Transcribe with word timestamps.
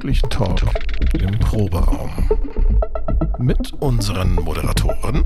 gemütlichen 0.00 0.30
Talk 0.30 0.62
im 1.18 1.38
Proberaum. 1.38 2.10
Mit 3.38 3.72
unseren 3.80 4.34
Moderatoren 4.34 5.24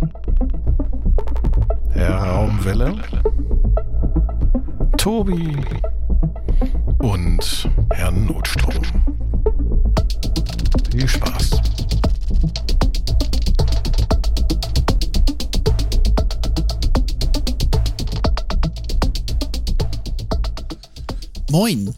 Herr 1.90 2.16
Raumwelle, 2.16 2.96
Tobi 4.96 5.56
und 6.98 7.70
Herrn 7.92 8.26
Notstrom. 8.26 8.82
Viel 10.90 11.08
Spaß. 11.08 11.60
Moin, 21.50 21.94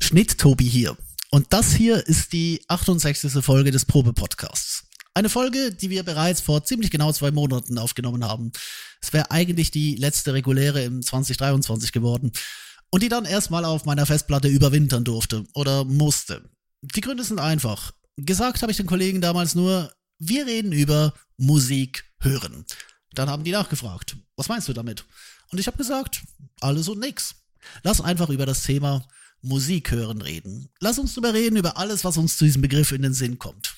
Schnitt-Tobi 0.00 0.64
hier. 0.64 0.96
Und 1.36 1.52
das 1.52 1.74
hier 1.74 2.06
ist 2.06 2.32
die 2.32 2.62
68. 2.68 3.44
Folge 3.44 3.70
des 3.70 3.84
Probe-Podcasts. 3.84 4.84
Eine 5.12 5.28
Folge, 5.28 5.70
die 5.70 5.90
wir 5.90 6.02
bereits 6.02 6.40
vor 6.40 6.64
ziemlich 6.64 6.90
genau 6.90 7.12
zwei 7.12 7.30
Monaten 7.30 7.76
aufgenommen 7.76 8.24
haben. 8.24 8.52
Es 9.02 9.12
wäre 9.12 9.30
eigentlich 9.30 9.70
die 9.70 9.96
letzte 9.96 10.32
reguläre 10.32 10.82
im 10.82 11.02
2023 11.02 11.92
geworden. 11.92 12.32
Und 12.88 13.02
die 13.02 13.10
dann 13.10 13.26
erstmal 13.26 13.66
auf 13.66 13.84
meiner 13.84 14.06
Festplatte 14.06 14.48
überwintern 14.48 15.04
durfte 15.04 15.44
oder 15.52 15.84
musste. 15.84 16.42
Die 16.80 17.02
Gründe 17.02 17.22
sind 17.22 17.38
einfach. 17.38 17.92
Gesagt 18.16 18.62
habe 18.62 18.72
ich 18.72 18.78
den 18.78 18.86
Kollegen 18.86 19.20
damals 19.20 19.54
nur, 19.54 19.92
wir 20.18 20.46
reden 20.46 20.72
über 20.72 21.12
Musik 21.36 22.10
hören. 22.18 22.64
Dann 23.12 23.28
haben 23.28 23.44
die 23.44 23.52
nachgefragt, 23.52 24.16
was 24.36 24.48
meinst 24.48 24.68
du 24.68 24.72
damit? 24.72 25.04
Und 25.52 25.58
ich 25.58 25.66
habe 25.66 25.76
gesagt, 25.76 26.22
alles 26.62 26.88
und 26.88 27.00
nix. 27.00 27.34
Lass 27.82 28.00
einfach 28.00 28.30
über 28.30 28.46
das 28.46 28.62
Thema 28.62 29.06
Musik 29.46 29.90
hören 29.92 30.20
reden. 30.20 30.68
Lass 30.80 30.98
uns 30.98 31.14
drüber 31.14 31.32
reden, 31.32 31.56
über 31.56 31.76
alles, 31.76 32.04
was 32.04 32.16
uns 32.16 32.36
zu 32.36 32.44
diesem 32.44 32.62
Begriff 32.62 32.92
in 32.92 33.02
den 33.02 33.14
Sinn 33.14 33.38
kommt. 33.38 33.76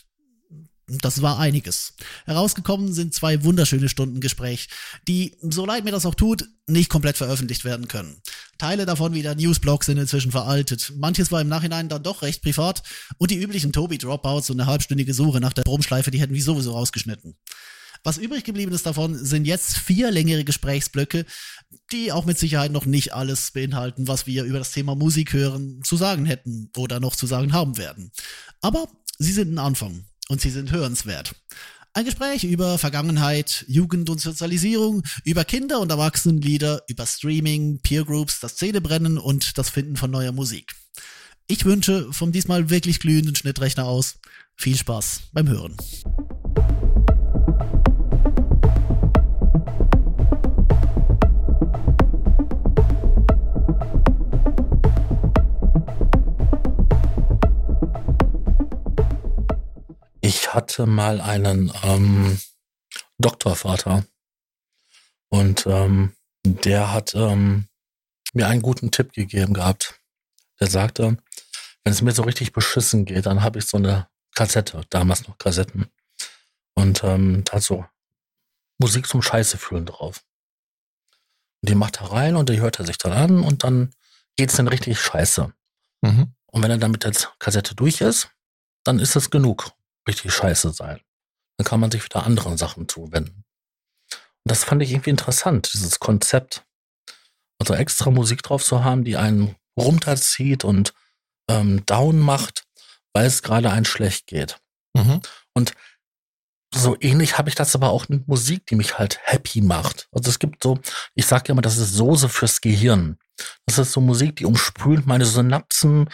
Das 0.89 1.21
war 1.21 1.39
einiges. 1.39 1.93
Herausgekommen 2.25 2.95
sind 2.95 3.13
zwei 3.13 3.45
wunderschöne 3.45 3.91
Stunden 3.91 4.21
Gespräch, 4.21 4.69
die, 5.07 5.37
so 5.43 5.67
leid 5.67 5.85
mir 5.85 5.91
das 5.91 6.07
auch 6.07 6.15
tut, 6.15 6.49
nicht 6.67 6.89
komplett 6.89 7.19
veröffentlicht 7.19 7.67
werden 7.67 7.89
können. 7.89 8.23
Teile 8.57 8.87
davon 8.87 9.13
wie 9.13 9.21
der 9.21 9.35
Newsblog 9.35 9.85
sind 9.85 9.99
inzwischen 9.99 10.31
veraltet. 10.31 10.95
Manches 10.97 11.31
war 11.31 11.43
im 11.43 11.49
Nachhinein 11.49 11.91
dann 11.91 12.03
doch 12.03 12.23
recht 12.23 12.43
privat 12.43 12.83
und 13.19 13.31
die 13.31 13.37
üblichen 13.37 13.73
Tobi-Dropouts 13.73 14.49
und 14.49 14.59
eine 14.59 14.71
halbstündige 14.71 15.13
Suche 15.13 15.41
nach 15.41 15.53
der 15.53 15.63
Brummschleife, 15.63 16.11
die 16.11 16.21
hätten 16.21 16.35
wir 16.35 16.43
sowieso 16.43 16.73
rausgeschnitten. 16.73 17.37
Was 18.05 18.19
übrig 18.19 18.45
geblieben 18.45 18.73
ist 18.73 18.87
davon, 18.87 19.17
sind 19.17 19.47
jetzt 19.47 19.77
vier 19.77 20.11
längere 20.11 20.45
Gesprächsblöcke, 20.45 21.27
die 21.93 22.13
auch 22.13 22.25
mit 22.25 22.39
Sicherheit 22.39 22.73
noch 22.73 22.87
nicht 22.87 23.13
alles 23.13 23.51
beinhalten, 23.51 24.09
was 24.09 24.27
wir 24.27 24.45
über 24.45 24.59
das 24.59 24.73
Thema 24.73 24.95
Musik 24.95 25.33
hören 25.33 25.83
zu 25.85 25.97
sagen 25.97 26.25
hätten 26.27 26.71
oder 26.77 27.01
noch 27.01 27.17
zu 27.17 27.27
sagen 27.27 27.53
haben 27.53 27.77
werden. 27.77 28.13
Aber 28.61 28.89
sie 29.19 29.33
sind 29.33 29.53
ein 29.53 29.59
Anfang 29.59 30.05
und 30.29 30.41
sie 30.41 30.51
sind 30.51 30.71
hörenswert. 30.71 31.35
Ein 31.95 32.05
Gespräch 32.05 32.45
über 32.45 32.79
Vergangenheit, 32.79 33.65
Jugend 33.67 34.09
und 34.11 34.21
Sozialisierung, 34.21 35.03
über 35.25 35.45
Kinder- 35.45 35.81
und 35.81 35.91
Erwachsenenlieder, 35.91 36.83
über 36.87 37.07
Streaming, 37.07 37.81
Peergroups, 37.83 38.41
das 38.41 38.57
Zähnebrennen 38.57 39.19
und 39.19 39.59
das 39.59 39.71
Finden 39.71 39.97
von 39.97 40.11
neuer 40.11 40.33
Musik. 40.33 40.75
Ich 41.49 41.65
wünsche 41.65 42.13
vom 42.13 42.31
diesmal 42.31 42.71
wirklich 42.71 43.01
glühenden 43.01 43.35
Schnittrechner 43.35 43.87
aus 43.87 44.17
viel 44.55 44.77
Spaß 44.77 45.23
beim 45.33 45.49
Hören. 45.49 45.77
Ich 60.21 60.53
hatte 60.53 60.87
mal 60.87 61.21
einen 61.21 61.73
ähm, 61.85 62.41
Doktorvater 63.19 64.05
und 65.29 65.67
ähm, 65.67 66.17
der 66.45 66.93
hat 66.93 67.15
ähm, 67.15 67.69
mir 68.33 68.49
einen 68.49 68.63
guten 68.63 68.91
Tipp 68.91 69.13
gegeben 69.13 69.55
gehabt. 69.55 70.01
Der 70.61 70.69
sagte, 70.69 71.19
wenn 71.85 71.93
es 71.93 72.03
mir 72.03 72.13
so 72.13 72.23
richtig 72.23 72.53
beschissen 72.53 73.05
geht, 73.05 73.27
dann 73.27 73.43
habe 73.43 73.61
ich 73.61 73.67
so 73.67 73.77
eine 73.77 74.09
Kassette, 74.35 74.83
damals 74.91 75.29
noch 75.29 75.39
Kassetten. 75.39 75.87
Und 76.75 77.05
ähm, 77.05 77.45
da 77.45 77.55
hat 77.55 77.63
so 77.63 77.85
Musik 78.79 79.07
zum 79.07 79.23
Scheiße 79.23 79.57
fühlen 79.57 79.87
drauf. 79.87 80.25
Und 81.63 81.71
die 81.71 81.75
macht 81.75 82.01
er 82.01 82.13
rein 82.13 82.37
und 82.37 82.49
die 82.49 82.61
hört 82.61 82.79
er 82.81 82.87
sich 82.87 82.99
dann 82.99 83.13
an 83.13 83.43
und 83.43 83.65
dann 83.65 83.93
geht's 84.37 84.57
dann 84.57 84.69
richtig 84.69 85.01
scheiße. 85.01 85.53
Mhm. 86.03 86.35
Und 86.47 86.63
wenn 86.63 86.71
er 86.71 86.79
dann 86.79 86.91
mit 86.91 87.05
der 87.05 87.13
Kassette 87.39 87.75
durch 87.75 88.01
ist, 88.01 88.31
dann 88.85 88.99
ist 88.99 89.17
es 89.17 89.31
genug 89.31 89.73
richtig 90.09 90.33
scheiße 90.33 90.73
sein. 90.73 91.01
Dann 91.57 91.65
kann 91.65 91.81
man 91.81 91.91
sich 91.91 92.05
wieder 92.05 92.25
anderen 92.25 92.57
Sachen 92.57 92.89
zuwenden. 92.89 93.45
Und 94.13 94.51
das 94.51 94.65
fand 94.65 94.83
ich 94.83 94.91
irgendwie 94.91 95.11
interessant, 95.11 95.71
dieses 95.73 96.01
Konzept. 96.01 96.65
Also 97.61 97.75
extra 97.75 98.11
Musik 98.11 98.43
drauf 98.43 98.65
zu 98.65 98.85
haben, 98.85 99.05
die 99.05 99.17
einen 99.17 99.57
runterzieht 99.79 100.65
und 100.65 100.95
ähm, 101.51 101.85
down 101.87 102.19
macht, 102.19 102.65
weil 103.13 103.27
es 103.27 103.43
gerade 103.43 103.71
einen 103.71 103.85
schlecht 103.85 104.27
geht. 104.27 104.61
Mhm. 104.95 105.21
Und 105.55 105.75
so 106.75 106.97
ähnlich 107.01 107.39
habe 107.39 107.49
ich 107.49 107.55
das 107.55 107.75
aber 107.75 107.91
auch 107.91 108.09
mit 108.09 108.29
Musik, 108.29 108.67
die 108.67 108.77
mich 108.77 108.99
halt 108.99 109.19
happy 109.23 109.61
macht. 109.61 110.09
Also 110.13 110.31
es 110.31 110.39
gibt 110.39 110.63
so, 110.63 110.79
ich 111.15 111.27
sage 111.27 111.45
ja 111.49 111.53
immer, 111.53 111.63
das 111.63 111.79
ist 111.79 111.95
Soße 111.95 112.29
fürs 112.29 112.61
Gehirn. 112.61 113.19
Das 113.67 113.79
ist 113.79 113.93
so 113.93 114.01
Musik, 114.01 114.37
die 114.37 114.45
umspült 114.45 115.07
meine 115.07 115.25
Synapsen, 115.25 116.11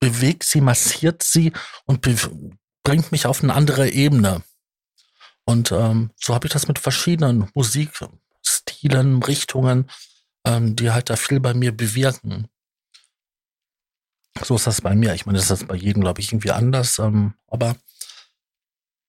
bewegt 0.00 0.44
sie, 0.44 0.60
massiert 0.60 1.22
sie 1.22 1.52
und 1.86 2.02
bringt 2.84 3.10
mich 3.10 3.26
auf 3.26 3.42
eine 3.42 3.54
andere 3.54 3.90
Ebene. 3.90 4.42
Und 5.44 5.72
ähm, 5.72 6.10
so 6.16 6.34
habe 6.34 6.46
ich 6.46 6.52
das 6.52 6.68
mit 6.68 6.78
verschiedenen 6.78 7.50
Musikstilen, 7.54 9.22
Richtungen, 9.22 9.90
ähm, 10.46 10.76
die 10.76 10.90
halt 10.90 11.10
da 11.10 11.16
viel 11.16 11.40
bei 11.40 11.54
mir 11.54 11.76
bewirken. 11.76 12.48
So 14.42 14.56
ist 14.56 14.66
das 14.66 14.80
bei 14.80 14.94
mir. 14.94 15.14
Ich 15.14 15.26
meine, 15.26 15.38
das 15.38 15.50
ist 15.50 15.68
bei 15.68 15.76
jedem, 15.76 16.02
glaube 16.02 16.20
ich, 16.20 16.32
irgendwie 16.32 16.50
anders. 16.50 16.98
Ähm, 16.98 17.34
aber 17.46 17.76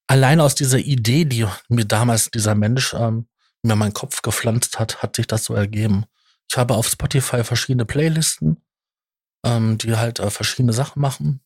allein 0.07 0.39
aus 0.39 0.55
dieser 0.55 0.79
Idee, 0.79 1.25
die 1.25 1.45
mir 1.69 1.85
damals 1.85 2.29
dieser 2.31 2.55
Mensch 2.55 2.93
ähm, 2.93 3.27
mir 3.63 3.75
meinen 3.75 3.93
Kopf 3.93 4.21
gepflanzt 4.21 4.79
hat, 4.79 5.01
hat 5.01 5.15
sich 5.15 5.27
das 5.27 5.45
so 5.45 5.53
ergeben. 5.55 6.05
Ich 6.49 6.57
habe 6.57 6.75
auf 6.75 6.87
Spotify 6.87 7.43
verschiedene 7.43 7.85
Playlisten, 7.85 8.61
ähm, 9.43 9.77
die 9.77 9.95
halt 9.95 10.19
äh, 10.19 10.29
verschiedene 10.29 10.73
Sachen 10.73 11.01
machen. 11.01 11.41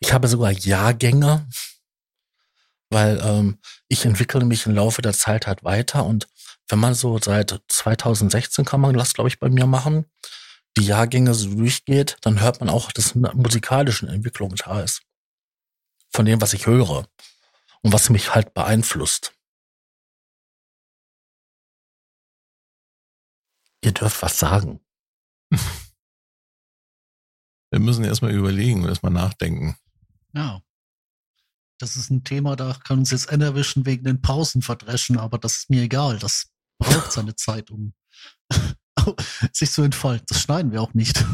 Ich 0.00 0.12
habe 0.12 0.28
sogar 0.28 0.50
Jahrgänge, 0.50 1.48
weil 2.90 3.20
ähm, 3.22 3.58
ich 3.88 4.04
entwickle 4.04 4.44
mich 4.44 4.66
im 4.66 4.74
Laufe 4.74 5.02
der 5.02 5.12
Zeit 5.12 5.46
halt 5.46 5.64
weiter 5.64 6.04
und 6.04 6.28
wenn 6.68 6.78
man 6.78 6.94
so 6.94 7.18
seit 7.18 7.60
2016 7.68 8.64
kann 8.64 8.80
man 8.80 8.96
das, 8.96 9.14
glaube 9.14 9.28
ich, 9.28 9.38
bei 9.38 9.48
mir 9.48 9.66
machen, 9.66 10.06
die 10.76 10.84
Jahrgänge 10.84 11.32
so 11.34 11.48
durchgeht, 11.54 12.16
dann 12.22 12.40
hört 12.40 12.60
man 12.60 12.68
auch, 12.68 12.92
dass 12.92 13.14
eine 13.14 13.32
musikalische 13.34 14.06
Entwicklung 14.08 14.54
da 14.56 14.80
ist. 14.82 15.02
Von 16.12 16.26
dem, 16.26 16.40
was 16.40 16.52
ich 16.52 16.66
höre 16.66 17.08
und 17.82 17.92
was 17.92 18.10
mich 18.10 18.34
halt 18.34 18.52
beeinflusst. 18.52 19.32
Ihr 23.82 23.92
dürft 23.92 24.20
was 24.22 24.38
sagen. 24.38 24.80
Wir 27.70 27.80
müssen 27.80 28.04
erstmal 28.04 28.32
überlegen 28.32 28.82
und 28.82 28.88
erstmal 28.88 29.12
nachdenken. 29.12 29.76
Ja. 30.36 30.60
Das 31.78 31.96
ist 31.96 32.10
ein 32.10 32.24
Thema, 32.24 32.56
da 32.56 32.78
kann 32.84 32.98
uns 32.98 33.10
jetzt 33.10 33.30
einer 33.30 33.46
erwischen 33.46 33.86
wegen 33.86 34.04
den 34.04 34.22
Pausen 34.22 34.62
verdreschen, 34.62 35.18
aber 35.18 35.38
das 35.38 35.56
ist 35.58 35.70
mir 35.70 35.82
egal. 35.82 36.18
Das 36.18 36.50
braucht 36.78 37.12
seine 37.12 37.36
Zeit, 37.36 37.70
um 37.70 37.94
sich 39.52 39.70
zu 39.70 39.82
entfalten. 39.82 40.26
Das 40.28 40.40
schneiden 40.40 40.72
wir 40.72 40.82
auch 40.82 40.94
nicht. 40.94 41.24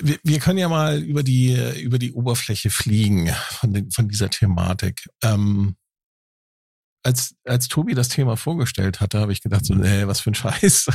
Wir, 0.00 0.18
wir 0.22 0.38
können 0.38 0.58
ja 0.58 0.68
mal 0.68 1.02
über 1.02 1.22
die, 1.22 1.54
über 1.80 1.98
die 1.98 2.12
Oberfläche 2.12 2.70
fliegen 2.70 3.32
von, 3.50 3.72
den, 3.72 3.90
von 3.90 4.08
dieser 4.08 4.30
Thematik. 4.30 5.08
Ähm, 5.22 5.76
als, 7.02 7.34
als 7.44 7.68
Tobi 7.68 7.94
das 7.94 8.08
Thema 8.08 8.36
vorgestellt 8.36 9.00
hatte, 9.00 9.20
habe 9.20 9.32
ich 9.32 9.40
gedacht, 9.40 9.64
so, 9.64 9.74
nee, 9.74 10.06
was 10.06 10.20
für 10.20 10.30
ein 10.32 10.34
Scheiß. 10.34 10.86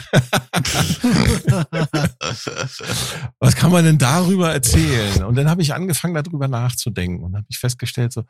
was 3.39 3.55
kann 3.55 3.71
man 3.71 3.85
denn 3.85 3.97
darüber 3.97 4.51
erzählen? 4.51 5.23
Und 5.23 5.35
dann 5.35 5.49
habe 5.49 5.61
ich 5.61 5.73
angefangen, 5.73 6.13
darüber 6.13 6.47
nachzudenken 6.49 7.23
und 7.23 7.35
habe 7.35 7.45
ich 7.49 7.59
festgestellt, 7.59 8.11
so, 8.13 8.25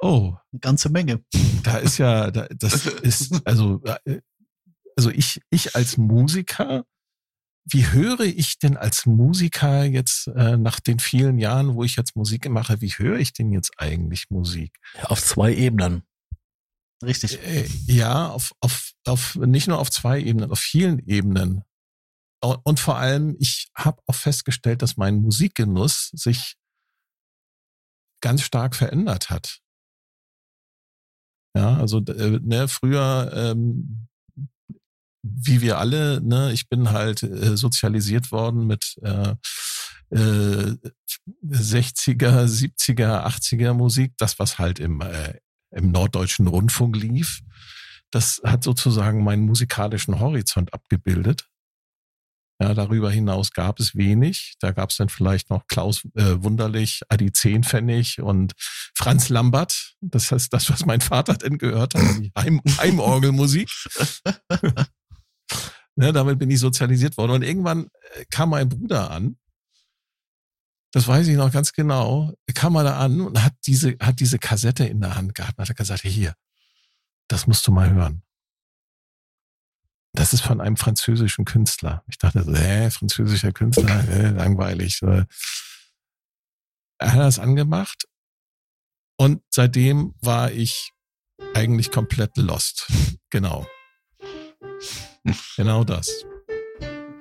oh. 0.00 0.34
Eine 0.52 0.60
ganze 0.60 0.90
Menge. 0.90 1.22
Da 1.62 1.78
ist 1.78 1.98
ja, 1.98 2.30
da, 2.30 2.48
das 2.50 2.86
ist, 2.86 3.46
also, 3.46 3.80
äh, 4.04 4.20
also 4.96 5.10
ich, 5.10 5.40
ich 5.50 5.76
als 5.76 5.96
Musiker, 5.96 6.84
wie 7.70 7.86
höre 7.86 8.20
ich 8.20 8.58
denn 8.58 8.76
als 8.76 9.06
Musiker 9.06 9.84
jetzt 9.84 10.28
äh, 10.28 10.56
nach 10.56 10.80
den 10.80 10.98
vielen 10.98 11.38
Jahren, 11.38 11.74
wo 11.74 11.84
ich 11.84 11.96
jetzt 11.96 12.16
Musik 12.16 12.48
mache, 12.48 12.80
wie 12.80 12.90
höre 12.90 13.18
ich 13.18 13.32
denn 13.32 13.52
jetzt 13.52 13.72
eigentlich 13.76 14.30
Musik? 14.30 14.76
Ja, 14.96 15.04
auf 15.04 15.22
zwei 15.22 15.54
Ebenen. 15.54 16.02
Richtig. 17.02 17.38
Äh, 17.44 17.68
ja, 17.86 18.28
auf, 18.28 18.52
auf, 18.60 18.92
auf, 19.06 19.36
nicht 19.36 19.68
nur 19.68 19.78
auf 19.78 19.90
zwei 19.90 20.20
Ebenen, 20.20 20.50
auf 20.50 20.58
vielen 20.58 20.98
Ebenen. 21.06 21.62
und 22.40 22.80
vor 22.80 22.96
allem, 22.96 23.36
ich 23.38 23.70
habe 23.74 24.02
auch 24.06 24.14
festgestellt, 24.14 24.82
dass 24.82 24.96
mein 24.96 25.20
Musikgenuss 25.20 26.10
sich 26.12 26.56
ganz 28.20 28.42
stark 28.42 28.74
verändert 28.74 29.30
hat. 29.30 29.60
Ja, 31.56 31.76
also 31.76 31.98
äh, 31.98 32.40
ne, 32.42 32.68
früher, 32.68 33.32
ähm, 33.34 34.08
wie 35.22 35.60
wir 35.60 35.78
alle, 35.78 36.20
ne, 36.20 36.52
ich 36.52 36.68
bin 36.68 36.90
halt 36.90 37.22
äh, 37.22 37.56
sozialisiert 37.56 38.30
worden 38.32 38.66
mit 38.66 38.96
äh, 39.02 39.34
äh, 40.10 40.76
60er, 41.44 42.46
70er, 42.46 43.26
80er 43.26 43.72
Musik, 43.72 44.14
das 44.18 44.38
was 44.38 44.58
halt 44.58 44.78
im, 44.78 45.00
äh, 45.00 45.38
im 45.70 45.90
norddeutschen 45.90 46.46
Rundfunk 46.46 46.96
lief. 46.96 47.40
Das 48.10 48.40
hat 48.44 48.64
sozusagen 48.64 49.22
meinen 49.22 49.42
musikalischen 49.42 50.18
Horizont 50.18 50.72
abgebildet. 50.72 51.48
Ja, 52.60 52.74
darüber 52.74 53.10
hinaus 53.10 53.52
gab 53.52 53.78
es 53.78 53.94
wenig. 53.94 54.56
Da 54.58 54.72
gab 54.72 54.90
es 54.90 54.96
dann 54.96 55.08
vielleicht 55.08 55.48
noch 55.48 55.68
Klaus 55.68 56.04
äh, 56.16 56.42
Wunderlich, 56.42 57.02
Adi 57.08 57.30
Zehnpfennig 57.30 58.20
und 58.20 58.54
Franz 58.96 59.28
Lambert. 59.28 59.94
Das 60.00 60.32
heißt, 60.32 60.52
das, 60.52 60.68
was 60.68 60.84
mein 60.84 61.00
Vater 61.00 61.34
denn 61.34 61.58
gehört 61.58 61.94
hat, 61.94 62.02
die 62.18 62.32
Heim 62.36 62.60
Heimorgelmusik. 62.78 63.70
ne, 65.94 66.12
damit 66.12 66.40
bin 66.40 66.50
ich 66.50 66.58
sozialisiert 66.58 67.16
worden. 67.16 67.32
Und 67.32 67.42
irgendwann 67.42 67.90
äh, 68.16 68.24
kam 68.28 68.50
mein 68.50 68.68
Bruder 68.68 69.12
an. 69.12 69.36
Das 70.92 71.06
weiß 71.06 71.28
ich 71.28 71.36
noch 71.36 71.52
ganz 71.52 71.72
genau. 71.72 72.32
Kam 72.54 72.76
er 72.76 72.84
da 72.84 72.98
an 72.98 73.20
und 73.20 73.42
hat 73.42 73.54
diese, 73.66 73.96
hat 74.00 74.20
diese 74.20 74.38
Kassette 74.38 74.84
in 74.84 75.00
der 75.00 75.16
Hand 75.16 75.34
gehabt 75.34 75.58
und 75.58 75.68
hat 75.68 75.76
gesagt, 75.76 76.02
hier, 76.02 76.34
das 77.28 77.46
musst 77.46 77.66
du 77.66 77.72
mal 77.72 77.90
hören. 77.90 78.22
Das 80.14 80.32
ist 80.32 80.40
von 80.40 80.60
einem 80.60 80.76
französischen 80.76 81.44
Künstler. 81.44 82.02
Ich 82.08 82.18
dachte 82.18 82.42
so, 82.42 82.54
hä, 82.54 82.90
französischer 82.90 83.52
Künstler, 83.52 84.08
äh, 84.08 84.30
langweilig. 84.30 85.02
Er 85.02 85.26
hat 87.00 87.20
das 87.20 87.38
angemacht 87.38 88.08
und 89.16 89.42
seitdem 89.50 90.14
war 90.20 90.50
ich 90.50 90.92
eigentlich 91.54 91.90
komplett 91.90 92.36
lost. 92.36 92.86
Genau. 93.30 93.66
Genau 95.56 95.84
das. 95.84 96.24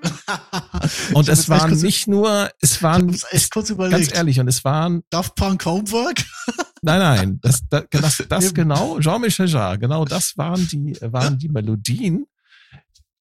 Und 1.13 1.27
es 1.29 1.49
waren 1.49 1.75
nicht 1.79 2.07
nur, 2.07 2.49
es 2.61 2.81
waren, 2.83 3.15
echt 3.31 3.51
kurz 3.51 3.69
überlegt. 3.69 4.09
ganz 4.09 4.13
ehrlich, 4.17 4.39
und 4.39 4.47
es 4.47 4.63
waren. 4.63 5.03
Daft 5.09 5.35
Punk 5.35 5.65
Homework? 5.65 6.23
Nein, 6.83 6.99
nein, 6.99 7.39
das, 7.41 7.67
das, 7.69 7.85
das, 7.89 8.23
das 8.29 8.53
genau, 8.53 8.99
Jean-Michel 8.99 9.47
Jarre, 9.47 9.79
genau 9.79 10.05
das 10.05 10.37
waren 10.37 10.67
die, 10.67 10.95
waren 11.01 11.39
die 11.39 11.49
Melodien, 11.49 12.27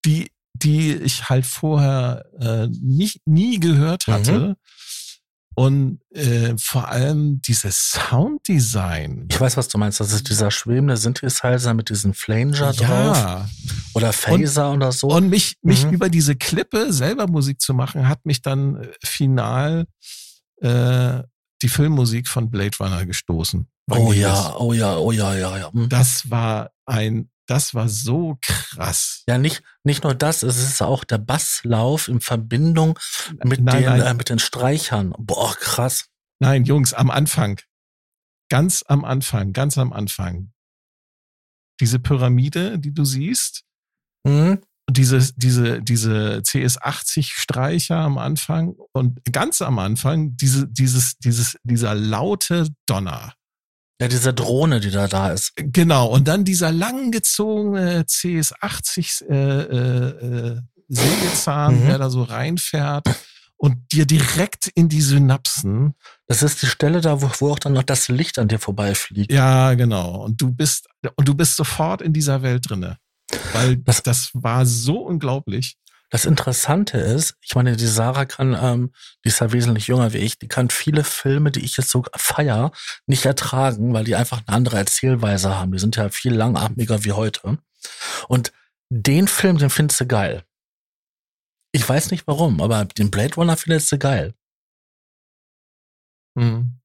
die, 0.05 0.31
die 0.53 0.93
ich 0.93 1.31
halt 1.31 1.47
vorher 1.47 2.27
äh, 2.39 2.69
nicht, 2.69 3.27
nie 3.27 3.59
gehört 3.59 4.07
hatte. 4.09 4.39
Mhm. 4.39 4.57
Und 5.59 6.01
äh, 6.11 6.53
vor 6.59 6.89
allem 6.89 7.41
dieses 7.41 7.91
Sounddesign. 7.93 9.27
Ich 9.31 9.41
weiß, 9.41 9.57
was 9.57 9.69
du 9.69 9.79
meinst. 9.79 10.01
Das 10.01 10.13
ist 10.13 10.29
dieser 10.29 10.51
schwebende 10.51 10.99
Synthesizer 10.99 11.73
mit 11.73 11.89
diesem 11.89 12.13
Flanger 12.13 12.73
ja. 12.73 12.73
drauf. 12.73 13.49
Oder 13.95 14.13
Phaser 14.13 14.69
und, 14.69 14.77
oder 14.77 14.93
so. 14.93 15.09
Und 15.09 15.31
mich, 15.31 15.57
mich 15.63 15.87
mhm. 15.87 15.95
über 15.95 16.11
diese 16.11 16.37
Klippe 16.37 16.93
selber 16.93 17.27
Musik 17.27 17.59
zu 17.63 17.73
machen, 17.73 18.07
hat 18.07 18.27
mich 18.27 18.43
dann 18.43 18.83
äh, 18.83 18.89
final 19.03 19.87
äh, 20.61 21.23
die 21.63 21.69
Filmmusik 21.71 22.29
von 22.29 22.51
Blade 22.51 22.77
Runner 22.79 23.07
gestoßen. 23.07 23.67
Oh 23.91 24.13
ja, 24.13 24.57
oh 24.59 24.75
ja, 24.75 24.99
oh 24.99 25.11
ja, 25.11 25.35
ja, 25.35 25.57
ja. 25.57 25.71
Mhm. 25.73 25.89
Das 25.89 26.29
war 26.31 26.71
ein 26.85 27.31
das 27.47 27.75
war 27.75 27.89
so 27.89 28.39
krass. 28.43 29.23
Ja, 29.29 29.39
nicht, 29.39 29.63
nicht 29.85 30.05
nur 30.05 30.15
das, 30.15 30.43
es 30.43 30.59
ist 30.59 30.83
auch 30.83 31.05
der 31.05 31.19
Basslauf 31.19 32.09
in 32.09 32.21
Verbindung 32.21 32.99
mit, 33.45 33.61
nein, 33.61 33.83
den, 33.83 33.85
nein. 33.85 34.01
Äh, 34.01 34.15
mit 34.15 34.29
den 34.29 34.39
Streichern. 34.39 35.15
Boah, 35.19 35.55
krass. 35.55 36.07
Nein, 36.41 36.65
Jungs, 36.65 36.93
am 36.93 37.11
Anfang. 37.11 37.61
Ganz 38.49 38.85
am 38.87 39.05
Anfang, 39.05 39.53
ganz 39.53 39.79
am 39.79 39.93
Anfang. 39.93 40.53
Diese 41.81 41.99
Pyramide, 41.99 42.79
die 42.79 42.93
du 42.93 43.05
siehst, 43.05 43.65
mhm. 44.25 44.61
diese, 44.91 45.33
diese, 45.37 45.83
diese 45.83 46.43
CS80-Streicher 46.45 47.97
am 47.97 48.19
Anfang 48.19 48.75
und 48.93 49.21
ganz 49.31 49.63
am 49.63 49.79
Anfang 49.79 50.37
diese, 50.37 50.69
dieses, 50.69 51.19
dieses, 51.19 51.59
dieser 51.65 51.95
laute 51.95 52.69
Donner. 52.87 53.35
Ja, 54.01 54.09
diese 54.09 54.35
Drohne, 54.35 54.81
die 54.81 54.91
da 54.91 55.09
da 55.09 55.31
ist. 55.31 55.53
Genau. 55.57 56.09
Und 56.09 56.29
dann 56.29 56.45
dieser 56.45 56.71
langgezogene 56.71 58.03
CS80 58.03 59.27
äh, 59.29 59.63
äh, 59.63 60.55
äh, 60.55 60.61
Sägezahn, 60.89 61.83
mhm. 61.83 61.87
der 61.87 61.99
da 61.99 62.11
so 62.11 62.23
reinfährt 62.23 63.09
und 63.57 63.93
dir 63.93 64.07
direkt 64.07 64.69
in 64.75 64.89
die 64.89 65.01
Synapsen. 65.01 65.95
Das 66.27 66.43
ist 66.43 66.63
die 66.63 66.67
Stelle 66.67 67.01
da, 67.01 67.23
wo, 67.23 67.31
wo 67.39 67.53
auch 67.53 67.59
dann 67.59 67.73
noch 67.73 67.83
das 67.83 68.09
Licht 68.09 68.39
an 68.39 68.49
dir 68.49 68.59
vorbeifliegt. 68.59 69.33
Ja, 69.33 69.75
genau. 69.75 70.25
Und 70.25 70.41
du 70.41 70.53
bist 70.53 70.89
und 71.17 71.27
du 71.27 71.35
bist 71.35 71.57
sofort 71.57 72.03
in 72.03 72.13
dieser 72.13 72.43
Welt 72.43 72.69
drinne, 72.69 72.99
weil 73.53 73.77
das, 73.79 74.03
das 74.03 74.31
war 74.35 74.67
so 74.67 74.99
unglaublich. 74.99 75.77
Das 76.11 76.25
Interessante 76.25 76.99
ist, 76.99 77.37
ich 77.41 77.55
meine, 77.57 77.77
die 77.77 77.87
Sarah 77.87 78.27
kann, 78.27 78.57
ähm, 78.61 78.93
die 79.25 79.29
ist 79.29 79.41
ja 79.41 79.53
wesentlich 79.53 79.89
jünger 79.89 80.13
wie 80.13 80.19
ich, 80.19 80.39
die 80.39 80.47
kann 80.47 80.71
viele 80.71 81.03
Filme, 81.03 81.51
die 81.51 81.65
ich 81.65 81.77
jetzt 81.77 81.91
so 81.91 82.05
feier, 82.15 82.71
nicht 83.07 83.25
ertragen, 83.25 83.93
weil 83.93 84.05
die 84.05 84.15
einfach 84.15 84.43
eine 84.47 84.57
andere 84.57 84.77
Erzählweise 84.77 85.59
haben. 85.59 85.73
Die 85.73 85.79
sind 85.79 85.97
ja 85.97 86.09
viel 86.11 86.35
langatmiger 86.35 87.05
wie 87.05 87.13
heute. 87.13 87.59
Und 88.29 88.53
den 88.89 89.27
Film, 89.27 89.59
den 89.59 89.71
findest 89.71 90.01
du 90.01 90.07
geil. 90.07 90.45
Ich 91.73 91.87
weiß 91.89 92.11
nicht 92.13 92.27
warum, 92.27 92.61
aber 92.61 92.85
den 92.85 93.11
Blade 93.11 93.35
Runner 93.35 93.57
findest 93.57 93.91
du 93.91 93.99
geil. 93.99 94.35
Hm. 96.39 96.79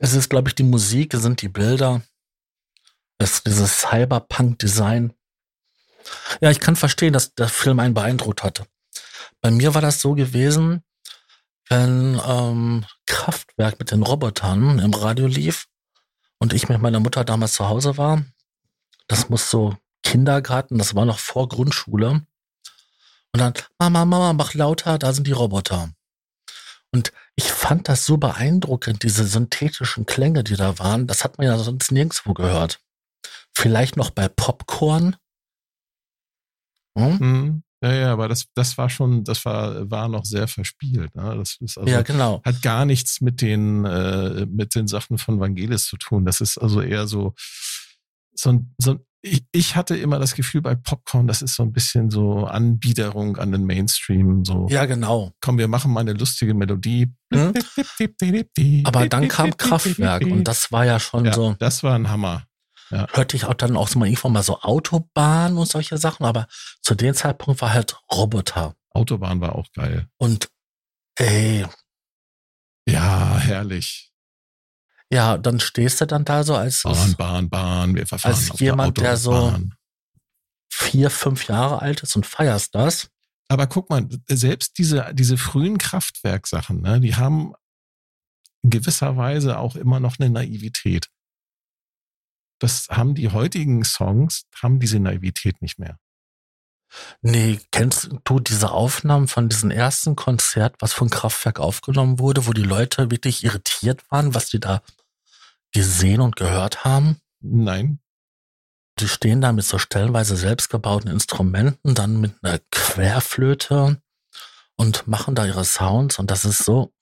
Es 0.00 0.14
ist, 0.14 0.30
glaube 0.30 0.48
ich, 0.48 0.54
die 0.54 0.62
Musik, 0.62 1.12
es 1.12 1.22
sind 1.22 1.42
die 1.42 1.48
Bilder, 1.48 2.02
es 3.18 3.34
ist 3.34 3.46
dieses 3.46 3.80
Cyberpunk-Design. 3.80 5.12
Ja, 6.40 6.50
ich 6.50 6.60
kann 6.60 6.76
verstehen, 6.76 7.12
dass 7.12 7.34
der 7.34 7.48
Film 7.48 7.80
einen 7.80 7.94
beeindruckt 7.94 8.42
hatte. 8.42 8.66
Bei 9.40 9.50
mir 9.50 9.74
war 9.74 9.82
das 9.82 10.00
so 10.00 10.14
gewesen, 10.14 10.82
wenn 11.68 12.20
ähm, 12.26 12.84
Kraftwerk 13.06 13.78
mit 13.78 13.90
den 13.90 14.02
Robotern 14.02 14.78
im 14.78 14.94
Radio 14.94 15.26
lief 15.26 15.66
und 16.38 16.52
ich 16.52 16.68
mit 16.68 16.80
meiner 16.80 17.00
Mutter 17.00 17.24
damals 17.24 17.52
zu 17.52 17.68
Hause 17.68 17.96
war. 17.96 18.24
Das 19.06 19.28
muss 19.28 19.50
so 19.50 19.76
Kindergarten, 20.02 20.78
das 20.78 20.94
war 20.94 21.04
noch 21.04 21.18
vor 21.18 21.48
Grundschule. 21.48 22.22
Und 23.32 23.40
dann, 23.40 23.52
Mama, 23.78 24.04
Mama, 24.04 24.32
mach 24.32 24.54
lauter, 24.54 24.98
da 24.98 25.12
sind 25.12 25.26
die 25.26 25.32
Roboter. 25.32 25.90
Und 26.90 27.12
ich 27.36 27.52
fand 27.52 27.88
das 27.88 28.06
so 28.06 28.16
beeindruckend, 28.16 29.02
diese 29.02 29.26
synthetischen 29.26 30.06
Klänge, 30.06 30.42
die 30.42 30.56
da 30.56 30.78
waren. 30.78 31.06
Das 31.06 31.24
hat 31.24 31.38
man 31.38 31.46
ja 31.46 31.58
sonst 31.58 31.92
nirgendwo 31.92 32.32
gehört. 32.32 32.80
Vielleicht 33.54 33.96
noch 33.96 34.10
bei 34.10 34.28
Popcorn, 34.28 35.16
hm? 36.98 37.62
Ja, 37.80 37.92
ja, 37.92 38.12
aber 38.12 38.28
das, 38.28 38.46
das 38.54 38.76
war 38.76 38.90
schon, 38.90 39.22
das 39.22 39.44
war, 39.44 39.88
war 39.88 40.08
noch 40.08 40.24
sehr 40.24 40.48
verspielt. 40.48 41.14
Ne? 41.14 41.36
Das 41.38 41.56
ist 41.60 41.78
also, 41.78 41.88
ja, 41.88 42.02
genau. 42.02 42.42
hat 42.44 42.60
gar 42.60 42.84
nichts 42.84 43.20
mit 43.20 43.40
den, 43.40 43.84
äh, 43.84 44.46
mit 44.46 44.74
den 44.74 44.88
Sachen 44.88 45.16
von 45.16 45.38
Vangelis 45.38 45.84
zu 45.84 45.96
tun. 45.96 46.24
Das 46.24 46.40
ist 46.40 46.58
also 46.58 46.80
eher 46.80 47.06
so, 47.06 47.34
so 48.34 48.50
ein, 48.50 48.74
so 48.78 48.98
ich, 49.22 49.44
ich 49.52 49.76
hatte 49.76 49.96
immer 49.96 50.18
das 50.18 50.34
Gefühl 50.34 50.62
bei 50.62 50.74
Popcorn, 50.74 51.26
das 51.26 51.42
ist 51.42 51.54
so 51.54 51.62
ein 51.64 51.72
bisschen 51.72 52.10
so 52.10 52.44
Anbiederung 52.44 53.36
an 53.36 53.52
den 53.52 53.64
Mainstream. 53.64 54.44
So, 54.44 54.66
ja, 54.70 54.86
genau. 54.86 55.32
Komm, 55.40 55.58
wir 55.58 55.68
machen 55.68 55.92
mal 55.92 56.00
eine 56.00 56.12
lustige 56.12 56.54
Melodie. 56.54 57.12
Hm? 57.32 57.52
Aber 58.84 59.08
dann 59.08 59.28
kam 59.28 59.56
Kraftwerk 59.56 60.24
und 60.24 60.44
das 60.44 60.70
war 60.70 60.84
ja 60.84 61.00
schon 61.00 61.24
ja, 61.24 61.32
so. 61.32 61.56
Das 61.58 61.82
war 61.82 61.94
ein 61.94 62.08
Hammer. 62.08 62.44
Ja. 62.90 63.06
Hörte 63.12 63.36
ich 63.36 63.44
auch 63.44 63.54
dann 63.54 63.76
auch 63.76 63.88
so 63.88 63.98
mal 63.98 64.06
irgendwann 64.06 64.32
mal 64.32 64.42
so 64.42 64.60
Autobahn 64.60 65.56
und 65.56 65.68
solche 65.68 65.98
Sachen, 65.98 66.24
aber 66.24 66.46
zu 66.82 66.94
dem 66.94 67.14
Zeitpunkt 67.14 67.60
war 67.60 67.72
halt 67.72 67.96
Roboter. 68.10 68.74
Autobahn 68.90 69.40
war 69.40 69.54
auch 69.54 69.70
geil. 69.72 70.08
Und 70.16 70.48
ey. 71.16 71.66
Ja, 72.86 73.36
herrlich. 73.38 74.12
Ja, 75.10 75.38
dann 75.38 75.60
stehst 75.60 76.00
du 76.00 76.06
dann 76.06 76.24
da 76.24 76.44
so 76.44 76.54
als 76.54 76.82
Bahn, 76.82 77.14
Bahn, 77.16 77.48
Bahn, 77.48 77.94
wir 77.94 78.06
verfahren 78.06 78.34
als 78.34 78.58
jemand, 78.58 78.98
der, 78.98 79.04
der 79.04 79.16
so 79.16 79.58
vier, 80.70 81.10
fünf 81.10 81.48
Jahre 81.48 81.80
alt 81.80 82.02
ist 82.02 82.14
und 82.16 82.26
feierst 82.26 82.74
das. 82.74 83.10
Aber 83.48 83.66
guck 83.66 83.88
mal, 83.88 84.06
selbst 84.28 84.78
diese, 84.78 85.10
diese 85.14 85.38
frühen 85.38 85.78
Kraftwerksachen, 85.78 86.82
ne, 86.82 87.00
die 87.00 87.16
haben 87.16 87.54
in 88.62 88.70
gewisser 88.70 89.16
Weise 89.16 89.58
auch 89.58 89.76
immer 89.76 90.00
noch 90.00 90.18
eine 90.18 90.28
Naivität. 90.28 91.08
Das 92.58 92.88
haben 92.90 93.14
die 93.14 93.30
heutigen 93.30 93.84
Songs, 93.84 94.44
haben 94.60 94.80
diese 94.80 94.98
Naivität 95.00 95.62
nicht 95.62 95.78
mehr. 95.78 95.98
Nee, 97.20 97.60
kennst 97.70 98.10
du 98.24 98.40
diese 98.40 98.70
Aufnahmen 98.70 99.28
von 99.28 99.48
diesem 99.48 99.70
ersten 99.70 100.16
Konzert, 100.16 100.76
was 100.80 100.92
von 100.92 101.10
Kraftwerk 101.10 101.60
aufgenommen 101.60 102.18
wurde, 102.18 102.46
wo 102.46 102.52
die 102.52 102.62
Leute 102.62 103.10
wirklich 103.10 103.44
irritiert 103.44 104.10
waren, 104.10 104.34
was 104.34 104.48
die 104.48 104.60
da 104.60 104.82
gesehen 105.72 106.20
und 106.20 106.36
gehört 106.36 106.84
haben? 106.84 107.20
Nein. 107.40 108.00
die 108.98 109.08
stehen 109.08 109.40
da 109.40 109.52
mit 109.52 109.64
so 109.64 109.78
stellenweise 109.78 110.36
selbstgebauten 110.36 111.10
Instrumenten, 111.10 111.94
dann 111.94 112.20
mit 112.20 112.34
einer 112.42 112.58
Querflöte 112.70 114.02
und 114.76 115.06
machen 115.06 115.34
da 115.34 115.46
ihre 115.46 115.64
Sounds 115.64 116.18
und 116.18 116.30
das 116.30 116.44
ist 116.44 116.64
so, 116.64 116.92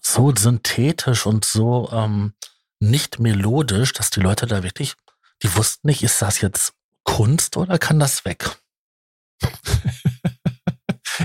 so 0.00 0.34
synthetisch 0.34 1.26
und 1.26 1.44
so 1.44 1.88
ähm, 1.92 2.34
nicht 2.82 3.20
melodisch, 3.20 3.92
dass 3.92 4.10
die 4.10 4.20
Leute 4.20 4.46
da 4.46 4.62
wirklich, 4.62 4.94
die 5.42 5.54
wussten 5.54 5.86
nicht, 5.86 6.02
ist 6.02 6.20
das 6.20 6.40
jetzt 6.40 6.74
Kunst 7.04 7.56
oder 7.56 7.78
kann 7.78 7.98
das 7.98 8.24
weg? 8.24 8.58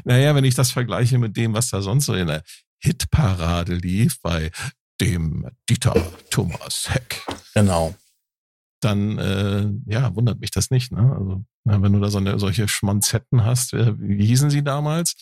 naja, 0.03 0.35
wenn 0.35 0.43
ich 0.43 0.55
das 0.55 0.71
vergleiche 0.71 1.17
mit 1.17 1.35
dem, 1.35 1.53
was 1.53 1.69
da 1.69 1.81
sonst 1.81 2.05
so 2.05 2.13
in 2.13 2.27
der 2.27 2.43
Hitparade 2.79 3.73
lief 3.73 4.21
bei 4.21 4.51
dem 5.01 5.49
Dieter 5.69 5.93
Thomas 6.29 6.89
Heck. 6.89 7.23
Genau. 7.53 7.95
Dann, 8.79 9.17
äh, 9.17 9.67
ja, 9.91 10.15
wundert 10.15 10.39
mich 10.39 10.51
das 10.51 10.69
nicht. 10.69 10.91
Ne? 10.91 10.99
Also, 10.99 11.43
wenn 11.63 11.93
du 11.93 11.99
da 11.99 12.09
so 12.09 12.19
eine, 12.19 12.37
solche 12.39 12.67
Schmonzetten 12.67 13.43
hast, 13.43 13.73
äh, 13.73 13.99
wie 13.99 14.27
hießen 14.27 14.51
sie 14.51 14.63
damals? 14.63 15.15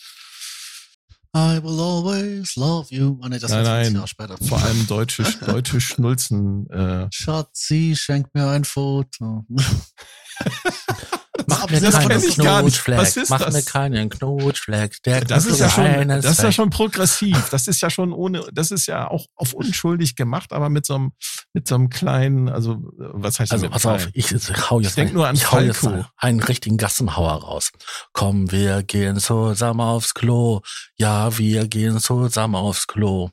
I 1.36 1.58
will 1.58 1.78
always 1.80 2.56
love 2.56 2.90
you. 2.90 3.18
Oh, 3.22 3.28
nee, 3.28 3.38
das 3.38 3.50
nein, 3.50 3.64
nein, 3.64 3.94
Jahr 3.94 4.06
später. 4.06 4.38
vor 4.38 4.58
allem 4.58 4.86
deutsche, 4.86 5.22
deutsche 5.46 5.82
Schnulzen. 5.82 6.66
Äh. 6.70 7.08
Schatzi, 7.12 7.94
schenk 7.94 8.28
mir 8.32 8.48
ein 8.48 8.64
Foto. 8.64 9.44
Mach 11.48 11.68
mir 11.70 11.80
Das 11.80 11.94
keinen. 11.94 12.20
Knutschfleck. 12.20 12.98
Was 12.98 13.16
ist 13.16 13.30
Mach 13.30 13.40
das? 13.40 13.54
mir 13.54 13.62
keinen 13.62 14.08
Knutschfleck. 14.08 15.02
Der 15.04 15.24
Das 15.24 15.46
ist 15.46 15.60
ja 15.60 15.68
schon, 15.70 16.08
das 16.08 16.24
ist 16.24 16.42
ja 16.42 16.52
schon 16.52 16.70
progressiv. 16.70 17.48
Das 17.50 17.68
ist 17.68 17.80
ja 17.80 17.90
schon 17.90 18.12
ohne, 18.12 18.44
das 18.52 18.70
ist 18.70 18.86
ja 18.86 19.08
auch 19.08 19.26
auf 19.36 19.52
unschuldig 19.52 20.16
gemacht, 20.16 20.52
aber 20.52 20.68
mit 20.68 20.86
so 20.86 20.94
einem, 20.96 21.12
mit 21.52 21.68
so 21.68 21.74
einem 21.76 21.88
kleinen, 21.90 22.48
also 22.48 22.78
was 22.98 23.38
heißt 23.40 23.52
Also 23.52 23.66
mit 23.66 23.72
pass 23.72 23.86
auf, 23.86 24.08
ich, 24.12 24.32
ich 24.32 24.70
hau 24.70 24.80
jetzt, 24.80 24.90
Ich 24.90 24.94
denk 24.96 25.12
nur 25.14 25.28
an 25.28 25.34
ich 25.36 25.50
hau 25.50 25.60
jetzt 25.60 25.86
einen 26.16 26.40
richtigen 26.42 26.76
Gassenhauer 26.76 27.32
raus. 27.42 27.70
Komm, 28.12 28.50
wir 28.50 28.82
gehen 28.82 29.18
zusammen 29.18 29.80
aufs 29.80 30.14
Klo. 30.14 30.60
Ja, 30.96 31.36
wir 31.38 31.68
gehen 31.68 31.98
zusammen 32.00 32.54
aufs 32.56 32.86
Klo. 32.86 33.30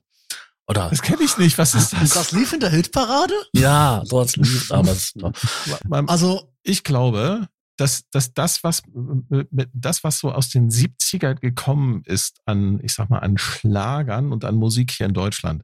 Oder 0.66 0.90
Das 0.90 1.02
kenne 1.02 1.22
ich 1.24 1.38
nicht. 1.38 1.58
Was 1.58 1.74
ist 1.76 1.92
das? 1.94 2.12
das 2.12 2.32
lief 2.32 2.54
in 2.54 2.62
der 2.62 2.70
Hitparade? 2.70 3.34
ja, 3.54 4.02
dort 4.10 4.36
lief 4.38 4.72
aber 4.72 4.92
es- 4.94 5.14
Man- 5.88 6.08
Also, 6.08 6.54
ich 6.64 6.86
glaube, 6.86 7.48
dass, 7.78 8.08
dass 8.12 8.34
das, 8.34 8.64
was 8.64 8.84
mit- 8.88 9.70
das, 9.74 10.04
was 10.04 10.20
so 10.20 10.32
aus 10.32 10.50
den 10.50 10.70
70ern 10.70 11.40
gekommen 11.40 12.04
ist 12.06 12.40
an, 12.46 12.80
ich 12.84 12.94
sag 12.94 13.10
mal, 13.10 13.20
an 13.20 13.38
Schlagern 13.38 14.32
und 14.32 14.46
an 14.46 14.56
Musik 14.56 14.92
hier 14.92 15.08
in 15.08 15.14
Deutschland, 15.14 15.64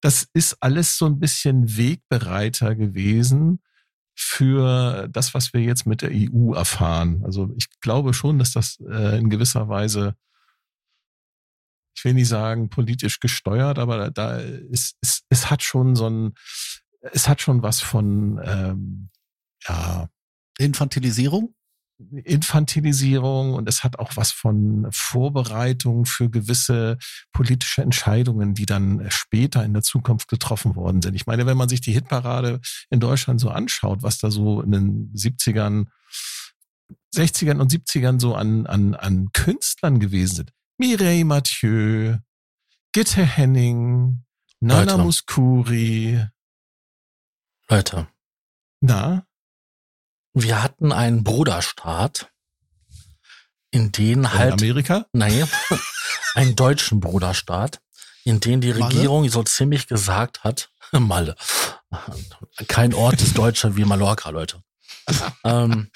das 0.00 0.28
ist 0.32 0.56
alles 0.62 0.98
so 0.98 1.06
ein 1.06 1.18
bisschen 1.18 1.76
Wegbereiter 1.76 2.74
gewesen 2.74 3.60
für 4.16 5.08
das, 5.08 5.34
was 5.34 5.52
wir 5.52 5.60
jetzt 5.62 5.86
mit 5.86 6.02
der 6.02 6.10
EU 6.12 6.52
erfahren. 6.54 7.22
Also 7.24 7.52
ich 7.56 7.68
glaube 7.80 8.14
schon, 8.14 8.38
dass 8.38 8.52
das 8.52 8.78
äh, 8.88 9.18
in 9.18 9.28
gewisser 9.28 9.68
Weise, 9.68 10.14
ich 11.96 12.04
will 12.04 12.14
nicht 12.14 12.28
sagen 12.28 12.68
politisch 12.68 13.20
gesteuert, 13.20 13.78
aber 13.78 14.10
da 14.10 14.36
ist, 14.38 14.96
es, 15.00 15.22
es 15.30 15.50
hat 15.50 15.62
schon 15.62 15.96
so 15.96 16.08
ein, 16.08 16.34
es 17.00 17.28
hat 17.28 17.40
schon 17.40 17.62
was 17.62 17.80
von, 17.80 18.40
ähm, 18.44 19.10
ja, 19.66 20.08
Infantilisierung? 20.58 21.54
Infantilisierung 22.24 23.54
und 23.54 23.68
es 23.68 23.84
hat 23.84 23.98
auch 24.00 24.16
was 24.16 24.32
von 24.32 24.88
Vorbereitung 24.90 26.06
für 26.06 26.28
gewisse 26.28 26.98
politische 27.32 27.82
Entscheidungen, 27.82 28.54
die 28.54 28.66
dann 28.66 29.08
später 29.10 29.64
in 29.64 29.74
der 29.74 29.82
Zukunft 29.82 30.28
getroffen 30.28 30.74
worden 30.74 31.02
sind. 31.02 31.14
Ich 31.14 31.26
meine, 31.26 31.46
wenn 31.46 31.56
man 31.56 31.68
sich 31.68 31.80
die 31.80 31.92
Hitparade 31.92 32.60
in 32.90 32.98
Deutschland 32.98 33.40
so 33.40 33.48
anschaut, 33.48 34.02
was 34.02 34.18
da 34.18 34.30
so 34.30 34.60
in 34.60 34.72
den 34.72 35.12
70ern, 35.14 35.86
60ern 37.14 37.60
und 37.60 37.72
70ern 37.72 38.20
so 38.20 38.34
an, 38.34 38.66
an, 38.66 38.94
an 38.94 39.30
Künstlern 39.32 40.00
gewesen 40.00 40.36
sind. 40.36 40.52
Mireille 40.78 41.24
Mathieu, 41.24 42.16
Gitte 42.92 43.24
Henning, 43.24 44.24
Nana 44.58 44.92
Leute. 44.92 45.02
Muscuri, 45.04 46.26
Leute, 47.68 48.08
na, 48.80 49.26
wir 50.34 50.62
hatten 50.62 50.92
einen 50.92 51.24
Bruderstaat, 51.24 52.30
in 53.70 53.92
den 53.92 54.20
in 54.20 54.32
halt, 54.32 54.54
Amerika? 54.54 55.06
nein, 55.12 55.48
einen 56.34 56.56
deutschen 56.56 57.00
Bruderstaat, 57.00 57.80
in 58.24 58.40
den 58.40 58.60
die 58.60 58.74
Malle? 58.74 58.94
Regierung 58.94 59.28
so 59.28 59.42
ziemlich 59.42 59.86
gesagt 59.86 60.44
hat, 60.44 60.70
Malle, 60.92 61.36
kein 62.68 62.94
Ort 62.94 63.22
ist 63.22 63.38
deutscher 63.38 63.76
wie 63.76 63.84
Mallorca, 63.84 64.30
Leute. 64.30 64.62
ähm, 65.44 65.90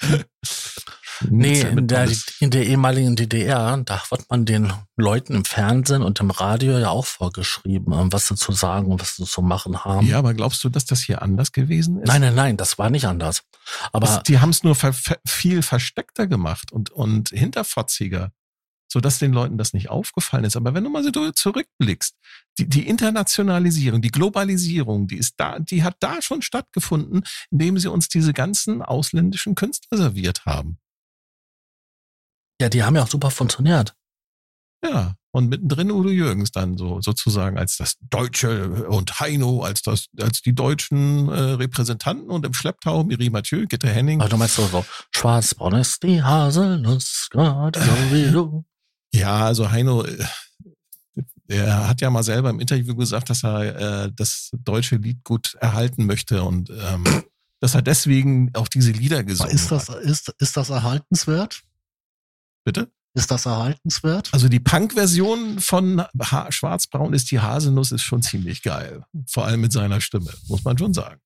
Nee, 1.27 1.61
in 1.61 1.87
der, 1.87 2.09
in 2.39 2.51
der 2.51 2.65
ehemaligen 2.65 3.15
DDR, 3.15 3.77
da 3.83 4.01
wird 4.09 4.29
man 4.29 4.45
den 4.45 4.71
Leuten 4.95 5.35
im 5.35 5.45
Fernsehen 5.45 6.01
und 6.01 6.19
im 6.19 6.31
Radio 6.31 6.77
ja 6.77 6.89
auch 6.89 7.05
vorgeschrieben, 7.05 7.93
ähm, 7.93 8.11
was 8.11 8.27
sie 8.27 8.35
zu 8.35 8.51
sagen 8.51 8.91
und 8.91 9.01
was 9.01 9.15
sie 9.15 9.25
zu 9.25 9.41
machen 9.41 9.83
haben. 9.83 10.07
Ja, 10.07 10.19
aber 10.19 10.33
glaubst 10.33 10.63
du, 10.63 10.69
dass 10.69 10.85
das 10.85 11.01
hier 11.01 11.21
anders 11.21 11.51
gewesen 11.51 11.99
ist? 11.99 12.07
Nein, 12.07 12.21
nein, 12.21 12.35
nein, 12.35 12.57
das 12.57 12.77
war 12.77 12.89
nicht 12.89 13.05
anders. 13.05 13.43
Aber 13.91 14.07
Das, 14.07 14.23
die 14.23 14.39
haben 14.39 14.49
es 14.49 14.63
nur 14.63 14.75
ver, 14.75 14.93
viel 15.25 15.61
versteckter 15.61 16.27
gemacht 16.27 16.71
und, 16.71 16.91
und 16.91 17.29
hinterfotziger, 17.29 18.31
sodass 18.87 19.19
den 19.19 19.33
Leuten 19.33 19.57
das 19.57 19.73
nicht 19.73 19.89
aufgefallen 19.89 20.45
ist. 20.45 20.55
Aber 20.55 20.73
wenn 20.73 20.83
du 20.83 20.89
mal 20.89 21.03
so 21.03 21.31
zurückblickst, 21.31 22.15
die, 22.57 22.67
die 22.67 22.87
Internationalisierung, 22.87 24.01
die 24.01 24.11
Globalisierung, 24.11 25.07
die 25.07 25.17
ist 25.17 25.35
da, 25.37 25.59
die 25.59 25.83
hat 25.83 25.97
da 25.99 26.21
schon 26.21 26.41
stattgefunden, 26.41 27.23
indem 27.51 27.77
sie 27.77 27.91
uns 27.91 28.09
diese 28.09 28.33
ganzen 28.33 28.81
ausländischen 28.81 29.55
Künstler 29.55 29.97
serviert 29.97 30.45
haben. 30.45 30.77
Ja, 32.61 32.69
die 32.69 32.83
haben 32.83 32.95
ja 32.95 33.03
auch 33.03 33.09
super 33.09 33.31
funktioniert. 33.31 33.95
Ja. 34.83 35.15
Und 35.31 35.49
mittendrin 35.49 35.91
Udo 35.91 36.09
Jürgens 36.09 36.51
dann 36.51 36.75
so 36.77 37.01
sozusagen 37.01 37.59
als 37.59 37.77
das 37.77 37.97
Deutsche 38.09 38.87
und 38.87 39.19
Heino 39.19 39.61
als 39.61 39.83
das 39.83 40.07
als 40.19 40.41
die 40.41 40.55
deutschen 40.55 41.29
äh, 41.29 41.39
Repräsentanten 41.51 42.31
und 42.31 42.47
im 42.47 42.53
Schlepptau 42.53 43.03
Miri 43.03 43.29
Mathieu, 43.29 43.67
Gitte 43.67 43.87
Henning. 43.89 44.21
Aber 44.21 44.29
du 44.29 44.37
meinst 44.37 44.55
so, 44.55 44.65
so 44.65 44.83
schwarzbraun 45.11 45.75
ist 45.75 46.01
die 46.01 46.23
Haselnuss, 46.23 47.27
gerade 47.29 47.79
so 47.79 47.91
wie 48.11 48.31
du. 48.31 48.65
Ja, 49.13 49.45
also 49.45 49.69
Heino, 49.69 50.03
äh, 50.03 50.17
er 51.47 51.87
hat 51.87 52.01
ja 52.01 52.09
mal 52.09 52.23
selber 52.23 52.49
im 52.49 52.59
Interview 52.59 52.95
gesagt, 52.95 53.29
dass 53.29 53.43
er 53.43 54.05
äh, 54.05 54.11
das 54.15 54.49
deutsche 54.63 54.95
Lied 54.95 55.23
gut 55.23 55.55
erhalten 55.59 56.07
möchte 56.07 56.41
und 56.41 56.71
ähm, 56.71 57.03
dass 57.59 57.75
er 57.75 57.83
deswegen 57.83 58.49
auch 58.55 58.67
diese 58.67 58.91
Lieder 58.91 59.23
gesungen 59.23 59.53
Ist 59.53 59.71
das, 59.71 59.89
hat. 59.89 59.99
ist, 59.99 60.33
ist 60.39 60.57
das 60.57 60.69
erhaltenswert? 60.69 61.61
Bitte? 62.69 62.91
Ist 63.15 63.31
das 63.31 63.47
erhaltenswert? 63.47 64.31
Also 64.31 64.47
die 64.47 64.59
Punk-Version 64.59 65.59
von 65.59 66.05
ha 66.21 66.51
Schwarzbraun 66.51 67.13
ist 67.13 67.31
die 67.31 67.39
Haselnuss 67.39 67.91
ist 67.91 68.03
schon 68.03 68.21
ziemlich 68.21 68.61
geil. 68.61 69.03
Vor 69.25 69.45
allem 69.45 69.61
mit 69.61 69.71
seiner 69.71 70.01
Stimme, 70.01 70.31
muss 70.47 70.63
man 70.63 70.77
schon 70.77 70.93
sagen. 70.93 71.19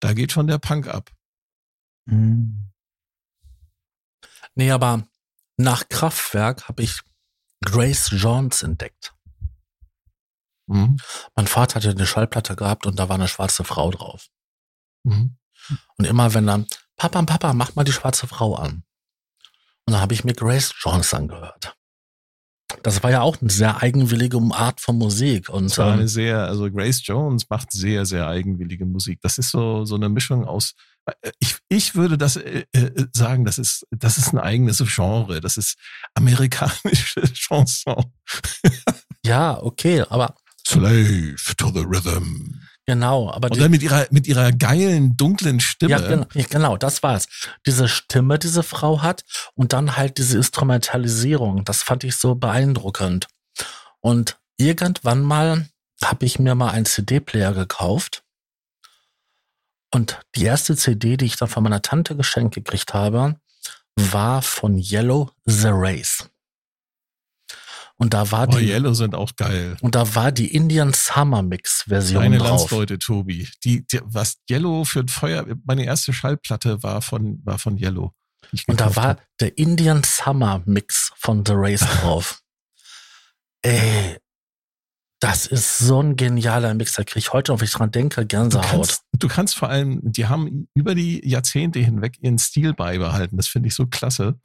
Da 0.00 0.12
geht 0.12 0.30
schon 0.30 0.46
der 0.46 0.58
Punk 0.58 0.86
ab. 0.86 1.10
Hm. 2.06 2.70
Nee, 4.56 4.70
aber 4.70 5.08
nach 5.56 5.88
Kraftwerk 5.88 6.68
habe 6.68 6.82
ich 6.82 7.00
Grace 7.64 8.10
Jones 8.12 8.62
entdeckt. 8.62 9.14
Mhm. 10.66 10.98
Mein 11.34 11.46
Vater 11.46 11.76
hatte 11.76 11.88
eine 11.88 12.06
Schallplatte 12.06 12.56
gehabt 12.56 12.84
und 12.84 12.98
da 12.98 13.08
war 13.08 13.14
eine 13.14 13.28
schwarze 13.28 13.64
Frau 13.64 13.90
drauf. 13.90 14.28
Mhm. 15.04 15.38
Und 15.96 16.04
immer 16.04 16.34
wenn 16.34 16.46
dann, 16.46 16.66
Papa, 16.98 17.22
Papa, 17.22 17.54
mach 17.54 17.74
mal 17.74 17.84
die 17.84 17.92
schwarze 17.92 18.26
Frau 18.26 18.54
an. 18.54 18.84
Und 19.88 19.92
dann 19.92 20.02
habe 20.02 20.12
ich 20.12 20.22
mir 20.22 20.34
Grace 20.34 20.74
Jones 20.82 21.14
angehört. 21.14 21.74
Das 22.82 23.02
war 23.02 23.10
ja 23.10 23.22
auch 23.22 23.40
eine 23.40 23.48
sehr 23.48 23.82
eigenwillige 23.82 24.38
Art 24.52 24.82
von 24.82 24.98
Musik. 24.98 25.48
Und 25.48 25.70
Das 25.70 25.78
war 25.78 25.94
eine 25.94 26.02
ähm, 26.02 26.08
sehr, 26.08 26.40
also 26.40 26.70
Grace 26.70 27.00
Jones 27.06 27.48
macht 27.48 27.72
sehr, 27.72 28.04
sehr 28.04 28.28
eigenwillige 28.28 28.84
Musik. 28.84 29.18
Das 29.22 29.38
ist 29.38 29.50
so, 29.50 29.86
so 29.86 29.94
eine 29.94 30.10
Mischung 30.10 30.44
aus, 30.44 30.74
äh, 31.06 31.30
ich, 31.38 31.56
ich 31.70 31.94
würde 31.94 32.18
das 32.18 32.36
äh, 32.36 32.66
äh, 32.72 33.06
sagen, 33.14 33.46
das 33.46 33.56
ist, 33.56 33.86
das 33.90 34.18
ist 34.18 34.34
ein 34.34 34.38
eigenes 34.38 34.84
Genre. 34.94 35.40
Das 35.40 35.56
ist 35.56 35.78
amerikanische 36.12 37.22
Chanson. 37.32 38.12
ja, 39.24 39.58
okay, 39.62 40.04
aber 40.10 40.34
Slave 40.66 41.36
to 41.56 41.70
the 41.70 41.86
Rhythm. 41.88 42.60
Genau, 42.88 43.30
aber 43.30 43.50
Und 43.50 43.58
die, 43.58 43.68
mit 43.68 43.82
ihrer, 43.82 44.06
mit 44.10 44.26
ihrer 44.26 44.50
geilen, 44.50 45.16
dunklen 45.16 45.60
Stimme. 45.60 45.92
ja, 45.92 46.00
genau, 46.00 46.26
ja, 46.32 46.44
genau, 46.48 46.76
das 46.78 47.02
war's. 47.02 47.28
Diese 47.66 47.86
Stimme, 47.86 48.38
diese 48.38 48.62
Frau 48.62 49.02
hat 49.02 49.24
und 49.54 49.74
dann 49.74 49.96
halt 49.96 50.16
diese 50.16 50.38
Instrumentalisierung, 50.38 51.64
das 51.64 51.82
fand 51.82 52.02
ich 52.04 52.16
so 52.16 52.34
beeindruckend. 52.34 53.28
Und 54.00 54.38
irgendwann 54.56 55.20
mal 55.20 55.68
habe 56.02 56.24
ich 56.24 56.38
mir 56.38 56.54
mal 56.54 56.70
einen 56.70 56.86
CD-Player 56.86 57.52
gekauft 57.52 58.22
und 59.92 60.20
die 60.34 60.44
erste 60.44 60.74
CD, 60.74 61.16
die 61.18 61.26
ich 61.26 61.36
dann 61.36 61.48
von 61.48 61.62
meiner 61.62 61.82
Tante 61.82 62.16
geschenkt 62.16 62.54
gekriegt 62.54 62.94
habe, 62.94 63.38
war 63.96 64.40
von 64.40 64.78
Yellow 64.78 65.30
The 65.44 65.70
Race. 65.70 66.30
Und 68.00 68.14
da 68.14 68.30
war 68.30 68.48
Oh, 68.48 68.56
die, 68.58 68.66
Yellow 68.68 68.94
sind 68.94 69.14
auch 69.16 69.34
geil. 69.36 69.76
und 69.80 69.94
da 69.96 70.14
war 70.14 70.30
die 70.30 70.54
Indian 70.54 70.92
Summer 70.94 71.42
Mix 71.42 71.82
Version 71.88 72.22
Deine 72.22 72.38
drauf. 72.38 72.48
Landsleute, 72.60 72.98
Tobi. 72.98 73.48
Die, 73.64 73.84
die, 73.88 74.00
was 74.04 74.36
Yellow 74.48 74.84
für 74.84 75.00
ein 75.00 75.08
Feuer, 75.08 75.44
meine 75.64 75.84
erste 75.84 76.12
Schallplatte 76.12 76.82
war 76.84 77.02
von, 77.02 77.40
war 77.44 77.58
von 77.58 77.76
Yellow. 77.76 78.12
Und 78.68 78.80
da 78.80 78.94
war 78.94 79.04
hab. 79.08 79.26
der 79.40 79.58
Indian 79.58 80.02
Summer 80.04 80.62
Mix 80.64 81.10
von 81.16 81.44
The 81.44 81.52
Race 81.56 81.80
drauf. 82.00 82.40
Ey, 83.62 84.18
das 85.20 85.46
ist 85.46 85.78
so 85.78 86.00
ein 86.00 86.14
genialer 86.14 86.74
Mix. 86.74 86.92
Da 86.94 87.02
kriege 87.02 87.18
ich 87.18 87.32
heute, 87.32 87.50
noch, 87.50 87.58
wenn 87.60 87.66
ich 87.66 87.72
dran 87.72 87.90
denke, 87.90 88.20
Du 88.20 88.26
Gänsehaut. 88.28 88.64
kannst, 88.70 89.02
du 89.12 89.26
kannst 89.28 89.56
vor 89.56 89.68
allem, 89.68 90.00
die 90.04 90.26
haben 90.26 90.68
über 90.74 90.94
die 90.94 91.20
Jahrzehnte 91.28 91.80
hinweg 91.80 92.16
ihren 92.22 92.38
Stil 92.38 92.74
beibehalten. 92.74 93.36
Das 93.36 93.48
finde 93.48 93.66
ich 93.68 93.74
so 93.74 93.86
klasse. 93.88 94.38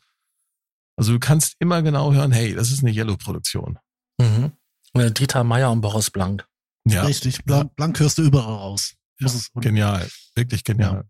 Also 0.95 1.13
du 1.13 1.19
kannst 1.19 1.55
immer 1.59 1.81
genau 1.81 2.13
hören, 2.13 2.31
hey, 2.31 2.53
das 2.53 2.71
ist 2.71 2.83
eine 2.83 2.91
Yellow-Produktion. 2.91 3.79
Mhm. 4.19 4.51
Dieter 4.95 5.43
Meier 5.43 5.71
und 5.71 5.81
Boris 5.81 6.11
Blank. 6.11 6.45
Ja, 6.87 7.03
Richtig, 7.03 7.43
blank, 7.45 7.75
blank 7.75 7.99
hörst 7.99 8.17
du 8.17 8.23
überall 8.23 8.53
raus. 8.53 8.93
Das 9.19 9.33
ist, 9.35 9.49
und 9.55 9.61
genial. 9.61 10.07
Wirklich 10.35 10.63
genial. 10.63 11.05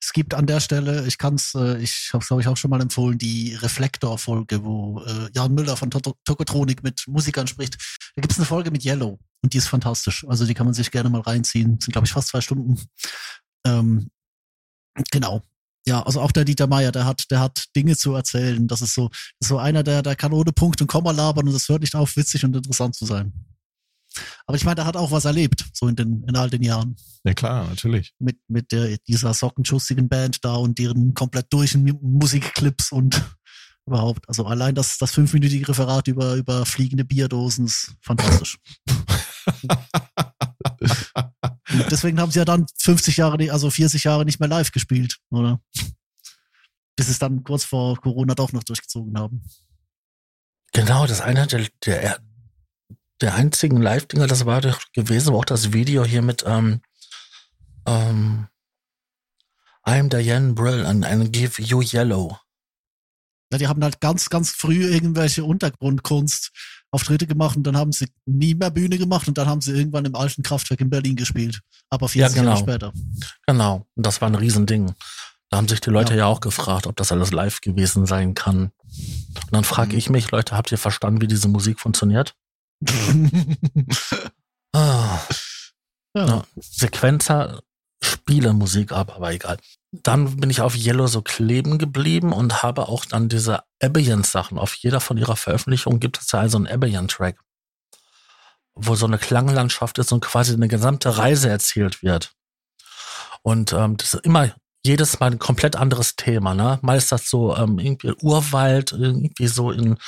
es 0.00 0.12
gibt 0.12 0.34
an 0.34 0.46
der 0.46 0.60
Stelle, 0.60 1.06
ich 1.06 1.18
kann's, 1.18 1.54
äh, 1.54 1.78
ich 1.78 2.10
habe 2.12 2.22
es 2.22 2.28
glaube 2.28 2.40
ich 2.40 2.48
auch 2.48 2.56
schon 2.56 2.70
mal 2.70 2.80
empfohlen, 2.80 3.18
die 3.18 3.54
Reflektor-Folge, 3.54 4.64
wo 4.64 5.02
äh, 5.02 5.28
Jan 5.34 5.54
Müller 5.54 5.76
von 5.76 5.90
Tokotronik 5.90 6.82
mit 6.82 7.04
Musikern 7.06 7.46
spricht. 7.46 7.76
Da 8.14 8.22
gibt's 8.22 8.38
eine 8.38 8.46
Folge 8.46 8.70
mit 8.70 8.84
Yellow 8.84 9.18
und 9.42 9.52
die 9.52 9.58
ist 9.58 9.68
fantastisch. 9.68 10.26
Also 10.28 10.46
die 10.46 10.54
kann 10.54 10.66
man 10.66 10.74
sich 10.74 10.90
gerne 10.90 11.10
mal 11.10 11.20
reinziehen. 11.20 11.78
Sind 11.78 11.92
glaube 11.92 12.06
ich 12.06 12.12
fast 12.12 12.28
zwei 12.28 12.40
Stunden. 12.40 12.80
Ähm, 13.66 14.10
genau. 15.10 15.42
Ja, 15.88 16.02
also 16.02 16.20
auch 16.20 16.32
der 16.32 16.44
Dieter 16.44 16.66
Meier, 16.66 16.90
der 16.90 17.04
hat, 17.04 17.30
der 17.30 17.38
hat 17.38 17.66
Dinge 17.76 17.96
zu 17.96 18.14
erzählen. 18.14 18.66
Das 18.66 18.82
ist 18.82 18.94
so, 18.94 19.08
das 19.08 19.20
ist 19.40 19.48
so 19.48 19.58
einer, 19.58 19.84
der, 19.84 20.02
der 20.02 20.16
kann 20.16 20.32
ohne 20.32 20.52
Punkt 20.52 20.80
und 20.80 20.88
Komma 20.88 21.12
labern 21.12 21.46
und 21.46 21.54
das 21.54 21.68
hört 21.68 21.82
nicht 21.82 21.94
auf, 21.94 22.16
witzig 22.16 22.44
und 22.44 22.56
interessant 22.56 22.96
zu 22.96 23.06
sein. 23.06 23.32
Aber 24.46 24.56
ich 24.56 24.64
meine, 24.64 24.76
der 24.76 24.86
hat 24.86 24.96
auch 24.96 25.10
was 25.10 25.26
erlebt, 25.26 25.64
so 25.72 25.88
in 25.88 25.96
den, 25.96 26.24
in 26.26 26.36
all 26.36 26.50
den 26.50 26.62
Jahren 26.62 26.96
Ja 27.24 27.34
klar, 27.34 27.68
natürlich. 27.68 28.14
mit, 28.18 28.38
mit 28.48 28.72
der, 28.72 28.96
dieser 29.06 29.34
sockenschussigen 29.34 30.08
Band 30.08 30.44
da 30.44 30.54
und 30.54 30.78
deren 30.78 31.14
komplett 31.14 31.46
durch 31.50 31.76
Musikclips 31.76 32.90
und 32.90 33.22
überhaupt. 33.86 34.28
Also 34.28 34.46
allein 34.46 34.74
das, 34.74 34.98
das 34.98 35.12
fünfminütige 35.12 35.68
Referat 35.68 36.08
über, 36.08 36.34
über 36.34 36.66
fliegende 36.66 37.04
Bierdosen 37.04 37.66
ist 37.66 37.94
fantastisch. 38.00 38.58
Deswegen 41.90 42.20
haben 42.20 42.30
sie 42.30 42.38
ja 42.38 42.44
dann 42.44 42.66
50 42.78 43.16
Jahre, 43.16 43.50
also 43.50 43.70
40 43.70 44.04
Jahre 44.04 44.24
nicht 44.24 44.40
mehr 44.40 44.48
live 44.48 44.72
gespielt, 44.72 45.18
oder? 45.30 45.60
Bis 46.96 47.08
es 47.08 47.18
dann 47.18 47.44
kurz 47.44 47.64
vor 47.64 47.96
Corona 48.00 48.34
doch 48.34 48.52
noch 48.52 48.64
durchgezogen 48.64 49.18
haben. 49.18 49.42
Genau, 50.72 51.06
das 51.06 51.20
eine 51.20 51.46
der, 51.46 51.66
der, 51.84 52.20
der 53.20 53.34
einzigen 53.34 53.80
Live-Dinger, 53.80 54.26
das 54.26 54.46
war 54.46 54.60
doch 54.60 54.80
gewesen, 54.92 55.32
war 55.32 55.40
auch 55.40 55.44
das 55.44 55.72
Video 55.72 56.04
hier 56.04 56.22
mit 56.22 56.44
ähm, 56.46 56.80
ähm, 57.86 58.48
I'm 59.84 60.08
Diane 60.08 60.52
Brill 60.52 60.84
and, 60.84 61.04
and 61.04 61.32
Give 61.32 61.62
You 61.62 61.80
Yellow. 61.80 62.38
Ja, 63.52 63.58
die 63.58 63.68
haben 63.68 63.82
halt 63.82 64.00
ganz, 64.00 64.28
ganz 64.28 64.50
früh 64.50 64.84
irgendwelche 64.84 65.44
Untergrundkunst 65.44 66.50
Auftritte 66.90 67.26
gemacht 67.26 67.56
und 67.56 67.64
dann 67.64 67.76
haben 67.76 67.92
sie 67.92 68.06
nie 68.26 68.54
mehr 68.54 68.70
Bühne 68.70 68.96
gemacht 68.98 69.28
und 69.28 69.36
dann 69.38 69.46
haben 69.48 69.60
sie 69.60 69.72
irgendwann 69.72 70.04
im 70.04 70.14
alten 70.14 70.42
Kraftwerk 70.42 70.80
in 70.80 70.88
Berlin 70.90 71.16
gespielt. 71.16 71.60
Aber 71.90 72.08
40 72.08 72.20
Ja, 72.36 72.42
genau. 72.42 72.54
Jahre 72.54 72.60
später. 72.62 72.92
Genau, 73.46 73.86
und 73.94 74.06
das 74.06 74.20
war 74.20 74.28
ein 74.28 74.34
Riesending. 74.34 74.94
Da 75.50 75.58
haben 75.58 75.68
sich 75.68 75.80
die 75.80 75.90
Leute 75.90 76.12
Ja. 76.14 76.18
ja, 76.20 76.26
auch 76.26 76.40
gefragt, 76.40 76.86
ob 76.86 76.96
das 76.96 77.12
alles 77.12 77.32
live 77.32 77.60
gewesen 77.60 78.06
sein 78.06 78.34
kann. 78.34 78.72
Und 78.82 79.52
dann 79.52 79.64
frage 79.64 79.92
Mhm. 79.92 79.98
ich 79.98 80.10
mich, 80.10 80.30
Leute, 80.30 80.56
habt 80.56 80.72
ihr 80.72 80.78
verstanden, 80.78 81.20
wie 81.20 81.26
diese 81.28 81.48
Musik 81.48 81.80
funktioniert? 81.80 82.34
Ah, 84.74 85.18
ja. 86.14 86.26
Ja. 86.26 86.44
Sequenzer 86.60 87.60
spiele 88.26 88.52
Musik 88.52 88.90
ab, 88.90 89.12
aber 89.14 89.32
egal. 89.32 89.56
Dann 89.92 90.36
bin 90.38 90.50
ich 90.50 90.60
auf 90.60 90.76
Yellow 90.76 91.06
so 91.06 91.22
kleben 91.22 91.78
geblieben 91.78 92.32
und 92.32 92.62
habe 92.62 92.88
auch 92.88 93.04
dann 93.04 93.28
diese 93.28 93.62
Ambient-Sachen. 93.80 94.58
Auf 94.58 94.74
jeder 94.74 95.00
von 95.00 95.16
ihrer 95.16 95.36
Veröffentlichungen 95.36 96.00
gibt 96.00 96.18
es 96.18 96.32
ja 96.32 96.40
also 96.40 96.58
einen 96.58 96.66
Ambient-Track, 96.66 97.38
wo 98.74 98.96
so 98.96 99.06
eine 99.06 99.18
Klanglandschaft 99.18 99.98
ist 99.98 100.10
und 100.10 100.20
quasi 100.22 100.54
eine 100.54 100.66
gesamte 100.66 101.18
Reise 101.18 101.48
erzählt 101.48 102.02
wird. 102.02 102.32
Und 103.42 103.72
ähm, 103.72 103.96
das 103.96 104.14
ist 104.14 104.24
immer 104.24 104.50
jedes 104.84 105.20
Mal 105.20 105.30
ein 105.30 105.38
komplett 105.38 105.76
anderes 105.76 106.16
Thema. 106.16 106.54
Ne? 106.54 106.80
Mal 106.82 106.96
ist 106.98 107.12
das 107.12 107.30
so 107.30 107.56
ähm, 107.56 107.78
irgendwie 107.78 108.12
Urwald, 108.20 108.90
irgendwie 108.90 109.46
so 109.46 109.70
in, 109.70 109.98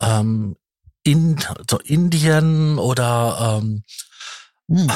ähm, 0.00 0.56
in 1.04 1.38
so 1.70 1.78
Indien 1.78 2.78
oder 2.78 3.60
ähm, 3.62 3.84
Hm. 4.68 4.90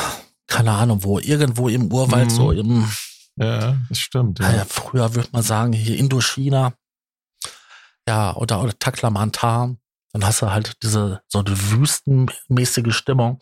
Keine 0.49 0.73
Ahnung 0.73 1.05
wo, 1.05 1.19
irgendwo 1.21 1.69
im 1.69 1.93
Urwald, 1.93 2.27
Mhm. 2.27 2.35
so 2.35 2.51
im, 2.53 2.91
Ja, 3.37 3.77
das 3.89 4.01
stimmt. 4.01 4.41
ja. 4.41 4.51
Ja. 4.53 4.65
früher 4.65 5.15
würde 5.15 5.29
man 5.33 5.43
sagen, 5.43 5.73
hier 5.73 5.97
Indochina, 5.97 6.73
ja, 8.09 8.35
oder, 8.35 8.63
oder 8.63 8.77
Taklamantar, 8.79 9.77
dann 10.13 10.25
hast 10.27 10.43
du 10.43 10.51
halt 10.51 10.83
diese, 10.83 11.21
so 11.29 11.39
eine 11.41 11.71
wüstenmäßige 11.71 12.95
Stimmung. 12.97 13.39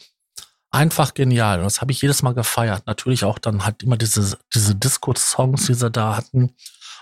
Einfach 0.73 1.14
genial. 1.14 1.59
Und 1.61 1.64
das 1.64 1.81
habe 1.81 1.92
ich 1.92 2.03
jedes 2.03 2.23
Mal 2.23 2.35
gefeiert. 2.35 2.87
Natürlich 2.87 3.25
auch 3.25 3.38
dann 3.38 3.64
halt 3.64 3.83
immer 3.85 3.97
diese, 3.97 4.37
diese 4.53 4.75
Disco-Songs, 4.75 5.66
die 5.66 5.75
sie 5.75 5.90
da 5.90 6.16
hatten. 6.16 6.55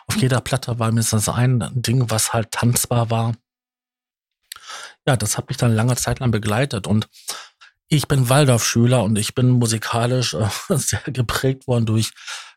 Auf 0.07 0.17
jeder 0.19 0.43
Platte 0.43 0.79
war 0.79 0.89
mindestens 0.89 1.31
ein 1.31 1.67
Ding, 1.75 2.11
was 2.11 2.35
halt 2.35 2.51
tanzbar 2.53 3.11
war. 3.11 3.35
Ja, 5.07 5.17
das 5.17 5.37
hat 5.39 5.49
mich 5.49 5.57
dann 5.57 5.75
lange 5.75 5.97
Zeit 5.97 6.21
lang 6.21 6.31
begleitet. 6.31 6.87
Und 6.87 7.09
ich 7.89 8.09
bin 8.09 8.29
Waldorfschüler 8.29 9.03
und 9.03 9.17
ich 9.17 9.35
bin 9.35 9.51
musikalisch 9.51 10.35
äh, 10.35 10.49
sehr 10.77 11.03
geprägt 11.03 11.67
worden 11.67 11.87
durch 11.87 12.13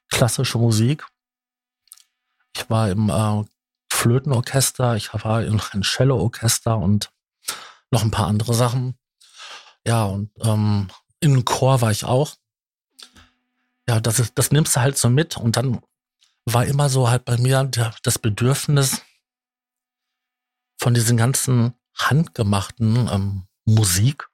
klassische 0.10 0.58
Musik. 0.58 1.06
Ich 2.56 2.70
war 2.70 2.90
im 2.90 3.10
äh, 3.10 3.44
Flötenorchester, 3.92 4.96
ich 4.96 5.14
war 5.14 5.44
in 5.44 5.60
einem 5.60 5.84
Cello-Orchester 5.84 6.78
und 6.78 7.12
noch 7.92 8.04
ein 8.04 8.12
paar 8.12 8.28
andere 8.28 8.54
Sachen. 8.54 8.98
Ja, 9.86 10.06
und 10.06 10.32
ähm, 10.42 10.90
in 11.20 11.46
Chor 11.46 11.82
war 11.82 11.92
ich 11.92 12.04
auch. 12.04 12.36
Ja, 13.88 14.00
das, 14.00 14.20
ist, 14.20 14.34
das 14.38 14.52
nimmst 14.52 14.76
du 14.76 14.82
halt 14.82 14.98
so 14.98 15.10
mit 15.10 15.38
und 15.38 15.56
dann 15.56 15.82
war 16.46 16.66
immer 16.66 16.90
so 16.90 17.10
halt 17.10 17.26
bei 17.26 17.38
mir 17.38 17.64
der, 17.64 17.94
das 18.04 18.20
Bedürfnis 18.20 19.02
von 20.78 20.94
diesen 20.94 21.18
ganzen 21.18 21.74
handgemachten 21.98 23.10
ähm, 23.12 23.48
Musik. 23.66 24.27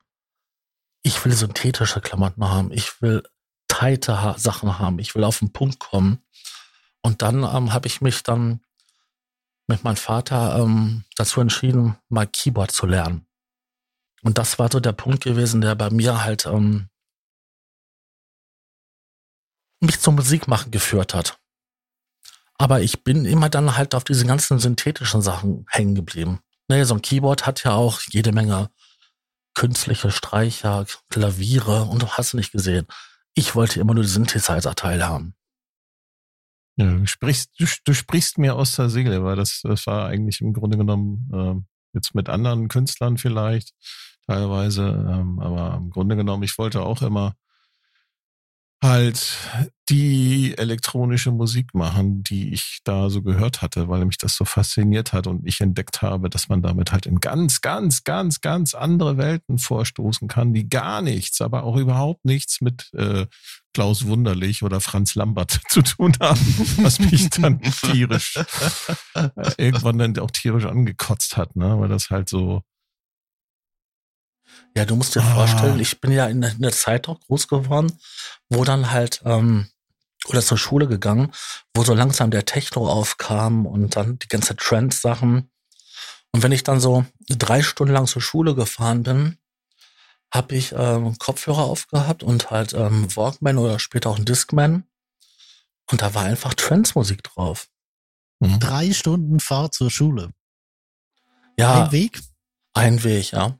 Ich 1.03 1.23
will 1.23 1.33
synthetische 1.33 2.01
Klamotten 2.01 2.45
haben. 2.45 2.71
Ich 2.71 3.01
will 3.01 3.23
tighte 3.67 4.35
Sachen 4.37 4.79
haben. 4.79 4.99
Ich 4.99 5.15
will 5.15 5.23
auf 5.23 5.39
den 5.39 5.51
Punkt 5.51 5.79
kommen. 5.79 6.23
Und 7.01 7.21
dann 7.21 7.43
ähm, 7.43 7.73
habe 7.73 7.87
ich 7.87 8.01
mich 8.01 8.23
dann 8.23 8.61
mit 9.67 9.83
meinem 9.83 9.97
Vater 9.97 10.57
ähm, 10.59 11.03
dazu 11.15 11.41
entschieden, 11.41 11.97
mal 12.09 12.27
Keyboard 12.27 12.71
zu 12.71 12.85
lernen. 12.85 13.25
Und 14.23 14.37
das 14.37 14.57
war 14.57 14.71
so 14.71 14.79
der 14.79 14.93
Punkt 14.93 15.23
gewesen, 15.23 15.61
der 15.61 15.75
bei 15.75 15.89
mir 15.89 16.23
halt 16.23 16.45
ähm, 16.45 16.89
mich 19.81 19.99
zum 19.99 20.15
Musikmachen 20.15 20.71
geführt 20.71 21.13
hat. 21.13 21.37
Aber 22.57 22.81
ich 22.81 23.03
bin 23.03 23.25
immer 23.25 23.49
dann 23.49 23.75
halt 23.75 23.95
auf 23.95 24.05
diese 24.05 24.25
ganzen 24.25 24.59
synthetischen 24.59 25.21
Sachen 25.21 25.65
hängen 25.69 25.95
geblieben. 25.95 26.39
Ne, 26.69 26.85
so 26.85 26.93
ein 26.95 27.01
Keyboard 27.01 27.45
hat 27.45 27.63
ja 27.65 27.73
auch 27.73 27.99
jede 28.09 28.31
Menge 28.31 28.69
künstliche 29.55 30.11
Streicher, 30.11 30.85
Klaviere 31.09 31.83
und 31.83 32.01
du 32.01 32.07
hast 32.07 32.33
nicht 32.33 32.51
gesehen. 32.51 32.87
Ich 33.35 33.55
wollte 33.55 33.79
immer 33.79 33.93
nur 33.93 34.03
die 34.03 34.09
Synthesizer-Teile 34.09 35.07
haben. 35.07 35.35
Ja, 36.75 36.91
du, 36.91 37.05
sprichst, 37.05 37.51
du, 37.59 37.65
du 37.85 37.93
sprichst 37.93 38.37
mir 38.37 38.55
aus 38.55 38.75
der 38.75 38.89
Seele, 38.89 39.23
weil 39.23 39.35
das, 39.35 39.61
das 39.63 39.85
war 39.85 40.07
eigentlich 40.07 40.41
im 40.41 40.53
Grunde 40.53 40.77
genommen 40.77 41.29
ähm, 41.33 41.65
jetzt 41.93 42.15
mit 42.15 42.29
anderen 42.29 42.67
Künstlern 42.67 43.17
vielleicht 43.17 43.73
teilweise, 44.25 44.83
ähm, 44.87 45.39
aber 45.39 45.77
im 45.77 45.91
Grunde 45.91 46.15
genommen, 46.15 46.43
ich 46.43 46.57
wollte 46.57 46.81
auch 46.81 47.01
immer 47.01 47.35
halt 48.83 49.37
die 49.89 50.57
elektronische 50.57 51.31
Musik 51.31 51.73
machen, 51.73 52.23
die 52.23 52.53
ich 52.53 52.79
da 52.83 53.09
so 53.09 53.21
gehört 53.21 53.61
hatte, 53.61 53.89
weil 53.89 54.05
mich 54.05 54.17
das 54.17 54.35
so 54.35 54.45
fasziniert 54.45 55.11
hat 55.11 55.27
und 55.27 55.45
ich 55.45 55.59
entdeckt 55.59 56.01
habe, 56.01 56.29
dass 56.29 56.47
man 56.47 56.61
damit 56.61 56.91
halt 56.91 57.05
in 57.05 57.19
ganz, 57.19 57.61
ganz, 57.61 58.03
ganz, 58.03 58.41
ganz 58.41 58.75
andere 58.75 59.17
Welten 59.17 59.57
vorstoßen 59.57 60.27
kann, 60.27 60.53
die 60.53 60.69
gar 60.69 61.01
nichts, 61.01 61.41
aber 61.41 61.63
auch 61.63 61.75
überhaupt 61.75 62.23
nichts 62.23 62.61
mit 62.61 62.91
äh, 62.93 63.25
Klaus 63.73 64.05
Wunderlich 64.05 64.63
oder 64.63 64.79
Franz 64.79 65.15
Lambert 65.15 65.59
zu 65.69 65.81
tun 65.81 66.13
haben, 66.21 66.39
was 66.77 66.99
mich 66.99 67.29
dann 67.29 67.61
tierisch 67.61 68.37
äh, 69.15 69.29
irgendwann 69.57 69.97
dann 69.97 70.19
auch 70.19 70.31
tierisch 70.31 70.65
angekotzt 70.65 71.35
hat, 71.35 71.55
ne, 71.55 71.79
weil 71.79 71.89
das 71.89 72.09
halt 72.09 72.29
so 72.29 72.61
Ja, 74.75 74.85
du 74.85 74.95
musst 74.95 75.15
dir 75.15 75.21
Ah. 75.21 75.35
vorstellen, 75.35 75.79
ich 75.79 75.99
bin 76.01 76.11
ja 76.11 76.25
in, 76.27 76.41
der- 76.41 76.51
in 76.51 76.61
der 76.61 76.71
Zeit 76.71 77.07
auch 77.07 77.19
groß 77.21 77.47
geworden, 77.47 77.97
wo 78.49 78.63
dann 78.63 78.91
halt, 78.91 79.21
ähm, 79.25 79.69
oder 80.27 80.41
zur 80.41 80.57
Schule 80.57 80.87
gegangen, 80.87 81.31
wo 81.73 81.83
so 81.83 81.93
langsam 81.93 82.31
der 82.31 82.45
Techno 82.45 82.87
aufkam 82.89 83.65
und 83.65 83.95
dann 83.95 84.17
die 84.19 84.27
ganze 84.29 84.55
Trend-Sachen. 84.55 85.49
Und 86.31 86.43
wenn 86.43 86.51
ich 86.53 86.63
dann 86.63 86.79
so 86.79 87.05
drei 87.27 87.61
Stunden 87.61 87.93
lang 87.93 88.07
zur 88.07 88.21
Schule 88.21 88.55
gefahren 88.55 89.03
bin, 89.03 89.37
habe 90.33 90.55
ich 90.55 90.71
ähm, 90.71 91.15
Kopfhörer 91.19 91.63
aufgehabt 91.65 92.23
und 92.23 92.49
halt 92.49 92.73
ähm, 92.73 93.15
Walkman 93.15 93.57
oder 93.59 93.77
später 93.77 94.09
auch 94.09 94.17
ein 94.17 94.25
Discman. 94.25 94.85
Und 95.91 96.01
da 96.01 96.13
war 96.15 96.23
einfach 96.23 96.53
Trance-Musik 96.55 97.21
drauf. 97.23 97.67
Mhm. 98.39 98.59
Drei 98.59 98.93
Stunden 98.93 99.39
Fahrt 99.39 99.75
zur 99.75 99.91
Schule. 99.91 100.31
Ja. 101.57 101.83
Ein 101.85 101.91
Weg? 101.91 102.19
Ein 102.73 103.03
Weg, 103.03 103.31
ja. 103.31 103.59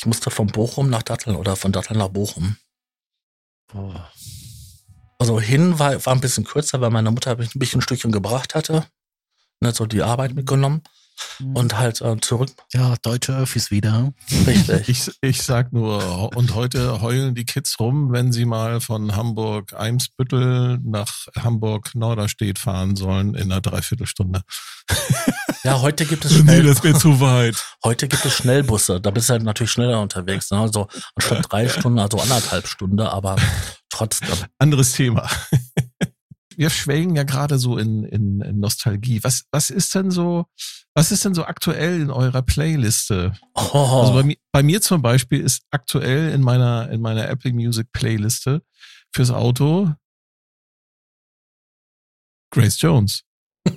Ich 0.00 0.06
musste 0.06 0.30
von 0.30 0.46
Bochum 0.46 0.88
nach 0.88 1.02
Datteln 1.02 1.36
oder 1.36 1.56
von 1.56 1.72
Datteln 1.72 1.98
nach 1.98 2.08
Bochum. 2.08 2.56
Boah. 3.70 4.10
Also 5.18 5.38
hin 5.38 5.78
war, 5.78 6.06
war 6.06 6.14
ein 6.14 6.22
bisschen 6.22 6.44
kürzer, 6.44 6.80
weil 6.80 6.88
meine 6.88 7.10
Mutter 7.10 7.36
mich 7.36 7.74
ein 7.74 7.82
Stückchen 7.82 8.10
gebracht 8.10 8.54
hatte. 8.54 8.86
Ne, 9.60 9.74
so 9.74 9.84
die 9.84 10.00
Arbeit 10.00 10.32
mitgenommen. 10.32 10.82
Mhm. 11.38 11.56
und 11.56 11.78
halt 11.78 12.00
äh, 12.00 12.16
zurück. 12.20 12.50
Ja, 12.72 12.94
deutsche 13.02 13.36
Öffis 13.36 13.70
wieder. 13.70 14.12
Richtig. 14.46 14.88
ich, 14.88 15.10
ich 15.20 15.42
sag 15.42 15.72
nur, 15.72 16.36
und 16.36 16.54
heute 16.54 17.00
heulen 17.00 17.34
die 17.34 17.44
Kids 17.44 17.78
rum, 17.80 18.12
wenn 18.12 18.32
sie 18.32 18.44
mal 18.44 18.80
von 18.80 19.16
Hamburg 19.16 19.72
Eimsbüttel 19.74 20.78
nach 20.82 21.26
Hamburg 21.36 21.94
Norderstedt 21.94 22.58
fahren 22.58 22.96
sollen 22.96 23.34
in 23.34 23.50
einer 23.50 23.60
Dreiviertelstunde. 23.60 24.42
Ja, 25.62 25.82
heute 25.82 26.06
gibt 26.06 26.24
es 26.24 26.32
schnell. 26.38 26.62
Nee, 26.62 26.68
das 26.68 26.82
wäre 26.82 26.98
zu 26.98 27.20
weit. 27.20 27.54
Heute 27.84 28.08
gibt 28.08 28.24
es 28.24 28.32
Schnellbusse. 28.32 28.98
Da 28.98 29.10
bist 29.10 29.28
du 29.28 29.34
halt 29.34 29.42
natürlich 29.42 29.70
schneller 29.70 30.00
unterwegs. 30.00 30.50
Ne? 30.50 30.58
Also 30.58 30.88
anstatt 31.14 31.44
drei 31.50 31.68
Stunden, 31.68 31.98
also 31.98 32.18
anderthalb 32.18 32.66
Stunden, 32.66 33.00
aber 33.00 33.36
trotzdem. 33.90 34.30
Anderes 34.58 34.92
Thema 34.92 35.28
wir 36.60 36.68
schwelgen 36.68 37.16
ja 37.16 37.22
gerade 37.22 37.58
so 37.58 37.78
in, 37.78 38.04
in, 38.04 38.42
in 38.42 38.60
Nostalgie. 38.60 39.24
Was, 39.24 39.44
was 39.50 39.70
ist 39.70 39.94
denn 39.94 40.10
so, 40.10 40.44
was 40.94 41.12
ist 41.12 41.24
denn 41.24 41.34
so 41.34 41.44
aktuell 41.44 42.00
in 42.00 42.10
eurer 42.10 42.42
Playliste? 42.42 43.32
Oh. 43.54 44.00
Also 44.02 44.14
bei, 44.14 44.22
mir, 44.22 44.36
bei 44.52 44.62
mir 44.62 44.80
zum 44.80 45.02
Beispiel 45.02 45.40
ist 45.40 45.62
aktuell 45.70 46.32
in 46.32 46.42
meiner, 46.42 46.90
in 46.90 47.00
meiner 47.00 47.28
Apple 47.28 47.52
Music 47.52 47.92
Playliste 47.92 48.62
fürs 49.14 49.30
Auto 49.30 49.94
Grace 52.52 52.80
Jones. 52.80 53.22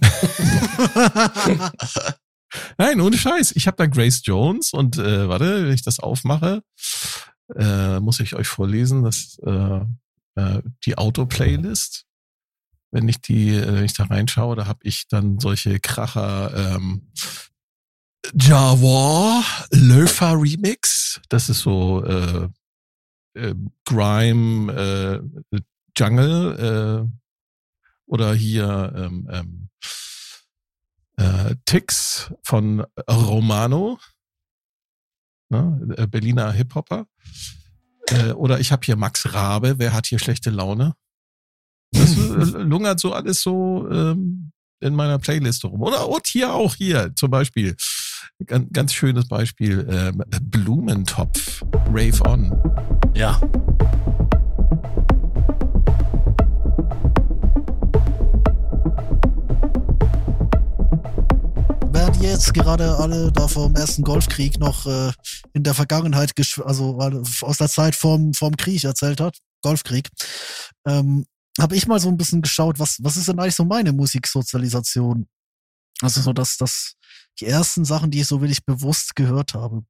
Nein, 2.78 3.02
ohne 3.02 3.18
Scheiß. 3.18 3.54
Ich 3.56 3.68
habe 3.68 3.78
da 3.78 3.86
Grace 3.86 4.22
Jones 4.24 4.74
und 4.74 4.98
äh, 4.98 5.30
warte, 5.30 5.66
wenn 5.66 5.74
ich 5.74 5.84
das 5.84 6.00
aufmache, 6.00 6.64
äh, 7.56 8.00
muss 8.00 8.20
ich 8.20 8.34
euch 8.36 8.48
vorlesen, 8.48 9.04
dass 9.04 9.38
äh, 9.46 9.82
äh, 10.36 10.62
die 10.86 10.98
Auto-Playlist 10.98 12.06
wenn 12.94 13.10
ich 13.10 13.22
die, 13.22 13.50
äh, 13.50 13.74
wenn 13.74 13.84
ich 13.84 13.94
da 13.94 14.06
reinschaue, 14.06 14.56
da 14.56 14.68
habe 14.68 14.80
ich 14.84 15.08
dann 15.08 15.40
solche 15.40 15.80
Kracher 15.80 16.76
ähm, 16.76 17.12
Java 18.36 19.44
Lofa 19.72 20.32
Remix. 20.32 21.20
Das 21.28 21.50
ist 21.50 21.60
so 21.60 22.04
äh, 22.06 22.48
äh, 23.34 23.56
Grime 23.86 24.72
äh, 25.52 25.60
Jungle 25.98 27.10
äh, 27.10 27.32
oder 28.06 28.34
hier 28.34 28.94
ähm, 28.96 29.28
ähm, 29.32 29.70
äh, 31.18 31.56
Tix 31.66 32.32
von 32.44 32.86
Romano, 33.10 34.00
ne? 35.50 35.96
Äh, 35.98 36.08
Berliner 36.08 36.52
Hip-Hopper. 36.52 37.08
Äh, 38.08 38.32
oder 38.32 38.60
ich 38.60 38.72
habe 38.72 38.86
hier 38.86 38.96
Max 38.96 39.34
Rabe, 39.34 39.80
wer 39.80 39.94
hat 39.94 40.08
hier 40.08 40.20
schlechte 40.20 40.50
Laune? 40.50 40.96
Das 41.94 42.18
äh, 42.18 42.58
lungert 42.60 43.00
so 43.00 43.14
alles 43.14 43.42
so 43.42 43.88
ähm, 43.90 44.52
in 44.82 44.96
meiner 44.96 45.20
Playlist 45.20 45.64
rum. 45.64 45.82
Oder 45.82 46.10
und 46.10 46.28
hier 46.28 46.54
auch 46.54 46.76
hier 46.76 47.12
zum 47.16 47.32
Beispiel. 47.32 47.76
Ganz, 48.46 48.68
ganz 48.74 48.94
schönes 48.94 49.28
Beispiel. 49.28 49.88
Ähm, 49.90 50.22
Blumentopf. 50.42 51.64
Rave 51.88 52.20
On. 52.28 52.52
Ja. 53.16 53.40
Während 61.92 62.22
ihr 62.22 62.32
jetzt 62.32 62.54
gerade 62.54 62.98
alle 62.98 63.32
da 63.32 63.48
vom 63.48 63.76
ersten 63.76 64.04
Golfkrieg 64.04 64.60
noch 64.60 64.86
äh, 64.88 65.12
in 65.54 65.64
der 65.64 65.74
Vergangenheit, 65.74 66.34
also 66.66 66.98
aus 67.42 67.58
der 67.58 67.70
Zeit 67.70 67.96
vom, 67.96 68.34
vom 68.34 68.58
Krieg 68.58 68.84
erzählt 68.84 69.22
hat, 69.22 69.38
Golfkrieg, 69.62 70.10
ähm, 70.86 71.26
habe 71.60 71.76
ich 71.76 71.88
mal 71.88 72.00
so 72.00 72.10
ein 72.10 72.18
bisschen 72.18 72.42
geschaut, 72.42 72.80
was, 72.80 72.98
was 73.02 73.18
ist 73.18 73.28
denn 73.28 73.40
eigentlich 73.40 73.56
so 73.56 73.66
meine 73.66 73.94
Musiksozialisation? 73.94 75.28
Also 76.02 76.22
so, 76.22 76.34
dass 76.34 76.58
das 76.58 76.96
die 77.40 77.46
ersten 77.46 77.86
Sachen, 77.86 78.12
die 78.12 78.22
ich 78.22 78.28
so 78.28 78.42
wirklich 78.42 78.66
bewusst 78.66 79.16
gehört 79.16 79.54
habe. 79.54 79.84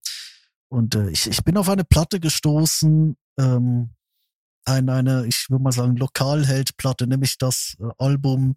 Und 0.69 0.95
äh, 0.95 1.09
ich, 1.09 1.27
ich 1.27 1.43
bin 1.43 1.57
auf 1.57 1.69
eine 1.69 1.83
Platte 1.83 2.19
gestoßen, 2.19 3.15
ähm, 3.39 3.89
eine, 4.65 4.93
eine, 4.93 5.25
ich 5.27 5.49
würde 5.49 5.63
mal 5.63 5.71
sagen, 5.71 5.95
Lokalheldplatte, 5.97 7.07
nämlich 7.07 7.37
das 7.37 7.75
äh, 7.79 7.89
Album 7.97 8.55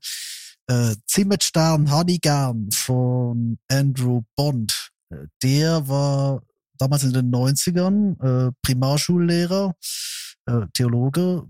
äh, 0.69 0.95
Zimmetstern 1.07 1.91
Honeygarn 1.91 2.71
von 2.73 3.59
Andrew 3.69 4.23
Bond. 4.37 4.91
Äh, 5.11 5.27
der 5.43 5.89
war 5.89 6.43
damals 6.79 7.05
in 7.05 7.13
den 7.13 7.31
90ern 7.31 8.49
äh, 8.49 8.53
Primarschullehrer, 8.63 9.75
äh, 10.47 10.67
Theologe 10.73 11.47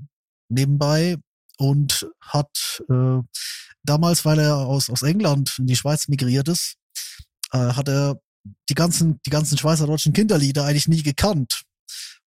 nebenbei 0.48 1.16
und 1.56 2.08
hat 2.20 2.82
äh, 2.88 3.18
damals, 3.82 4.24
weil 4.24 4.38
er 4.38 4.56
aus, 4.56 4.90
aus 4.90 5.02
England 5.02 5.56
in 5.58 5.66
die 5.66 5.76
Schweiz 5.76 6.08
migriert 6.08 6.48
ist, 6.48 6.76
äh, 7.52 7.58
hat 7.58 7.88
er 7.88 8.20
die 8.68 8.74
ganzen, 8.74 9.20
die 9.24 9.30
ganzen 9.30 9.58
schweizerdeutschen 9.58 10.12
Kinderlieder 10.12 10.64
eigentlich 10.64 10.88
nie 10.88 11.02
gekannt 11.02 11.62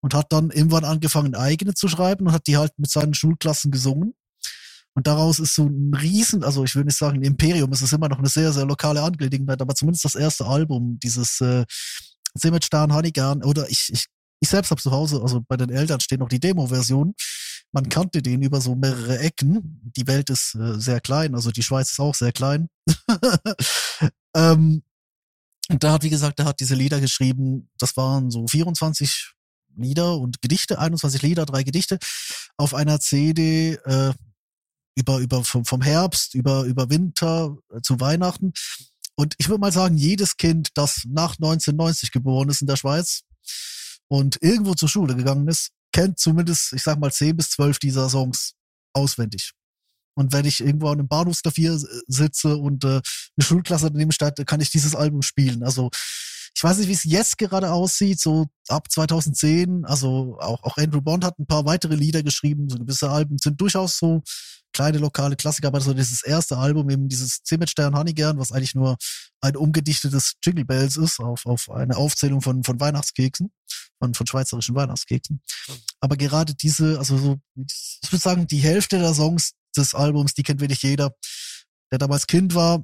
und 0.01 0.13
hat 0.13 0.31
dann 0.31 0.49
irgendwann 0.49 0.85
angefangen, 0.85 1.35
eigene 1.35 1.73
zu 1.73 1.87
schreiben 1.87 2.27
und 2.27 2.33
hat 2.33 2.47
die 2.47 2.57
halt 2.57 2.71
mit 2.77 2.89
seinen 2.89 3.13
Schulklassen 3.13 3.71
gesungen. 3.71 4.13
Und 4.95 5.07
daraus 5.07 5.39
ist 5.39 5.55
so 5.55 5.65
ein 5.65 5.93
Riesen, 5.93 6.43
also 6.43 6.63
ich 6.63 6.75
will 6.75 6.83
nicht 6.83 6.97
sagen 6.97 7.21
Imperium, 7.21 7.71
es 7.71 7.81
ist 7.81 7.93
immer 7.93 8.09
noch 8.09 8.17
eine 8.17 8.27
sehr, 8.27 8.51
sehr 8.51 8.65
lokale 8.65 9.01
Angelegenheit, 9.01 9.61
aber 9.61 9.75
zumindest 9.75 10.03
das 10.03 10.15
erste 10.15 10.45
Album, 10.45 10.99
dieses 11.01 11.39
äh, 11.41 11.65
Simmetstern 12.33 12.93
Honeygarn, 12.93 13.43
oder 13.43 13.69
ich, 13.69 13.89
ich, 13.93 14.07
ich 14.39 14.49
selbst 14.49 14.71
habe 14.71 14.81
zu 14.81 14.91
Hause, 14.91 15.21
also 15.21 15.41
bei 15.47 15.57
den 15.57 15.69
Eltern 15.69 15.99
steht 15.99 16.19
noch 16.19 16.27
die 16.27 16.39
Demo-Version 16.39 17.13
man 17.71 17.89
kannte 17.89 18.21
den 18.21 18.41
über 18.41 18.61
so 18.61 18.75
mehrere 18.75 19.19
Ecken. 19.19 19.91
Die 19.95 20.07
Welt 20.07 20.29
ist 20.29 20.55
äh, 20.55 20.79
sehr 20.79 21.01
klein, 21.01 21.35
also 21.35 21.51
die 21.51 21.63
Schweiz 21.63 21.91
ist 21.91 21.99
auch 21.99 22.15
sehr 22.15 22.31
klein. 22.31 22.69
ähm, 24.35 24.83
und 25.69 25.83
da 25.83 25.93
hat, 25.93 26.03
wie 26.03 26.09
gesagt, 26.09 26.39
er 26.39 26.45
hat 26.45 26.59
diese 26.59 26.73
Lieder 26.73 26.99
geschrieben. 26.99 27.69
Das 27.77 27.95
waren 27.95 28.31
so 28.31 28.47
24 28.47 29.33
Lieder 29.75 30.17
und 30.17 30.41
Gedichte, 30.41 30.79
21 30.79 31.21
Lieder, 31.21 31.45
drei 31.45 31.63
Gedichte 31.63 31.99
auf 32.57 32.73
einer 32.73 32.99
CD 32.99 33.77
äh, 33.85 34.13
über 34.95 35.19
über 35.19 35.43
vom, 35.43 35.63
vom 35.65 35.81
Herbst 35.81 36.33
über 36.35 36.63
über 36.63 36.89
Winter 36.89 37.55
äh, 37.71 37.81
zu 37.81 37.99
Weihnachten. 37.99 38.53
Und 39.15 39.35
ich 39.37 39.47
würde 39.47 39.61
mal 39.61 39.71
sagen, 39.71 39.97
jedes 39.97 40.37
Kind, 40.37 40.69
das 40.75 41.03
nach 41.05 41.33
1990 41.33 42.11
geboren 42.11 42.49
ist 42.49 42.61
in 42.61 42.67
der 42.67 42.77
Schweiz 42.77 43.23
und 44.07 44.41
irgendwo 44.41 44.73
zur 44.73 44.89
Schule 44.89 45.15
gegangen 45.15 45.47
ist, 45.47 45.71
kennt 45.91 46.19
zumindest, 46.19 46.73
ich 46.73 46.83
sag 46.83 46.99
mal, 46.99 47.11
zehn 47.11 47.35
bis 47.35 47.51
zwölf 47.51 47.79
dieser 47.79 48.09
Songs 48.09 48.53
auswendig. 48.93 49.51
Und 50.15 50.33
wenn 50.33 50.45
ich 50.45 50.59
irgendwo 50.59 50.87
an 50.87 50.99
einem 50.99 51.07
Bahnhofsklavier 51.07 51.79
sitze 52.07 52.57
und 52.57 52.83
äh, 52.83 52.87
eine 52.87 53.01
Schulklasse 53.39 53.89
daneben 53.89 54.11
steht, 54.11 54.45
kann 54.45 54.59
ich 54.59 54.69
dieses 54.69 54.95
Album 54.95 55.21
spielen. 55.21 55.63
Also 55.63 55.89
ich 56.55 56.63
weiß 56.63 56.77
nicht, 56.77 56.87
wie 56.87 56.93
es 56.93 57.03
jetzt 57.03 57.37
gerade 57.37 57.71
aussieht, 57.71 58.19
so 58.19 58.47
ab 58.67 58.91
2010. 58.91 59.85
Also 59.85 60.37
auch, 60.39 60.63
auch 60.63 60.77
Andrew 60.77 61.01
Bond 61.01 61.23
hat 61.23 61.39
ein 61.39 61.47
paar 61.47 61.65
weitere 61.65 61.95
Lieder 61.95 62.23
geschrieben. 62.23 62.69
So 62.69 62.77
gewisse 62.77 63.09
Alben 63.09 63.37
sind 63.37 63.59
durchaus 63.61 63.97
so 63.97 64.21
kleine 64.73 64.97
lokale 64.99 65.35
Klassiker, 65.35 65.67
aber 65.67 65.81
so 65.81 65.93
dieses 65.93 66.23
erste 66.23 66.57
Album, 66.57 66.89
eben 66.89 67.09
dieses 67.09 67.43
C 67.43 67.57
mit 67.57 67.69
Stern 67.69 67.95
Honeygern, 67.95 68.37
was 68.37 68.51
eigentlich 68.51 68.75
nur 68.75 68.97
ein 69.41 69.55
umgedichtetes 69.55 70.33
Jingle 70.43 70.65
Bells 70.65 70.97
ist, 70.97 71.19
auf, 71.19 71.45
auf 71.45 71.69
eine 71.69 71.97
Aufzählung 71.97 72.41
von, 72.41 72.63
von 72.63 72.79
Weihnachtskeksen, 72.79 73.51
von, 73.99 74.13
von 74.13 74.27
schweizerischen 74.27 74.75
Weihnachtskeksen. 74.75 75.41
Aber 75.99 76.17
gerade 76.17 76.53
diese, 76.55 76.99
also 76.99 77.17
so, 77.17 77.37
ich 77.55 78.11
würde 78.11 78.21
sagen, 78.21 78.47
die 78.47 78.59
Hälfte 78.59 78.99
der 78.99 79.13
Songs 79.13 79.53
des 79.75 79.95
Albums, 79.95 80.33
die 80.33 80.43
kennt 80.43 80.61
wirklich 80.61 80.83
jeder, 80.83 81.15
der 81.91 81.99
damals 81.99 82.27
Kind 82.27 82.53
war, 82.53 82.83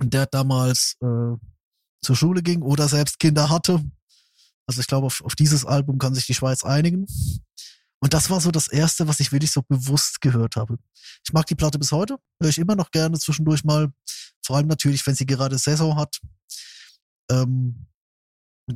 der 0.00 0.26
damals 0.26 0.96
äh, 1.02 1.36
zur 2.04 2.16
Schule 2.16 2.42
ging 2.42 2.62
oder 2.62 2.88
selbst 2.88 3.18
Kinder 3.18 3.50
hatte. 3.50 3.82
Also 4.66 4.80
ich 4.80 4.86
glaube, 4.86 5.06
auf, 5.06 5.22
auf 5.24 5.34
dieses 5.34 5.64
Album 5.64 5.98
kann 5.98 6.14
sich 6.14 6.26
die 6.26 6.34
Schweiz 6.34 6.64
einigen. 6.64 7.06
Und 8.00 8.12
das 8.12 8.28
war 8.30 8.40
so 8.40 8.50
das 8.50 8.68
erste, 8.68 9.08
was 9.08 9.20
ich 9.20 9.32
wirklich 9.32 9.50
so 9.50 9.62
bewusst 9.62 10.20
gehört 10.20 10.56
habe. 10.56 10.78
Ich 11.26 11.32
mag 11.32 11.46
die 11.46 11.54
Platte 11.54 11.78
bis 11.78 11.90
heute, 11.90 12.18
höre 12.40 12.50
ich 12.50 12.58
immer 12.58 12.76
noch 12.76 12.90
gerne 12.90 13.18
zwischendurch 13.18 13.64
mal. 13.64 13.92
Vor 14.44 14.56
allem 14.56 14.68
natürlich, 14.68 15.06
wenn 15.06 15.14
sie 15.14 15.26
gerade 15.26 15.58
Saison 15.58 15.96
hat. 15.96 16.20
Ähm, 17.30 17.86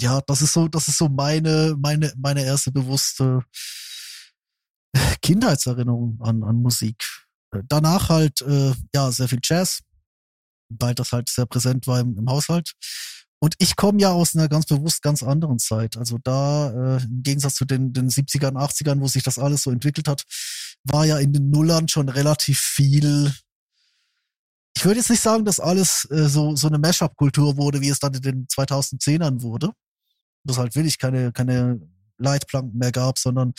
ja, 0.00 0.20
das 0.22 0.42
ist 0.42 0.54
so, 0.54 0.68
das 0.68 0.88
ist 0.88 0.98
so 0.98 1.08
meine, 1.08 1.76
meine, 1.78 2.12
meine 2.16 2.42
erste 2.44 2.72
bewusste 2.72 3.44
Kindheitserinnerung 5.22 6.18
an, 6.22 6.42
an 6.42 6.56
Musik. 6.56 7.04
Danach 7.68 8.08
halt, 8.08 8.40
äh, 8.42 8.74
ja, 8.94 9.10
sehr 9.12 9.28
viel 9.28 9.40
Jazz. 9.42 9.80
weil 10.70 10.94
das 10.94 11.12
halt 11.12 11.28
sehr 11.28 11.46
präsent 11.46 11.86
war 11.86 12.00
im, 12.00 12.16
im 12.18 12.28
Haushalt. 12.28 12.72
Und 13.40 13.54
ich 13.58 13.76
komme 13.76 14.00
ja 14.00 14.10
aus 14.10 14.34
einer 14.34 14.48
ganz 14.48 14.66
bewusst 14.66 15.02
ganz 15.02 15.22
anderen 15.22 15.58
Zeit. 15.58 15.96
Also 15.96 16.18
da, 16.22 16.70
äh, 16.70 17.04
im 17.04 17.22
Gegensatz 17.22 17.54
zu 17.54 17.64
den, 17.64 17.92
den 17.92 18.10
70ern, 18.10 18.56
80ern, 18.56 19.00
wo 19.00 19.06
sich 19.06 19.22
das 19.22 19.38
alles 19.38 19.62
so 19.62 19.70
entwickelt 19.70 20.08
hat, 20.08 20.24
war 20.84 21.04
ja 21.04 21.18
in 21.18 21.32
den 21.32 21.50
Nullern 21.50 21.88
schon 21.88 22.08
relativ 22.08 22.58
viel. 22.58 23.32
Ich 24.76 24.84
würde 24.84 24.98
jetzt 24.98 25.10
nicht 25.10 25.22
sagen, 25.22 25.44
dass 25.44 25.60
alles 25.60 26.08
äh, 26.10 26.28
so, 26.28 26.56
so 26.56 26.66
eine 26.66 26.78
Mashup-Kultur 26.78 27.56
wurde, 27.56 27.80
wie 27.80 27.88
es 27.88 28.00
dann 28.00 28.14
in 28.14 28.22
den 28.22 28.46
2010ern 28.48 29.42
wurde. 29.42 29.72
Das 30.44 30.58
halt 30.58 30.74
wirklich 30.74 30.98
keine, 30.98 31.32
keine 31.32 31.80
Leitplanken 32.16 32.76
mehr 32.76 32.92
gab, 32.92 33.18
sondern 33.18 33.54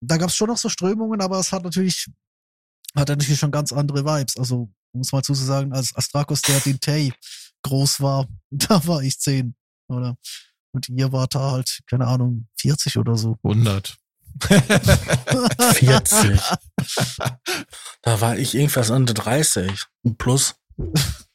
da 0.00 0.16
gab 0.16 0.30
es 0.30 0.36
schon 0.36 0.48
noch 0.48 0.58
so 0.58 0.68
Strömungen, 0.68 1.20
aber 1.20 1.38
es 1.38 1.52
hat 1.52 1.62
natürlich, 1.62 2.08
hat 2.96 3.08
natürlich 3.08 3.38
schon 3.38 3.52
ganz 3.52 3.72
andere 3.72 4.04
Vibes. 4.04 4.36
Also, 4.36 4.72
um 4.92 5.00
es 5.00 5.12
mal 5.12 5.22
zu 5.22 5.34
sagen, 5.34 5.72
als 5.72 5.94
Astrakos 5.94 6.42
der 6.42 6.60
Dintei 6.60 7.12
groß 7.62 8.00
war, 8.00 8.26
da 8.50 8.86
war 8.86 9.02
ich 9.02 9.18
zehn, 9.18 9.54
oder? 9.88 10.16
Und 10.72 10.88
ihr 10.88 11.12
wart 11.12 11.34
da 11.34 11.52
halt, 11.52 11.80
keine 11.86 12.06
Ahnung, 12.06 12.48
40 12.60 12.98
oder 12.98 13.16
so. 13.16 13.36
100. 13.42 13.96
40. 14.40 16.40
da 18.02 18.20
war 18.20 18.38
ich 18.38 18.54
irgendwas 18.54 18.90
unter 18.90 19.12
30. 19.12 19.84
Plus. 20.16 20.54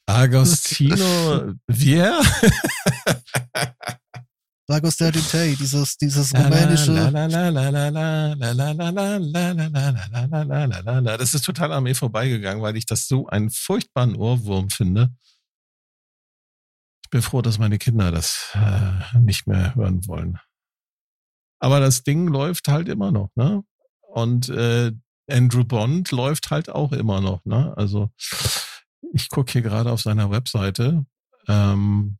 Agostino, 0.07 1.53
wer? 1.67 2.19
Lagos 4.69 4.97
der 4.97 5.13
Dintei, 5.13 5.55
dieses, 5.57 5.97
dieses 5.97 6.33
rumänische. 6.35 6.91
Das 11.17 11.33
ist 11.33 11.45
total 11.45 11.71
an 11.71 11.83
mir 11.83 11.95
vorbeigegangen, 11.95 12.61
weil 12.61 12.75
ich 12.75 12.85
das 12.85 13.07
so 13.07 13.27
einen 13.27 13.49
furchtbaren 13.49 14.17
Ohrwurm 14.17 14.69
finde. 14.69 15.15
Ich 17.05 17.09
bin 17.09 17.21
froh, 17.21 17.41
dass 17.41 17.59
meine 17.59 17.77
Kinder 17.77 18.11
das 18.11 18.53
äh, 18.55 19.17
nicht 19.19 19.47
mehr 19.47 19.73
hören 19.75 20.05
wollen. 20.05 20.37
Aber 21.59 21.79
das 21.79 22.03
Ding 22.03 22.27
läuft 22.27 22.67
halt 22.67 22.89
immer 22.89 23.11
noch, 23.11 23.29
ne? 23.35 23.63
Und 24.09 24.49
äh, 24.49 24.91
Andrew 25.29 25.63
Bond 25.63 26.11
läuft 26.11 26.51
halt 26.51 26.69
auch 26.69 26.91
immer 26.91 27.21
noch, 27.21 27.45
ne? 27.45 27.73
Also 27.77 28.11
ich 29.13 29.29
gucke 29.29 29.53
hier 29.53 29.61
gerade 29.61 29.91
auf 29.91 30.01
seiner 30.01 30.29
Webseite. 30.29 31.05
Ähm, 31.47 32.17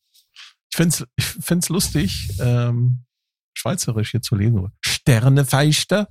ich 0.71 0.77
find's, 0.77 1.05
ich 1.15 1.25
find's 1.25 1.69
lustig, 1.69 2.29
ähm, 2.39 3.05
schweizerisch 3.53 4.11
hier 4.11 4.21
zu 4.21 4.35
lesen. 4.35 4.71
Sternefeister, 4.81 6.07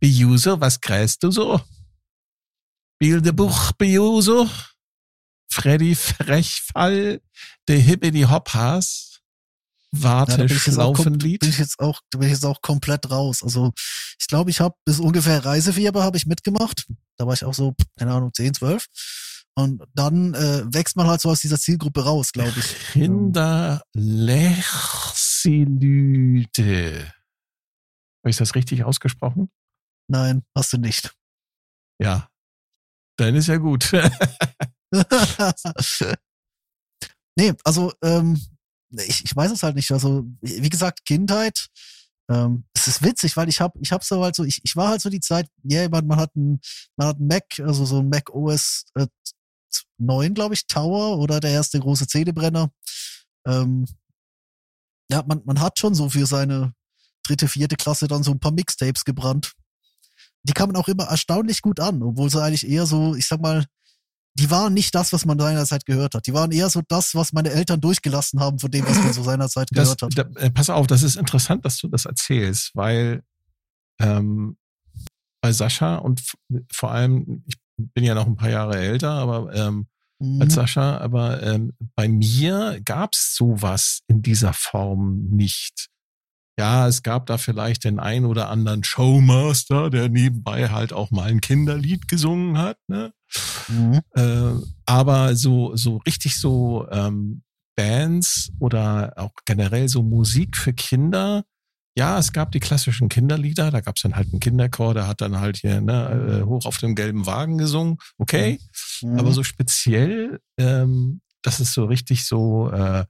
Biuso, 0.00 0.60
was 0.60 0.80
kreist 0.80 1.22
du 1.22 1.30
so? 1.30 1.60
Bildebuch, 2.98 3.72
Biuso, 3.72 4.48
Freddy 5.50 5.94
Frechfall, 5.94 7.20
der 7.68 7.78
Hippity 7.78 8.22
Hoppas, 8.22 9.20
Warte, 9.92 10.42
Ja, 10.42 10.48
Schlaufenlied. 10.48 11.40
bin 11.40 11.48
ich 11.48 11.58
jetzt 11.58 11.78
auch, 11.78 12.00
bin 12.10 12.22
ich 12.24 12.30
jetzt 12.30 12.44
auch 12.44 12.60
komplett 12.60 13.10
raus. 13.10 13.42
Also 13.42 13.72
ich 14.20 14.26
glaube, 14.26 14.50
ich 14.50 14.60
habe 14.60 14.74
bis 14.84 15.00
ungefähr 15.00 15.44
Reisefieber 15.44 16.02
habe 16.02 16.16
ich 16.16 16.26
mitgemacht. 16.26 16.86
Da 17.16 17.26
war 17.26 17.34
ich 17.34 17.44
auch 17.44 17.54
so, 17.54 17.74
keine 17.98 18.12
Ahnung, 18.12 18.32
10, 18.34 18.54
12. 18.54 18.86
Und 19.58 19.82
dann 19.94 20.34
äh, 20.34 20.64
wächst 20.72 20.96
man 20.96 21.06
halt 21.06 21.22
so 21.22 21.30
aus 21.30 21.40
dieser 21.40 21.58
Zielgruppe 21.58 22.04
raus, 22.04 22.32
glaube 22.32 22.52
ich. 22.58 22.76
Kinder 22.92 23.82
Lechsilyte. 23.94 24.34
Habe 28.22 28.30
ich 28.30 28.36
das 28.36 28.54
richtig 28.54 28.84
ausgesprochen? 28.84 29.48
Nein, 30.08 30.44
hast 30.54 30.74
du 30.74 30.78
nicht. 30.78 31.14
Ja. 31.98 32.28
Dann 33.16 33.34
ist 33.34 33.46
ja 33.46 33.56
gut. 33.56 33.90
nee, 37.38 37.54
also 37.64 37.94
ähm, 38.02 38.38
ich, 38.90 39.24
ich 39.24 39.34
weiß 39.34 39.52
es 39.52 39.62
halt 39.62 39.76
nicht. 39.76 39.90
Also 39.90 40.26
wie 40.42 40.68
gesagt, 40.68 41.06
Kindheit. 41.06 41.68
Ähm, 42.28 42.64
es 42.74 42.88
ist 42.88 43.02
witzig, 43.02 43.36
weil 43.36 43.48
ich 43.48 43.60
habe 43.60 43.78
ich 43.80 43.92
hab 43.92 44.02
so 44.02 44.22
halt 44.22 44.34
so 44.34 44.44
ich, 44.44 44.60
ich 44.64 44.74
war 44.74 44.88
halt 44.88 45.00
so 45.00 45.08
die 45.08 45.20
Zeit, 45.20 45.48
ja, 45.62 45.82
yeah, 45.82 45.88
man, 45.88 46.06
man 46.08 46.18
hat 46.18 46.34
ein 46.34 46.60
man 46.96 47.08
hat 47.08 47.20
ein 47.20 47.26
Mac, 47.28 47.44
also 47.60 47.84
so 47.84 48.00
ein 48.00 48.08
Mac 48.08 48.30
OS 48.34 48.84
äh, 48.94 49.06
9, 49.98 50.34
glaube 50.34 50.54
ich, 50.54 50.66
Tower 50.66 51.18
oder 51.18 51.40
der 51.40 51.50
erste 51.50 51.80
große 51.80 52.06
CD-Brenner. 52.06 52.70
Ähm, 53.46 53.86
ja, 55.10 55.22
man, 55.26 55.42
man 55.44 55.60
hat 55.60 55.78
schon 55.78 55.94
so 55.94 56.08
für 56.08 56.26
seine 56.26 56.74
dritte, 57.24 57.48
vierte 57.48 57.76
Klasse 57.76 58.08
dann 58.08 58.22
so 58.22 58.32
ein 58.32 58.40
paar 58.40 58.52
Mixtapes 58.52 59.04
gebrannt. 59.04 59.52
Die 60.42 60.52
kamen 60.52 60.76
auch 60.76 60.88
immer 60.88 61.04
erstaunlich 61.04 61.62
gut 61.62 61.80
an, 61.80 62.02
obwohl 62.02 62.30
sie 62.30 62.42
eigentlich 62.42 62.68
eher 62.68 62.86
so, 62.86 63.14
ich 63.14 63.26
sag 63.26 63.40
mal, 63.40 63.64
die 64.38 64.50
waren 64.50 64.74
nicht 64.74 64.94
das, 64.94 65.12
was 65.12 65.24
man 65.24 65.38
seinerzeit 65.38 65.86
gehört 65.86 66.14
hat. 66.14 66.26
Die 66.26 66.34
waren 66.34 66.52
eher 66.52 66.68
so 66.68 66.82
das, 66.86 67.14
was 67.14 67.32
meine 67.32 67.50
Eltern 67.50 67.80
durchgelassen 67.80 68.38
haben 68.38 68.58
von 68.58 68.70
dem, 68.70 68.86
was 68.86 68.98
man 68.98 69.12
so 69.12 69.22
seinerzeit 69.24 69.68
Das, 69.72 69.96
gehört 69.96 70.02
hat. 70.02 70.36
da, 70.36 70.40
äh, 70.40 70.50
pass 70.50 70.70
auf, 70.70 70.86
das 70.86 71.02
ist 71.02 71.16
interessant, 71.16 71.64
dass 71.64 71.78
du 71.78 71.88
das 71.88 72.04
erzählst, 72.04 72.72
weil 72.74 73.22
ähm, 73.98 74.58
bei 75.40 75.52
Sascha 75.52 75.96
und 75.96 76.22
vor 76.70 76.90
allem, 76.90 77.44
ich 77.46 77.56
bin 77.76 78.04
ja 78.04 78.14
noch 78.14 78.26
ein 78.26 78.36
paar 78.36 78.50
Jahre 78.50 78.76
älter, 78.76 79.10
aber 79.10 79.54
ähm, 79.54 79.86
Mhm. 80.18 80.40
als 80.40 80.54
Sascha, 80.54 80.98
aber 80.98 81.42
ähm, 81.42 81.72
bei 81.94 82.08
mir 82.08 82.80
gab's 82.84 83.36
sowas 83.36 84.00
in 84.08 84.22
dieser 84.22 84.52
Form 84.52 85.26
nicht. 85.30 85.88
Ja, 86.58 86.88
es 86.88 87.02
gab 87.02 87.26
da 87.26 87.36
vielleicht 87.36 87.84
den 87.84 88.00
ein 88.00 88.24
oder 88.24 88.48
anderen 88.48 88.82
Showmaster, 88.82 89.90
der 89.90 90.08
nebenbei 90.08 90.70
halt 90.70 90.94
auch 90.94 91.10
mal 91.10 91.28
ein 91.28 91.42
Kinderlied 91.42 92.08
gesungen 92.08 92.56
hat, 92.56 92.78
ne? 92.88 93.12
Mhm. 93.68 94.00
Äh, 94.14 94.54
aber 94.86 95.36
so, 95.36 95.76
so 95.76 95.98
richtig 95.98 96.36
so 96.40 96.88
ähm, 96.90 97.42
Bands 97.76 98.50
oder 98.58 99.12
auch 99.16 99.32
generell 99.44 99.88
so 99.88 100.02
Musik 100.02 100.56
für 100.56 100.72
Kinder. 100.72 101.44
Ja, 101.98 102.18
es 102.18 102.32
gab 102.32 102.52
die 102.52 102.60
klassischen 102.60 103.08
Kinderlieder, 103.08 103.70
da 103.70 103.80
gab 103.80 103.96
es 103.96 104.02
dann 104.02 104.16
halt 104.16 104.28
einen 104.30 104.40
Kinderchor, 104.40 104.92
der 104.92 105.06
hat 105.06 105.22
dann 105.22 105.40
halt 105.40 105.56
hier 105.56 105.80
ne, 105.80 106.40
äh, 106.42 106.44
hoch 106.44 106.66
auf 106.66 106.76
dem 106.78 106.94
gelben 106.94 107.24
Wagen 107.26 107.56
gesungen. 107.58 107.96
Okay, 108.18 108.60
Mhm. 109.02 109.18
aber 109.18 109.32
so 109.32 109.42
speziell, 109.42 110.40
ähm, 110.58 111.20
das 111.42 111.60
ist 111.60 111.72
so 111.72 111.84
richtig 111.86 112.26
so, 112.26 112.70
äh, 112.70 113.04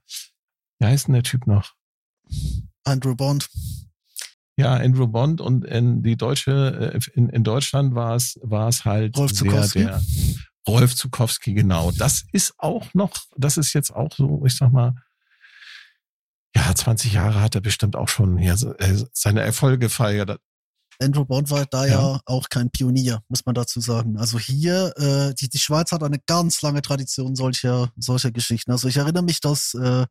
wie 0.79 0.85
heißt 0.85 1.07
denn 1.07 1.13
der 1.15 1.23
Typ 1.23 1.47
noch? 1.47 1.73
Andrew 2.85 3.15
Bond. 3.15 3.49
Ja, 4.57 4.73
Andrew 4.75 5.07
Bond 5.07 5.39
und 5.41 5.65
in 5.65 6.01
die 6.01 6.15
deutsche, 6.15 6.93
äh, 6.93 6.99
in, 7.13 7.29
in 7.29 7.43
Deutschland 7.43 7.93
war 7.93 8.15
es, 8.15 8.39
war 8.41 8.69
es 8.69 8.85
halt 8.85 9.17
Rolf 9.17 9.31
sehr 9.31 9.49
Zukowski? 9.49 9.79
der 9.83 10.01
Rolf 10.67 10.95
Zukowski, 10.95 11.53
genau. 11.53 11.91
Das 11.91 12.25
ist 12.31 12.53
auch 12.57 12.93
noch, 12.93 13.11
das 13.37 13.57
ist 13.57 13.73
jetzt 13.73 13.91
auch 13.91 14.11
so, 14.15 14.43
ich 14.45 14.55
sag 14.55 14.71
mal, 14.71 14.93
ja, 16.57 16.73
20 16.73 17.13
Jahre 17.13 17.41
hat 17.41 17.55
er 17.55 17.61
bestimmt 17.61 17.95
auch 17.95 18.07
schon 18.07 18.37
hier 18.37 18.57
so, 18.57 18.73
äh, 18.75 19.05
seine 19.13 19.41
Erfolge 19.41 19.89
feiert. 19.89 20.39
Andrew 20.99 21.25
Bond 21.25 21.51
war 21.51 21.65
da 21.67 21.85
ja. 21.85 22.19
auch 22.25 22.49
kein 22.49 22.71
Pionier, 22.71 23.21
muss 23.27 23.45
man 23.45 23.53
dazu 23.53 23.79
sagen. 23.79 24.17
Also 24.17 24.39
hier, 24.39 24.93
äh, 24.97 25.35
die, 25.35 25.47
die 25.47 25.59
Schweiz 25.59 25.91
hat 25.91 26.01
eine 26.01 26.17
ganz 26.25 26.63
lange 26.63 26.81
Tradition 26.81 27.35
solcher, 27.35 27.91
solcher 27.97 28.31
Geschichten. 28.31 28.71
Also 28.71 28.87
ich 28.87 28.97
erinnere 28.97 29.23
mich, 29.23 29.39
dass 29.39 29.75
äh, 29.75 30.07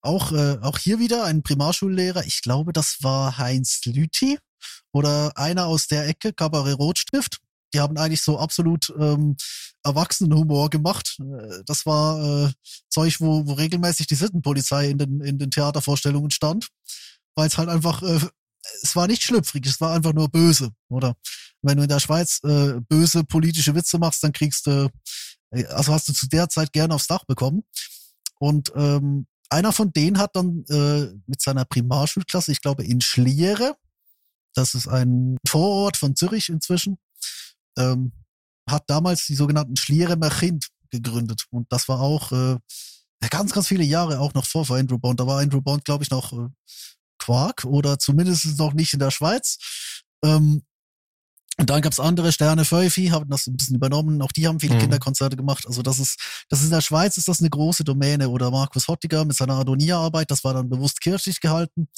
auch, 0.00 0.32
äh, 0.32 0.58
auch 0.60 0.78
hier 0.78 0.98
wieder 0.98 1.24
ein 1.24 1.44
Primarschullehrer, 1.44 2.24
ich 2.26 2.42
glaube, 2.42 2.72
das 2.72 2.98
war 3.02 3.38
Heinz 3.38 3.80
Lüthi 3.84 4.38
oder 4.92 5.32
einer 5.36 5.66
aus 5.66 5.86
der 5.86 6.08
Ecke, 6.08 6.32
Kabarett 6.32 6.78
Rotstift. 6.78 7.38
Die 7.74 7.80
haben 7.80 7.96
eigentlich 7.96 8.22
so 8.22 8.38
absolut 8.38 8.92
ähm, 8.98 9.36
Erwachsenenhumor 9.82 10.70
gemacht. 10.70 11.18
Äh, 11.20 11.62
Das 11.66 11.86
war 11.86 12.46
äh, 12.48 12.52
Zeug, 12.88 13.20
wo, 13.20 13.46
wo 13.46 13.52
regelmäßig 13.54 14.06
die 14.06 14.14
Sittenpolizei 14.14 14.90
in 14.90 14.98
den, 14.98 15.20
in 15.20 15.38
den 15.38 15.50
Theatervorstellungen 15.50 16.30
stand, 16.30 16.68
weil 17.34 17.48
es 17.48 17.58
halt 17.58 17.68
einfach 17.68 18.02
äh, 18.02 18.20
es 18.82 18.96
war 18.96 19.06
nicht 19.06 19.22
schlüpfrig, 19.22 19.66
es 19.66 19.80
war 19.80 19.94
einfach 19.94 20.12
nur 20.12 20.28
böse, 20.28 20.70
oder? 20.88 21.14
Wenn 21.62 21.76
du 21.76 21.82
in 21.84 21.88
der 21.88 22.00
Schweiz 22.00 22.40
äh, 22.44 22.80
böse 22.88 23.24
politische 23.24 23.74
Witze 23.74 23.98
machst, 23.98 24.22
dann 24.22 24.32
kriegst 24.32 24.66
du, 24.66 24.90
äh, 25.50 25.64
also 25.66 25.92
hast 25.92 26.08
du 26.08 26.12
zu 26.12 26.28
der 26.28 26.48
Zeit 26.48 26.72
gerne 26.72 26.94
aufs 26.94 27.06
Dach 27.06 27.24
bekommen. 27.24 27.64
Und 28.38 28.72
ähm, 28.76 29.26
einer 29.48 29.72
von 29.72 29.92
denen 29.92 30.18
hat 30.18 30.36
dann 30.36 30.64
äh, 30.68 31.14
mit 31.26 31.40
seiner 31.40 31.64
Primarschulklasse, 31.64 32.52
ich 32.52 32.60
glaube 32.60 32.84
in 32.84 33.00
Schliere, 33.00 33.76
das 34.54 34.74
ist 34.74 34.88
ein 34.88 35.36
Vorort 35.46 35.96
von 35.96 36.16
Zürich 36.16 36.48
inzwischen, 36.48 36.98
ähm, 37.78 38.12
hat 38.68 38.84
damals 38.88 39.26
die 39.26 39.34
sogenannten 39.34 39.76
Schliere 39.76 40.16
Merchind 40.16 40.68
gegründet. 40.90 41.44
Und 41.50 41.70
das 41.70 41.88
war 41.88 42.00
auch 42.00 42.32
äh, 42.32 42.56
ganz, 43.30 43.52
ganz 43.52 43.68
viele 43.68 43.84
Jahre 43.84 44.20
auch 44.20 44.34
noch 44.34 44.46
vor, 44.46 44.64
vor 44.64 44.76
Andrew 44.76 44.98
Bond. 44.98 45.20
Da 45.20 45.26
war 45.26 45.40
Andrew 45.40 45.60
Bond, 45.60 45.84
glaube 45.84 46.04
ich, 46.04 46.10
noch 46.10 46.32
äh, 46.32 46.48
Quark 47.18 47.64
oder 47.64 47.98
zumindest 47.98 48.58
noch 48.58 48.72
nicht 48.74 48.92
in 48.92 49.00
der 49.00 49.10
Schweiz. 49.10 49.58
Ähm, 50.24 50.62
und 51.58 51.70
dann 51.70 51.80
gab's 51.80 52.00
andere 52.00 52.32
Sterne, 52.32 52.66
Feufi, 52.66 53.06
haben 53.06 53.30
das 53.30 53.46
ein 53.46 53.56
bisschen 53.56 53.76
übernommen. 53.76 54.20
Auch 54.20 54.32
die 54.32 54.46
haben 54.46 54.60
viele 54.60 54.74
Mhm. 54.74 54.80
Kinderkonzerte 54.80 55.36
gemacht. 55.36 55.66
Also 55.66 55.82
das 55.82 55.98
ist, 55.98 56.44
das 56.50 56.58
ist 56.60 56.66
in 56.66 56.70
der 56.72 56.82
Schweiz 56.82 57.16
ist 57.16 57.28
das 57.28 57.40
eine 57.40 57.48
große 57.48 57.82
Domäne. 57.82 58.28
Oder 58.28 58.50
Markus 58.50 58.88
Hottiger 58.88 59.24
mit 59.24 59.36
seiner 59.36 59.54
Adonia-Arbeit, 59.54 60.30
das 60.30 60.44
war 60.44 60.52
dann 60.52 60.68
bewusst 60.68 61.00
kirchlich 61.00 61.40
gehalten. 61.40 61.88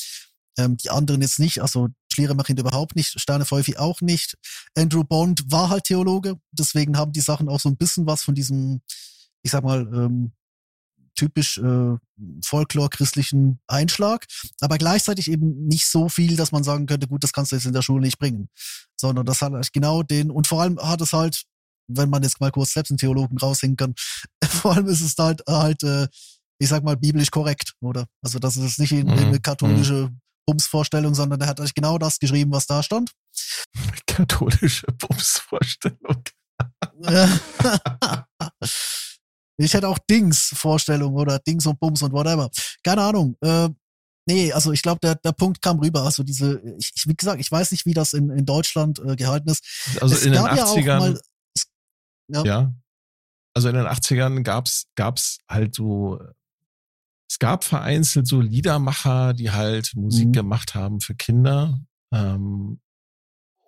Ähm, 0.56 0.76
die 0.76 0.90
anderen 0.90 1.22
jetzt 1.22 1.40
nicht, 1.40 1.60
also 1.60 1.88
Schlieremachind 2.18 2.58
überhaupt 2.58 2.96
nicht, 2.96 3.20
Sterne 3.20 3.44
Feufi 3.44 3.76
auch 3.76 4.00
nicht. 4.00 4.36
Andrew 4.76 5.04
Bond 5.04 5.44
war 5.52 5.68
halt 5.68 5.84
Theologe, 5.84 6.34
deswegen 6.50 6.96
haben 6.96 7.12
die 7.12 7.20
Sachen 7.20 7.48
auch 7.48 7.60
so 7.60 7.68
ein 7.68 7.76
bisschen 7.76 8.06
was 8.06 8.22
von 8.22 8.34
diesem, 8.34 8.80
ich 9.42 9.52
sag 9.52 9.62
mal, 9.62 9.82
ähm, 9.94 10.32
typisch 11.14 11.58
äh, 11.58 11.96
Folklore-christlichen 12.44 13.60
Einschlag, 13.68 14.26
aber 14.60 14.78
gleichzeitig 14.78 15.30
eben 15.30 15.66
nicht 15.66 15.86
so 15.86 16.08
viel, 16.08 16.36
dass 16.36 16.50
man 16.50 16.64
sagen 16.64 16.86
könnte, 16.86 17.06
gut, 17.06 17.22
das 17.22 17.32
kannst 17.32 17.52
du 17.52 17.56
jetzt 17.56 17.66
in 17.66 17.72
der 17.72 17.82
Schule 17.82 18.02
nicht 18.02 18.18
bringen, 18.18 18.48
sondern 19.00 19.24
das 19.24 19.40
hat 19.40 19.52
halt 19.52 19.72
genau 19.72 20.02
den, 20.02 20.30
und 20.30 20.48
vor 20.48 20.62
allem 20.62 20.78
hat 20.80 21.00
es 21.00 21.12
halt, 21.12 21.44
wenn 21.88 22.10
man 22.10 22.24
jetzt 22.24 22.40
mal 22.40 22.50
kurz 22.50 22.72
selbst 22.72 22.90
einen 22.90 22.98
Theologen 22.98 23.38
raushängen 23.38 23.76
kann, 23.76 23.94
vor 24.44 24.74
allem 24.74 24.88
ist 24.88 25.02
es 25.02 25.14
halt, 25.18 25.42
halt 25.48 25.84
äh, 25.84 26.08
ich 26.58 26.68
sag 26.68 26.82
mal, 26.82 26.96
biblisch 26.96 27.30
korrekt, 27.30 27.74
oder? 27.80 28.06
Also 28.22 28.40
das 28.40 28.56
ist 28.56 28.80
nicht 28.80 28.92
in, 28.92 29.08
in 29.08 29.10
eine 29.10 29.26
mhm. 29.38 29.42
katholische 29.42 30.10
Bumsvorstellung, 30.48 31.14
sondern 31.14 31.42
er 31.42 31.46
hat 31.46 31.60
eigentlich 31.60 31.74
genau 31.74 31.98
das 31.98 32.18
geschrieben, 32.18 32.50
was 32.52 32.66
da 32.66 32.82
stand. 32.82 33.12
Katholische 34.06 34.86
Bumsvorstellung. 34.98 36.24
ich 39.58 39.74
hätte 39.74 39.88
auch 39.88 39.98
Dings-Vorstellung 40.10 41.14
oder 41.16 41.38
Dings 41.38 41.66
und 41.66 41.78
Bums 41.78 42.00
und 42.00 42.12
whatever. 42.12 42.48
Keine 42.82 43.02
Ahnung. 43.02 43.36
Äh, 43.42 43.68
nee, 44.26 44.50
also 44.50 44.72
ich 44.72 44.80
glaube, 44.80 45.00
der, 45.02 45.16
der 45.16 45.32
Punkt 45.32 45.60
kam 45.60 45.80
rüber. 45.80 46.04
Also 46.04 46.22
diese, 46.22 46.62
ich, 46.78 47.04
wie 47.06 47.14
gesagt, 47.14 47.40
ich 47.40 47.52
weiß 47.52 47.70
nicht, 47.72 47.84
wie 47.84 47.92
das 47.92 48.14
in, 48.14 48.30
in 48.30 48.46
Deutschland 48.46 49.00
äh, 49.00 49.16
gehalten 49.16 49.50
ist. 49.50 49.62
Also 50.00 50.14
es 50.14 50.24
in 50.24 50.32
den 50.32 50.40
80ern. 50.40 50.80
Ja, 50.82 50.98
mal, 50.98 51.20
ja. 52.28 52.44
ja. 52.44 52.72
Also 53.54 53.68
in 53.68 53.74
den 53.74 53.86
80ern 53.86 54.42
gab's 54.44 54.86
gab's 54.94 55.40
halt 55.46 55.74
so 55.74 56.18
es 57.28 57.38
gab 57.38 57.64
vereinzelt 57.64 58.26
so 58.26 58.40
Liedermacher, 58.40 59.34
die 59.34 59.50
halt 59.50 59.92
Musik 59.94 60.28
mhm. 60.28 60.32
gemacht 60.32 60.74
haben 60.74 61.00
für 61.00 61.14
Kinder. 61.14 61.80
Ähm, 62.12 62.80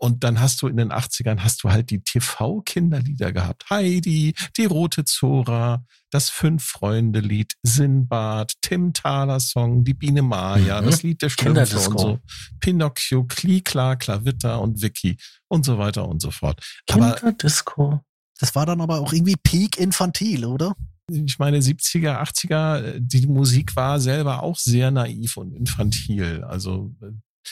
und 0.01 0.25
dann 0.25 0.40
hast 0.40 0.62
du 0.62 0.66
in 0.66 0.79
den 0.79 0.92
80ern 0.92 1.40
hast 1.40 1.62
du 1.62 1.70
halt 1.70 1.90
die 1.90 2.03
TV-Kinderlieder 2.03 3.33
gehabt. 3.33 3.68
Heidi, 3.68 4.35
die 4.57 4.64
rote 4.64 5.05
Zora, 5.05 5.85
das 6.09 6.31
Fünf-Freunde-Lied, 6.31 7.53
Sinbad, 7.62 8.55
Tim 8.62 8.94
Thaler 8.94 9.40
Song, 9.40 9.85
die 9.85 9.92
Biene 9.92 10.23
Maya, 10.23 10.81
mhm. 10.81 10.87
das 10.87 11.03
Lied 11.03 11.20
der 11.20 11.29
Schlümpfe 11.29 11.79
und 11.90 12.01
so. 12.01 12.18
Pinocchio, 12.61 13.25
Klikla, 13.25 13.96
Klavitter 13.96 14.62
und 14.62 14.81
Vicky 14.81 15.18
und 15.49 15.66
so 15.66 15.77
weiter 15.77 16.09
und 16.09 16.23
so 16.23 16.31
fort. 16.31 16.64
Kinderdisco. 16.87 18.01
Das 18.38 18.55
war 18.55 18.64
dann 18.64 18.81
aber 18.81 19.01
auch 19.01 19.12
irgendwie 19.12 19.37
Peak 19.37 19.77
Infantil, 19.77 20.46
oder? 20.46 20.75
Ich 21.12 21.38
meine, 21.38 21.59
70er, 21.59 22.20
80er, 22.23 22.99
die 22.99 23.27
Musik 23.27 23.77
war 23.77 24.01
selber 24.01 24.42
auch 24.42 24.59
sehr 24.59 24.90
naiv 24.90 25.37
und 25.37 25.53
infantil. 25.53 26.44
Also 26.44 26.94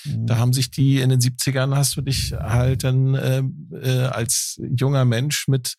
mhm. 0.05 0.27
da 0.27 0.38
haben 0.38 0.53
sich 0.53 0.71
die 0.71 1.01
in 1.01 1.11
den 1.11 1.21
70ern 1.21 1.75
hast 1.75 1.97
du 1.97 2.03
dich 2.03 2.33
halt 2.33 2.85
dann 2.85 3.14
äh, 3.14 3.42
äh, 3.73 4.07
als 4.07 4.61
junger 4.77 5.05
Mensch 5.05 5.49
mit 5.49 5.75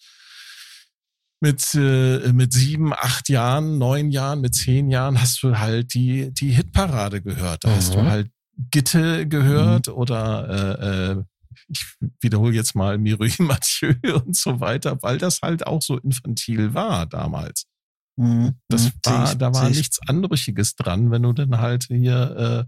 mit 1.42 1.74
äh, 1.74 2.34
mit 2.34 2.52
sieben, 2.52 2.94
acht 2.94 3.30
Jahren, 3.30 3.78
neun 3.78 4.12
Jahren, 4.12 4.42
mit 4.42 4.56
zehn 4.56 4.90
Jahren 4.90 5.22
hast 5.22 5.42
du 5.42 5.58
halt 5.58 5.94
die 5.94 6.34
die 6.34 6.52
Hitparade 6.52 7.22
gehört. 7.22 7.64
Da 7.64 7.70
mhm. 7.70 7.76
hast 7.76 7.94
du 7.94 8.00
mhm. 8.00 8.08
halt 8.08 8.32
Gitte 8.72 9.28
gehört 9.28 9.88
mhm. 9.88 9.94
oder 9.94 10.50
äh, 10.50 11.12
äh, 11.12 11.24
ich 11.68 11.86
wiederhole 12.22 12.54
jetzt 12.54 12.76
mal 12.76 12.98
Mireille 12.98 13.34
Mathieu 13.40 13.94
und 14.26 14.36
so 14.36 14.60
weiter, 14.60 15.02
weil 15.02 15.18
das 15.18 15.42
halt 15.42 15.66
auch 15.68 15.82
so 15.82 15.98
infantil 15.98 16.74
war 16.74 17.06
damals. 17.06 17.66
Mhm. 18.20 18.56
Das 18.68 18.84
mhm. 18.84 18.92
war, 19.06 19.36
da 19.36 19.54
war 19.54 19.70
nichts 19.70 20.00
Anrüchiges 20.06 20.76
dran, 20.76 21.10
wenn 21.10 21.24
du 21.24 21.32
dann 21.32 21.58
halt 21.58 21.86
hier, 21.86 22.68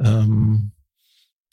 äh, 0.00 0.04
ähm, 0.04 0.72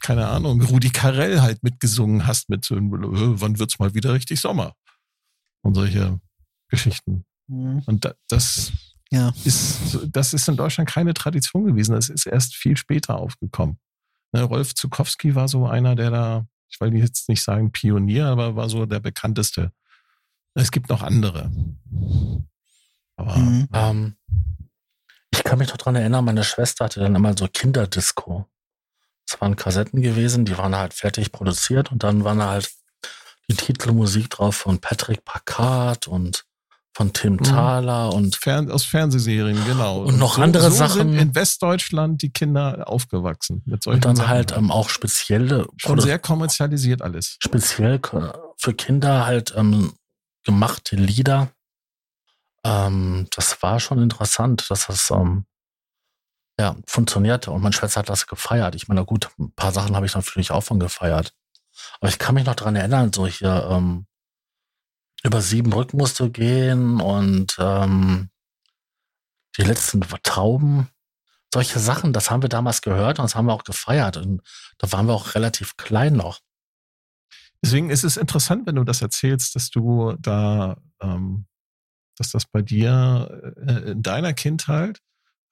keine 0.02 0.28
Ahnung, 0.28 0.63
Rudi 0.63 0.89
Carell 0.89 1.41
halt 1.41 1.62
mitgesungen 1.62 2.26
hast 2.26 2.50
mit 2.50 2.65
so, 2.65 2.76
äh, 2.76 2.80
wann 2.82 3.60
wird's 3.60 3.78
mal 3.78 3.94
wieder 3.94 4.13
richtig 4.13 4.41
Sommer? 4.41 4.74
Und 5.62 5.76
solche 5.76 6.20
Geschichten. 6.70 7.24
Mhm. 7.48 7.84
Und 7.86 8.04
da, 8.04 8.15
das 8.30 8.72
ja. 9.12 9.32
ist, 9.46 10.00
das 10.08 10.34
ist 10.34 10.48
in 10.48 10.58
Deutschland 10.58 10.89
keine 10.89 11.13
Tradition 11.13 11.65
gewesen. 11.67 11.94
Das 11.94 12.10
ist 12.10 12.26
erst 12.26 12.56
viel 12.56 12.78
später 12.78 13.17
aufgekommen. 13.17 13.78
Ne, 14.32 14.41
Rolf 14.41 14.74
Zukowski 14.74 15.36
war 15.36 15.48
so 15.48 15.67
einer, 15.67 15.94
der 15.94 16.10
da, 16.10 16.48
ich 16.67 16.82
will 16.82 16.96
jetzt 16.96 17.30
nicht 17.30 17.44
sagen 17.44 17.72
Pionier, 17.72 18.26
aber 18.26 18.56
war 18.56 18.70
so 18.70 18.88
der 18.88 19.02
bekannteste. 19.02 19.72
Es 20.56 20.72
gibt 20.72 20.89
noch 20.89 21.04
andere. 21.04 21.52
Aber 23.21 23.38
mhm. 23.38 23.67
ähm, 23.73 24.15
ich 25.31 25.43
kann 25.43 25.60
mich 25.60 25.69
noch 25.69 25.77
dran 25.77 25.95
erinnern, 25.95 26.25
meine 26.25 26.43
Schwester 26.43 26.86
hatte 26.86 26.99
dann 26.99 27.15
immer 27.15 27.36
so 27.38 27.47
Kinderdisco. 27.47 28.45
Das 29.27 29.39
waren 29.39 29.55
Kassetten 29.55 30.01
gewesen, 30.01 30.45
die 30.45 30.57
waren 30.57 30.75
halt 30.75 30.93
fertig 30.93 31.31
produziert 31.31 31.91
und 31.91 32.03
dann 32.03 32.23
waren 32.23 32.43
halt 32.43 32.69
die 33.49 33.55
Titelmusik 33.55 34.29
drauf 34.29 34.55
von 34.55 34.79
Patrick 34.79 35.23
Packard 35.23 36.07
und 36.07 36.45
von 36.93 37.13
Tim 37.13 37.34
mhm. 37.34 37.43
Thaler 37.43 38.13
und 38.13 38.36
Fern 38.36 38.69
aus 38.69 38.84
Fernsehserien, 38.84 39.63
genau. 39.65 40.01
Und 40.01 40.17
noch 40.19 40.36
so, 40.36 40.41
andere 40.41 40.69
so 40.69 40.77
Sachen. 40.77 41.17
in 41.17 41.34
Westdeutschland 41.36 42.21
die 42.21 42.31
Kinder 42.31 42.84
aufgewachsen 42.88 43.62
mit 43.65 43.84
solchen 43.84 43.97
Und 43.97 44.05
dann 44.05 44.15
Sachen. 44.17 44.29
halt 44.29 44.57
ähm, 44.57 44.71
auch 44.71 44.89
spezielle. 44.89 45.67
Schon 45.77 46.01
sehr 46.01 46.19
kommerzialisiert 46.19 47.01
alles. 47.01 47.38
Speziell 47.41 48.01
für 48.57 48.73
Kinder 48.73 49.25
halt 49.25 49.53
ähm, 49.55 49.93
gemachte 50.43 50.97
Lieder. 50.97 51.49
Ähm, 52.63 53.28
das 53.36 53.62
war 53.62 53.80
schon 53.80 54.02
interessant, 54.02 54.69
dass 54.69 54.88
das 54.88 55.12
ähm, 55.12 55.45
ja, 56.60 56.76
funktionierte. 56.86 57.52
Und 57.52 57.62
meine 57.62 57.74
Schwester 57.74 58.00
hat 58.00 58.10
das 58.10 58.28
gefeiert. 58.28 58.76
Ich 58.76 58.88
meine, 58.88 59.06
gut, 59.06 59.30
ein 59.39 59.52
paar 59.54 59.71
Sachen 59.71 59.95
habe 59.95 60.06
ich 60.06 60.15
natürlich 60.15 60.52
auch 60.52 60.62
von 60.62 60.80
gefeiert. 60.80 61.34
Aber 62.00 62.10
ich 62.10 62.19
kann 62.19 62.36
mich 62.36 62.45
noch 62.45 62.56
dran 62.56 62.76
erinnern, 62.76 63.12
so 63.13 63.26
hier 63.26 63.67
ähm, 63.69 64.06
über 65.24 65.41
sieben 65.41 65.69
Brücken 65.69 65.97
musst 65.97 66.19
du 66.19 66.30
gehen 66.30 67.00
und 67.00 67.56
ähm, 67.60 68.30
die 69.58 69.63
letzten 69.63 70.02
Trauben. 70.24 70.89
Solche 71.54 71.80
Sachen, 71.80 72.13
das 72.13 72.32
haben 72.32 72.41
wir 72.41 72.50
damals 72.50 72.82
gehört 72.82 73.19
und 73.19 73.24
das 73.24 73.36
haben 73.36 73.47
wir 73.47 73.54
auch 73.54 73.65
gefeiert. 73.65 74.17
Und 74.17 74.41
da 74.78 74.91
waren 74.91 75.08
wir 75.08 75.13
auch 75.13 75.36
relativ 75.36 75.76
klein 75.76 76.13
noch. 76.13 76.39
Deswegen 77.62 77.89
ist 77.89 78.04
es 78.04 78.17
interessant, 78.17 78.65
wenn 78.65 78.76
du 78.76 78.84
das 78.84 79.02
erzählst, 79.02 79.56
dass 79.56 79.69
du 79.69 80.15
da 80.19 80.78
ähm, 81.02 81.45
dass 82.21 82.31
das 82.31 82.45
bei 82.45 82.62
dir 82.62 83.53
äh, 83.67 83.91
in 83.91 84.03
deiner 84.03 84.34
Kindheit 84.34 85.01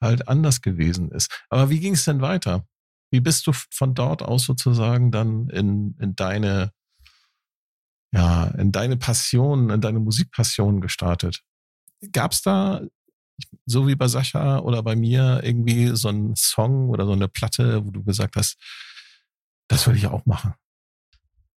halt 0.01 0.27
anders 0.27 0.61
gewesen 0.61 1.11
ist. 1.11 1.45
Aber 1.49 1.71
wie 1.71 1.79
ging 1.79 1.95
es 1.95 2.05
denn 2.05 2.21
weiter? 2.21 2.65
Wie 3.11 3.19
bist 3.19 3.47
du 3.47 3.51
von 3.71 3.95
dort 3.95 4.21
aus 4.21 4.43
sozusagen 4.43 5.11
dann 5.11 5.49
in, 5.49 5.97
in 5.99 6.15
deine, 6.15 6.71
ja, 8.13 8.45
in 8.49 8.71
deine 8.71 8.97
Passion, 8.97 9.71
in 9.71 9.81
deine 9.81 9.99
Musikpassion 9.99 10.79
gestartet? 10.79 11.41
Gab 12.11 12.33
es 12.33 12.43
da, 12.43 12.81
so 13.65 13.87
wie 13.87 13.95
bei 13.95 14.07
Sascha 14.07 14.59
oder 14.59 14.83
bei 14.83 14.95
mir, 14.95 15.41
irgendwie 15.43 15.95
so 15.95 16.09
einen 16.09 16.35
Song 16.35 16.89
oder 16.89 17.05
so 17.05 17.13
eine 17.13 17.27
Platte, 17.27 17.83
wo 17.83 17.89
du 17.89 18.03
gesagt 18.03 18.35
hast, 18.35 18.57
das 19.67 19.87
würde 19.87 19.97
ich 19.97 20.07
auch 20.07 20.25
machen? 20.27 20.53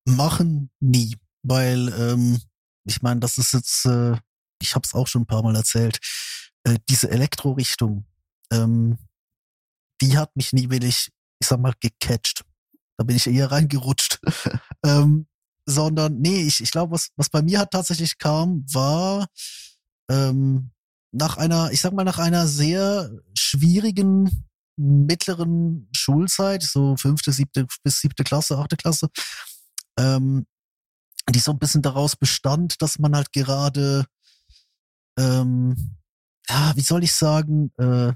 Machen 0.05 0.71
nie, 0.79 1.17
weil 1.43 1.89
ähm, 1.99 2.39
ich 2.85 3.01
meine, 3.01 3.19
das 3.19 3.37
ist 3.37 3.53
jetzt 3.53 3.85
äh, 3.85 4.15
ich 4.61 4.75
habe 4.75 4.83
es 4.85 4.93
auch 4.93 5.07
schon 5.07 5.23
ein 5.23 5.27
paar 5.27 5.43
Mal 5.43 5.55
erzählt, 5.55 5.99
äh, 6.63 6.77
diese 6.89 7.09
Elektrorichtung, 7.09 8.05
ähm, 8.51 8.97
die 10.01 10.17
hat 10.17 10.35
mich 10.35 10.53
nie 10.53 10.69
wirklich, 10.69 11.09
ich 11.39 11.47
sag 11.47 11.59
mal, 11.59 11.73
gecatcht. 11.79 12.43
Da 12.97 13.03
bin 13.03 13.15
ich 13.15 13.27
eher 13.27 13.51
reingerutscht. 13.51 14.19
ähm, 14.85 15.27
sondern, 15.65 16.19
nee, 16.19 16.41
ich, 16.41 16.61
ich 16.61 16.71
glaube, 16.71 16.93
was, 16.93 17.09
was 17.15 17.29
bei 17.29 17.41
mir 17.41 17.59
hat 17.59 17.71
tatsächlich 17.71 18.17
kam, 18.17 18.65
war 18.73 19.27
ähm, 20.09 20.71
nach 21.11 21.37
einer, 21.37 21.71
ich 21.71 21.81
sag 21.81 21.93
mal, 21.93 22.03
nach 22.03 22.19
einer 22.19 22.47
sehr 22.47 23.11
schwierigen 23.37 24.47
mittleren 24.77 25.89
Schulzeit, 25.95 26.63
so 26.63 26.95
fünfte, 26.97 27.31
siebte 27.31 27.67
bis 27.83 27.99
siebte 27.99 28.23
Klasse, 28.23 28.57
achte 28.57 28.77
Klasse, 28.77 29.09
ähm, 29.99 30.45
die 31.29 31.39
so 31.39 31.51
ein 31.51 31.59
bisschen 31.59 31.81
daraus 31.81 32.15
bestand, 32.15 32.81
dass 32.81 32.97
man 32.97 33.15
halt 33.15 33.31
gerade 33.31 34.05
ähm, 35.21 35.75
ja, 36.49 36.73
wie 36.75 36.81
soll 36.81 37.03
ich 37.03 37.13
sagen, 37.13 37.71
äh, 37.77 38.13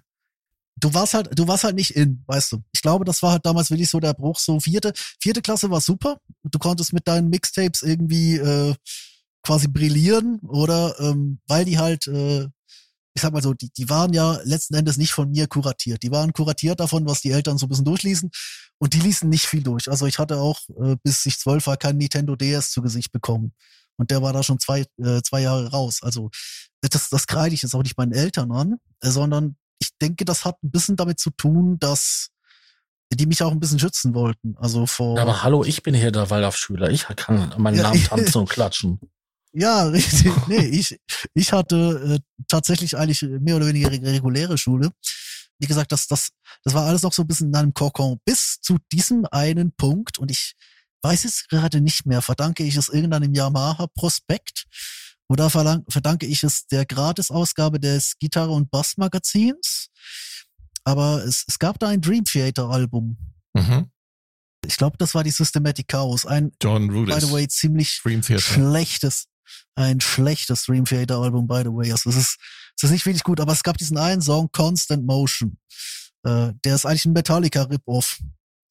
du 0.77 0.93
warst 0.93 1.13
halt, 1.13 1.37
du 1.37 1.47
warst 1.47 1.63
halt 1.63 1.75
nicht 1.75 1.91
in, 1.91 2.23
weißt 2.27 2.53
du. 2.53 2.63
Ich 2.73 2.81
glaube, 2.81 3.05
das 3.05 3.21
war 3.21 3.31
halt 3.31 3.45
damals 3.45 3.69
wirklich 3.69 3.89
so 3.89 3.99
der 3.99 4.13
Bruch. 4.13 4.39
So 4.39 4.59
vierte, 4.59 4.93
vierte 5.21 5.41
Klasse 5.41 5.69
war 5.69 5.81
super. 5.81 6.19
Du 6.43 6.59
konntest 6.59 6.93
mit 6.93 7.07
deinen 7.07 7.29
Mixtapes 7.29 7.81
irgendwie 7.81 8.35
äh, 8.37 8.75
quasi 9.43 9.67
brillieren, 9.67 10.39
oder? 10.41 10.99
Ähm, 10.99 11.39
weil 11.47 11.65
die 11.65 11.77
halt, 11.77 12.07
äh, 12.07 12.43
ich 13.13 13.21
sag 13.21 13.31
mal 13.31 13.41
so, 13.41 13.53
die, 13.53 13.71
die 13.71 13.89
waren 13.89 14.13
ja 14.13 14.39
letzten 14.43 14.75
Endes 14.75 14.97
nicht 14.97 15.13
von 15.13 15.29
mir 15.29 15.47
kuratiert. 15.47 16.03
Die 16.03 16.11
waren 16.11 16.33
kuratiert 16.33 16.79
davon, 16.79 17.05
was 17.05 17.21
die 17.21 17.31
Eltern 17.31 17.57
so 17.57 17.65
ein 17.67 17.69
bisschen 17.69 17.85
durchließen. 17.85 18.29
Und 18.77 18.93
die 18.93 18.99
ließen 18.99 19.29
nicht 19.29 19.45
viel 19.45 19.63
durch. 19.63 19.89
Also 19.89 20.05
ich 20.05 20.19
hatte 20.19 20.37
auch, 20.37 20.59
äh, 20.81 20.97
bis 21.01 21.25
ich 21.25 21.39
zwölf 21.39 21.67
war, 21.67 21.77
kein 21.77 21.97
Nintendo 21.97 22.35
DS 22.35 22.71
zu 22.71 22.81
Gesicht 22.81 23.11
bekommen. 23.13 23.53
Und 23.97 24.11
der 24.11 24.21
war 24.21 24.33
da 24.33 24.43
schon 24.43 24.59
zwei, 24.59 24.85
äh, 24.97 25.21
zwei 25.21 25.41
Jahre 25.41 25.71
raus. 25.71 25.99
Also 26.01 26.29
das, 26.81 27.09
das 27.09 27.27
kreide 27.27 27.55
ich 27.55 27.61
jetzt 27.61 27.73
auch 27.73 27.83
nicht 27.83 27.97
meinen 27.97 28.11
Eltern 28.11 28.51
an, 28.51 28.75
äh, 29.01 29.09
sondern 29.09 29.55
ich 29.79 29.89
denke, 30.01 30.25
das 30.25 30.45
hat 30.45 30.61
ein 30.63 30.71
bisschen 30.71 30.95
damit 30.95 31.19
zu 31.19 31.31
tun, 31.31 31.77
dass 31.79 32.29
die 33.13 33.27
mich 33.27 33.41
auch 33.43 33.51
ein 33.51 33.59
bisschen 33.59 33.79
schützen 33.79 34.13
wollten. 34.13 34.55
Also 34.57 34.85
vor. 34.85 35.19
Aber 35.19 35.43
hallo, 35.43 35.63
ich 35.63 35.83
bin 35.83 35.93
hier 35.93 36.11
der 36.11 36.29
Waldorfschüler. 36.29 36.89
Ich 36.89 37.05
kann 37.15 37.53
meinen 37.57 37.81
Namen 37.81 38.03
tanzen 38.03 38.37
und 38.39 38.49
klatschen. 38.49 38.99
Ja, 39.53 39.83
richtig. 39.83 40.33
Nee, 40.47 40.65
ich, 40.65 40.99
ich 41.33 41.53
hatte 41.53 42.19
äh, 42.19 42.43
tatsächlich 42.47 42.97
eigentlich 42.97 43.21
mehr 43.21 43.55
oder 43.55 43.67
weniger 43.67 43.89
reguläre 43.89 44.57
Schule. 44.57 44.91
Wie 45.59 45.67
gesagt, 45.67 45.93
das, 45.93 46.07
das, 46.07 46.31
das 46.63 46.73
war 46.73 46.85
alles 46.85 47.03
noch 47.03 47.13
so 47.13 47.21
ein 47.21 47.27
bisschen 47.27 47.47
in 47.47 47.55
einem 47.55 47.73
Kokon 47.73 48.19
bis 48.25 48.59
zu 48.59 48.77
diesem 48.91 49.25
einen 49.31 49.71
Punkt 49.71 50.19
und 50.19 50.29
ich 50.29 50.55
weiß 51.05 51.25
es 51.25 51.47
gerade 51.47 51.81
nicht 51.81 52.05
mehr. 52.05 52.21
Verdanke 52.21 52.63
ich 52.63 52.75
es 52.75 52.89
irgendeinem 52.89 53.33
Yamaha-Prospekt 53.33 54.65
oder 55.27 55.49
verdanke 55.49 56.25
ich 56.25 56.43
es 56.43 56.65
der 56.67 56.85
Gratisausgabe 56.85 57.79
des 57.79 58.17
Gitarre- 58.19 58.51
und 58.51 58.71
Bass-Magazins? 58.71 59.89
Aber 60.83 61.23
es, 61.23 61.43
es 61.47 61.59
gab 61.59 61.79
da 61.79 61.89
ein 61.89 62.01
Dream 62.01 62.23
Theater-Album. 62.23 63.17
Mhm. 63.53 63.91
Ich 64.65 64.77
glaube, 64.77 64.97
das 64.97 65.13
war 65.13 65.23
die 65.23 65.31
Systematic 65.31 65.87
Chaos. 65.87 66.25
Ein, 66.25 66.51
John 66.61 66.89
Rudis. 66.89 67.15
by 67.15 67.21
the 67.21 67.31
way, 67.31 67.47
ziemlich 67.47 68.01
schlechtes, 68.37 69.27
ein 69.75 70.01
schlechtes 70.01 70.63
Dream 70.63 70.85
Theater 70.85 71.17
Album, 71.19 71.47
by 71.47 71.61
the 71.63 71.71
way. 71.71 71.91
Also 71.91 72.09
es 72.09 72.15
ist, 72.15 72.37
es 72.77 72.83
ist 72.83 72.91
nicht 72.91 73.05
wirklich 73.05 73.23
gut, 73.23 73.39
aber 73.39 73.53
es 73.53 73.61
gab 73.61 73.77
diesen 73.77 73.97
einen 73.97 74.21
Song, 74.21 74.49
Constant 74.51 75.05
Motion. 75.05 75.59
Äh, 76.23 76.53
der 76.63 76.75
ist 76.75 76.85
eigentlich 76.85 77.05
ein 77.05 77.13
Metallica-Rip-Off. 77.13 78.19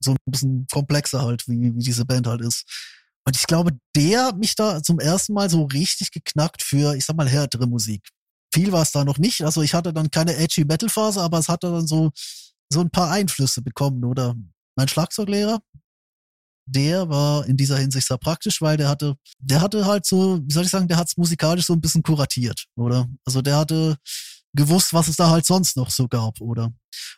So 0.04 0.12
ein 0.12 0.16
bisschen 0.26 0.66
komplexer 0.70 1.22
halt, 1.22 1.46
wie, 1.48 1.74
wie 1.74 1.82
diese 1.82 2.04
Band 2.04 2.26
halt 2.26 2.42
ist. 2.42 2.64
Und 3.26 3.36
ich 3.36 3.46
glaube, 3.46 3.72
der 3.96 4.26
hat 4.26 4.38
mich 4.38 4.54
da 4.54 4.82
zum 4.82 5.00
ersten 5.00 5.32
Mal 5.32 5.48
so 5.48 5.64
richtig 5.64 6.10
geknackt 6.10 6.62
für, 6.62 6.94
ich 6.94 7.06
sag 7.06 7.16
mal, 7.16 7.28
härtere 7.28 7.66
Musik. 7.66 8.10
Viel 8.52 8.70
war 8.70 8.82
es 8.82 8.92
da 8.92 9.04
noch 9.04 9.18
nicht. 9.18 9.42
Also 9.42 9.62
ich 9.62 9.74
hatte 9.74 9.92
dann 9.92 10.10
keine 10.10 10.36
edgy 10.36 10.64
Metal 10.64 10.88
Phase, 10.88 11.20
aber 11.20 11.38
es 11.38 11.48
hatte 11.48 11.70
dann 11.70 11.86
so, 11.86 12.10
so 12.70 12.80
ein 12.80 12.90
paar 12.90 13.10
Einflüsse 13.10 13.62
bekommen, 13.62 14.04
oder? 14.04 14.34
Mein 14.76 14.88
Schlagzeuglehrer, 14.88 15.60
der 16.66 17.08
war 17.08 17.46
in 17.46 17.56
dieser 17.56 17.78
Hinsicht 17.78 18.06
sehr 18.06 18.18
praktisch, 18.18 18.60
weil 18.60 18.76
der 18.76 18.88
hatte, 18.88 19.16
der 19.38 19.60
hatte 19.60 19.86
halt 19.86 20.06
so, 20.06 20.40
wie 20.44 20.52
soll 20.52 20.64
ich 20.64 20.70
sagen, 20.70 20.88
der 20.88 20.96
hat's 20.96 21.16
musikalisch 21.16 21.66
so 21.66 21.72
ein 21.72 21.80
bisschen 21.80 22.02
kuratiert, 22.02 22.66
oder? 22.76 23.08
Also 23.24 23.42
der 23.42 23.56
hatte 23.56 23.96
gewusst, 24.54 24.94
was 24.94 25.08
es 25.08 25.16
da 25.16 25.30
halt 25.30 25.46
sonst 25.46 25.76
noch 25.76 25.90
so 25.90 26.08
gab, 26.08 26.40
oder? 26.40 26.72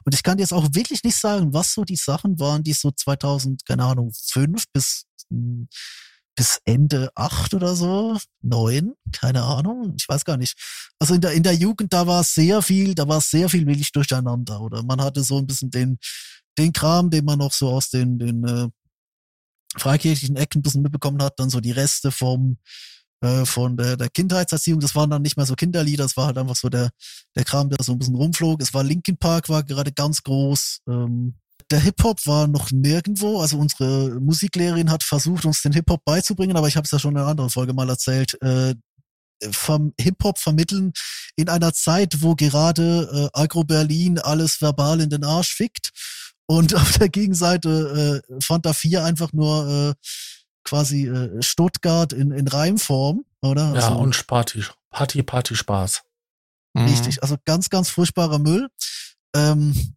Und 0.05 0.15
ich 0.15 0.23
kann 0.23 0.39
jetzt 0.39 0.53
auch 0.53 0.69
wirklich 0.73 1.03
nicht 1.03 1.17
sagen, 1.17 1.53
was 1.53 1.73
so 1.73 1.85
die 1.85 1.97
Sachen 1.97 2.39
waren, 2.41 2.63
die 2.63 2.73
so 2.73 2.91
2000, 2.91 3.65
keine 3.67 3.85
Ahnung, 3.85 4.13
fünf 4.15 4.65
bis, 4.73 5.05
bis 6.35 6.61
Ende 6.65 7.11
acht 7.15 7.55
oder 7.55 7.77
so, 7.77 8.19
neun, 8.43 8.95
keine 9.13 9.43
Ahnung, 9.43 9.95
ich 9.99 10.09
weiß 10.09 10.25
gar 10.25 10.37
nicht. 10.37 10.57
Also 10.99 11.15
in 11.15 11.21
der, 11.21 11.33
in 11.33 11.43
der 11.43 11.55
Jugend, 11.55 11.93
da 11.93 12.07
war 12.07 12.25
sehr 12.25 12.63
viel, 12.63 12.95
da 12.95 13.07
war 13.07 13.21
sehr 13.21 13.49
viel 13.49 13.67
wirklich 13.67 13.93
durcheinander, 13.93 14.61
oder? 14.61 14.83
Man 14.83 15.01
hatte 15.01 15.23
so 15.23 15.39
ein 15.39 15.47
bisschen 15.47 15.71
den, 15.71 15.99
den 16.59 16.73
Kram, 16.73 17.11
den 17.11 17.25
man 17.25 17.39
noch 17.39 17.53
so 17.53 17.71
aus 17.71 17.91
den, 17.91 18.19
den 18.19 18.45
äh, 18.45 18.69
freikirchlichen 19.77 20.37
Ecken 20.37 20.61
ein 20.61 20.63
bisschen 20.63 20.83
mitbekommen 20.83 21.23
hat, 21.23 21.39
dann 21.39 21.51
so 21.51 21.61
die 21.61 21.73
Reste 21.73 22.11
vom 22.11 22.59
äh, 23.27 23.47
von 23.47 23.77
der, 23.77 23.97
der 23.97 24.09
Kindheitserziehung, 24.09 24.81
das 24.81 24.95
waren 24.95 25.11
dann 25.11 25.23
nicht 25.23 25.37
mehr 25.37 25.47
so 25.47 25.55
Kinderlieder, 25.55 26.05
das 26.05 26.17
war 26.17 26.27
halt 26.27 26.39
einfach 26.39 26.57
so 26.57 26.69
der, 26.69 26.91
der 27.35 27.45
Kram, 27.45 27.69
der 27.69 27.83
so 27.83 27.93
ein 27.93 27.99
bisschen 27.99 28.15
rumflog. 28.15 28.63
Es 28.63 28.73
war 28.73 28.85
Linkin 28.85 29.17
Park, 29.17 29.49
war 29.49 29.63
gerade 29.63 29.93
ganz 29.93 30.23
groß. 30.23 30.81
Ähm, 30.89 31.35
der 31.71 31.81
Hip-Hop 31.81 32.25
war 32.27 32.47
noch 32.47 32.71
nirgendwo. 32.71 33.41
Also 33.41 33.59
unsere 33.59 34.21
Musiklehrerin 34.21 34.91
hat 34.91 35.03
versucht, 35.03 35.45
uns 35.45 35.63
den 35.63 35.73
Hip-Hop 35.73 36.05
beizubringen, 36.05 36.57
aber 36.57 36.69
ich 36.69 36.77
habe 36.77 36.85
es 36.85 36.91
ja 36.93 36.99
schon 36.99 37.13
in 37.13 37.19
einer 37.19 37.29
anderen 37.29 37.51
Folge 37.51 37.75
mal 37.75 37.89
erzählt. 37.89 38.41
Äh, 38.43 38.75
vom 39.51 39.93
Hip-Hop 40.01 40.39
vermitteln 40.39 40.93
in 41.37 41.49
einer 41.49 41.73
Zeit, 41.73 42.23
wo 42.23 42.35
gerade 42.35 43.31
äh, 43.35 43.39
Agro 43.39 43.65
Berlin 43.65 44.19
alles 44.19 44.63
verbal 44.63 45.01
in 45.01 45.11
den 45.11 45.25
Arsch 45.25 45.55
fickt 45.55 45.91
und 46.47 46.75
auf 46.75 46.99
der 46.99 47.09
Gegenseite 47.09 48.23
äh, 48.29 48.37
Fanta 48.43 48.73
4 48.73 49.05
einfach 49.05 49.33
nur 49.33 49.69
äh, 49.69 49.95
quasi 50.67 51.07
äh, 51.07 51.43
Stuttgart 51.43 52.13
in, 52.13 52.31
in 52.31 52.49
Reimform, 52.49 53.25
oder? 53.43 53.75
Ja, 53.75 53.89
also, 53.89 53.99
und 53.99 54.27
Party, 54.27 54.65
Party, 54.91 55.23
Party, 55.23 55.55
Spaß. 55.55 56.03
Richtig, 56.79 57.23
also 57.23 57.37
ganz, 57.47 57.71
ganz 57.71 57.89
furchtbarer 57.89 58.39
Müll. 58.39 58.69
Ähm, 59.35 59.95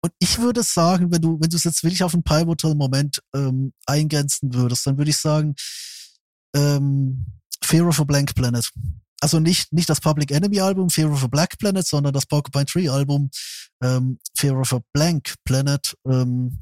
und 0.00 0.12
ich 0.20 0.38
würde 0.38 0.62
sagen, 0.62 1.10
wenn 1.10 1.20
du, 1.20 1.40
wenn 1.40 1.50
du 1.50 1.56
es 1.56 1.64
jetzt 1.64 1.82
wirklich 1.82 2.04
auf 2.04 2.14
einen 2.14 2.22
pivotal 2.22 2.76
Moment 2.76 3.20
ähm, 3.34 3.72
eingrenzen 3.84 4.54
würdest, 4.54 4.86
dann 4.86 4.96
würde 4.96 5.10
ich 5.10 5.16
sagen, 5.16 5.56
ähm, 6.54 7.26
Fear 7.64 7.88
of 7.88 7.98
a 7.98 8.04
Blank 8.04 8.36
Planet 8.36 8.70
also 9.20 9.40
nicht, 9.40 9.72
nicht 9.72 9.88
das 9.88 10.00
Public 10.00 10.30
Enemy 10.30 10.60
Album 10.60 10.90
Fear 10.90 11.10
of 11.10 11.24
a 11.24 11.26
Black 11.26 11.58
Planet, 11.58 11.86
sondern 11.86 12.12
das 12.12 12.26
Porcupine 12.26 12.66
Tree 12.66 12.88
Album 12.88 13.30
ähm, 13.82 14.18
Fear 14.36 14.60
of 14.60 14.72
a 14.72 14.80
Blank 14.92 15.34
Planet. 15.44 15.96
Ähm, 16.06 16.60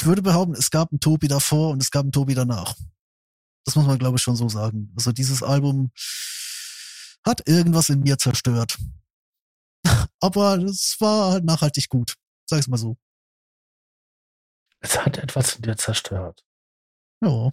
ich 0.00 0.06
würde 0.06 0.22
behaupten, 0.22 0.54
es 0.54 0.70
gab 0.70 0.90
einen 0.90 1.00
Tobi 1.00 1.28
davor 1.28 1.70
und 1.70 1.82
es 1.82 1.90
gab 1.90 2.02
einen 2.02 2.12
Tobi 2.12 2.34
danach. 2.34 2.74
Das 3.64 3.76
muss 3.76 3.86
man, 3.86 3.98
glaube 3.98 4.16
ich, 4.16 4.22
schon 4.22 4.36
so 4.36 4.48
sagen. 4.48 4.92
Also 4.96 5.12
dieses 5.12 5.42
Album 5.42 5.92
hat 7.24 7.46
irgendwas 7.46 7.90
in 7.90 8.00
mir 8.00 8.16
zerstört. 8.16 8.78
Aber 10.20 10.56
es 10.58 10.96
war 11.00 11.32
halt 11.32 11.44
nachhaltig 11.44 11.88
gut. 11.88 12.14
Sag 12.48 12.60
ich 12.60 12.68
mal 12.68 12.78
so. 12.78 12.96
Es 14.80 14.98
hat 14.98 15.18
etwas 15.18 15.56
in 15.56 15.62
dir 15.62 15.76
zerstört. 15.76 16.42
Ja. 17.22 17.50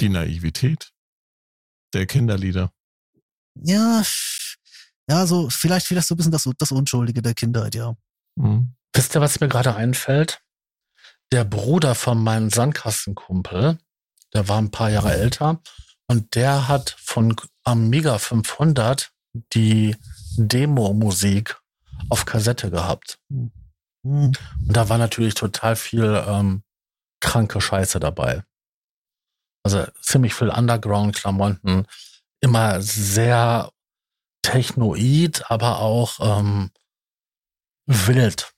Die 0.00 0.10
Naivität 0.10 0.92
der 1.94 2.06
Kinderlieder 2.06 2.70
ja, 3.62 4.02
ja, 5.08 5.26
so, 5.26 5.48
vielleicht, 5.48 5.86
vielleicht 5.86 6.08
so 6.08 6.14
ein 6.14 6.18
bisschen 6.18 6.32
das, 6.32 6.48
das 6.58 6.72
Unschuldige 6.72 7.22
der 7.22 7.34
Kindheit, 7.34 7.74
ja. 7.74 7.96
Mhm. 8.36 8.74
Wisst 8.92 9.14
ihr, 9.14 9.20
was 9.20 9.40
mir 9.40 9.48
gerade 9.48 9.74
einfällt? 9.74 10.42
Der 11.32 11.44
Bruder 11.44 11.94
von 11.94 12.22
meinem 12.22 12.50
Sandkastenkumpel, 12.50 13.78
der 14.32 14.48
war 14.48 14.58
ein 14.58 14.70
paar 14.70 14.90
Jahre 14.90 15.12
älter 15.12 15.60
und 16.06 16.34
der 16.34 16.68
hat 16.68 16.96
von 16.98 17.34
Amiga 17.64 18.18
500 18.18 19.12
die 19.52 19.96
Demo-Musik 20.36 21.60
auf 22.08 22.24
Kassette 22.24 22.70
gehabt. 22.70 23.18
Mhm. 23.28 23.52
Und 24.04 24.38
da 24.60 24.88
war 24.88 24.98
natürlich 24.98 25.34
total 25.34 25.74
viel 25.74 26.22
ähm, 26.26 26.62
kranke 27.20 27.60
Scheiße 27.60 27.98
dabei. 27.98 28.44
Also 29.64 29.84
ziemlich 30.00 30.32
viel 30.34 30.48
Underground-Klamotten, 30.48 31.86
immer 32.40 32.80
sehr 32.80 33.70
technoid, 34.42 35.50
aber 35.50 35.80
auch 35.80 36.20
ähm, 36.20 36.70
wild. 37.86 38.52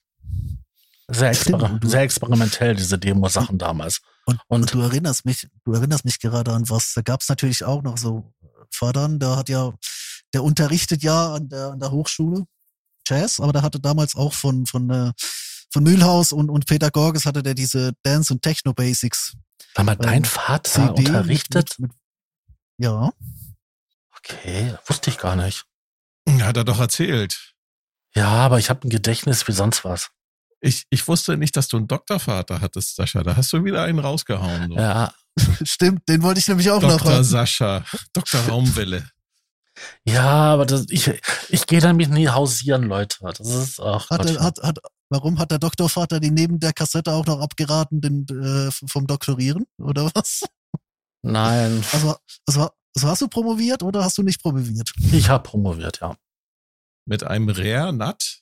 Sehr, 1.11 1.31
exper 1.31 1.81
sehr 1.83 2.03
experimentell, 2.03 2.75
diese 2.75 2.99
Demo-Sachen 2.99 3.57
damals. 3.57 4.01
Und, 4.27 4.39
und, 4.49 4.63
und, 4.63 4.75
du 4.75 4.81
erinnerst 4.81 5.25
mich, 5.25 5.49
du 5.65 5.73
erinnerst 5.73 6.05
mich 6.05 6.19
gerade 6.19 6.53
an 6.53 6.69
was. 6.69 6.93
Da 6.95 7.01
gab 7.01 7.23
es 7.23 7.29
natürlich 7.29 7.65
auch 7.65 7.83
noch 7.83 7.97
so 7.97 8.35
Vatern, 8.71 9.19
der 9.19 9.37
hat 9.37 9.49
ja, 9.49 9.73
der 10.35 10.45
unterrichtet 10.45 11.03
ja 11.03 11.35
an 11.35 11.49
der, 11.49 11.69
an 11.69 11.81
der 11.81 11.91
Hochschule 11.91 12.45
Jazz, 13.07 13.41
aber 13.41 13.53
der 13.53 13.63
hatte 13.63 13.81
damals 13.81 14.17
auch 14.17 14.35
von, 14.35 14.67
von, 14.67 14.91
äh, 14.91 15.13
von 15.73 15.83
Mühlhaus 15.83 16.33
und, 16.33 16.51
und 16.51 16.67
Peter 16.67 16.91
Gorges 16.91 17.25
hatte 17.25 17.43
der 17.43 17.55
diese 17.55 17.93
Dance 18.03 18.33
und 18.33 18.43
Techno 18.43 18.75
Basics. 18.75 19.35
War 19.75 19.85
mal 19.85 19.97
dein 19.97 20.19
ähm, 20.19 20.25
Vater 20.25 20.71
CD 20.71 21.09
unterrichtet? 21.09 21.75
Mit, 21.79 21.91
mit, 21.91 21.99
ja. 22.79 23.13
Okay, 24.19 24.75
wusste 24.87 25.09
ich 25.09 25.17
gar 25.17 25.37
nicht. 25.37 25.65
Hat 26.29 26.59
er 26.59 26.65
doch 26.65 26.81
erzählt. 26.81 27.55
Ja, 28.15 28.29
aber 28.29 28.59
ich 28.59 28.69
habe 28.69 28.87
ein 28.87 28.91
Gedächtnis 28.91 29.49
wie 29.49 29.53
sonst 29.53 29.85
was. 29.85 30.11
Ich, 30.61 30.85
ich 30.91 31.07
wusste 31.07 31.37
nicht, 31.37 31.57
dass 31.57 31.69
du 31.69 31.77
einen 31.77 31.89
Doktorvater 31.89 32.61
hattest, 32.61 32.97
Sascha. 32.97 33.23
Da 33.23 33.37
hast 33.37 33.53
du 33.53 33.65
wieder 33.65 33.83
einen 33.83 33.99
rausgehauen. 33.99 34.69
So. 34.71 34.77
Ja. 34.77 35.13
Stimmt, 35.63 36.09
den 36.09 36.23
wollte 36.23 36.41
ich 36.41 36.49
nämlich 36.49 36.71
auch 36.71 36.81
Dr. 36.81 36.99
noch 36.99 37.05
haben. 37.05 37.25
Sascha, 37.25 37.85
Dr. 38.13 38.41
Raumwelle. 38.41 39.09
Ja, 40.05 40.27
aber 40.27 40.67
das, 40.67 40.87
ich, 40.89 41.09
ich 41.51 41.67
gehe 41.67 41.81
damit 41.81 42.11
nie 42.11 42.29
hausieren, 42.29 42.83
Leute. 42.83 43.19
Das 43.21 43.49
ist 43.49 43.81
auch. 43.81 44.11
Hat, 44.11 44.29
hat, 44.41 44.59
hat, 44.61 44.79
warum 45.09 45.39
hat 45.39 45.53
der 45.53 45.61
Doktorvater 45.61 46.19
die 46.19 46.33
neben 46.33 46.59
der 46.59 46.73
Kassette 46.73 47.13
auch 47.13 47.27
noch 47.27 47.41
abgeraten 47.41 48.01
den, 48.01 48.27
äh, 48.29 48.73
vom 48.89 49.07
Doktorieren? 49.07 49.67
Oder 49.81 50.11
was? 50.15 50.43
Nein. 51.23 51.85
Also, 51.93 52.17
also 52.47 52.71
also 52.99 53.09
hast 53.09 53.23
du 53.23 53.29
promoviert 53.29 53.85
oder 53.85 54.03
hast 54.03 54.19
du 54.19 54.25
nicht 54.25 54.43
promoviert? 54.43 54.93
Ich 55.13 55.29
habe 55.29 55.45
promoviert, 55.45 56.01
ja. 56.01 56.17
Mit 57.05 57.23
einem 57.23 57.49
Renat? 57.49 58.41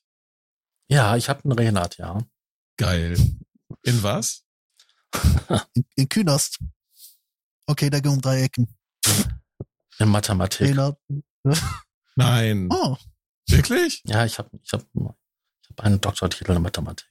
Ja, 0.88 1.16
ich 1.16 1.28
habe 1.28 1.44
einen 1.44 1.52
Renat, 1.52 1.98
ja. 1.98 2.18
Geil. 2.76 3.16
In 3.82 4.02
was? 4.02 4.44
in, 5.74 5.84
in 5.96 6.08
Künast. 6.08 6.58
Okay, 7.66 7.90
da 7.90 8.00
gehen 8.00 8.12
um 8.12 8.20
drei 8.20 8.42
Ecken. 8.42 8.68
In 9.98 10.08
Mathematik. 10.08 10.68
Renat. 10.68 10.98
Nein. 12.14 12.68
Oh. 12.70 12.96
Wirklich? 13.48 14.02
Ja, 14.04 14.24
ich 14.24 14.38
habe 14.38 14.50
ich 14.62 14.72
hab, 14.72 14.82
ich 14.82 15.70
hab 15.70 15.80
einen 15.80 16.00
Doktortitel 16.00 16.52
in 16.52 16.62
Mathematik. 16.62 17.08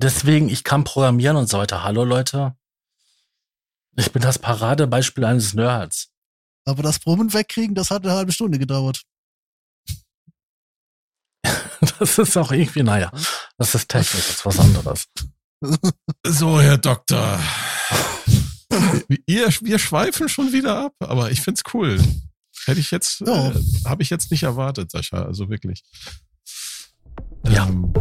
Deswegen, 0.00 0.48
ich 0.48 0.64
kann 0.64 0.84
programmieren 0.84 1.36
und 1.36 1.48
so 1.48 1.58
weiter. 1.58 1.84
Hallo 1.84 2.04
Leute. 2.04 2.56
Ich 3.96 4.12
bin 4.12 4.22
das 4.22 4.38
Paradebeispiel 4.38 5.24
eines 5.24 5.52
Nerds. 5.52 6.10
Aber 6.64 6.82
das 6.82 6.98
Brummen 6.98 7.32
wegkriegen, 7.34 7.74
das 7.74 7.90
hat 7.90 8.04
eine 8.04 8.14
halbe 8.14 8.32
Stunde 8.32 8.58
gedauert. 8.58 9.02
das 11.98 12.18
ist 12.18 12.36
auch 12.36 12.52
irgendwie, 12.52 12.82
naja, 12.82 13.10
das 13.58 13.74
ist 13.74 13.88
technisch, 13.88 14.26
das 14.26 14.36
ist 14.36 14.46
was 14.46 14.58
anderes. 14.58 15.04
So, 16.26 16.60
Herr 16.60 16.78
Doktor. 16.78 17.38
ihr, 19.26 19.48
wir 19.60 19.78
schweifen 19.78 20.28
schon 20.28 20.52
wieder 20.52 20.78
ab, 20.86 20.92
aber 21.00 21.30
ich 21.30 21.40
find's 21.40 21.62
cool. 21.74 22.00
Hätte 22.66 22.80
ich 22.80 22.90
jetzt, 22.90 23.20
Ja. 23.20 23.48
äh, 23.48 23.54
habe 23.86 24.02
ich 24.02 24.10
jetzt 24.10 24.30
nicht 24.30 24.42
erwartet, 24.42 24.90
Sascha, 24.90 25.22
also 25.22 25.48
wirklich. 25.48 25.82
Ja. 27.48 27.66
Ähm, 27.66 27.92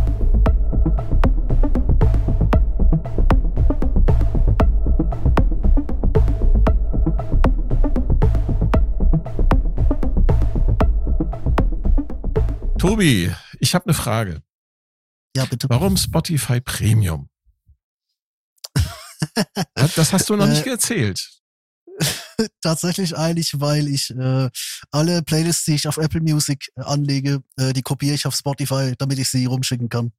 Tobi, 12.78 13.30
ich 13.60 13.76
habe 13.76 13.86
eine 13.86 13.94
Frage. 13.94 14.42
Ja, 15.36 15.46
bitte. 15.46 15.68
Warum 15.70 15.98
Spotify 15.98 16.60
Premium? 16.62 17.30
Das 19.96 20.14
hast 20.14 20.30
du 20.30 20.36
noch 20.36 20.48
nicht 20.48 20.66
Äh, 20.66 20.72
erzählt. 20.72 21.30
Tatsächlich 22.62 23.18
eigentlich, 23.18 23.60
weil 23.60 23.88
ich 23.88 24.10
äh, 24.12 24.50
alle 24.92 25.22
Playlists, 25.24 25.66
die 25.66 25.76
ich 25.76 25.88
auf 25.88 25.98
Apple 25.98 26.22
Music 26.22 26.70
äh, 26.76 26.82
anlege, 26.84 27.42
äh, 27.58 27.74
die 27.74 27.82
kopiere 27.82 28.16
ich 28.16 28.26
auf 28.26 28.36
Spotify, 28.36 28.94
damit 28.98 29.20
ich 29.20 29.30
sie 29.30 29.46
rumschicken 29.46 29.90
kann. 29.90 30.14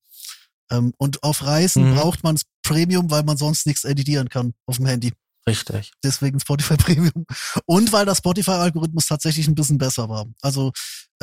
Ähm, 0.70 0.92
und 0.98 1.22
auf 1.22 1.42
Reisen 1.44 1.90
Mhm. 1.90 1.94
braucht 1.96 2.22
man 2.22 2.38
Premium, 2.62 3.10
weil 3.10 3.22
man 3.22 3.36
sonst 3.38 3.66
nichts 3.66 3.84
editieren 3.84 4.28
kann 4.28 4.52
auf 4.66 4.76
dem 4.76 4.86
Handy. 4.86 5.12
Richtig. 5.48 5.92
Deswegen 6.04 6.38
Spotify 6.40 6.76
Premium. 6.76 7.24
Und 7.64 7.92
weil 7.92 8.04
der 8.04 8.14
Spotify-Algorithmus 8.14 9.06
tatsächlich 9.06 9.48
ein 9.48 9.54
bisschen 9.54 9.78
besser 9.78 10.08
war. 10.10 10.26
Also, 10.42 10.72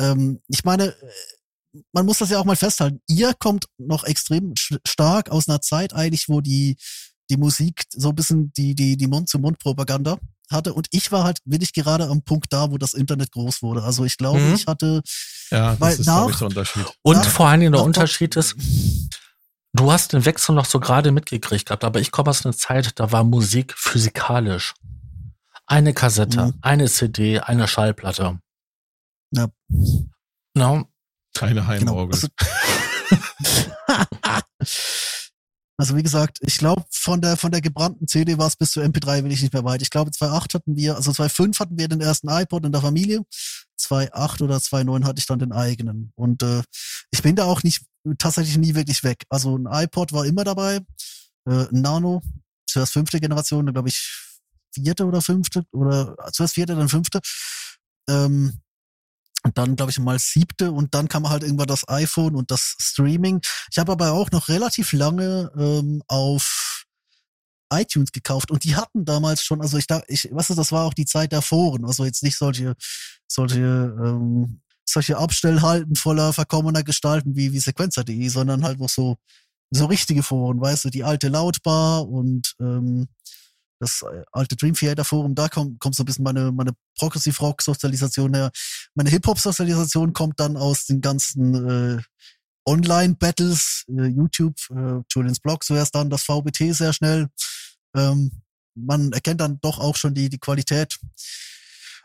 ähm, 0.00 0.42
ich 0.48 0.64
meine, 0.64 0.88
äh, 0.88 1.10
man 1.92 2.06
muss 2.06 2.18
das 2.18 2.30
ja 2.30 2.38
auch 2.38 2.44
mal 2.44 2.56
festhalten. 2.56 3.00
Ihr 3.06 3.34
kommt 3.34 3.66
noch 3.78 4.04
extrem 4.04 4.54
stark 4.86 5.30
aus 5.30 5.48
einer 5.48 5.60
Zeit 5.60 5.92
eigentlich, 5.94 6.28
wo 6.28 6.40
die, 6.40 6.76
die 7.30 7.36
Musik 7.36 7.84
so 7.90 8.08
ein 8.10 8.14
bisschen 8.14 8.52
die, 8.56 8.74
die, 8.74 8.96
die 8.96 9.06
Mund-zu-Mund-Propaganda 9.06 10.18
hatte. 10.50 10.72
Und 10.72 10.86
ich 10.92 11.12
war 11.12 11.24
halt 11.24 11.40
wirklich 11.44 11.72
gerade 11.74 12.06
am 12.08 12.22
Punkt 12.22 12.46
da, 12.52 12.70
wo 12.70 12.78
das 12.78 12.94
Internet 12.94 13.32
groß 13.32 13.60
wurde. 13.62 13.82
Also 13.82 14.04
ich 14.04 14.16
glaube, 14.16 14.40
Mhm. 14.40 14.54
ich 14.54 14.66
hatte, 14.66 15.02
Ja, 15.50 15.72
das 15.72 15.80
weil 15.80 15.92
ist, 15.94 16.02
glaube 16.04 16.20
nach- 16.26 16.30
ich, 16.32 16.38
der 16.38 16.46
Unterschied. 16.48 16.86
Und 17.02 17.16
Nach- 17.18 17.28
vor 17.28 17.48
allen 17.48 17.60
Dingen 17.60 17.72
der 17.72 17.80
nach- 17.82 17.86
Unterschied 17.86 18.34
ist, 18.36 18.56
du 19.74 19.92
hast 19.92 20.14
den 20.14 20.24
Wechsel 20.24 20.54
noch 20.54 20.64
so 20.64 20.80
gerade 20.80 21.12
mitgekriegt 21.12 21.66
gehabt, 21.66 21.84
aber 21.84 22.00
ich 22.00 22.10
komme 22.10 22.30
aus 22.30 22.46
einer 22.46 22.56
Zeit, 22.56 22.98
da 22.98 23.12
war 23.12 23.24
Musik 23.24 23.74
physikalisch. 23.76 24.74
Eine 25.66 25.92
Kassette, 25.92 26.46
Mhm. 26.46 26.54
eine 26.62 26.88
CD, 26.88 27.40
eine 27.40 27.68
Schallplatte. 27.68 28.40
Ja. 29.32 29.48
No, 30.54 30.88
Keine 31.38 31.54
genau, 31.54 31.66
Heimorgel. 31.66 32.14
also, 32.14 32.28
Also 35.80 35.94
wie 35.94 36.02
gesagt, 36.02 36.38
ich 36.40 36.58
glaube, 36.58 36.84
von 36.90 37.20
der, 37.20 37.36
von 37.36 37.52
der 37.52 37.60
gebrannten 37.60 38.08
CD 38.08 38.36
war 38.36 38.48
es 38.48 38.56
bis 38.56 38.72
zu 38.72 38.80
MP3 38.80 39.22
will 39.22 39.30
ich 39.30 39.42
nicht 39.42 39.52
mehr 39.52 39.62
weit. 39.62 39.80
Ich 39.80 39.90
glaube, 39.90 40.10
2.8 40.10 40.54
hatten 40.54 40.76
wir, 40.76 40.96
also 40.96 41.12
2.5 41.12 41.60
hatten 41.60 41.78
wir 41.78 41.86
den 41.86 42.00
ersten 42.00 42.28
iPod 42.28 42.66
in 42.66 42.72
der 42.72 42.80
Familie. 42.80 43.22
2.8 43.80 44.42
oder 44.42 44.56
2.9 44.56 45.04
hatte 45.04 45.20
ich 45.20 45.26
dann 45.26 45.38
den 45.38 45.52
eigenen. 45.52 46.12
Und 46.16 46.42
äh, 46.42 46.62
ich 47.12 47.22
bin 47.22 47.36
da 47.36 47.44
auch 47.44 47.62
nicht 47.62 47.84
tatsächlich 48.18 48.58
nie 48.58 48.74
wirklich 48.74 49.04
weg. 49.04 49.22
Also 49.28 49.56
ein 49.56 49.68
iPod 49.70 50.12
war 50.12 50.26
immer 50.26 50.42
dabei. 50.42 50.80
Äh, 51.48 51.68
ein 51.68 51.80
Nano, 51.80 52.22
zuerst 52.66 52.92
fünfte 52.92 53.20
Generation, 53.20 53.64
dann 53.64 53.74
glaube 53.74 53.88
ich 53.88 54.34
vierte 54.74 55.06
oder 55.06 55.22
fünfte 55.22 55.64
oder 55.70 56.16
zuerst 56.32 56.54
vierte, 56.54 56.74
dann 56.74 56.88
fünfte. 56.88 57.20
Ähm, 58.08 58.60
dann, 59.56 59.76
glaube 59.76 59.90
ich, 59.90 59.98
mal 59.98 60.18
siebte 60.18 60.72
und 60.72 60.94
dann 60.94 61.08
kam 61.08 61.28
halt 61.28 61.42
irgendwann 61.42 61.68
das 61.68 61.88
iPhone 61.88 62.34
und 62.34 62.50
das 62.50 62.74
Streaming. 62.78 63.40
Ich 63.70 63.78
habe 63.78 63.92
aber 63.92 64.12
auch 64.12 64.30
noch 64.30 64.48
relativ 64.48 64.92
lange 64.92 65.50
ähm, 65.56 66.02
auf 66.08 66.84
iTunes 67.72 68.12
gekauft 68.12 68.50
und 68.50 68.64
die 68.64 68.76
hatten 68.76 69.04
damals 69.04 69.42
schon, 69.42 69.60
also 69.60 69.76
ich 69.76 69.86
da, 69.86 70.02
ich, 70.08 70.28
was 70.32 70.50
ist, 70.50 70.56
das 70.56 70.72
war 70.72 70.84
auch 70.84 70.94
die 70.94 71.04
Zeit 71.04 71.32
der 71.32 71.42
Foren, 71.42 71.84
also 71.84 72.04
jetzt 72.04 72.22
nicht 72.22 72.36
solche, 72.36 72.74
solche, 73.26 73.58
ähm, 73.58 74.60
solche 74.86 75.18
Abstellhalten 75.18 75.94
voller 75.94 76.32
verkommener 76.32 76.82
Gestalten 76.82 77.36
wie, 77.36 77.52
wie 77.52 77.58
Sequencer.de, 77.58 78.28
sondern 78.28 78.64
halt 78.64 78.80
noch 78.80 78.88
so, 78.88 79.18
so 79.70 79.84
richtige 79.84 80.22
Foren, 80.22 80.60
weißt 80.60 80.86
du, 80.86 80.90
die 80.90 81.04
alte 81.04 81.28
Lautbar 81.28 82.08
und 82.08 82.54
ähm, 82.60 83.08
das 83.78 84.02
äh, 84.02 84.22
alte 84.32 84.56
Dream 84.56 84.74
Theater 84.74 85.04
Forum, 85.04 85.34
da 85.34 85.48
kommt, 85.48 85.78
kommt 85.80 85.94
so 85.94 86.02
ein 86.02 86.06
bisschen 86.06 86.24
meine, 86.24 86.52
meine 86.52 86.72
Progressive 86.96 87.38
Rock 87.40 87.62
Sozialisation 87.62 88.34
her. 88.34 88.50
Meine 88.94 89.10
Hip 89.10 89.26
Hop 89.26 89.38
Sozialisation 89.38 90.12
kommt 90.12 90.40
dann 90.40 90.56
aus 90.56 90.86
den 90.86 91.00
ganzen 91.00 91.98
äh, 91.98 92.02
Online 92.66 93.14
Battles, 93.14 93.84
äh, 93.88 94.06
YouTube, 94.06 94.56
äh, 94.70 95.00
Julians 95.10 95.40
Blog 95.40 95.64
zuerst 95.64 95.94
dann 95.94 96.10
das 96.10 96.24
VBT 96.24 96.74
sehr 96.74 96.92
schnell. 96.92 97.28
Ähm, 97.94 98.30
man 98.74 99.12
erkennt 99.12 99.40
dann 99.40 99.58
doch 99.60 99.78
auch 99.78 99.96
schon 99.96 100.14
die, 100.14 100.28
die 100.28 100.38
Qualität. 100.38 100.98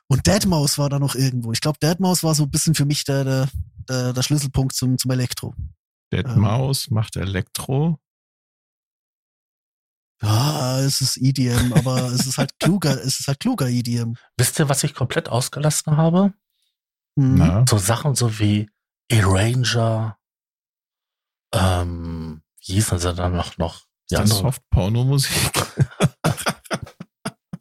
Und 0.08 0.26
Deadmaus 0.28 0.78
war 0.78 0.90
da 0.90 1.00
noch 1.00 1.16
irgendwo. 1.16 1.52
Ich 1.52 1.62
glaube, 1.62 1.80
Deadmaus 1.82 2.24
war 2.24 2.36
so 2.36 2.44
ein 2.44 2.52
bisschen 2.52 2.76
für 2.76 2.86
mich 2.86 3.04
der, 3.04 3.24
der, 3.24 3.50
der, 3.90 4.14
der 4.14 4.22
Schlüsselpunkt 4.22 4.76
zum, 4.76 4.98
zum 4.98 5.12
Elektro. 5.12 5.54
Dead 6.12 6.26
ähm, 6.28 6.74
macht 6.90 7.16
Elektro. 7.16 8.00
Ja, 10.24 10.80
es 10.80 11.02
ist 11.02 11.18
EDM, 11.18 11.74
aber 11.74 12.04
es 12.14 12.26
ist 12.26 12.38
halt 12.38 12.58
kluger, 12.60 12.92
es 13.04 13.20
ist 13.20 13.28
halt 13.28 13.40
kluger 13.40 13.68
EDM. 13.68 14.14
wisst 14.38 14.60
ihr, 14.60 14.70
was 14.70 14.84
ich 14.84 14.94
komplett 14.94 15.30
ausgelassen 15.30 15.98
habe? 15.98 16.34
Mhm. 17.16 17.36
Na, 17.38 17.66
So 17.68 17.78
Sachen 17.78 18.16
so 18.16 18.40
wie 18.40 18.70
Arranger, 19.12 20.18
ähm, 21.54 22.42
wie 22.66 22.74
hießen 22.74 23.00
sie 23.00 23.14
dann 23.14 23.36
noch, 23.36 23.58
noch? 23.58 23.82
Die 24.10 24.16
das 24.16 24.22
anderen. 24.32 24.42
Soft-Porno-Musik. 24.44 25.32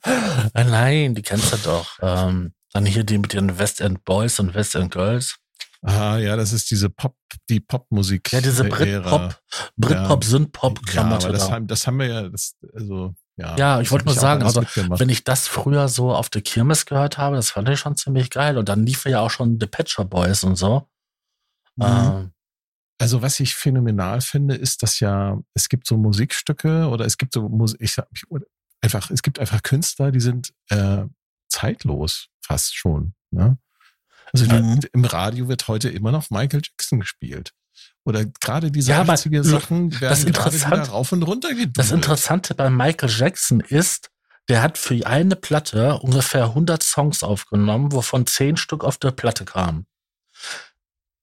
Äh, 0.04 0.64
nein, 0.64 1.14
die 1.14 1.22
kennst 1.22 1.52
du 1.52 1.56
doch. 1.58 1.96
Ähm, 2.02 2.54
dann 2.72 2.84
hier 2.84 3.04
die 3.04 3.18
mit 3.18 3.34
ihren 3.34 3.56
West 3.58 3.80
End 3.80 4.04
Boys 4.04 4.40
und 4.40 4.52
West 4.52 4.74
End 4.74 4.90
Girls. 4.92 5.36
Ah, 5.84 6.16
ja, 6.18 6.36
das 6.36 6.52
ist 6.52 6.70
diese 6.70 6.88
Pop, 6.90 7.16
die 7.48 7.58
Popmusik. 7.60 8.32
Ja, 8.32 8.40
diese. 8.40 8.64
Britpop, 8.64 9.40
Britpop, 9.76 10.24
Ja, 10.86 10.92
Klamotte 10.92 11.26
aber 11.26 11.32
das 11.36 11.48
da. 11.48 11.52
haben, 11.54 11.66
das 11.66 11.86
haben 11.86 11.98
wir 11.98 12.06
ja, 12.06 12.28
das, 12.28 12.56
also, 12.72 13.14
ja. 13.36 13.56
Ja, 13.56 13.80
ich 13.80 13.90
wollte 13.90 14.04
nur 14.04 14.14
sagen, 14.14 14.42
also. 14.44 14.62
Wenn 14.76 15.08
ich 15.08 15.24
das 15.24 15.48
früher 15.48 15.88
so 15.88 16.14
auf 16.14 16.28
der 16.30 16.42
Kirmes 16.42 16.86
gehört 16.86 17.18
habe, 17.18 17.34
das 17.36 17.50
fand 17.50 17.68
ich 17.68 17.80
schon 17.80 17.96
ziemlich 17.96 18.30
geil. 18.30 18.58
Und 18.58 18.68
dann 18.68 18.86
lief 18.86 19.04
ja 19.06 19.20
auch 19.20 19.30
schon 19.30 19.58
The 19.60 19.66
Patcher 19.66 20.04
Boys 20.04 20.44
und 20.44 20.56
so. 20.56 20.88
Mhm. 21.76 21.84
Ähm, 21.84 22.32
Also 23.00 23.20
was 23.22 23.40
ich 23.40 23.56
phänomenal 23.56 24.20
finde, 24.20 24.54
ist, 24.54 24.82
dass 24.84 25.00
ja, 25.00 25.36
es 25.54 25.68
gibt 25.68 25.88
so 25.88 25.96
Musikstücke 25.96 26.86
oder 26.88 27.04
es 27.06 27.18
gibt 27.18 27.32
so 27.32 27.48
Musik, 27.48 27.80
ich 27.80 27.96
ich- 28.12 28.30
oder 28.30 28.46
einfach, 28.82 29.10
es 29.10 29.22
gibt 29.22 29.40
einfach 29.40 29.62
Künstler, 29.64 30.12
die 30.12 30.20
sind 30.20 30.52
äh, 30.68 31.04
zeitlos 31.48 32.28
fast 32.44 32.76
schon. 32.76 33.14
Ne? 33.32 33.58
Also 34.32 34.46
die, 34.46 34.54
Mhm. 34.54 34.80
im 34.92 35.04
Radio 35.04 35.48
wird 35.48 35.68
heute 35.68 35.88
immer 35.90 36.10
noch 36.12 36.30
Michael 36.30 36.62
Jackson 36.64 37.00
gespielt. 37.00 37.52
Oder 38.04 38.24
gerade 38.24 38.70
diese 38.70 38.90
Ja, 38.92 39.00
aber 39.02 39.12
80er 39.14 39.44
Sachen 39.44 39.92
werden 40.00 40.00
gerade 40.00 40.26
interessant- 40.26 40.72
wieder 40.72 40.88
rauf 40.88 41.12
und 41.12 41.22
runter 41.22 41.50
gedudelt. 41.50 41.76
das 41.78 41.90
Interessante 41.92 42.54
bei 42.54 42.68
Michael 42.70 43.10
Jackson 43.10 43.60
ist, 43.60 44.10
der 44.48 44.62
hat 44.62 44.76
für 44.78 45.06
eine 45.06 45.36
Platte 45.36 45.98
ungefähr 45.98 46.52
100 46.54 46.82
Songs 46.82 47.22
aufgenommen, 47.22 47.92
wovon 47.92 48.26
10 48.26 48.56
Stück 48.56 48.82
auf 48.84 48.98
der 48.98 49.12
Platte 49.12 49.44
kamen. 49.44 49.86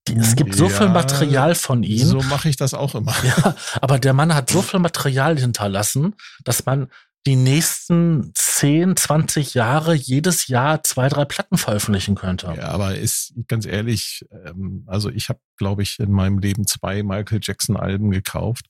Es 0.07 0.35
gibt 0.35 0.55
so 0.55 0.69
Ja, 0.69 0.75
viel 0.75 0.89
Material 0.89 1.53
von 1.53 1.83
ihm. 1.83 2.07
So 2.07 2.21
mache 2.23 2.49
ich 2.49 2.55
das 2.55 2.73
auch 2.73 2.95
immer. 2.95 3.13
Ja, 3.23 3.55
aber 3.81 3.99
der 3.99 4.13
Mann 4.13 4.33
hat 4.33 4.49
so 4.49 4.61
viel 4.63 4.79
Material 4.79 5.37
hinterlassen, 5.37 6.15
dass 6.43 6.65
man 6.65 6.89
die 7.27 7.35
nächsten 7.35 8.31
10, 8.33 8.95
20 8.95 9.53
Jahre 9.53 9.93
jedes 9.93 10.47
Jahr 10.47 10.83
zwei, 10.83 11.09
drei 11.09 11.25
Platten 11.25 11.57
veröffentlichen 11.57 12.15
könnte. 12.15 12.53
Ja, 12.57 12.69
aber 12.69 12.95
ist 12.95 13.33
ganz 13.47 13.65
ehrlich, 13.65 14.25
ähm, 14.45 14.83
also 14.87 15.09
ich 15.09 15.29
habe, 15.29 15.39
glaube 15.57 15.83
ich, 15.83 15.99
in 15.99 16.11
meinem 16.11 16.39
Leben 16.39 16.65
zwei 16.65 17.03
Michael 17.03 17.39
Jackson 17.41 17.75
Alben 17.77 18.11
gekauft. 18.11 18.67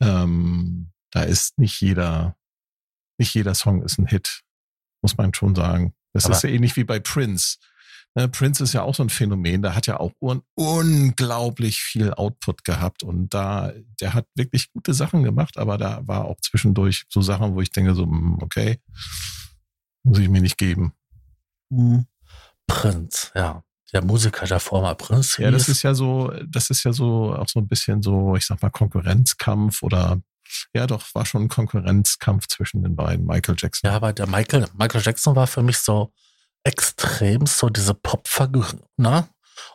Ähm, 0.00 0.92
da 1.10 1.22
ist 1.22 1.58
nicht 1.58 1.80
jeder, 1.80 2.36
nicht 3.18 3.34
jeder 3.34 3.54
Song 3.54 3.82
ist 3.82 3.98
ein 3.98 4.06
Hit, 4.06 4.42
muss 5.02 5.16
man 5.16 5.32
schon 5.34 5.54
sagen. 5.54 5.94
Das 6.12 6.26
Aber- 6.26 6.34
ist 6.34 6.42
ja 6.42 6.50
ähnlich 6.50 6.76
wie 6.76 6.84
bei 6.84 7.00
Prince. 7.00 7.56
Ne, 8.14 8.28
Prince 8.28 8.64
ist 8.64 8.72
ja 8.72 8.82
auch 8.82 8.94
so 8.94 9.02
ein 9.02 9.10
Phänomen, 9.10 9.62
der 9.62 9.74
hat 9.74 9.86
ja 9.86 10.00
auch 10.00 10.12
un 10.18 10.42
unglaublich 10.54 11.80
viel 11.80 12.12
Output 12.12 12.64
gehabt 12.64 13.02
und 13.02 13.32
da, 13.34 13.72
der 14.00 14.14
hat 14.14 14.26
wirklich 14.34 14.72
gute 14.72 14.94
Sachen 14.94 15.22
gemacht, 15.22 15.58
aber 15.58 15.78
da 15.78 16.00
war 16.06 16.24
auch 16.24 16.40
zwischendurch 16.40 17.04
so 17.08 17.20
Sachen, 17.20 17.54
wo 17.54 17.60
ich 17.60 17.70
denke 17.70 17.94
so, 17.94 18.04
hm, 18.04 18.38
okay, 18.42 18.80
muss 20.02 20.18
ich 20.18 20.28
mir 20.28 20.40
nicht 20.40 20.58
geben. 20.58 20.92
Mhm. 21.70 22.06
Prinz, 22.66 23.32
ja. 23.34 23.62
Der 23.92 24.04
Musiker 24.04 24.46
davor 24.46 24.82
mal 24.82 24.94
Prinz. 24.94 25.38
Ja, 25.38 25.50
das 25.50 25.68
ist 25.68 25.82
ja 25.82 25.94
so, 25.94 26.30
das 26.46 26.68
ist 26.68 26.84
ja 26.84 26.92
so 26.92 27.34
auch 27.34 27.48
so 27.48 27.60
ein 27.60 27.68
bisschen 27.68 28.02
so, 28.02 28.36
ich 28.36 28.44
sag 28.44 28.60
mal, 28.60 28.70
Konkurrenzkampf 28.70 29.82
oder 29.82 30.20
ja 30.74 30.86
doch, 30.86 31.04
war 31.14 31.24
schon 31.24 31.44
ein 31.44 31.48
Konkurrenzkampf 31.48 32.48
zwischen 32.48 32.82
den 32.82 32.96
beiden, 32.96 33.26
Michael 33.26 33.56
Jackson. 33.58 33.88
Ja, 33.88 33.96
aber 33.96 34.12
der 34.12 34.26
Michael, 34.26 34.66
Michael 34.76 35.02
Jackson 35.02 35.36
war 35.36 35.46
für 35.46 35.62
mich 35.62 35.78
so 35.78 36.12
extrem 36.68 37.46
so 37.46 37.70
diese 37.70 37.94
Popfigur, 37.94 38.66
ne? 38.98 39.26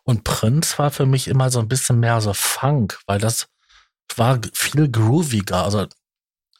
Und 0.04 0.24
Prinz 0.24 0.78
war 0.78 0.92
für 0.92 1.06
mich 1.08 1.28
immer 1.28 1.50
so 1.50 1.60
ein 1.60 1.68
bisschen 1.68 2.00
mehr 2.00 2.22
so 2.22 2.34
Funk, 2.34 3.00
weil 3.08 3.20
das 3.20 3.48
war 4.16 4.40
viel 4.54 4.90
grooviger. 4.90 5.64
Also 5.64 5.88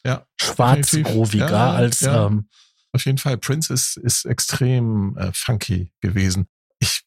Ja. 0.04 0.26
schwarzgroviger 0.40 1.48
Ja, 1.50 1.72
als 1.72 2.00
ja. 2.00 2.26
ähm, 2.26 2.48
Auf 2.92 3.04
jeden 3.06 3.18
Fall. 3.18 3.38
Prince 3.38 3.72
ist, 3.72 3.96
ist 3.96 4.24
extrem 4.24 5.16
äh, 5.16 5.30
funky 5.32 5.92
gewesen. 6.00 6.46
Ich 6.80 7.02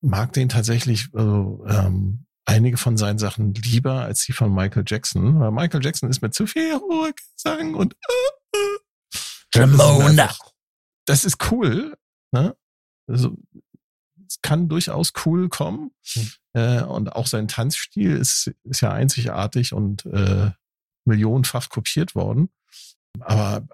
mag 0.00 0.32
den 0.32 0.48
tatsächlich, 0.48 1.08
also, 1.14 1.64
ähm, 1.68 2.26
einige 2.44 2.76
von 2.76 2.96
seinen 2.96 3.18
Sachen 3.18 3.52
lieber 3.54 4.02
als 4.02 4.24
die 4.24 4.32
von 4.32 4.54
Michael 4.54 4.84
Jackson. 4.86 5.40
Weil 5.40 5.50
Michael 5.52 5.84
Jackson 5.84 6.08
ist 6.10 6.22
mit 6.22 6.34
zu 6.34 6.46
viel 6.46 6.74
hoher 6.78 7.12
Gesang 7.12 7.74
und 7.74 7.94
äh, 7.94 8.58
äh. 8.58 9.60
Ramona. 9.60 10.30
Das 11.06 11.24
ist 11.24 11.50
cool. 11.50 11.96
Ne? 12.32 12.56
Also, 13.06 13.36
es 14.26 14.40
kann 14.42 14.68
durchaus 14.68 15.12
cool 15.24 15.48
kommen. 15.48 15.90
Hm. 16.12 16.30
Äh, 16.54 16.82
und 16.82 17.12
auch 17.14 17.26
sein 17.26 17.48
Tanzstil 17.48 18.16
ist, 18.16 18.52
ist 18.64 18.80
ja 18.82 18.92
einzigartig 18.92 19.72
und 19.72 20.04
äh, 20.06 20.50
millionenfach 21.04 21.70
kopiert 21.70 22.14
worden. 22.14 22.50
Aber 23.20 23.66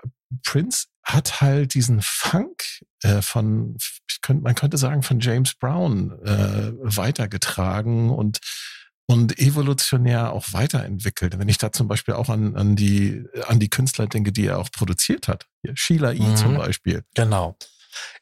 Prince 0.45 0.87
hat 1.03 1.41
halt 1.41 1.75
diesen 1.75 2.01
Funk 2.03 2.83
äh, 3.03 3.21
von, 3.21 3.77
könnte, 4.23 4.43
man 4.43 4.55
könnte 4.55 4.79
sagen, 4.79 5.03
von 5.03 5.21
James 5.21 5.55
Brown 5.55 6.13
äh, 6.25 6.73
weitergetragen 6.81 8.11
und 8.11 8.41
und 9.07 9.39
evolutionär 9.39 10.33
auch 10.33 10.55
weiterentwickelt. 10.55 11.39
Wenn 11.39 11.51
ich 11.51 11.59
da 11.59 11.73
zum 11.73 11.89
Beispiel 11.89 12.15
auch 12.15 12.31
an, 12.31 12.57
an 12.57 12.75
die 12.75 13.25
an 13.47 13.61
die 13.61 13.69
Künstler 13.69 14.07
denke, 14.07 14.33
die 14.33 14.47
er 14.47 14.59
auch 14.59 14.71
produziert 14.73 15.29
hat, 15.29 15.47
Hier, 15.61 15.77
Sheila 15.77 16.13
E. 16.13 16.21
Mhm. 16.21 16.37
zum 16.37 16.57
Beispiel. 16.57 17.05
Genau. 17.15 17.55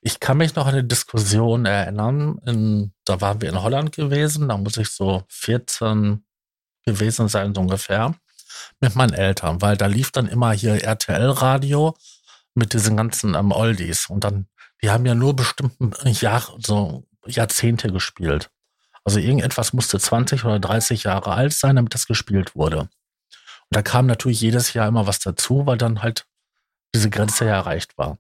Ich 0.01 0.21
kann 0.21 0.39
mich 0.39 0.55
noch 0.55 0.67
an 0.67 0.75
eine 0.75 0.85
Diskussion 0.85 1.65
erinnern. 1.67 2.39
In, 2.47 2.93
da 3.05 3.21
waren 3.21 3.41
wir 3.41 3.49
in 3.49 3.63
Holland 3.63 3.93
gewesen. 3.93 4.49
Da 4.49 4.57
muss 4.57 4.77
ich 4.77 4.89
so 4.89 5.25
14 5.29 6.25
gewesen 6.85 7.29
sein, 7.29 7.55
so 7.55 7.61
ungefähr. 7.61 8.15
Mit 8.81 8.97
meinen 8.97 9.15
Eltern, 9.15 9.63
weil 9.63 9.77
da 9.77 9.87
lief 9.87 10.13
dann 10.13 10.29
immer 10.29 10.53
hier 10.53 10.83
RTL-Radio 10.83 11.97
mit 12.55 12.75
diesen 12.75 12.97
ganzen 12.97 13.35
ähm, 13.35 13.53
Oldies. 13.53 14.09
Und 14.09 14.25
dann, 14.25 14.47
die 14.83 14.91
haben 14.91 15.07
ja 15.07 15.15
nur 15.15 15.35
bestimmten 15.35 15.93
Jahr, 16.05 16.43
so 16.59 17.05
Jahrzehnte 17.27 17.91
gespielt. 17.93 18.51
Also 19.05 19.19
irgendetwas 19.19 19.73
musste 19.73 19.99
20 19.99 20.45
oder 20.45 20.61
30 20.61 21.05
Jahre 21.05 21.33
alt 21.33 21.53
sein, 21.53 21.77
damit 21.77 21.95
das 21.95 22.07
gespielt 22.07 22.55
wurde. 22.55 22.81
Und 22.81 22.89
da 23.71 23.83
kam 23.83 24.07
natürlich 24.07 24.41
jedes 24.41 24.75
Jahr 24.75 24.89
immer 24.89 25.07
was 25.07 25.19
dazu, 25.19 25.67
weil 25.67 25.79
dann 25.79 26.03
halt 26.03 26.27
diese 26.95 27.11
Grenze 27.11 27.47
ja 27.47 27.55
erreicht 27.55 27.97
war. 27.97 28.19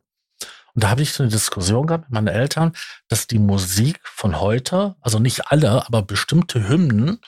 Und 0.74 0.84
da 0.84 0.90
habe 0.90 1.02
ich 1.02 1.12
so 1.12 1.22
eine 1.22 1.30
Diskussion 1.30 1.86
gehabt 1.86 2.04
mit 2.04 2.12
meinen 2.12 2.28
Eltern, 2.28 2.72
dass 3.08 3.26
die 3.26 3.38
Musik 3.38 4.00
von 4.04 4.40
heute, 4.40 4.96
also 5.00 5.18
nicht 5.18 5.48
alle, 5.48 5.86
aber 5.86 6.02
bestimmte 6.02 6.68
Hymnen, 6.68 7.20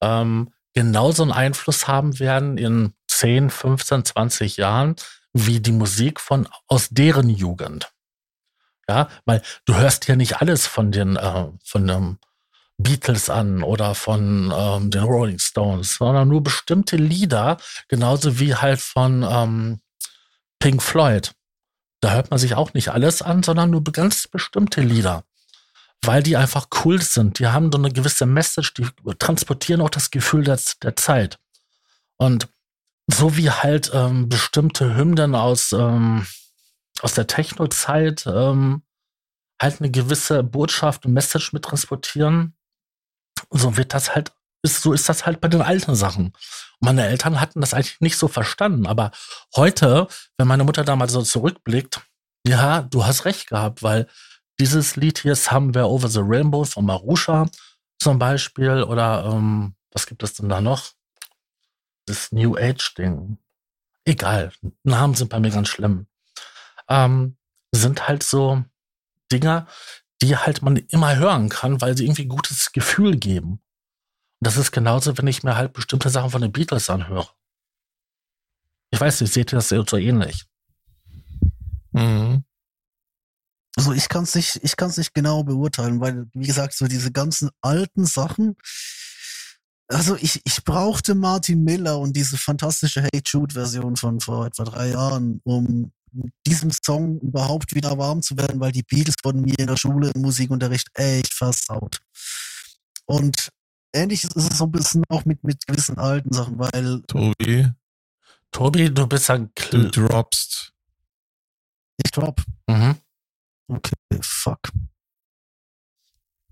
ähm, 0.00 0.52
genauso 0.74 1.22
einen 1.22 1.32
Einfluss 1.32 1.88
haben 1.88 2.18
werden 2.18 2.58
in 2.58 2.94
10, 3.08 3.50
15, 3.50 4.04
20 4.04 4.56
Jahren, 4.56 4.96
wie 5.32 5.60
die 5.60 5.72
Musik 5.72 6.20
von 6.20 6.48
aus 6.68 6.88
deren 6.90 7.28
Jugend. 7.28 7.90
Ja, 8.88 9.08
weil 9.24 9.42
du 9.64 9.74
hörst 9.74 10.06
ja 10.08 10.16
nicht 10.16 10.40
alles 10.40 10.66
von 10.66 10.92
den 10.92 11.16
äh, 11.16 11.46
von 11.64 11.88
ähm, 11.88 12.18
Beatles 12.76 13.30
an 13.30 13.62
oder 13.62 13.94
von 13.94 14.52
ähm, 14.54 14.90
den 14.90 15.04
Rolling 15.04 15.38
Stones, 15.38 15.94
sondern 15.94 16.28
nur 16.28 16.42
bestimmte 16.42 16.96
Lieder, 16.96 17.56
genauso 17.88 18.38
wie 18.38 18.54
halt 18.54 18.80
von 18.80 19.22
ähm, 19.22 19.80
Pink 20.58 20.82
Floyd. 20.82 21.32
Da 22.04 22.12
hört 22.12 22.30
man 22.30 22.38
sich 22.38 22.54
auch 22.54 22.74
nicht 22.74 22.90
alles 22.90 23.22
an, 23.22 23.42
sondern 23.42 23.70
nur 23.70 23.82
ganz 23.82 24.28
bestimmte 24.28 24.82
Lieder. 24.82 25.24
Weil 26.02 26.22
die 26.22 26.36
einfach 26.36 26.66
cool 26.84 27.00
sind. 27.00 27.38
Die 27.38 27.46
haben 27.46 27.72
so 27.72 27.78
eine 27.78 27.90
gewisse 27.90 28.26
Message, 28.26 28.74
die 28.74 28.86
transportieren 29.18 29.80
auch 29.80 29.88
das 29.88 30.10
Gefühl 30.10 30.44
der, 30.44 30.60
der 30.82 30.96
Zeit. 30.96 31.38
Und 32.18 32.48
so 33.06 33.38
wie 33.38 33.50
halt 33.50 33.90
ähm, 33.94 34.28
bestimmte 34.28 34.94
Hymnen 34.94 35.34
aus, 35.34 35.72
ähm, 35.72 36.26
aus 37.00 37.14
der 37.14 37.26
Techno-Zeit 37.26 38.26
ähm, 38.26 38.82
halt 39.58 39.80
eine 39.80 39.90
gewisse 39.90 40.42
Botschaft 40.42 41.06
und 41.06 41.14
Message 41.14 41.54
mit 41.54 41.64
transportieren, 41.64 42.54
so 43.48 43.78
wird 43.78 43.94
das 43.94 44.14
halt, 44.14 44.30
ist, 44.64 44.82
so 44.82 44.92
ist 44.92 45.08
das 45.08 45.26
halt 45.26 45.40
bei 45.40 45.48
den 45.48 45.62
alten 45.62 45.94
Sachen. 45.94 46.26
Und 46.26 46.34
meine 46.80 47.06
Eltern 47.06 47.40
hatten 47.40 47.60
das 47.60 47.74
eigentlich 47.74 48.00
nicht 48.00 48.16
so 48.16 48.28
verstanden. 48.28 48.86
Aber 48.86 49.12
heute, 49.54 50.08
wenn 50.38 50.48
meine 50.48 50.64
Mutter 50.64 50.84
damals 50.84 51.12
so 51.12 51.22
zurückblickt, 51.22 52.00
ja, 52.46 52.82
du 52.82 53.04
hast 53.04 53.26
recht 53.26 53.48
gehabt, 53.48 53.82
weil 53.82 54.08
dieses 54.58 54.96
Lied 54.96 55.18
hier, 55.18 55.36
Somewhere 55.36 55.88
Over 55.88 56.08
the 56.08 56.20
Rainbow 56.22 56.64
von 56.64 56.86
Marusha 56.86 57.46
zum 57.98 58.18
Beispiel, 58.18 58.82
oder 58.82 59.24
ähm, 59.26 59.74
was 59.92 60.06
gibt 60.06 60.22
es 60.22 60.34
denn 60.34 60.48
da 60.48 60.60
noch? 60.60 60.92
Das 62.06 62.32
New 62.32 62.56
Age-Ding. 62.56 63.38
Egal, 64.04 64.52
Namen 64.82 65.14
sind 65.14 65.28
bei 65.28 65.40
mir 65.40 65.50
ganz 65.50 65.68
schlimm. 65.68 66.06
Ähm, 66.88 67.36
sind 67.72 68.08
halt 68.08 68.22
so 68.22 68.62
Dinger, 69.32 69.66
die 70.22 70.36
halt 70.36 70.62
man 70.62 70.76
immer 70.76 71.16
hören 71.16 71.48
kann, 71.48 71.80
weil 71.80 71.96
sie 71.96 72.04
irgendwie 72.04 72.26
gutes 72.26 72.72
Gefühl 72.72 73.16
geben. 73.16 73.60
Das 74.44 74.58
ist 74.58 74.72
genauso, 74.72 75.16
wenn 75.16 75.26
ich 75.26 75.42
mir 75.42 75.56
halt 75.56 75.72
bestimmte 75.72 76.10
Sachen 76.10 76.30
von 76.30 76.42
den 76.42 76.52
Beatles 76.52 76.90
anhöre. 76.90 77.30
Ich 78.90 79.00
weiß 79.00 79.22
nicht, 79.22 79.32
seht 79.32 79.52
ihr 79.52 79.56
das 79.56 79.70
so 79.70 79.96
ähnlich? 79.96 80.44
Mhm. 81.92 82.44
Also 83.76 83.92
ich 83.92 84.08
kann 84.08 84.24
es 84.24 84.34
nicht, 84.34 84.62
nicht 84.62 85.14
genau 85.14 85.42
beurteilen, 85.44 86.00
weil 86.00 86.26
wie 86.34 86.46
gesagt 86.46 86.74
so 86.74 86.86
diese 86.86 87.10
ganzen 87.10 87.50
alten 87.62 88.04
Sachen. 88.04 88.56
Also 89.88 90.14
ich, 90.16 90.40
ich 90.44 90.62
brauchte 90.62 91.14
Martin 91.14 91.64
Miller 91.64 91.98
und 91.98 92.14
diese 92.14 92.36
fantastische 92.36 93.02
Hey 93.02 93.22
Jude 93.24 93.54
Version 93.54 93.96
von 93.96 94.20
vor 94.20 94.46
etwa 94.46 94.64
drei 94.64 94.90
Jahren, 94.90 95.40
um 95.44 95.90
diesem 96.46 96.70
Song 96.70 97.18
überhaupt 97.20 97.74
wieder 97.74 97.96
warm 97.96 98.20
zu 98.22 98.36
werden, 98.36 98.60
weil 98.60 98.72
die 98.72 98.82
Beatles 98.82 99.16
wurden 99.24 99.40
mir 99.40 99.58
in 99.58 99.66
der 99.66 99.76
Schule 99.76 100.10
im 100.14 100.20
Musikunterricht 100.20 100.88
echt 100.94 101.32
versaut. 101.32 102.00
Und 103.06 103.50
ähnlich 103.94 104.24
ist 104.24 104.36
es 104.36 104.58
so 104.58 104.64
ein 104.64 104.72
bisschen 104.72 105.04
auch 105.08 105.24
mit, 105.24 105.42
mit 105.44 105.66
gewissen 105.66 105.98
alten 105.98 106.32
Sachen, 106.32 106.58
weil 106.58 107.02
Tobi, 107.06 107.70
Tobi, 108.50 108.92
du 108.92 109.06
bist 109.06 109.30
ein 109.30 109.50
du 109.54 109.88
Kl 109.88 109.90
droppst. 109.90 110.72
ich 112.04 112.10
drop. 112.10 112.42
mhm. 112.68 112.96
Okay, 113.68 113.94
fuck. 114.20 114.60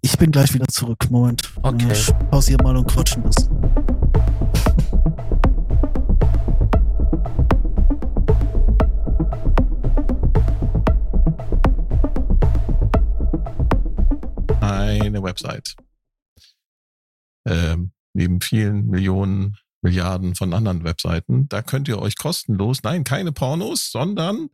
Ich 0.01 0.17
bin 0.17 0.33
gleich 0.33 0.53
wieder 0.55 0.67
zurück. 0.69 1.11
Moment. 1.11 1.43
Okay. 1.63 1.93
Ich 1.93 2.11
pausiere 2.31 2.63
mal 2.63 2.77
und 2.77 2.89
quatsch 2.89 3.17
ein 3.17 3.23
bisschen. 3.23 3.51
eine 14.61 15.23
Website. 15.23 15.77
Neben 18.15 18.41
vielen 18.41 18.87
Millionen, 18.89 19.57
Milliarden 19.81 20.35
von 20.35 20.53
anderen 20.55 20.85
Webseiten. 20.85 21.49
Da 21.49 21.63
könnt 21.63 21.89
ihr 21.89 21.99
euch 22.01 22.17
kostenlos, 22.17 22.83
nein, 22.83 23.05
keine 23.05 23.33
Pornos, 23.33 23.91
sondern 23.91 24.49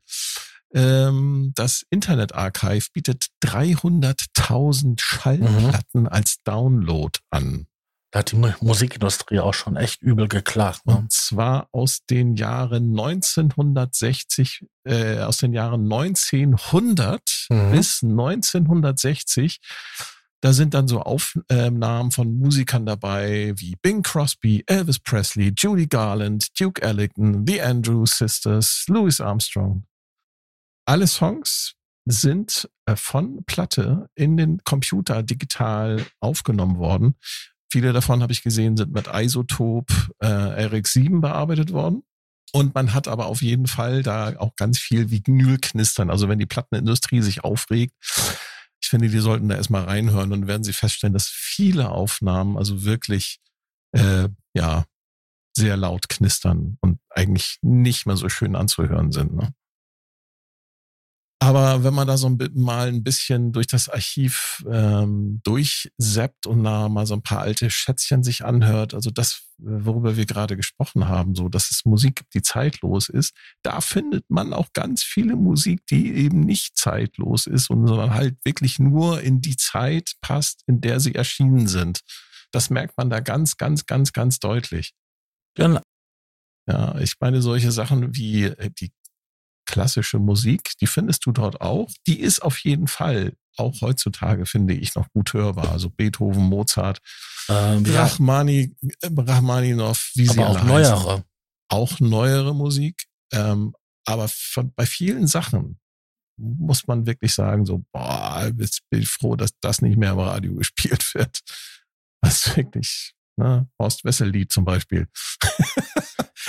ähm, 0.74 1.52
das 1.54 1.84
Internet 1.90 2.34
Archive 2.34 2.86
bietet 2.92 3.26
300.000 3.44 5.00
Schallplatten 5.00 6.06
als 6.08 6.38
Download 6.44 7.18
an. 7.30 7.66
Da 8.10 8.20
hat 8.20 8.32
die 8.32 8.36
Mu- 8.36 8.52
Musikindustrie 8.62 9.38
auch 9.40 9.52
schon 9.52 9.76
echt 9.76 10.00
übel 10.00 10.28
geklagt. 10.28 10.86
Ne? 10.86 10.96
Und 10.96 11.12
zwar 11.12 11.68
aus 11.72 12.06
den 12.08 12.36
Jahren 12.36 12.90
1960, 12.98 14.64
äh, 14.84 15.18
aus 15.20 15.36
den 15.38 15.52
Jahren 15.52 15.82
1900 15.86 17.20
Mhm. 17.50 17.72
bis 17.72 18.02
1960. 18.02 19.60
Da 20.40 20.52
sind 20.52 20.74
dann 20.74 20.86
so 20.86 21.00
Aufnahmen 21.02 22.12
von 22.12 22.38
Musikern 22.38 22.86
dabei 22.86 23.54
wie 23.56 23.74
Bing 23.82 24.02
Crosby, 24.02 24.62
Elvis 24.66 25.00
Presley, 25.00 25.52
Judy 25.56 25.86
Garland, 25.86 26.48
Duke 26.60 26.80
Ellington, 26.80 27.44
The 27.46 27.60
Andrews 27.60 28.18
Sisters, 28.18 28.84
Louis 28.88 29.20
Armstrong. 29.20 29.84
Alle 30.86 31.08
Songs 31.08 31.74
sind 32.06 32.70
äh, 32.86 32.94
von 32.96 33.44
Platte 33.44 34.08
in 34.14 34.36
den 34.36 34.62
Computer 34.64 35.22
digital 35.22 36.06
aufgenommen 36.20 36.78
worden. 36.78 37.16
Viele 37.70 37.92
davon 37.92 38.22
habe 38.22 38.32
ich 38.32 38.42
gesehen, 38.42 38.76
sind 38.76 38.92
mit 38.92 39.08
Isotop 39.12 39.90
äh, 40.20 40.26
RX7 40.26 41.20
bearbeitet 41.20 41.72
worden. 41.72 42.02
Und 42.52 42.74
man 42.74 42.94
hat 42.94 43.08
aber 43.08 43.26
auf 43.26 43.42
jeden 43.42 43.66
Fall 43.66 44.02
da 44.02 44.34
auch 44.38 44.56
ganz 44.56 44.78
viel 44.78 45.10
Vinylknistern. 45.10 46.08
Also 46.08 46.28
wenn 46.28 46.38
die 46.38 46.46
Plattenindustrie 46.46 47.20
sich 47.20 47.44
aufregt, 47.44 47.92
ich 48.88 48.90
finde, 48.90 49.10
die 49.10 49.18
sollten 49.18 49.50
da 49.50 49.56
erstmal 49.56 49.84
reinhören 49.84 50.32
und 50.32 50.46
werden 50.46 50.64
sie 50.64 50.72
feststellen, 50.72 51.12
dass 51.12 51.26
viele 51.28 51.90
Aufnahmen 51.90 52.56
also 52.56 52.84
wirklich 52.84 53.38
äh, 53.92 54.30
ja 54.54 54.86
sehr 55.54 55.76
laut 55.76 56.08
knistern 56.08 56.78
und 56.80 56.98
eigentlich 57.10 57.58
nicht 57.60 58.06
mehr 58.06 58.16
so 58.16 58.30
schön 58.30 58.56
anzuhören 58.56 59.12
sind. 59.12 59.34
Ne? 59.34 59.52
Aber 61.40 61.84
wenn 61.84 61.94
man 61.94 62.08
da 62.08 62.16
so 62.16 62.28
ein, 62.28 62.38
mal 62.54 62.88
ein 62.88 63.04
bisschen 63.04 63.52
durch 63.52 63.68
das 63.68 63.88
Archiv 63.88 64.64
ähm, 64.68 65.40
durchseppt 65.44 66.46
und 66.46 66.64
da 66.64 66.88
mal 66.88 67.06
so 67.06 67.14
ein 67.14 67.22
paar 67.22 67.40
alte 67.40 67.70
Schätzchen 67.70 68.24
sich 68.24 68.44
anhört, 68.44 68.92
also 68.92 69.10
das, 69.10 69.44
worüber 69.56 70.16
wir 70.16 70.26
gerade 70.26 70.56
gesprochen 70.56 71.06
haben, 71.06 71.36
so 71.36 71.48
dass 71.48 71.70
es 71.70 71.84
Musik 71.84 72.16
gibt, 72.16 72.34
die 72.34 72.42
zeitlos 72.42 73.08
ist, 73.08 73.36
da 73.62 73.80
findet 73.80 74.24
man 74.28 74.52
auch 74.52 74.72
ganz 74.72 75.04
viele 75.04 75.36
Musik, 75.36 75.86
die 75.86 76.12
eben 76.12 76.40
nicht 76.40 76.76
zeitlos 76.76 77.46
ist, 77.46 77.70
und, 77.70 77.86
sondern 77.86 78.14
halt 78.14 78.36
wirklich 78.44 78.80
nur 78.80 79.20
in 79.20 79.40
die 79.40 79.56
Zeit 79.56 80.14
passt, 80.20 80.64
in 80.66 80.80
der 80.80 80.98
sie 80.98 81.14
erschienen 81.14 81.68
sind. 81.68 82.00
Das 82.50 82.68
merkt 82.68 82.96
man 82.96 83.10
da 83.10 83.20
ganz, 83.20 83.56
ganz, 83.56 83.86
ganz, 83.86 84.12
ganz 84.12 84.40
deutlich. 84.40 84.92
Genau. 85.54 85.82
Ja, 86.68 86.98
ich 86.98 87.14
meine, 87.18 87.40
solche 87.40 87.72
Sachen 87.72 88.14
wie 88.14 88.44
äh, 88.44 88.70
die 88.78 88.90
klassische 89.68 90.18
Musik, 90.18 90.72
die 90.80 90.86
findest 90.86 91.26
du 91.26 91.32
dort 91.32 91.60
auch. 91.60 91.90
Die 92.06 92.20
ist 92.20 92.40
auf 92.40 92.58
jeden 92.58 92.88
Fall 92.88 93.34
auch 93.56 93.80
heutzutage, 93.82 94.46
finde 94.46 94.74
ich, 94.74 94.94
noch 94.94 95.10
gut 95.12 95.34
hörbar. 95.34 95.70
Also 95.72 95.90
Beethoven, 95.90 96.44
Mozart, 96.44 97.00
ähm, 97.48 97.84
Rachmani. 97.86 98.74
Rachmaninov, 99.02 100.12
wie 100.14 100.26
sie 100.26 100.42
auch 100.42 100.62
neuere. 100.64 101.10
Heißen. 101.10 101.24
Auch 101.68 102.00
neuere 102.00 102.54
Musik. 102.54 103.04
Ähm, 103.32 103.74
aber 104.06 104.28
von, 104.28 104.72
bei 104.74 104.86
vielen 104.86 105.26
Sachen 105.26 105.78
muss 106.38 106.86
man 106.86 107.06
wirklich 107.06 107.34
sagen, 107.34 107.66
so, 107.66 107.84
boah, 107.92 108.50
jetzt 108.56 108.88
bin 108.90 109.02
ich 109.02 109.08
froh, 109.08 109.36
dass 109.36 109.50
das 109.60 109.82
nicht 109.82 109.98
mehr 109.98 110.12
im 110.12 110.20
Radio 110.20 110.54
gespielt 110.56 111.14
wird. 111.14 111.40
Das 112.22 112.46
ist 112.46 112.56
wirklich, 112.56 113.14
ne, 113.38 113.68
Horst 113.78 114.04
Wessel-Lied 114.04 114.52
zum 114.52 114.64
Beispiel. 114.64 115.08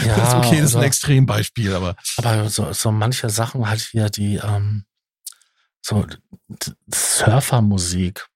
Ja, 0.01 0.15
das 0.15 0.29
ist 0.29 0.35
okay, 0.35 0.61
das 0.61 0.69
ist 0.69 0.75
ein 0.77 0.83
Extrembeispiel, 0.83 1.73
aber. 1.73 1.95
Aber 2.17 2.49
so, 2.49 2.71
so 2.71 2.89
manche 2.89 3.29
Sachen 3.29 3.67
halt 3.67 3.81
hier, 3.81 4.09
die, 4.09 4.35
ähm, 4.35 4.85
so 5.81 6.05
Surfermusik. 6.87 8.27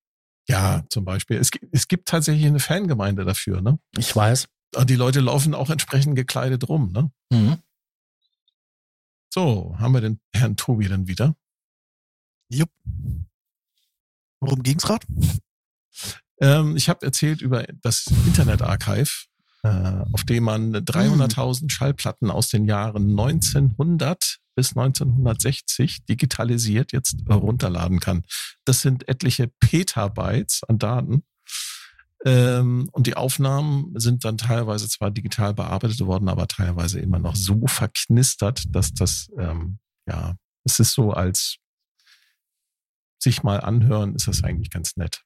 Ja, 0.48 0.84
zum 0.90 1.06
Beispiel. 1.06 1.38
Es, 1.38 1.52
es 1.72 1.88
gibt 1.88 2.10
tatsächlich 2.10 2.46
eine 2.46 2.60
Fangemeinde 2.60 3.24
dafür, 3.24 3.62
ne? 3.62 3.80
Ich 3.98 4.14
weiß. 4.14 4.48
Und 4.76 4.90
die 4.90 4.96
Leute 4.96 5.22
laufen 5.22 5.54
auch 5.54 5.70
entsprechend 5.70 6.16
gekleidet 6.16 6.68
rum, 6.68 6.92
ne? 6.92 7.12
Mhm. 7.32 7.60
So, 9.34 9.76
haben 9.80 9.94
wir 9.94 10.02
den 10.02 10.20
Herrn 10.34 10.58
Tobi 10.58 10.88
dann 10.88 11.08
wieder? 11.08 11.36
Jupp. 12.50 12.70
Worum 14.42 14.62
ging's 14.64 14.84
gerade? 14.84 15.06
Ähm, 16.44 16.76
ich 16.76 16.90
habe 16.90 17.06
erzählt 17.06 17.42
über 17.42 17.66
das 17.82 18.06
Internet-Archive 18.26 19.10
äh, 19.64 20.04
auf 20.12 20.26
dem 20.26 20.44
man 20.44 20.76
300.000 20.76 21.70
Schallplatten 21.70 22.30
aus 22.30 22.50
den 22.50 22.66
Jahren 22.66 23.12
1900 23.12 24.40
bis 24.56 24.76
1960 24.76 26.06
digitalisiert 26.06 26.92
jetzt 26.92 27.16
runterladen 27.30 28.00
kann. 28.00 28.24
Das 28.66 28.82
sind 28.82 29.08
etliche 29.08 29.48
Petabytes 29.48 30.64
an 30.68 30.80
Daten. 30.80 31.24
Ähm, 32.26 32.90
und 32.92 33.08
die 33.08 33.16
Aufnahmen 33.16 33.98
sind 33.98 34.26
dann 34.26 34.38
teilweise 34.38 34.88
zwar 34.88 35.12
digital 35.12 35.54
bearbeitet 35.54 36.00
worden, 36.02 36.30
aber 36.30 36.48
teilweise 36.48 37.00
immer 37.00 37.20
noch 37.20 37.36
so 37.36 37.66
verknistert, 37.66 38.64
dass 38.70 38.94
das, 38.94 39.30
ähm, 39.38 39.80
ja, 40.06 40.36
es 40.66 40.80
ist 40.80 40.92
so 40.92 41.12
als 41.12 41.58
sich 43.18 43.44
mal 43.44 43.62
anhören, 43.62 44.16
ist 44.16 44.28
das 44.28 44.44
eigentlich 44.44 44.70
ganz 44.70 44.98
nett. 44.98 45.24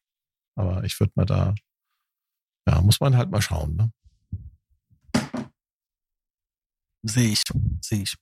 Aber 0.58 0.84
ich 0.84 1.00
würde 1.00 1.14
mal 1.16 1.26
da, 1.26 1.54
ja, 2.68 2.82
muss 2.82 3.00
man 3.00 3.16
halt 3.16 3.30
mal 3.30 3.42
schauen. 3.42 3.76
Ne? 3.76 3.92
Sehe 7.04 7.30
ich, 7.30 7.44
sehe 7.82 8.02
ich. 8.02 8.16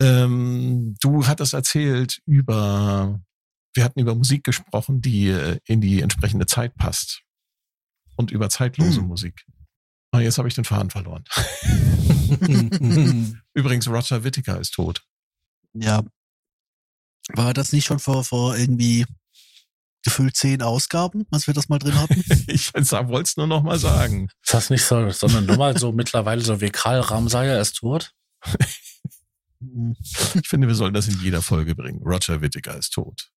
Ähm, 0.00 0.94
du 1.00 1.26
hattest 1.26 1.54
erzählt 1.54 2.22
über, 2.24 3.20
wir 3.74 3.84
hatten 3.84 4.00
über 4.00 4.14
Musik 4.14 4.44
gesprochen, 4.44 5.00
die 5.00 5.28
äh, 5.28 5.58
in 5.64 5.80
die 5.80 6.00
entsprechende 6.00 6.46
Zeit 6.46 6.76
passt. 6.76 7.22
Und 8.16 8.30
über 8.30 8.48
zeitlose 8.48 9.00
hm. 9.00 9.08
Musik. 9.08 9.44
Ah, 10.12 10.20
jetzt 10.20 10.38
habe 10.38 10.46
ich 10.46 10.54
den 10.54 10.64
Faden 10.64 10.90
verloren. 10.90 11.24
Übrigens, 13.54 13.88
Roger 13.88 14.22
Whittaker 14.22 14.60
ist 14.60 14.74
tot. 14.74 15.02
Ja. 15.72 16.04
War 17.34 17.54
das 17.54 17.72
nicht 17.72 17.86
schon 17.86 17.98
vor, 17.98 18.24
vor 18.24 18.56
irgendwie 18.56 19.06
gefühlt 20.02 20.36
zehn 20.36 20.62
Ausgaben, 20.62 21.26
als 21.30 21.46
wir 21.46 21.54
das 21.54 21.68
mal 21.68 21.78
drin 21.78 21.98
hatten. 21.98 22.24
ich 22.46 22.72
wollte 22.74 23.22
es 23.22 23.36
nur 23.36 23.46
noch 23.46 23.62
mal 23.62 23.78
sagen. 23.78 24.28
Ist 24.42 24.54
das 24.54 24.70
nicht 24.70 24.84
so, 24.84 25.10
sondern 25.10 25.46
nur 25.46 25.56
mal 25.56 25.76
so 25.78 25.92
mittlerweile 25.92 26.42
so 26.42 26.60
wie 26.60 26.70
Karl 26.70 27.00
Ramsayer 27.00 27.60
ist 27.60 27.76
tot? 27.76 28.12
ich 30.34 30.48
finde, 30.48 30.66
wir 30.66 30.74
sollen 30.74 30.94
das 30.94 31.08
in 31.08 31.20
jeder 31.20 31.42
Folge 31.42 31.74
bringen. 31.74 32.02
Roger 32.02 32.40
Whittaker 32.40 32.76
ist 32.76 32.90
tot. 32.90 33.30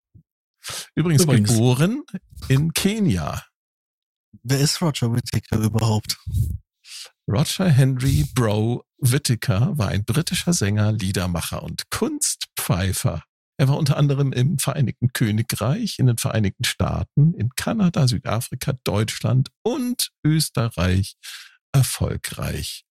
Übrigens, 0.96 1.24
Übrigens 1.24 1.50
geboren 1.50 2.04
in 2.48 2.74
Kenia. 2.74 3.44
Wer 4.44 4.60
ist 4.60 4.82
Roger 4.82 5.14
Whittaker 5.14 5.60
überhaupt? 5.60 6.18
Roger 7.28 7.70
Henry 7.70 8.26
Bro 8.34 8.84
Whittaker 9.00 9.78
war 9.78 9.90
ein 9.90 10.06
britischer 10.06 10.54
Sänger, 10.54 10.92
Liedermacher 10.92 11.64
und 11.64 11.90
Kunstpfeifer. 11.90 13.24
Er 13.58 13.70
war 13.70 13.78
unter 13.78 13.98
anderem 13.98 14.34
im 14.34 14.60
Vereinigten 14.60 15.14
Königreich, 15.14 16.00
in 16.00 16.08
den 16.08 16.18
Vereinigten 16.18 16.66
Staaten, 16.66 17.34
in 17.34 17.50
Kanada, 17.56 18.08
Südafrika, 18.08 18.74
Deutschland 18.84 19.50
und 19.64 20.12
Österreich 20.26 21.16
erfolgreich. 21.72 22.86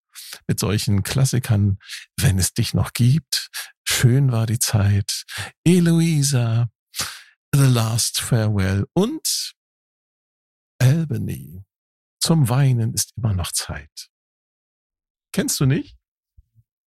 Mit 0.47 0.61
solchen 0.61 1.03
Klassikern, 1.03 1.79
wenn 2.19 2.39
es 2.39 2.55
dich 2.55 2.73
noch 2.73 2.93
gibt, 2.93 3.51
schön 3.85 4.33
war 4.33 4.47
die 4.47 4.59
Zeit, 4.59 5.25
Eloisa, 5.65 6.71
The 7.53 7.67
Last 7.67 8.21
Farewell 8.21 8.87
und 8.95 9.55
Albany. 10.79 11.65
Zum 12.21 12.49
Weinen 12.49 12.95
ist 12.95 13.12
immer 13.17 13.35
noch 13.35 13.53
Zeit. 13.53 14.09
Kennst 15.33 15.61
du 15.61 15.67
nicht? 15.67 15.97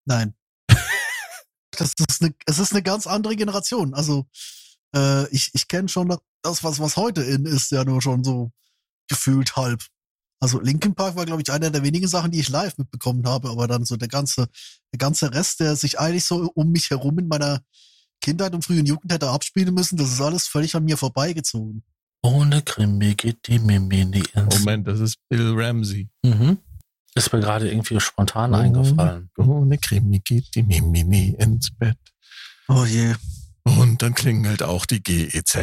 Nein 0.06 0.34
das 1.76 1.92
ist 2.08 2.22
eine, 2.22 2.34
es 2.46 2.58
ist 2.58 2.72
eine 2.72 2.82
ganz 2.82 3.06
andere 3.06 3.36
Generation. 3.36 3.94
Also 3.94 4.26
äh, 4.94 5.28
ich, 5.30 5.50
ich 5.54 5.68
kenne 5.68 5.88
schon 5.88 6.16
das, 6.42 6.64
was, 6.64 6.80
was 6.80 6.96
heute 6.96 7.22
in 7.22 7.46
ist, 7.46 7.70
ja 7.70 7.84
nur 7.84 8.02
schon 8.02 8.24
so 8.24 8.50
gefühlt 9.08 9.56
halb. 9.56 9.82
Also 10.40 10.60
Linkin 10.60 10.94
Park 10.94 11.16
war, 11.16 11.24
glaube 11.24 11.42
ich, 11.42 11.50
einer 11.50 11.70
der 11.70 11.82
wenigen 11.82 12.08
Sachen, 12.08 12.30
die 12.30 12.40
ich 12.40 12.48
live 12.48 12.76
mitbekommen 12.76 13.26
habe, 13.26 13.48
aber 13.50 13.66
dann 13.66 13.84
so 13.84 13.96
der 13.96 14.08
ganze, 14.08 14.48
der 14.92 14.98
ganze 14.98 15.32
Rest, 15.32 15.60
der 15.60 15.76
sich 15.76 15.98
eigentlich 15.98 16.24
so 16.24 16.50
um 16.54 16.70
mich 16.72 16.90
herum 16.90 17.18
in 17.18 17.28
meiner 17.28 17.62
Kindheit 18.20 18.54
und 18.54 18.64
frühen 18.64 18.86
Jugend 18.86 19.12
hätte 19.12 19.30
abspielen 19.30 19.74
müssen, 19.74 19.96
das 19.96 20.12
ist 20.12 20.20
alles 20.20 20.46
völlig 20.46 20.74
an 20.74 20.84
mir 20.84 20.96
vorbeigezogen. 20.96 21.82
Ohne 22.22 22.62
Krimi 22.62 23.14
geht 23.14 23.46
die 23.46 23.58
Mimi 23.58 24.04
nie 24.04 24.24
ins. 24.34 24.58
Moment, 24.58 24.86
das 24.88 25.00
ist 25.00 25.16
Bill 25.28 25.54
Ramsey. 25.56 26.08
Mhm. 26.22 26.58
Ist 27.16 27.32
mir 27.32 27.40
gerade 27.40 27.68
irgendwie 27.70 27.98
spontan 27.98 28.52
oh, 28.52 28.58
eingefallen. 28.58 29.30
Ohne 29.38 29.78
Krimi 29.78 30.20
geht 30.20 30.54
die 30.54 30.62
Mimini 30.62 31.34
ins 31.38 31.70
Bett. 31.70 31.96
Oh 32.68 32.84
je. 32.84 33.14
Und 33.64 34.02
dann 34.02 34.14
klingelt 34.14 34.62
auch 34.62 34.84
die 34.84 35.02
GEZ. 35.02 35.56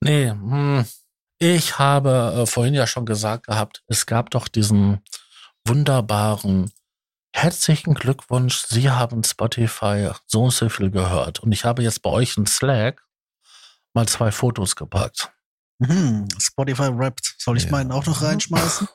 nee, 0.00 0.30
hm. 0.30 0.84
ich 1.40 1.78
habe 1.80 2.34
äh, 2.36 2.46
vorhin 2.46 2.74
ja 2.74 2.86
schon 2.86 3.06
gesagt 3.06 3.48
gehabt, 3.48 3.82
es 3.88 4.06
gab 4.06 4.30
doch 4.30 4.46
diesen 4.46 5.00
wunderbaren 5.66 6.70
Herzlichen 7.40 7.94
Glückwunsch, 7.94 8.64
Sie 8.66 8.90
haben 8.90 9.22
Spotify 9.22 10.10
so 10.26 10.42
und 10.42 10.50
so 10.50 10.68
viel 10.68 10.90
gehört. 10.90 11.38
Und 11.38 11.52
ich 11.52 11.64
habe 11.64 11.84
jetzt 11.84 12.02
bei 12.02 12.10
euch 12.10 12.36
in 12.36 12.46
Slack 12.46 13.06
mal 13.94 14.08
zwei 14.08 14.32
Fotos 14.32 14.74
gepackt. 14.74 15.30
Mhm, 15.78 16.26
Spotify 16.40 16.90
Wrapped. 16.92 17.36
Soll 17.38 17.56
ich 17.56 17.66
ja. 17.66 17.70
meinen 17.70 17.92
auch 17.92 18.04
noch 18.06 18.22
reinschmeißen? 18.22 18.88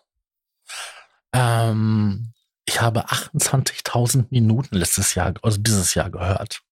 Ähm, 1.32 2.34
ich 2.66 2.82
habe 2.82 3.06
28.000 3.06 4.26
Minuten 4.30 4.76
letztes 4.76 5.16
Jahr, 5.16 5.34
also 5.42 5.62
dieses 5.62 5.94
Jahr 5.94 6.10
gehört. 6.10 6.64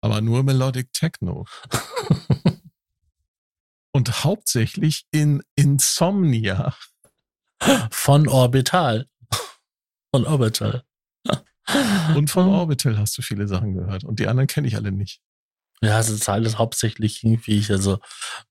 Aber 0.00 0.20
nur 0.20 0.42
Melodic 0.42 0.92
Techno. 0.92 1.46
Und 3.92 4.24
hauptsächlich 4.24 5.06
in 5.12 5.44
Insomnia. 5.54 6.74
Von 7.92 8.26
Orbital. 8.26 9.06
Von 10.12 10.26
Orbital. 10.26 10.84
Und 12.14 12.30
von 12.30 12.48
Orbital 12.48 12.98
hast 12.98 13.16
du 13.18 13.22
viele 13.22 13.48
Sachen 13.48 13.74
gehört. 13.74 14.04
Und 14.04 14.18
die 14.18 14.28
anderen 14.28 14.46
kenne 14.46 14.66
ich 14.66 14.76
alle 14.76 14.92
nicht. 14.92 15.20
Ja, 15.82 15.98
es 15.98 16.08
ist 16.08 16.28
alles 16.28 16.56
hauptsächlich 16.56 17.24
irgendwie 17.24 17.64
also 17.68 17.98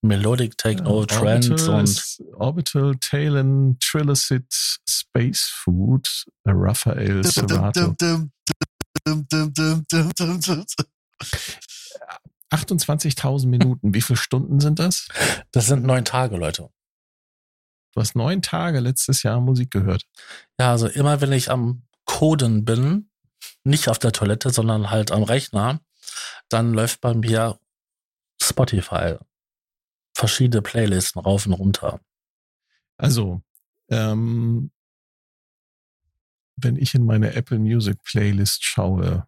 Melodic 0.02 0.58
Techno, 0.58 1.02
ja, 1.02 1.06
Trends 1.08 1.68
und. 1.68 2.18
Orbital, 2.34 2.96
Talon, 3.00 3.78
Trillicit, 3.80 4.46
Space 4.88 5.50
Food, 5.52 6.26
Raphael, 6.46 7.24
Serato. 7.24 7.96
28.000 12.52 13.48
Minuten. 13.48 13.94
Wie 13.94 14.02
viele 14.02 14.18
Stunden 14.18 14.60
sind 14.60 14.80
das? 14.80 15.08
Das 15.52 15.66
sind 15.66 15.84
neun 15.84 16.06
Tage, 16.06 16.38
Leute. 16.38 16.70
Du 17.94 18.02
hast 18.02 18.16
neun 18.16 18.42
Tage 18.42 18.80
letztes 18.80 19.24
Jahr 19.24 19.40
Musik 19.40 19.72
gehört. 19.72 20.06
Ja, 20.60 20.72
also 20.72 20.88
immer 20.88 21.22
wenn 21.22 21.32
ich 21.32 21.50
am 21.50 21.84
Coden 22.14 22.64
bin, 22.64 23.10
nicht 23.64 23.90
auf 23.90 23.98
der 23.98 24.12
Toilette, 24.12 24.52
sondern 24.52 24.92
halt 24.92 25.10
am 25.12 25.24
Rechner, 25.24 25.82
dann 26.48 26.72
läuft 26.72 27.02
bei 27.02 27.16
mir 27.16 27.60
Spotify. 28.40 29.16
Verschiedene 30.16 30.62
Playlisten 30.62 31.20
rauf 31.20 31.48
und 31.48 31.54
runter. 31.54 32.02
Also, 32.98 33.42
ähm, 33.90 34.70
wenn 36.56 36.76
ich 36.76 36.94
in 36.94 37.04
meine 37.04 37.34
Apple 37.34 37.58
Music 37.58 37.98
Playlist 38.04 38.64
schaue, 38.64 39.28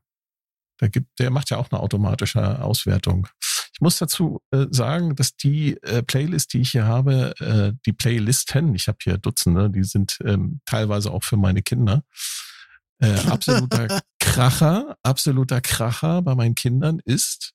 da 0.77 0.87
gibt, 0.87 1.17
der 1.17 1.31
macht 1.31 1.49
ja 1.49 1.57
auch 1.57 1.71
eine 1.71 1.79
automatische 1.79 2.61
Auswertung. 2.61 3.27
Ich 3.73 3.81
muss 3.81 3.97
dazu 3.97 4.43
äh, 4.51 4.67
sagen, 4.69 5.15
dass 5.15 5.35
die 5.35 5.81
äh, 5.81 6.03
Playlist, 6.03 6.53
die 6.53 6.61
ich 6.61 6.69
hier 6.69 6.85
habe, 6.85 7.33
äh, 7.39 7.73
die 7.87 7.93
Playlisten, 7.93 8.75
ich 8.75 8.87
habe 8.87 8.99
hier 9.01 9.17
Dutzende, 9.17 9.71
die 9.71 9.83
sind 9.83 10.19
ähm, 10.23 10.61
teilweise 10.65 11.09
auch 11.09 11.23
für 11.23 11.37
meine 11.37 11.63
Kinder. 11.63 12.03
Äh, 12.99 13.19
absoluter 13.27 14.01
Kracher, 14.19 14.97
absoluter 15.03 15.61
Kracher 15.61 16.21
bei 16.21 16.35
meinen 16.35 16.55
Kindern 16.55 16.99
ist 17.03 17.53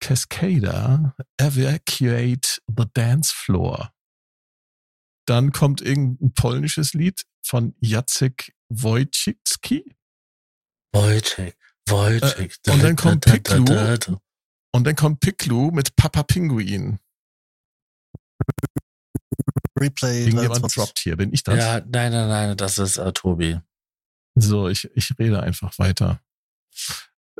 Cascada 0.00 1.14
Evacuate 1.36 2.60
the 2.66 2.84
Dance 2.92 3.32
Floor. 3.34 3.92
Dann 5.26 5.52
kommt 5.52 5.80
irgendein 5.80 6.32
polnisches 6.32 6.94
Lied 6.94 7.22
von 7.42 7.74
Jacek 7.80 8.54
Wojcicki. 8.70 9.96
Wojciech, 10.92 11.54
Wojciech. 11.88 12.56
Äh, 12.66 12.70
und 12.70 12.82
dann 12.82 12.96
kommt 12.96 13.24
Piklu. 13.24 14.18
Und 14.72 14.84
dann 14.84 14.96
kommt 14.96 15.20
Piklu 15.20 15.70
mit 15.70 15.96
Papa 15.96 16.22
Pinguin. 16.22 16.98
Replay. 19.78 20.26
Irgendjemand 20.26 20.76
droppt 20.76 20.98
hier. 20.98 21.16
Bin 21.16 21.32
ich 21.32 21.42
das? 21.42 21.58
Ja, 21.58 21.80
nein, 21.80 22.12
nein, 22.12 22.28
nein, 22.28 22.56
das 22.56 22.78
ist 22.78 22.96
äh, 22.96 23.12
Tobi. 23.12 23.60
So, 24.40 24.68
ich, 24.68 24.88
ich 24.94 25.18
rede 25.18 25.42
einfach 25.42 25.78
weiter. 25.78 26.20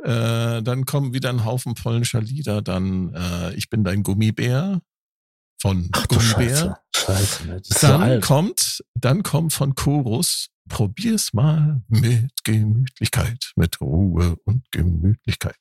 Äh, 0.03 0.61
dann 0.61 0.85
kommen 0.85 1.13
wieder 1.13 1.29
ein 1.29 1.45
Haufen 1.45 1.73
polnischer 1.75 2.21
Lieder. 2.21 2.61
Dann 2.61 3.13
äh, 3.13 3.53
Ich 3.55 3.69
bin 3.69 3.83
dein 3.83 4.03
Gummibär 4.03 4.81
von 5.61 5.89
Ach, 5.91 6.07
Gummibär. 6.07 6.81
Scheiße, 6.95 7.43
Scheiße 7.45 7.53
ist 7.69 7.83
Dann 7.83 8.21
so 8.21 8.27
kommt, 8.27 8.83
dann 8.95 9.23
kommt 9.23 9.53
von 9.53 9.75
Chorus 9.75 10.49
Probier's 10.69 11.33
mal 11.33 11.81
mit 11.87 12.31
Gemütlichkeit, 12.43 13.53
mit 13.55 13.81
Ruhe 13.81 14.37
und 14.45 14.71
Gemütlichkeit. 14.71 15.55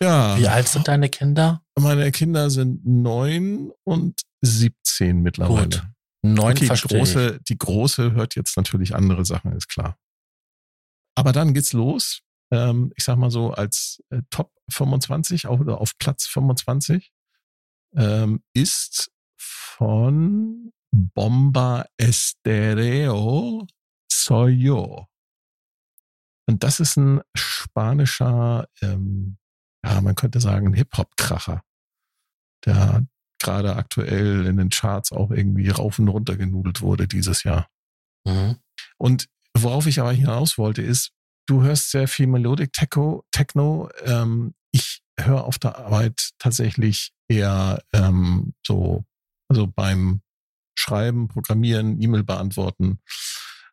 Ja, 0.00 0.38
Wie 0.38 0.48
alt 0.48 0.68
sind 0.68 0.88
deine 0.88 1.08
Kinder? 1.08 1.62
meine 1.78 2.10
Kinder 2.10 2.50
sind 2.50 2.84
neun 2.86 3.70
und 3.84 4.22
17 4.40 5.20
mittlerweile. 5.20 5.64
Gut. 5.64 5.82
Neun 6.22 6.52
Okay, 6.52 6.68
die 6.68 6.88
große, 6.88 7.40
die 7.48 7.58
große 7.58 8.12
hört 8.12 8.34
jetzt 8.34 8.56
natürlich 8.56 8.94
andere 8.94 9.24
Sachen, 9.24 9.52
ist 9.52 9.68
klar. 9.68 9.96
Aber 11.18 11.32
dann 11.32 11.52
geht's 11.52 11.72
los. 11.72 12.20
Ähm, 12.52 12.92
ich 12.94 13.02
sag 13.02 13.16
mal 13.16 13.32
so 13.32 13.50
als 13.50 14.00
äh, 14.10 14.22
Top 14.30 14.52
25 14.70 15.48
auf, 15.48 15.58
oder 15.58 15.80
auf 15.80 15.98
Platz 15.98 16.26
25 16.28 17.10
ähm, 17.96 18.44
ist 18.54 19.10
von 19.36 20.72
Bomba 20.92 21.86
Estereo 21.96 23.66
Soy 24.08 24.52
Yo. 24.52 25.08
Und 26.46 26.62
das 26.62 26.78
ist 26.78 26.96
ein 26.96 27.20
spanischer, 27.34 28.68
ähm, 28.80 29.38
ja, 29.84 30.00
man 30.00 30.14
könnte 30.14 30.38
sagen, 30.38 30.72
Hip-Hop-Kracher, 30.72 31.64
der 32.64 33.04
gerade 33.40 33.74
aktuell 33.74 34.46
in 34.46 34.56
den 34.56 34.70
Charts 34.70 35.10
auch 35.10 35.32
irgendwie 35.32 35.68
rauf 35.68 35.98
und 35.98 36.06
runter 36.06 36.36
genudelt 36.36 36.80
wurde 36.80 37.08
dieses 37.08 37.42
Jahr. 37.42 37.68
Mhm. 38.24 38.60
Und 38.98 39.28
worauf 39.62 39.86
ich 39.86 40.00
aber 40.00 40.12
hinaus 40.12 40.58
wollte, 40.58 40.82
ist, 40.82 41.12
du 41.46 41.62
hörst 41.62 41.90
sehr 41.90 42.08
viel 42.08 42.26
Melodic 42.26 42.72
Techno. 42.72 43.24
Techno. 43.30 43.88
Ähm, 44.04 44.54
ich 44.72 45.02
höre 45.18 45.44
auf 45.44 45.58
der 45.58 45.78
Arbeit 45.78 46.30
tatsächlich 46.38 47.12
eher 47.28 47.82
ähm, 47.92 48.54
so, 48.66 49.04
also 49.48 49.66
beim 49.66 50.20
Schreiben, 50.78 51.28
Programmieren, 51.28 52.00
E-Mail 52.00 52.22
beantworten, 52.22 53.00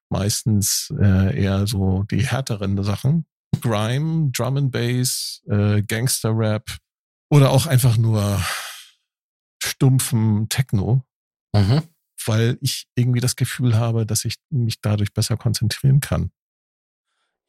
meistens 0.09 0.91
äh, 0.99 1.39
eher 1.39 1.67
so 1.67 2.03
die 2.03 2.25
härteren 2.25 2.81
Sachen. 2.83 3.25
Grime, 3.61 4.31
Drum 4.31 4.57
and 4.57 4.71
Bass, 4.71 5.41
äh, 5.47 5.81
Gangster 5.83 6.35
Rap 6.35 6.77
oder 7.29 7.51
auch 7.51 7.67
einfach 7.67 7.97
nur 7.97 8.43
stumpfen 9.61 10.49
Techno 10.49 11.05
Mhm. 11.55 11.83
Weil 12.27 12.57
ich 12.61 12.87
irgendwie 12.95 13.19
das 13.19 13.35
Gefühl 13.35 13.75
habe, 13.75 14.05
dass 14.05 14.25
ich 14.25 14.35
mich 14.49 14.81
dadurch 14.81 15.13
besser 15.13 15.37
konzentrieren 15.37 15.99
kann. 15.99 16.31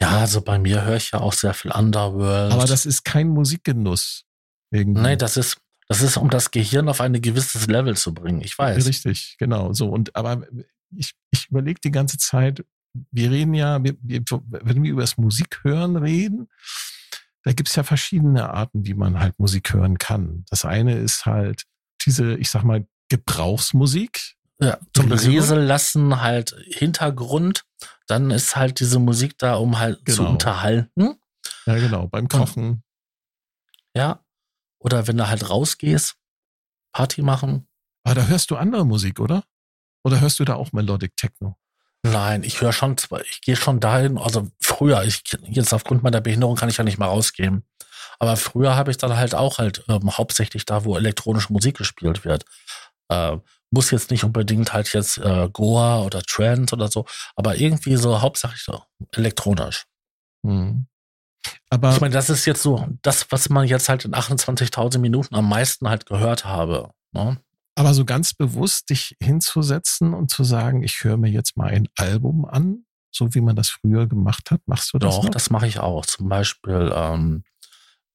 Ja, 0.00 0.18
also 0.18 0.42
bei 0.42 0.58
mir 0.58 0.84
höre 0.84 0.96
ich 0.96 1.12
ja 1.12 1.20
auch 1.20 1.32
sehr 1.32 1.54
viel 1.54 1.72
Underworld. 1.72 2.52
Aber 2.52 2.66
das 2.66 2.84
ist 2.84 3.04
kein 3.04 3.28
Musikgenuss. 3.28 4.24
Irgendwie. 4.70 5.00
Nee, 5.00 5.16
das 5.16 5.36
ist, 5.36 5.58
das 5.88 6.02
ist, 6.02 6.16
um 6.16 6.28
das 6.28 6.50
Gehirn 6.50 6.88
auf 6.88 7.00
ein 7.00 7.20
gewisses 7.20 7.66
Level 7.66 7.96
zu 7.96 8.12
bringen. 8.12 8.40
Ich 8.40 8.58
weiß. 8.58 8.86
Richtig, 8.86 9.36
genau. 9.38 9.72
So 9.72 9.88
und 9.88 10.14
aber 10.14 10.46
ich, 10.94 11.14
ich 11.30 11.48
überlege 11.48 11.80
die 11.82 11.90
ganze 11.90 12.18
Zeit. 12.18 12.64
Wir 13.10 13.30
reden 13.30 13.54
ja, 13.54 13.82
wir, 13.82 13.94
wir, 14.00 14.22
wenn 14.46 14.82
wir 14.82 14.90
über 14.90 15.02
das 15.02 15.18
Musikhören 15.18 15.96
reden, 15.96 16.48
da 17.42 17.52
gibt's 17.52 17.76
ja 17.76 17.84
verschiedene 17.84 18.50
Arten, 18.50 18.86
wie 18.86 18.94
man 18.94 19.20
halt 19.20 19.38
Musik 19.38 19.72
hören 19.72 19.98
kann. 19.98 20.44
Das 20.50 20.64
eine 20.64 20.98
ist 20.98 21.26
halt 21.26 21.64
diese, 22.04 22.34
ich 22.36 22.50
sag 22.50 22.64
mal, 22.64 22.86
Gebrauchsmusik. 23.08 24.35
Ja, 24.60 24.78
zum 24.94 25.10
Riesel. 25.12 25.30
Riesel 25.30 25.60
lassen 25.62 26.20
halt 26.22 26.56
Hintergrund. 26.68 27.64
Dann 28.06 28.30
ist 28.30 28.56
halt 28.56 28.80
diese 28.80 28.98
Musik 28.98 29.36
da, 29.38 29.54
um 29.56 29.78
halt 29.78 29.98
zu 30.08 30.18
Genau. 30.18 30.30
unterhalten. 30.30 31.20
Ja, 31.66 31.74
genau. 31.76 32.06
Beim 32.08 32.28
Kochen. 32.28 32.82
Ja. 33.94 34.20
Oder 34.78 35.06
wenn 35.08 35.16
du 35.16 35.28
halt 35.28 35.50
rausgehst, 35.50 36.14
Party 36.92 37.22
machen. 37.22 37.66
Aber 38.04 38.14
da 38.14 38.26
hörst 38.26 38.50
du 38.50 38.56
andere 38.56 38.86
Musik, 38.86 39.18
oder? 39.20 39.44
Oder 40.04 40.20
hörst 40.20 40.38
du 40.38 40.44
da 40.44 40.54
auch 40.54 40.72
Melodic 40.72 41.16
Techno? 41.16 41.56
Nein, 42.04 42.44
ich 42.44 42.60
höre 42.60 42.72
schon, 42.72 42.94
ich 43.28 43.40
gehe 43.40 43.56
schon 43.56 43.80
dahin, 43.80 44.16
also 44.16 44.48
früher, 44.60 45.02
ich 45.02 45.24
jetzt 45.48 45.74
aufgrund 45.74 46.04
meiner 46.04 46.20
Behinderung 46.20 46.54
kann 46.54 46.68
ich 46.68 46.76
ja 46.76 46.84
nicht 46.84 46.98
mal 46.98 47.06
rausgehen. 47.06 47.64
Aber 48.20 48.36
früher 48.36 48.76
habe 48.76 48.92
ich 48.92 48.96
dann 48.96 49.16
halt 49.16 49.34
auch 49.34 49.58
halt 49.58 49.84
ähm, 49.88 50.16
hauptsächlich 50.16 50.64
da, 50.64 50.84
wo 50.84 50.96
elektronische 50.96 51.52
Musik 51.52 51.76
gespielt 51.78 52.24
wird. 52.24 52.44
Äh, 53.08 53.38
muss 53.70 53.90
jetzt 53.90 54.10
nicht 54.10 54.24
unbedingt 54.24 54.72
halt 54.72 54.92
jetzt 54.92 55.18
äh, 55.18 55.48
Goa 55.52 56.02
oder 56.02 56.22
Trance 56.22 56.74
oder 56.74 56.88
so, 56.88 57.04
aber 57.34 57.56
irgendwie 57.56 57.96
so 57.96 58.20
hauptsächlich 58.20 58.62
so 58.62 58.82
elektronisch. 59.12 59.84
Hm. 60.44 60.86
Aber 61.70 61.92
Ich 61.92 62.00
meine, 62.00 62.14
das 62.14 62.30
ist 62.30 62.44
jetzt 62.46 62.62
so 62.62 62.86
das, 63.02 63.26
was 63.30 63.48
man 63.48 63.66
jetzt 63.66 63.88
halt 63.88 64.04
in 64.04 64.12
28.000 64.12 64.98
Minuten 64.98 65.34
am 65.34 65.48
meisten 65.48 65.88
halt 65.88 66.06
gehört 66.06 66.44
habe. 66.44 66.90
Ne? 67.12 67.38
Aber 67.74 67.92
so 67.94 68.04
ganz 68.04 68.34
bewusst 68.34 68.90
dich 68.90 69.16
hinzusetzen 69.20 70.14
und 70.14 70.30
zu 70.30 70.44
sagen, 70.44 70.82
ich 70.82 71.04
höre 71.04 71.16
mir 71.16 71.30
jetzt 71.30 71.56
mal 71.56 71.68
ein 71.68 71.88
Album 71.96 72.46
an, 72.46 72.86
so 73.10 73.34
wie 73.34 73.40
man 73.40 73.56
das 73.56 73.68
früher 73.68 74.06
gemacht 74.06 74.50
hat, 74.50 74.60
machst 74.66 74.92
du 74.92 74.98
das 74.98 75.16
Doch, 75.16 75.24
noch? 75.24 75.30
das 75.30 75.50
mache 75.50 75.66
ich 75.66 75.78
auch. 75.78 76.06
Zum 76.06 76.28
Beispiel, 76.28 76.90
ähm, 76.94 77.44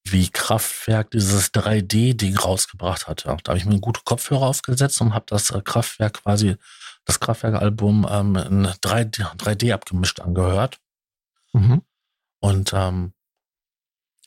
wie 0.03 0.29
Kraftwerk 0.29 1.11
dieses 1.11 1.53
3D-Ding 1.53 2.37
rausgebracht 2.37 3.07
hat. 3.07 3.25
Ja. 3.25 3.35
Da 3.43 3.51
habe 3.51 3.57
ich 3.57 3.65
mir 3.65 3.79
gute 3.79 4.01
Kopfhörer 4.03 4.47
aufgesetzt 4.47 4.99
und 5.01 5.13
habe 5.13 5.25
das 5.27 5.51
äh, 5.51 5.61
Kraftwerk 5.61 6.23
quasi, 6.23 6.57
das 7.05 7.19
Kraftwerk-Album 7.19 8.07
ähm, 8.09 8.35
in 8.35 8.67
3D, 8.67 9.35
3D 9.37 9.73
abgemischt 9.73 10.19
angehört. 10.19 10.79
Mhm. 11.53 11.81
Und 12.39 12.73
ähm, 12.73 13.13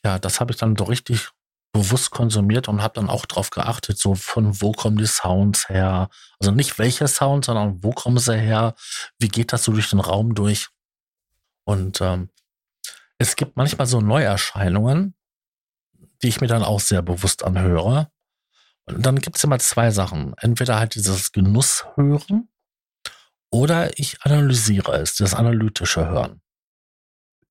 ja, 0.04 0.18
das 0.18 0.40
habe 0.40 0.52
ich 0.52 0.58
dann 0.58 0.76
so 0.76 0.84
richtig 0.84 1.30
bewusst 1.72 2.12
konsumiert 2.12 2.68
und 2.68 2.82
habe 2.82 2.94
dann 2.94 3.10
auch 3.10 3.26
drauf 3.26 3.50
geachtet, 3.50 3.98
so 3.98 4.14
von 4.14 4.60
wo 4.62 4.70
kommen 4.70 4.96
die 4.96 5.06
Sounds 5.06 5.68
her. 5.68 6.08
Also 6.38 6.52
nicht 6.52 6.78
welche 6.78 7.08
Sounds, 7.08 7.46
sondern 7.46 7.82
wo 7.82 7.90
kommen 7.90 8.18
sie 8.18 8.38
her, 8.38 8.74
wie 9.18 9.28
geht 9.28 9.52
das 9.52 9.64
so 9.64 9.72
durch 9.72 9.90
den 9.90 9.98
Raum 9.98 10.36
durch. 10.36 10.68
Und 11.64 12.00
ähm, 12.00 12.30
es 13.18 13.34
gibt 13.34 13.56
manchmal 13.56 13.88
so 13.88 14.00
Neuerscheinungen, 14.00 15.14
die 16.24 16.28
ich 16.28 16.40
mir 16.40 16.46
dann 16.46 16.62
auch 16.62 16.80
sehr 16.80 17.02
bewusst 17.02 17.44
anhöre. 17.44 18.08
Und 18.86 19.04
dann 19.04 19.20
gibt 19.20 19.36
es 19.36 19.44
immer 19.44 19.58
zwei 19.58 19.90
Sachen. 19.90 20.34
Entweder 20.38 20.78
halt 20.78 20.94
dieses 20.94 21.32
Genusshören 21.32 22.48
oder 23.52 23.98
ich 23.98 24.22
analysiere 24.22 25.00
es, 25.00 25.16
das 25.16 25.34
analytische 25.34 26.08
Hören. 26.08 26.40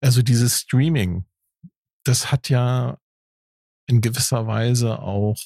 Also 0.01 0.24
dieses 0.24 0.59
Streaming, 0.59 1.26
das 2.03 2.32
hat 2.32 2.49
ja 2.49 2.97
in 3.88 4.01
gewisser 4.01 4.47
Weise 4.47 4.99
auch, 4.99 5.38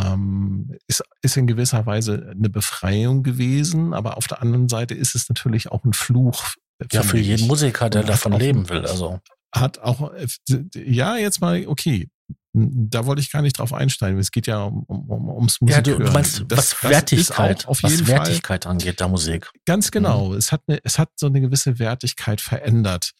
ähm, 0.00 0.78
ist, 0.86 1.02
ist 1.22 1.36
in 1.36 1.48
gewisser 1.48 1.84
Weise 1.84 2.30
eine 2.30 2.48
Befreiung 2.48 3.24
gewesen, 3.24 3.92
aber 3.92 4.16
auf 4.16 4.28
der 4.28 4.40
anderen 4.40 4.68
Seite 4.68 4.94
ist 4.94 5.16
es 5.16 5.28
natürlich 5.28 5.72
auch 5.72 5.84
ein 5.84 5.92
Fluch. 5.92 6.54
Ja, 6.92 7.02
für 7.02 7.18
jeden. 7.18 7.48
Musiker, 7.48 7.90
der 7.90 8.04
davon 8.04 8.32
leben 8.34 8.68
will. 8.68 8.86
Also 8.86 9.18
Hat 9.52 9.78
auch, 9.80 10.12
äh, 10.14 10.28
ja, 10.74 11.16
jetzt 11.16 11.40
mal, 11.40 11.66
okay, 11.66 12.08
Da 12.90 13.06
wollte 13.06 13.20
ich 13.20 13.30
gar 13.30 13.42
nicht 13.42 13.58
drauf 13.58 13.72
einsteigen. 13.72 14.18
Es 14.18 14.30
geht 14.30 14.46
ja 14.46 14.62
um, 14.64 14.82
um, 14.84 15.10
um, 15.10 15.28
ums 15.30 15.58
Ja, 15.60 15.78
Musik. 15.78 15.84
du, 15.84 15.98
du 15.98 16.10
meinst, 16.12 16.44
das, 16.48 16.74
was 16.82 16.90
Wertigkeit, 16.90 17.66
auf 17.66 17.82
was 17.82 17.92
jeden 17.92 18.06
Fall 18.06 18.16
Wertigkeit 18.16 18.66
angeht, 18.66 19.00
der 19.00 19.08
Musik. 19.08 19.50
Ganz 19.66 19.90
genau. 19.90 20.34
Es 20.34 20.50
hat 20.52 20.62
eine, 20.66 20.80
es 20.84 20.98
hat 20.98 21.10
so 21.16 21.26
eine 21.26 21.40
gewisse 21.40 21.78
Wertigkeit 21.78 22.40
verändert, 22.40 23.12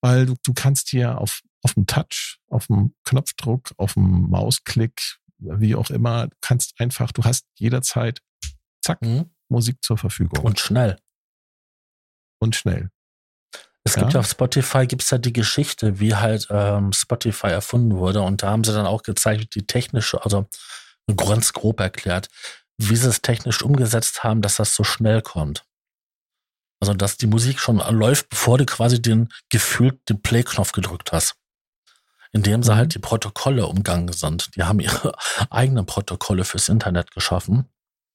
weil 0.00 0.26
du, 0.26 0.34
du 0.44 0.52
kannst 0.52 0.88
hier 0.90 1.18
auf 1.20 1.40
auf 1.62 1.74
dem 1.74 1.86
Touch, 1.86 2.38
auf 2.48 2.68
dem 2.68 2.94
Knopfdruck, 3.02 3.72
auf 3.76 3.94
dem 3.94 4.30
Mausklick, 4.30 5.18
wie 5.38 5.74
auch 5.74 5.90
immer, 5.90 6.28
du 6.28 6.36
kannst 6.40 6.74
einfach, 6.78 7.10
du 7.10 7.24
hast 7.24 7.44
jederzeit 7.58 8.20
zack 8.82 9.02
Mhm. 9.02 9.30
Musik 9.48 9.82
zur 9.82 9.98
Verfügung 9.98 10.44
Und 10.44 10.60
schnell. 10.60 10.96
und 12.38 12.54
schnell. 12.54 12.90
Es 13.86 13.94
Ja. 13.94 14.00
gibt 14.02 14.14
ja 14.14 14.20
auf 14.20 14.28
Spotify 14.28 14.86
gibt's 14.86 15.10
ja 15.10 15.18
die 15.18 15.32
Geschichte, 15.32 16.00
wie 16.00 16.16
halt 16.16 16.48
ähm, 16.50 16.92
Spotify 16.92 17.46
erfunden 17.48 17.96
wurde. 17.96 18.20
Und 18.20 18.42
da 18.42 18.50
haben 18.50 18.64
sie 18.64 18.72
dann 18.72 18.84
auch 18.86 19.04
gezeigt, 19.04 19.54
die 19.54 19.64
technische, 19.64 20.24
also 20.24 20.48
ganz 21.16 21.52
grob 21.52 21.78
erklärt, 21.78 22.28
wie 22.78 22.96
sie 22.96 23.08
es 23.08 23.22
technisch 23.22 23.62
umgesetzt 23.62 24.24
haben, 24.24 24.42
dass 24.42 24.56
das 24.56 24.74
so 24.74 24.82
schnell 24.82 25.22
kommt. 25.22 25.64
Also, 26.80 26.94
dass 26.94 27.16
die 27.16 27.28
Musik 27.28 27.60
schon 27.60 27.76
läuft, 27.78 28.28
bevor 28.28 28.58
du 28.58 28.66
quasi 28.66 29.00
den 29.00 29.28
gefühlt 29.50 30.00
den 30.08 30.20
Play-Knopf 30.20 30.72
gedrückt 30.72 31.12
hast. 31.12 31.36
Indem 32.32 32.64
sie 32.64 32.72
Mhm. 32.72 32.76
halt 32.76 32.94
die 32.94 32.98
Protokolle 32.98 33.66
umgangen 33.66 34.12
sind. 34.12 34.56
Die 34.56 34.64
haben 34.64 34.80
ihre 34.80 35.12
eigenen 35.50 35.86
Protokolle 35.86 36.44
fürs 36.44 36.68
Internet 36.68 37.12
geschaffen. 37.12 37.66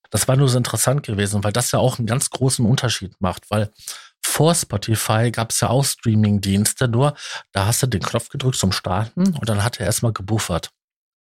Das 0.10 0.28
war 0.28 0.36
nur 0.36 0.50
so 0.50 0.58
interessant 0.58 1.04
gewesen, 1.04 1.46
weil 1.46 1.54
das 1.54 1.72
ja 1.72 1.80
auch 1.80 1.98
einen 1.98 2.08
ganz 2.08 2.30
großen 2.30 2.66
Unterschied 2.66 3.16
macht, 3.22 3.50
weil 3.50 3.72
vor 4.32 4.56
Spotify 4.56 5.30
gab 5.30 5.52
es 5.52 5.60
ja 5.60 5.70
auch 5.70 5.84
Streaming-Dienste, 5.84 6.88
nur 6.88 7.16
da 7.52 7.66
hast 7.66 7.84
du 7.84 7.88
den 7.88 8.02
Knopf 8.02 8.30
gedrückt 8.30 8.56
zum 8.56 8.72
Starten 8.72 9.36
und 9.36 9.50
dann 9.50 9.64
hat 9.64 9.80
er 9.80 9.86
erstmal 9.86 10.14
gebuffert. 10.14 10.72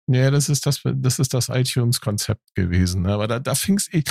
Ja, 0.07 0.31
das 0.31 0.49
ist 0.49 0.65
das, 0.65 0.81
das 0.83 1.19
ist 1.19 1.33
das 1.33 1.49
iTunes-Konzept 1.49 2.55
gewesen. 2.55 3.03
ne? 3.03 3.13
Aber 3.13 3.27
da, 3.27 3.39
da 3.39 3.55
fing's, 3.55 3.87
ich, 3.91 4.03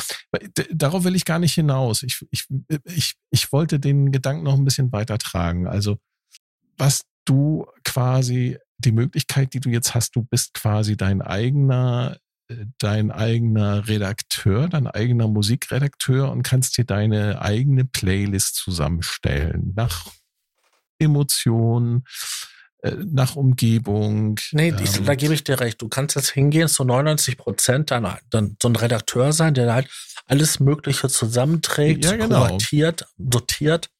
darauf 0.72 1.04
will 1.04 1.16
ich 1.16 1.24
gar 1.24 1.38
nicht 1.38 1.54
hinaus. 1.54 2.02
Ich, 2.02 2.24
ich, 2.30 2.46
ich, 2.84 3.14
ich 3.30 3.52
wollte 3.52 3.80
den 3.80 4.12
Gedanken 4.12 4.44
noch 4.44 4.54
ein 4.54 4.64
bisschen 4.64 4.92
weitertragen. 4.92 5.66
Also, 5.66 5.98
was 6.76 7.02
du 7.24 7.66
quasi, 7.84 8.58
die 8.78 8.92
Möglichkeit, 8.92 9.54
die 9.54 9.60
du 9.60 9.70
jetzt 9.70 9.94
hast, 9.94 10.14
du 10.14 10.22
bist 10.22 10.54
quasi 10.54 10.96
dein 10.96 11.20
eigener, 11.20 12.16
dein 12.78 13.10
eigener 13.10 13.88
Redakteur, 13.88 14.68
dein 14.68 14.86
eigener 14.86 15.28
Musikredakteur 15.28 16.30
und 16.30 16.42
kannst 16.42 16.78
dir 16.78 16.84
deine 16.84 17.42
eigene 17.42 17.84
Playlist 17.84 18.56
zusammenstellen. 18.56 19.72
Nach 19.76 20.06
Emotionen, 20.98 22.04
äh, 22.82 22.92
nach 23.04 23.36
Umgebung. 23.36 24.38
Nee, 24.52 24.74
ich, 24.82 24.96
ähm, 24.96 25.04
da 25.04 25.14
gebe 25.14 25.34
ich 25.34 25.44
dir 25.44 25.60
recht. 25.60 25.80
Du 25.82 25.88
kannst 25.88 26.16
jetzt 26.16 26.30
hingehen, 26.30 26.68
zu 26.68 26.84
99 26.84 27.36
Prozent 27.36 27.90
dann, 27.90 28.16
dann 28.30 28.56
so 28.62 28.68
ein 28.68 28.76
Redakteur 28.76 29.32
sein, 29.32 29.54
der 29.54 29.72
halt 29.72 29.88
alles 30.26 30.60
Mögliche 30.60 31.08
zusammenträgt, 31.08 32.04
Ja, 32.04 32.16
genau. 32.16 32.46
sortiert. 32.46 33.90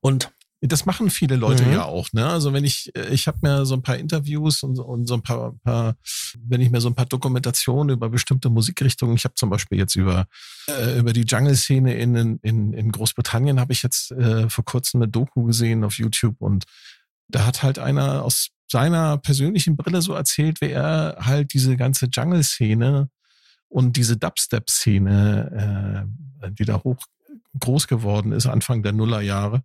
Und 0.00 0.30
Das 0.62 0.84
machen 0.84 1.08
viele 1.08 1.36
Leute 1.36 1.64
Mhm. 1.64 1.72
ja 1.72 1.84
auch. 1.84 2.12
Ne? 2.12 2.26
Also 2.26 2.52
wenn 2.52 2.64
ich, 2.64 2.94
äh, 2.94 3.08
ich 3.08 3.26
habe 3.26 3.38
mir 3.40 3.64
so 3.64 3.74
ein 3.74 3.82
paar 3.82 3.96
Interviews 3.96 4.62
und, 4.62 4.78
und 4.78 5.06
so 5.06 5.14
ein 5.14 5.22
paar, 5.22 5.54
paar, 5.64 5.96
wenn 6.38 6.60
ich 6.60 6.70
mir 6.70 6.82
so 6.82 6.88
ein 6.88 6.94
paar 6.94 7.06
Dokumentationen 7.06 7.96
über 7.96 8.10
bestimmte 8.10 8.50
Musikrichtungen, 8.50 9.16
ich 9.16 9.24
habe 9.24 9.34
zum 9.36 9.48
Beispiel 9.48 9.78
jetzt 9.78 9.96
über 9.96 10.26
äh, 10.68 10.98
über 10.98 11.12
die 11.14 11.24
Jungle-Szene 11.24 11.94
in, 11.94 12.38
in, 12.42 12.72
in 12.74 12.92
Großbritannien 12.92 13.58
habe 13.58 13.72
ich 13.72 13.82
jetzt 13.82 14.10
äh, 14.12 14.50
vor 14.50 14.64
kurzem 14.64 15.00
eine 15.00 15.10
Doku 15.10 15.44
gesehen 15.44 15.82
auf 15.82 15.94
YouTube 15.98 16.36
und 16.40 16.64
da 17.28 17.46
hat 17.46 17.62
halt 17.62 17.78
einer 17.78 18.22
aus 18.24 18.48
seiner 18.70 19.18
persönlichen 19.18 19.76
Brille 19.76 20.02
so 20.02 20.12
erzählt, 20.12 20.60
wie 20.60 20.70
er 20.70 21.16
halt 21.20 21.54
diese 21.54 21.76
ganze 21.76 22.06
Jungle-Szene 22.06 23.08
und 23.68 23.96
diese 23.96 24.16
Dubstep-Szene, 24.16 26.06
äh, 26.42 26.50
die 26.52 26.64
da 26.64 26.82
hoch 26.84 26.98
groß 27.58 27.86
geworden 27.88 28.32
ist, 28.32 28.46
Anfang 28.46 28.82
der 28.82 28.92
Nullerjahre, 28.92 29.62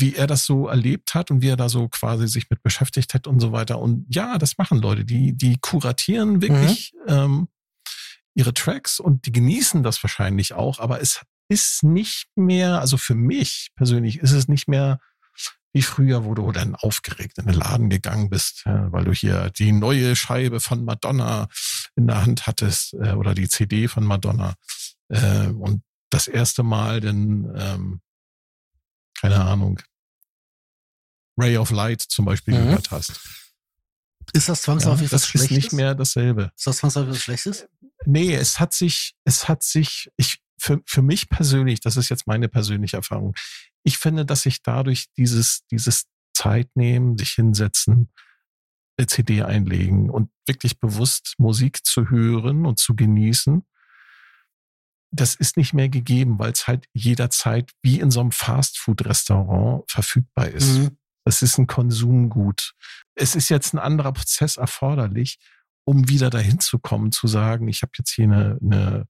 wie 0.00 0.14
er 0.14 0.26
das 0.26 0.44
so 0.44 0.68
erlebt 0.68 1.14
hat 1.14 1.30
und 1.30 1.42
wie 1.42 1.48
er 1.48 1.56
da 1.56 1.68
so 1.68 1.88
quasi 1.88 2.28
sich 2.28 2.50
mit 2.50 2.62
beschäftigt 2.62 3.14
hat 3.14 3.26
und 3.26 3.40
so 3.40 3.52
weiter. 3.52 3.78
Und 3.78 4.06
ja, 4.08 4.38
das 4.38 4.58
machen 4.58 4.80
Leute, 4.80 5.04
die, 5.04 5.36
die 5.36 5.58
kuratieren 5.60 6.42
wirklich 6.42 6.92
ähm, 7.06 7.48
ihre 8.34 8.54
Tracks 8.54 9.00
und 9.00 9.26
die 9.26 9.32
genießen 9.32 9.82
das 9.82 10.02
wahrscheinlich 10.02 10.54
auch, 10.54 10.78
aber 10.78 11.00
es 11.00 11.22
ist 11.48 11.82
nicht 11.82 12.28
mehr, 12.36 12.80
also 12.80 12.96
für 12.96 13.14
mich 13.14 13.70
persönlich 13.74 14.18
ist 14.18 14.32
es 14.32 14.48
nicht 14.48 14.68
mehr 14.68 15.00
wie 15.72 15.82
früher, 15.82 16.24
wo 16.24 16.34
du 16.34 16.50
dann 16.52 16.74
aufgeregt 16.74 17.38
in 17.38 17.46
den 17.46 17.54
Laden 17.54 17.90
gegangen 17.90 18.30
bist, 18.30 18.62
ja, 18.64 18.90
weil 18.90 19.04
du 19.04 19.12
hier 19.12 19.50
die 19.50 19.72
neue 19.72 20.16
Scheibe 20.16 20.60
von 20.60 20.84
Madonna 20.84 21.48
in 21.94 22.06
der 22.06 22.22
Hand 22.22 22.46
hattest 22.46 22.94
äh, 22.94 23.12
oder 23.12 23.34
die 23.34 23.48
CD 23.48 23.88
von 23.88 24.04
Madonna. 24.04 24.54
Äh, 25.08 25.48
und 25.48 25.82
das 26.10 26.26
erste 26.26 26.62
Mal 26.62 27.00
dann, 27.00 27.52
ähm, 27.56 28.00
keine 29.20 29.40
Ahnung, 29.40 29.80
Ray 31.38 31.56
of 31.56 31.70
Light 31.70 32.00
zum 32.02 32.24
Beispiel 32.24 32.54
Mhm. 32.54 32.64
gehört 32.66 32.90
hast. 32.90 33.10
Ist 34.34 34.48
das 34.48 34.58
Ja, 34.60 34.64
zwangsläufig 34.64 35.04
was 35.04 35.10
das 35.10 35.22
ist 35.22 35.28
Schlechtes? 35.30 35.50
nicht 35.56 35.72
mehr 35.72 35.94
dasselbe. 35.94 36.52
Ist 36.56 36.66
das 36.66 36.78
zwangsläufig 36.78 37.10
was 37.14 37.22
Schlechtes? 37.22 37.68
Nee, 38.04 38.34
es 38.34 38.60
hat 38.60 38.72
sich, 38.74 39.14
es 39.24 39.48
hat 39.48 39.62
sich, 39.62 40.10
ich, 40.16 40.40
für, 40.58 40.80
für 40.86 41.02
mich 41.02 41.28
persönlich, 41.30 41.80
das 41.80 41.96
ist 41.96 42.08
jetzt 42.08 42.26
meine 42.26 42.48
persönliche 42.48 42.96
Erfahrung, 42.96 43.34
ich 43.84 43.96
finde, 43.98 44.26
dass 44.26 44.42
sich 44.42 44.62
dadurch 44.62 45.06
dieses, 45.16 45.64
dieses 45.70 46.06
Zeit 46.34 46.68
nehmen, 46.74 47.16
sich 47.16 47.30
hinsetzen, 47.32 48.10
eine 48.98 49.06
CD 49.06 49.42
einlegen 49.42 50.10
und 50.10 50.30
wirklich 50.46 50.78
bewusst 50.80 51.34
Musik 51.38 51.84
zu 51.86 52.10
hören 52.10 52.66
und 52.66 52.78
zu 52.78 52.94
genießen, 52.96 53.64
das 55.10 55.34
ist 55.34 55.56
nicht 55.56 55.72
mehr 55.72 55.88
gegeben, 55.88 56.38
weil 56.38 56.52
es 56.52 56.66
halt 56.66 56.86
jederzeit 56.92 57.72
wie 57.82 57.98
in 57.98 58.10
so 58.10 58.20
einem 58.20 58.32
Fastfood-Restaurant 58.32 59.90
verfügbar 59.90 60.48
ist. 60.48 60.68
Mhm. 60.78 60.98
Es 61.28 61.42
ist 61.42 61.58
ein 61.58 61.66
Konsumgut. 61.66 62.72
Es 63.14 63.34
ist 63.36 63.50
jetzt 63.50 63.74
ein 63.74 63.78
anderer 63.78 64.12
Prozess 64.12 64.56
erforderlich, 64.56 65.38
um 65.84 66.08
wieder 66.08 66.30
dahin 66.30 66.58
zu 66.58 66.78
kommen, 66.78 67.12
zu 67.12 67.26
sagen, 67.26 67.68
ich 67.68 67.82
habe 67.82 67.92
jetzt 67.98 68.10
hier 68.10 68.24
eine, 68.24 68.58
eine, 68.62 69.06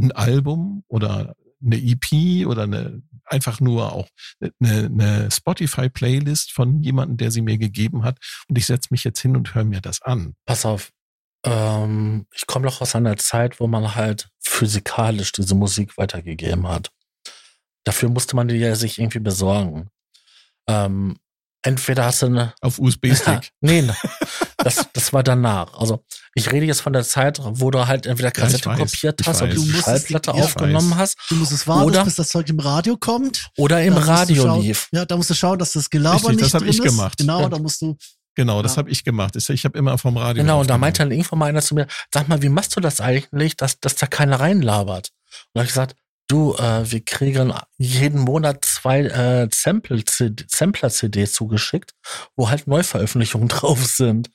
ein 0.00 0.12
Album 0.12 0.84
oder 0.88 1.34
eine 1.62 1.76
EP 1.76 2.46
oder 2.46 2.62
eine, 2.62 3.02
einfach 3.24 3.60
nur 3.60 3.92
auch 3.92 4.08
eine, 4.40 4.86
eine 4.86 5.30
Spotify-Playlist 5.30 6.52
von 6.52 6.82
jemandem, 6.82 7.18
der 7.18 7.30
sie 7.30 7.42
mir 7.42 7.58
gegeben 7.58 8.02
hat 8.04 8.18
und 8.48 8.56
ich 8.56 8.66
setze 8.66 8.88
mich 8.90 9.04
jetzt 9.04 9.20
hin 9.20 9.36
und 9.36 9.54
höre 9.54 9.64
mir 9.64 9.80
das 9.80 10.02
an. 10.02 10.34
pass 10.46 10.64
auf, 10.64 10.92
ähm, 11.44 12.26
ich 12.34 12.46
komme 12.46 12.66
noch 12.66 12.80
aus 12.80 12.94
einer 12.94 13.16
Zeit, 13.16 13.60
wo 13.60 13.66
man 13.66 13.94
halt 13.94 14.30
physikalisch 14.40 15.32
diese 15.32 15.54
Musik 15.54 15.96
weitergegeben 15.98 16.68
hat. 16.68 16.90
Dafür 17.84 18.08
musste 18.08 18.34
man 18.36 18.48
die 18.48 18.56
ja 18.56 18.74
sich 18.74 18.98
irgendwie 18.98 19.20
besorgen. 19.20 19.90
Ähm, 20.68 21.16
entweder 21.62 22.04
hast 22.04 22.22
du 22.22 22.26
eine 22.26 22.54
Auf 22.60 22.78
USB-Stick. 22.78 23.50
nee, 23.60 23.82
ne. 23.82 23.96
das, 24.58 24.86
das 24.92 25.12
war 25.12 25.22
danach. 25.22 25.72
Also 25.78 26.04
ich 26.34 26.52
rede 26.52 26.66
jetzt 26.66 26.80
von 26.80 26.92
der 26.92 27.04
Zeit, 27.04 27.40
wo 27.42 27.70
du 27.70 27.86
halt 27.86 28.06
entweder 28.06 28.28
Ja, 28.28 28.32
Kassette 28.32 28.66
weiß, 28.68 28.78
kopiert 28.78 29.20
hast. 29.26 29.40
Du 29.40 29.46
die 29.46 29.72
Schallplatte 29.72 30.30
ja, 30.32 30.42
aufgenommen 30.44 30.96
hast 30.96 31.16
Du 31.28 31.34
musst 31.36 31.52
es 31.52 31.66
warten, 31.66 31.84
Oder- 31.86 32.04
bis 32.04 32.16
das 32.16 32.28
Zeug 32.28 32.48
im 32.48 32.60
Radio 32.60 32.96
kommt. 32.96 33.48
oder 33.56 33.82
im 33.82 33.94
Da 33.94 34.00
Radio 34.00 34.42
schauen- 34.44 34.62
lief. 34.62 34.88
Ja, 34.92 35.04
da 35.04 35.16
musst 35.16 35.30
du 35.30 35.34
schauen, 35.34 35.58
dass 35.58 35.72
das 35.72 35.88
Gelaber 35.90 36.16
Richtig, 36.16 36.30
nicht 36.36 36.42
das 36.44 36.54
hab 36.54 36.60
drin 36.60 36.70
ich 36.70 36.78
ist. 36.78 36.84
gemacht. 36.84 37.18
Genau, 37.18 37.40
Ja. 37.40 37.48
da 37.48 37.58
musst 37.58 37.80
du. 37.82 37.96
Genau, 38.34 38.62
das 38.62 38.72
Ja. 38.72 38.78
habe 38.78 38.90
ich 38.90 39.02
gemacht. 39.02 39.34
Ich 39.36 39.64
habe 39.64 39.78
immer 39.78 39.96
vom 39.96 40.16
Radio. 40.18 40.42
Genau, 40.42 40.60
und 40.60 40.68
da 40.68 40.76
meinte 40.76 40.98
dann 40.98 41.10
irgendwann 41.10 41.38
mal 41.38 41.46
einer 41.46 41.62
zu 41.62 41.74
mir, 41.74 41.86
sag 42.12 42.28
mal, 42.28 42.42
wie 42.42 42.50
machst 42.50 42.76
du 42.76 42.80
das 42.80 43.00
eigentlich, 43.00 43.56
dass, 43.56 43.80
dass 43.80 43.94
da 43.96 44.06
keiner 44.06 44.38
reinlabert? 44.40 45.08
Und 45.08 45.50
da 45.54 45.60
hab 45.60 45.64
ich 45.64 45.70
gesagt, 45.72 45.96
du, 46.28 46.54
äh, 46.54 46.90
wir 46.90 47.04
kriegen 47.04 47.52
jeden 47.76 48.20
Monat 48.20 48.64
zwei 48.64 49.02
äh, 49.02 49.48
Sampler-CDs 49.52 51.32
zugeschickt, 51.32 51.94
wo 52.36 52.48
halt 52.50 52.66
Neuveröffentlichungen 52.66 53.48
drauf 53.48 53.84
sind. 53.86 54.30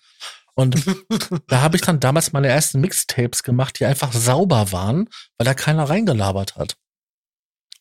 Und 0.54 0.84
da 1.48 1.62
habe 1.62 1.76
ich 1.76 1.82
dann 1.82 2.00
damals 2.00 2.34
meine 2.34 2.48
ersten 2.48 2.82
Mixtapes 2.82 3.44
gemacht, 3.44 3.80
die 3.80 3.86
einfach 3.86 4.14
sauber 4.14 4.72
waren, 4.72 5.10
weil 5.38 5.46
da 5.46 5.54
keiner 5.54 5.89
reingelabert 5.89 6.56
hat. 6.56 6.76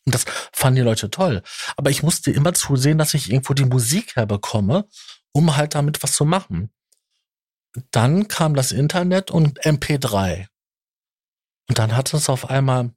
Und 0.05 0.15
das 0.15 0.25
fanden 0.51 0.77
die 0.77 0.81
Leute 0.81 1.11
toll. 1.11 1.43
Aber 1.77 1.89
ich 1.89 2.01
musste 2.01 2.31
immer 2.31 2.53
zusehen, 2.53 2.97
dass 2.97 3.13
ich 3.13 3.29
irgendwo 3.29 3.53
die 3.53 3.65
Musik 3.65 4.15
herbekomme, 4.15 4.87
um 5.31 5.55
halt 5.57 5.75
damit 5.75 6.01
was 6.01 6.13
zu 6.13 6.25
machen. 6.25 6.71
Dann 7.91 8.27
kam 8.27 8.55
das 8.55 8.71
Internet 8.71 9.31
und 9.31 9.61
MP3. 9.61 10.47
Und 11.69 11.77
dann 11.77 11.95
hatte 11.95 12.17
es 12.17 12.29
auf 12.29 12.49
einmal 12.49 12.91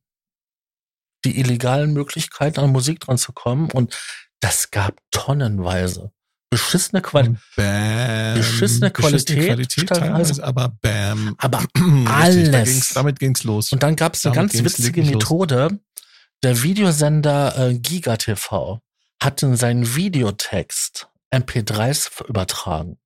die 1.24 1.38
illegalen 1.40 1.92
Möglichkeiten, 1.92 2.60
an 2.60 2.70
Musik 2.70 3.00
dran 3.00 3.18
zu 3.18 3.32
kommen. 3.32 3.70
Und 3.70 3.96
das 4.40 4.70
gab 4.70 4.94
tonnenweise. 5.10 6.12
Beschissene 6.50 7.02
Qualität. 7.02 7.36
Und 7.36 7.56
Bam. 7.56 8.34
Beschissene 8.36 8.90
Qualität, 8.90 9.46
Qualität 9.46 9.88
teilweise. 9.88 10.40
teilweise, 10.40 10.44
aber 10.44 10.68
Bam. 10.80 11.34
Aber 11.38 11.58
Richtig, 11.76 12.08
alles. 12.08 12.50
Da 12.52 12.62
ging's, 12.62 12.88
damit 12.94 13.18
ging's 13.18 13.44
los. 13.44 13.72
Und 13.72 13.82
dann 13.82 13.96
gab 13.96 14.14
es 14.14 14.24
eine 14.24 14.34
ganz 14.34 14.52
witzige 14.54 14.88
wirklich 14.98 15.06
los. 15.06 15.14
Methode. 15.14 15.80
Der 16.44 16.62
Videosender 16.62 17.56
äh, 17.70 17.78
GigaTV 17.78 18.78
hat 19.22 19.42
in 19.42 19.56
seinen 19.56 19.96
Videotext 19.96 21.08
MP3s 21.32 22.24
übertragen. 22.26 22.98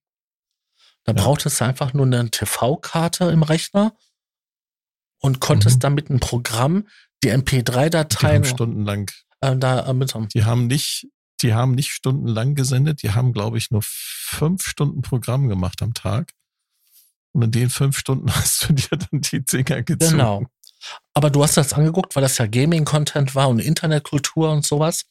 Da 1.04 1.12
Ja. 1.12 1.22
brauchtest 1.22 1.60
du 1.60 1.64
einfach 1.64 1.94
nur 1.94 2.04
eine 2.04 2.30
TV-Karte 2.30 3.26
im 3.30 3.42
Rechner 3.42 3.94
und 5.20 5.40
konntest 5.40 5.76
Mhm. 5.76 5.80
damit 5.80 6.10
ein 6.10 6.20
Programm, 6.20 6.86
die 7.22 7.28
Die 7.28 7.34
MP3-Dateien 7.34 8.36
haben 8.36 8.44
stundenlang, 8.44 9.10
äh, 9.40 9.56
da 9.56 9.88
äh, 9.88 9.92
mit 9.92 10.14
die 10.34 10.44
haben 10.44 10.66
nicht, 10.66 11.08
die 11.42 11.54
haben 11.54 11.74
nicht 11.74 11.92
stundenlang 11.92 12.54
gesendet, 12.54 13.02
die 13.02 13.10
haben, 13.10 13.32
glaube 13.32 13.58
ich, 13.58 13.70
nur 13.70 13.82
fünf 13.82 14.66
Stunden 14.66 15.02
Programm 15.02 15.48
gemacht 15.48 15.82
am 15.82 15.94
Tag. 15.94 16.32
Und 17.32 17.42
in 17.42 17.50
den 17.52 17.70
fünf 17.70 17.98
Stunden 17.98 18.30
hast 18.34 18.68
du 18.68 18.72
dir 18.72 18.96
dann 18.96 19.20
die 19.20 19.44
Dinger 19.44 19.82
gezogen. 19.82 20.12
Genau. 20.12 20.42
Aber 21.14 21.30
du 21.30 21.42
hast 21.42 21.56
das 21.56 21.72
angeguckt, 21.72 22.14
weil 22.14 22.22
das 22.22 22.38
ja 22.38 22.46
Gaming-Content 22.46 23.34
war 23.34 23.48
und 23.48 23.58
Internetkultur 23.58 24.50
und 24.50 24.64
sowas. 24.64 25.06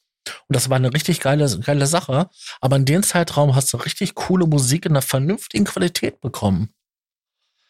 Und 0.48 0.56
das 0.56 0.70
war 0.70 0.78
eine 0.78 0.94
richtig 0.94 1.20
geile, 1.20 1.60
geile 1.60 1.88
Sache. 1.88 2.30
Aber 2.62 2.76
in 2.76 2.86
dem 2.86 3.04
Zeitraum 3.04 3.56
hast 3.56 3.72
du 3.74 3.78
richtig 3.78 4.16
coole 4.16 4.46
Musik 4.46 4.86
in 4.86 4.94
einer 4.94 5.02
vernünftigen 5.02 5.66
Qualität 5.66 6.22
bekommen. 6.22 6.74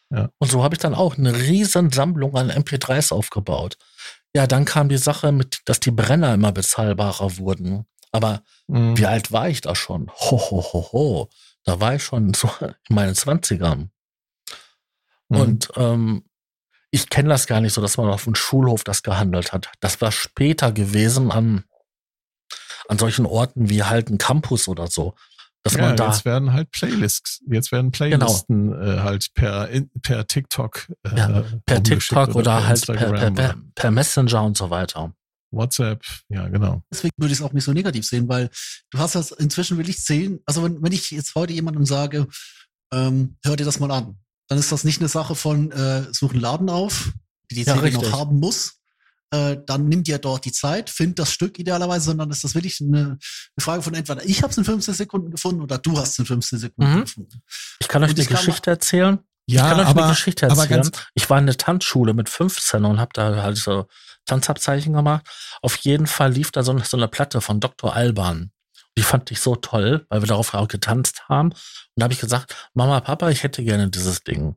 Ja. 0.09 0.29
Und 0.37 0.49
so 0.49 0.63
habe 0.63 0.75
ich 0.75 0.79
dann 0.79 0.95
auch 0.95 1.17
eine 1.17 1.35
riesen 1.35 1.91
Sammlung 1.91 2.35
an 2.35 2.49
MP3s 2.49 3.11
aufgebaut. 3.11 3.77
Ja, 4.37 4.45
dann 4.45 4.65
kam 4.65 4.87
die 4.87 4.99
Sache 4.99 5.31
mit, 5.31 5.61
dass 5.65 5.79
die 5.79 5.89
Brenner 5.89 6.35
immer 6.35 6.51
bezahlbarer 6.51 7.37
wurden. 7.39 7.87
Aber 8.11 8.43
Mhm. 8.67 8.95
wie 8.95 9.07
alt 9.07 9.31
war 9.31 9.49
ich 9.49 9.61
da 9.61 9.73
schon? 9.73 10.11
Ho, 10.11 10.37
ho, 10.37 10.61
ho, 10.61 10.89
ho. 10.91 11.29
Da 11.63 11.79
war 11.79 11.95
ich 11.95 12.03
schon 12.03 12.35
so 12.35 12.47
in 12.61 12.75
meinen 12.95 13.15
Zwanzigern. 13.15 13.89
Mhm. 15.29 15.37
Und 15.39 15.69
ähm, 15.75 16.23
ich 16.91 17.09
kenne 17.09 17.29
das 17.29 17.47
gar 17.47 17.61
nicht 17.61 17.73
so, 17.73 17.81
dass 17.81 17.97
man 17.97 18.09
auf 18.09 18.25
dem 18.25 18.35
Schulhof 18.35 18.83
das 18.83 19.01
gehandelt 19.01 19.53
hat. 19.53 19.71
Das 19.79 20.01
war 20.01 20.11
später 20.11 20.71
gewesen 20.71 21.31
an, 21.31 21.63
an 22.89 22.99
solchen 22.99 23.25
Orten 23.25 23.69
wie 23.71 23.81
halt 23.85 24.11
ein 24.11 24.19
Campus 24.19 24.67
oder 24.67 24.85
so. 24.85 25.15
Dass 25.63 25.73
ja, 25.73 25.81
man 25.81 25.97
da, 25.97 26.07
jetzt 26.07 26.23
werden 26.23 26.53
halt 26.53 26.71
Playlists, 26.71 27.41
jetzt 27.49 27.71
werden 27.71 27.91
Playlisten 27.91 28.71
äh, 28.73 28.99
halt 29.01 29.27
per, 29.33 29.69
per 30.01 30.27
TikTok, 30.27 30.87
äh, 31.03 31.17
Ja, 31.17 31.43
per 31.65 31.83
TikTok 31.83 32.35
oder, 32.35 32.57
per 32.57 32.67
halt 32.67 32.85
per, 32.85 32.95
per, 32.95 33.07
Instagram 33.07 33.35
per, 33.35 33.49
oder 33.51 33.61
per 33.75 33.91
Messenger 33.91 34.43
und 34.43 34.57
so 34.57 34.69
weiter. 34.69 35.13
WhatsApp, 35.51 36.03
ja 36.29 36.47
genau. 36.49 36.83
Deswegen 36.91 37.13
würde 37.17 37.33
ich 37.33 37.39
es 37.39 37.45
auch 37.45 37.53
nicht 37.53 37.63
so 37.63 37.73
negativ 37.73 38.05
sehen, 38.05 38.27
weil 38.27 38.49
du 38.91 38.99
hast 38.99 39.15
das 39.15 39.31
inzwischen 39.31 39.77
will 39.77 39.89
ich 39.89 40.03
sehen. 40.03 40.39
Also 40.45 40.63
wenn, 40.63 40.81
wenn 40.81 40.91
ich 40.91 41.11
jetzt 41.11 41.35
heute 41.35 41.53
jemandem 41.53 41.85
sage, 41.85 42.27
ähm, 42.93 43.37
hör 43.43 43.55
dir 43.55 43.65
das 43.65 43.79
mal 43.79 43.91
an, 43.91 44.17
dann 44.47 44.57
ist 44.57 44.71
das 44.71 44.83
nicht 44.83 44.99
eine 44.99 45.09
Sache 45.09 45.35
von 45.35 45.71
äh, 45.71 46.05
such 46.13 46.31
einen 46.31 46.41
Laden 46.41 46.69
auf, 46.69 47.11
die 47.49 47.55
die 47.55 47.63
Ja, 47.63 47.75
CD 47.75 47.87
richtig. 47.87 48.09
noch 48.09 48.19
haben 48.19 48.39
muss. 48.39 48.76
Äh, 49.31 49.57
dann 49.65 49.89
nimm 49.89 50.03
dir 50.03 50.19
dort 50.19 50.45
die 50.45 50.51
Zeit, 50.53 50.89
find 50.89 51.19
das 51.19 51.31
Stück 51.33 51.59
idealerweise, 51.59 52.05
sondern 52.05 52.31
ist 52.31 52.43
das 52.45 52.55
wirklich 52.55 52.79
eine, 52.79 52.97
eine 52.99 53.19
Frage 53.59 53.81
von 53.81 53.93
entweder 53.93 54.23
ich 54.23 54.41
habe 54.41 54.51
es 54.51 54.57
in 54.57 54.63
15 54.63 54.93
Sekunden 54.93 55.31
gefunden 55.31 55.61
oder 55.61 55.77
du 55.77 55.97
hast 55.97 56.11
es 56.11 56.19
in 56.19 56.25
15 56.25 56.59
Sekunden 56.59 56.93
Mhm. 56.95 57.01
gefunden. 57.01 57.41
Ich 57.79 57.87
kann 57.89 58.03
euch 58.03 58.11
Und 58.11 58.19
eine 58.19 58.27
Geschichte 58.27 58.69
erzählen. 58.69 59.19
Ja, 59.49 59.63
ich 59.65 59.69
kann 59.71 59.79
euch 59.81 59.87
aber, 59.87 60.03
eine 60.03 60.11
Geschichte 60.13 60.45
erzählen. 60.45 60.89
ich 61.13 61.29
war 61.29 61.39
in 61.39 61.45
der 61.45 61.57
Tanzschule 61.57 62.13
mit 62.13 62.29
15 62.29 62.85
und 62.85 62.99
habe 62.99 63.11
da 63.13 63.41
halt 63.43 63.57
so 63.57 63.87
Tanzabzeichen 64.25 64.93
gemacht. 64.93 65.25
Auf 65.61 65.75
jeden 65.77 66.07
Fall 66.07 66.31
lief 66.33 66.51
da 66.51 66.63
so 66.63 66.71
eine, 66.71 66.83
so 66.85 66.97
eine 66.97 67.07
Platte 67.07 67.41
von 67.41 67.59
Dr. 67.59 67.93
Alban. 67.95 68.51
Die 68.97 69.03
fand 69.03 69.29
ich 69.31 69.39
so 69.41 69.55
toll, 69.55 70.05
weil 70.09 70.21
wir 70.21 70.27
darauf 70.27 70.53
auch 70.53 70.67
getanzt 70.67 71.23
haben. 71.29 71.49
Und 71.51 71.57
da 71.95 72.03
habe 72.05 72.13
ich 72.13 72.19
gesagt, 72.19 72.55
Mama, 72.73 72.99
Papa, 72.99 73.29
ich 73.29 73.43
hätte 73.43 73.63
gerne 73.63 73.89
dieses 73.89 74.23
Ding. 74.23 74.55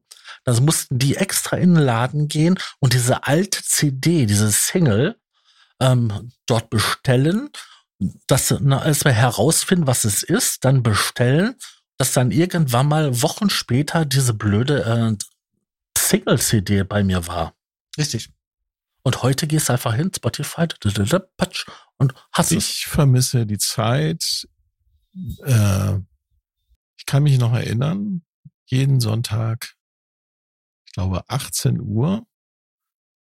Dann 0.53 0.65
mussten 0.65 0.99
die 0.99 1.17
extra 1.17 1.57
in 1.57 1.75
den 1.75 1.83
Laden 1.83 2.29
gehen 2.29 2.59
und 2.79 2.93
diese 2.93 3.25
alte 3.25 3.63
CD, 3.63 4.27
diese 4.27 4.51
Single, 4.51 5.17
ähm, 5.81 6.33
dort 6.47 6.71
bestellen, 6.71 7.51
als 8.31 9.05
wir 9.05 9.13
herausfinden, 9.13 9.87
was 9.87 10.05
es 10.05 10.23
ist, 10.23 10.65
dann 10.65 10.83
bestellen, 10.83 11.57
dass 11.99 12.13
dann 12.13 12.31
irgendwann 12.31 12.89
mal 12.89 13.23
Wochen 13.23 13.51
später 13.51 14.07
diese 14.07 14.33
blöde 14.33 14.85
äh, 14.85 15.17
Single-CD 15.99 16.85
bei 16.85 17.05
mir 17.05 17.27
war. 17.27 17.55
Richtig. 17.99 18.31
Und 19.03 19.23
heute 19.23 19.47
gehst 19.47 19.69
du 19.69 19.75
einfach 19.75 19.95
hin, 19.95 20.11
Spotify, 20.15 20.67
patsch, 21.37 21.67
und 21.97 22.15
hast 22.33 22.53
es. 22.53 22.71
ich 22.71 22.87
vermisse 22.87 23.47
die 23.47 23.59
Zeit. 23.59 24.47
Äh, 25.45 25.99
ich 26.97 27.07
kann 27.07 27.23
mich 27.23 27.39
noch 27.39 27.53
erinnern, 27.53 28.23
jeden 28.67 29.01
Sonntag, 29.01 29.75
glaube 30.93 31.22
18 31.28 31.80
Uhr, 31.80 32.26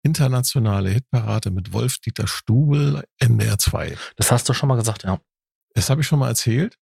internationale 0.02 0.90
Hitparade 0.90 1.50
mit 1.50 1.72
Wolf-Dieter 1.72 2.26
Stubel, 2.26 3.04
NDR 3.18 3.58
2. 3.58 3.96
Das 4.16 4.32
hast 4.32 4.48
du 4.48 4.52
schon 4.52 4.68
mal 4.68 4.76
gesagt, 4.76 5.04
ja. 5.04 5.20
Das 5.74 5.90
habe 5.90 6.00
ich 6.00 6.06
schon 6.06 6.18
mal 6.18 6.28
erzählt. 6.28 6.76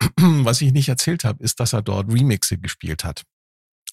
Was 0.16 0.60
ich 0.60 0.72
nicht 0.72 0.88
erzählt 0.88 1.24
habe, 1.24 1.42
ist, 1.42 1.60
dass 1.60 1.72
er 1.72 1.82
dort 1.82 2.12
Remixe 2.12 2.58
gespielt 2.58 3.04
hat. 3.04 3.22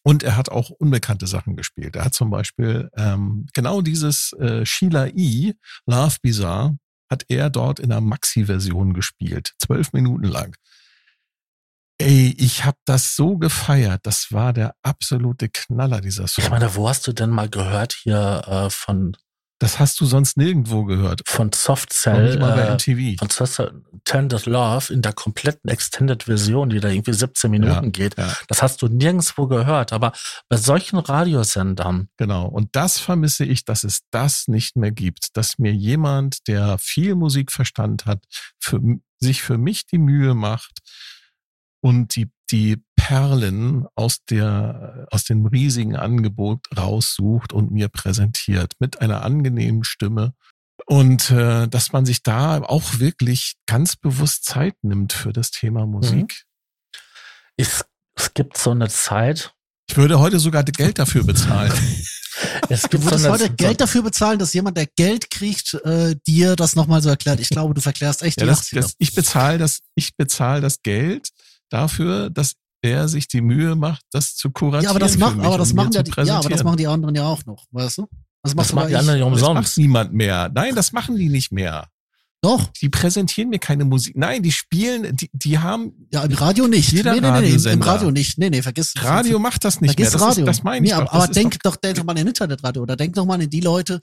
Und 0.03 0.23
er 0.23 0.36
hat 0.36 0.49
auch 0.49 0.69
unbekannte 0.69 1.27
Sachen 1.27 1.55
gespielt. 1.55 1.95
Er 1.95 2.05
hat 2.05 2.13
zum 2.13 2.32
Beispiel 2.32 2.89
ähm, 2.95 3.45
genau 3.53 3.82
dieses 3.82 4.34
äh, 4.34 4.65
Sheila 4.65 5.07
E. 5.07 5.53
Love 5.86 6.17
Bizarre 6.21 6.77
hat 7.09 7.25
er 7.27 7.49
dort 7.49 7.79
in 7.79 7.91
einer 7.91 8.01
Maxi-Version 8.01 8.93
gespielt. 8.93 9.53
Zwölf 9.59 9.93
Minuten 9.93 10.25
lang. 10.25 10.55
Ey, 12.02 12.36
ich 12.39 12.66
habe 12.66 12.78
das 12.86 13.16
so 13.16 13.38
gefeiert. 13.38 14.02
Das 14.04 14.32
war 14.32 14.54
der 14.54 14.74
absolute 14.82 15.49
Knaller, 15.49 16.02
dieser 16.02 16.28
Song. 16.28 16.43
Ich 16.43 16.49
meine, 16.49 16.74
wo 16.76 16.89
hast 16.89 17.06
du 17.08 17.14
denn 17.14 17.30
mal 17.30 17.47
gehört 17.49 17.93
hier 17.93 18.41
äh, 18.47 18.70
von, 18.72 19.16
das 19.60 19.78
hast 19.78 19.99
du 20.02 20.06
sonst 20.06 20.36
nirgendwo 20.38 20.86
gehört. 20.86 21.22
von 21.28 21.52
Soft 21.54 21.93
Cell, 21.93 22.30
nicht 22.30 22.39
mal 22.39 22.56
bei 22.56 22.64
äh, 22.64 22.74
MTV. 22.74 23.20
von 23.20 23.30
Soft 23.30 23.54
Cell 23.54 23.82
Tender 24.04 24.41
Love 24.45 24.91
in 24.91 25.04
der 25.04 25.14
kompletten 25.14 25.70
Extended-Version, 25.70 26.72
die 26.72 26.80
da 26.80 26.89
irgendwie 26.89 27.14
17 27.14 27.52
Minuten 27.52 27.72
Ja, 27.86 27.89
geht. 27.91 28.18
ja. 28.18 28.36
Das 28.47 28.64
hast 28.64 28.82
du 28.82 28.88
nirgendwo 28.88 29.45
gehört. 29.45 29.93
Aber 29.93 30.12
bei 30.49 30.58
solchen 30.58 30.97
Radiosendern, 30.97 32.10
Genau. 32.18 32.47
Und 32.47 32.76
das 32.76 32.97
vermisse 32.97 33.45
ich, 33.45 33.64
dass 33.64 33.84
es 33.84 34.02
das 34.10 34.47
nicht 34.47 34.76
mehr 34.76 34.91
gibt. 34.91 35.38
Dass 35.38 35.60
mir 35.60 35.72
jemand, 35.74 36.47
der 36.47 36.80
viel 36.80 37.14
Musikverstand 37.14 38.08
hat, 38.08 38.24
für, 38.60 38.80
sich 39.20 39.43
für 39.43 39.60
mich 39.60 39.86
die 39.86 39.99
Mühe 39.99 40.34
macht 40.34 40.80
und 41.82 42.15
die, 42.15 42.32
die 42.51 42.82
Perlen 42.95 43.86
aus 43.95 44.23
der, 44.29 45.07
aus 45.11 45.23
dem 45.25 45.45
riesigen 45.45 45.95
Angebot 45.95 46.65
raussucht 46.77 47.51
und 47.53 47.71
mir 47.71 47.89
präsentiert 47.89 48.73
mit 48.79 49.01
einer 49.01 49.23
angenehmen 49.23 49.84
Stimme. 49.84 50.34
Und 50.86 51.29
äh, 51.32 51.67
dass 51.67 51.91
man 51.91 52.05
sich 52.05 52.23
da 52.23 52.61
auch 52.63 52.99
wirklich 52.99 53.55
ganz 53.67 53.95
bewusst 53.95 54.45
Zeit 54.45 54.75
nimmt 54.84 55.13
für 55.13 55.32
das 55.34 55.51
Thema 55.51 55.86
Musik. 55.86 56.43
es, 57.57 57.86
es 58.15 58.34
gibt 58.34 58.57
so 58.57 58.71
eine 58.71 58.89
Zeit, 58.89 59.53
Ich 59.89 59.97
würde 59.97 60.19
heute 60.19 60.39
sogar 60.39 60.63
Geld 60.63 60.99
dafür 60.99 61.23
bezahlen. 61.23 61.71
es 62.69 62.82
Du 62.84 62.89
gibt 62.89 63.03
so 63.03 63.09
würdest 63.11 63.25
eine 63.25 63.34
heute 63.34 63.47
so- 63.47 63.53
Geld 63.55 63.79
dafür 63.82 64.01
bezahlen, 64.03 64.39
dass 64.39 64.53
jemand, 64.53 64.75
der 64.77 64.88
Geld 64.88 65.29
kriegt, 65.29 65.75
äh, 65.86 66.15
dir 66.27 66.55
das 66.55 66.75
nochmal 66.75 67.01
so 67.01 67.09
erklärt. 67.09 67.39
Ich 67.39 67.49
glaube, 67.49 67.73
du 67.73 67.82
verklärst 67.82 68.23
echt 68.23 68.39
Ja, 68.41 68.45
die 68.45 68.49
das, 68.49 68.63
80er. 68.69 68.75
das, 68.75 68.93
ich 68.97 69.13
bezahle 69.13 69.57
das, 69.59 69.82
ich 69.95 70.15
bezahle 70.17 70.61
das 70.61 70.82
Geld 70.82 71.29
dafür, 71.72 72.30
dass 72.30 72.53
er 72.82 73.07
sich 73.07 73.28
die 73.28 73.41
Mühe 73.41 73.76
macht, 73.76 74.03
das 74.11 74.36
zu 74.36 74.51
kuratieren. 74.51 74.86
ja, 74.86 74.89
aber 74.89 74.99
das 74.99 75.17
machen, 75.17 75.38
mich 75.38 75.45
aber 75.45 75.57
das 75.57 75.74
machen 75.74 75.91
ja, 75.91 76.03
die, 76.03 76.11
ja, 76.24 76.39
aber 76.39 76.49
das 76.49 76.63
machen 76.63 76.78
die 76.78 76.88
anderen 76.88 77.15
ja 77.15 77.26
auch 77.26 77.45
noch, 77.45 77.65
weißt 77.72 77.99
du? 77.99 78.07
Das, 78.43 78.55
machst 78.55 78.72
Das 78.72 78.76
machen 78.76 78.89
die 78.89 78.95
anderen 78.95 79.19
ja 79.19 79.26
Aber 79.26 79.36
das 79.36 79.41
macht 79.41 79.49
umsonst. 79.51 79.78
niemand 79.78 80.13
mehr. 80.13 80.49
Nein, 80.53 80.74
das 80.76 80.91
machen 80.91 81.16
die 81.16 81.29
nicht 81.29 81.51
mehr. 81.51 81.87
Doch, 82.43 82.70
Die 82.82 82.89
präsentieren 82.89 83.50
mir 83.50 83.59
keine 83.59 83.86
Musik. 83.86 84.17
Nein, 84.17 84.41
die 84.41 84.51
spielen, 84.51 85.16
die, 85.16 85.29
die 85.32 85.59
haben, 85.59 86.08
ja, 86.12 86.24
im 86.24 86.33
Radio 86.33 86.67
nicht. 86.67 86.91
Jeder 86.91 87.13
nee, 87.13 87.21
nee, 87.21 87.32
nee, 87.39 87.55
nee, 87.55 87.71
im. 87.71 87.82
Radio 87.83 88.09
nicht. 88.09 88.39
Nee, 88.39 88.50
nee, 88.50 88.63
vergiss. 88.63 88.96
Radio 88.97 89.37
macht 89.37 89.63
das 89.63 89.79
nicht 89.79 89.96
mehr. 89.96 90.09
vergiss 90.09 90.13
Das, 90.13 90.21
Radio. 90.24 90.46
ist, 90.46 90.47
das 90.47 90.63
meine 90.63 90.83
ich 90.83 90.91
nee, 90.91 90.93
aber, 90.93 91.05
doch. 91.05 91.12
Das 91.12 91.21
aber 91.21 91.29
ist 91.29 91.36
denk 91.36 91.62
doch, 91.62 91.75
denk 91.75 91.97
doch 91.97 92.04
mal 92.04 92.17
an 92.17 92.25
Internetradio 92.25 92.82
oder 92.82 92.96
denk 92.96 93.13
doch 93.13 93.25
mal 93.25 93.39
an 93.39 93.47
die 93.47 93.59
Leute, 93.59 94.01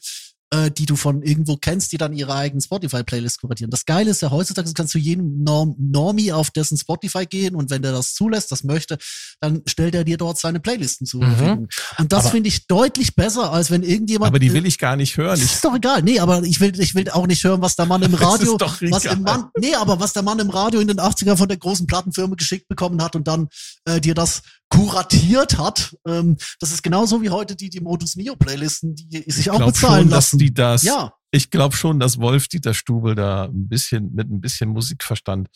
äh, 0.50 0.70
die 0.70 0.86
du 0.86 0.96
von 0.96 1.22
irgendwo 1.22 1.56
kennst, 1.56 1.92
die 1.92 1.98
dann 1.98 2.12
ihre 2.12 2.34
eigenen 2.34 2.60
Spotify-Playlist 2.60 3.40
kuratieren. 3.40 3.70
Das 3.70 3.84
Geile 3.84 4.10
ist 4.10 4.22
ja 4.22 4.30
heutzutage, 4.30 4.72
kannst 4.72 4.94
du 4.94 4.98
jedem 4.98 5.42
Norm 5.42 5.74
Normie 5.78 6.32
auf 6.32 6.50
dessen 6.50 6.78
Spotify 6.78 7.26
gehen 7.26 7.54
und 7.54 7.70
wenn 7.70 7.82
der 7.82 7.92
das 7.92 8.14
zulässt, 8.14 8.50
das 8.50 8.64
möchte, 8.64 8.98
dann 9.40 9.62
stellt 9.66 9.94
er 9.94 10.04
dir 10.04 10.16
dort 10.16 10.38
seine 10.38 10.60
Playlisten 10.60 11.06
zur 11.06 11.18
Mhm. 11.18 11.68
Und 11.98 12.12
das 12.12 12.30
finde 12.30 12.48
ich 12.48 12.66
deutlich 12.66 13.14
besser, 13.14 13.52
als 13.52 13.70
wenn 13.70 13.82
irgendjemand. 13.82 14.28
aber 14.28 14.38
die 14.38 14.52
will 14.52 14.64
ich 14.66 14.78
gar 14.78 14.96
nicht 14.96 15.16
hören. 15.16 15.38
Ist 15.38 15.64
doch 15.64 15.74
egal. 15.74 16.02
Nee, 16.02 16.20
aber 16.20 16.42
ich 16.44 16.60
will, 16.60 16.78
ich 16.80 16.94
will 16.94 17.10
auch 17.10 17.26
nicht 17.26 17.44
hören, 17.44 17.60
was 17.60 17.76
der 17.76 17.86
Mann 17.86 18.02
im 18.02 18.14
Radio, 18.14 18.52
ist 18.52 18.62
doch 18.62 18.80
was 18.82 19.04
im 19.04 19.22
Mann, 19.22 19.50
nee, 19.58 19.74
aber 19.74 20.00
was 20.00 20.12
der 20.12 20.22
Mann 20.22 20.38
im 20.38 20.50
Radio 20.50 20.80
in 20.80 20.88
den 20.88 20.98
80er 20.98 21.36
von 21.36 21.48
der 21.48 21.58
großen 21.58 21.86
Plattenfirma 21.86 22.36
geschickt 22.36 22.68
bekommen 22.68 23.02
hat 23.02 23.16
und 23.16 23.26
dann 23.28 23.48
äh, 23.84 24.00
dir 24.00 24.14
das 24.14 24.42
kuratiert 24.68 25.58
hat. 25.58 25.96
Ähm, 26.06 26.36
das 26.60 26.72
ist 26.72 26.82
genauso 26.82 27.22
wie 27.22 27.30
heute 27.30 27.56
die, 27.56 27.70
die 27.70 27.80
Modus 27.80 28.16
Mio 28.16 28.36
Playlisten, 28.36 28.94
die 28.94 29.22
sich 29.26 29.46
ich 29.46 29.50
auch 29.50 29.56
glaube 29.56 29.72
bezahlen 29.72 30.02
schon, 30.02 30.10
dass 30.10 30.26
lassen. 30.26 30.38
die 30.38 30.52
das, 30.54 30.82
ja, 30.82 31.12
ich 31.30 31.50
glaube 31.50 31.76
schon, 31.76 32.00
dass 32.00 32.18
Wolf 32.18 32.48
Dieter 32.48 32.74
Stubel 32.74 33.14
da 33.14 33.44
ein 33.44 33.68
bisschen, 33.68 34.14
mit 34.14 34.30
ein 34.30 34.40
bisschen 34.40 34.70
Musikverstand 34.70 35.48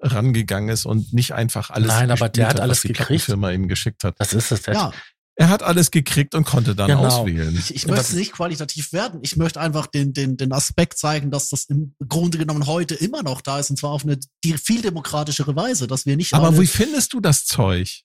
rangegangen 0.00 0.68
ist 0.68 0.86
und 0.86 1.12
nicht 1.12 1.32
einfach 1.32 1.70
alles 1.70 1.88
Nein, 1.88 2.10
aber 2.10 2.28
der 2.28 2.46
gespielt 2.46 2.48
hat 2.48 2.60
alles 2.60 2.78
was 2.78 2.82
die 2.82 2.88
gekriegt. 2.88 3.06
Plattenfirma 3.08 3.50
ihm 3.52 3.68
geschickt 3.68 4.04
hat. 4.04 4.16
Das 4.18 4.32
ist 4.32 4.52
es. 4.52 4.66
Ja. 4.66 4.92
Er 5.36 5.48
hat 5.48 5.64
alles 5.64 5.90
gekriegt 5.90 6.34
und 6.36 6.44
konnte 6.44 6.76
dann 6.76 6.86
Genau. 6.88 7.06
auswählen. 7.06 7.56
Ich, 7.58 7.74
ich 7.74 7.86
möchte 7.88 8.14
nicht 8.14 8.32
qualitativ 8.32 8.92
werden. 8.92 9.18
Ich 9.22 9.36
möchte 9.36 9.60
einfach 9.60 9.88
den, 9.88 10.12
den, 10.12 10.36
den 10.36 10.52
Aspekt 10.52 10.96
zeigen, 10.96 11.32
dass 11.32 11.48
das 11.48 11.64
im 11.64 11.94
Grunde 12.08 12.38
genommen 12.38 12.66
heute 12.66 12.94
immer 12.94 13.22
noch 13.24 13.40
da 13.40 13.58
ist 13.58 13.70
und 13.70 13.76
zwar 13.76 13.90
auf 13.90 14.04
eine 14.04 14.18
viel 14.44 14.80
demokratischere 14.82 15.56
Weise, 15.56 15.88
dass 15.88 16.06
wir 16.06 16.16
nicht 16.16 16.34
Aber 16.34 16.56
wie 16.60 16.66
findest 16.68 17.14
du 17.14 17.20
das 17.20 17.46
Zeug? 17.46 18.02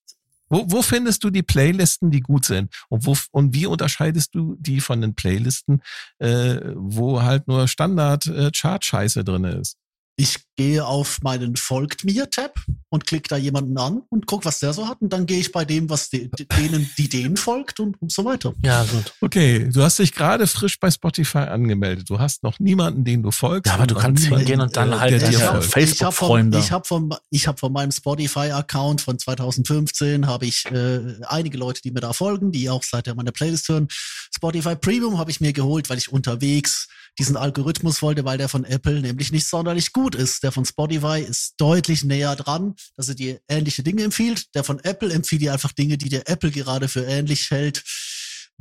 Wo, 0.50 0.66
wo 0.68 0.82
findest 0.82 1.24
du 1.24 1.30
die 1.30 1.44
Playlisten, 1.44 2.12
die 2.12 2.22
gut 2.22 2.46
sind? 2.46 2.74
Und, 2.90 3.06
wo, 3.06 3.16
und 3.32 3.54
wie 3.54 3.66
unterscheidest 3.66 4.34
du 4.36 4.56
die 4.60 4.82
von 4.82 5.02
den 5.02 5.16
Playlisten, 5.16 5.82
äh, 6.20 6.60
wo 6.76 7.22
halt 7.22 7.48
nur 7.48 7.68
Standard-Chart-Scheiße 7.68 9.20
äh, 9.20 9.24
drin 9.24 9.44
ist? 9.46 9.78
Ich 10.20 10.36
gehe 10.58 10.86
auf 10.86 11.22
meinen 11.22 11.56
Folgt 11.56 12.04
mir-Tab 12.04 12.60
und 12.90 13.08
klicke 13.08 13.30
da 13.30 13.38
jemanden 13.38 13.78
an 13.78 14.02
und 14.10 14.28
guck, 14.28 14.44
was 14.44 14.60
der 14.60 14.74
so 14.74 14.90
hat. 14.90 15.02
Und 15.02 15.14
dann 15.14 15.26
gehe 15.26 15.40
ich 15.40 15.54
bei 15.54 15.64
dem, 15.64 15.90
was 15.90 16.10
de, 16.10 16.30
denen, 16.58 16.90
die 16.98 17.08
denen 17.08 17.38
folgt 17.38 17.80
und, 17.80 18.02
und 18.02 18.12
so 18.12 18.26
weiter. 18.26 18.54
Ja, 18.62 18.84
gut. 18.84 19.14
Okay, 19.22 19.70
du 19.72 19.82
hast 19.82 19.98
dich 19.98 20.14
gerade 20.14 20.46
frisch 20.46 20.78
bei 20.78 20.92
Spotify 20.92 21.38
angemeldet. 21.38 22.10
Du 22.10 22.20
hast 22.20 22.44
noch 22.44 22.60
niemanden, 22.60 23.06
den 23.06 23.24
du 23.24 23.32
folgst. 23.32 23.68
Ja, 23.68 23.76
aber 23.76 23.88
du 23.88 23.96
kannst 23.96 24.26
hingehen 24.26 24.60
und 24.60 24.76
dann 24.76 24.92
äh, 24.92 24.98
halt 24.98 25.22
dir 25.22 25.62
Facebook-Freunde. 25.62 26.60
Ich 26.60 26.74
habe 26.74 26.86
von, 26.86 27.16
ich 27.30 27.48
hab 27.48 27.58
von 27.58 27.72
meinem 27.72 27.94
Spotify-Account 27.94 29.00
von 29.00 29.18
2015 29.18 30.28
habe 30.28 30.48
ich 30.48 30.66
äh, 30.66 31.00
einige 31.28 31.58
Leute, 31.58 31.82
die 31.82 31.92
mir 31.92 32.02
da 32.02 32.12
folgen, 32.12 32.52
die 32.52 32.70
auch 32.70 32.84
seither 32.84 33.16
meine 33.16 33.32
Playlist 33.32 33.70
hören. 33.70 33.88
Spotify 34.36 34.76
Premium 34.76 35.18
habe 35.18 35.32
ich 35.32 35.40
mir 35.40 35.54
geholt, 35.54 35.90
weil 35.90 35.98
ich 35.98 36.12
unterwegs 36.12 36.90
diesen 37.20 37.38
Algorithmus 37.38 38.02
wollte, 38.02 38.26
weil 38.26 38.38
der 38.38 38.50
von 38.50 38.64
Apple 38.64 39.02
nämlich 39.02 39.32
nicht 39.32 39.48
sonderlich 39.48 39.94
gut 39.94 40.16
ist. 40.16 40.42
Der 40.44 40.52
von 40.52 40.66
Spotify 40.66 41.20
ist 41.20 41.56
deutlich 41.58 42.04
näher 42.04 42.36
dran, 42.36 42.76
dass 42.96 43.10
er 43.10 43.16
dir 43.16 43.40
ähnliche 43.48 43.84
Dinge 43.84 44.04
empfiehlt. 44.04 44.56
Der 44.56 44.64
von 44.64 44.80
Apple 44.80 45.12
empfiehlt 45.14 45.42
dir 45.42 45.54
einfach 45.54 45.74
Dinge, 45.74 45.98
die 45.98 46.10
der 46.10 46.30
Apple 46.30 46.50
gerade 46.50 46.88
für 46.88 47.04
ähnlich 47.04 47.52
hält. 47.52 47.84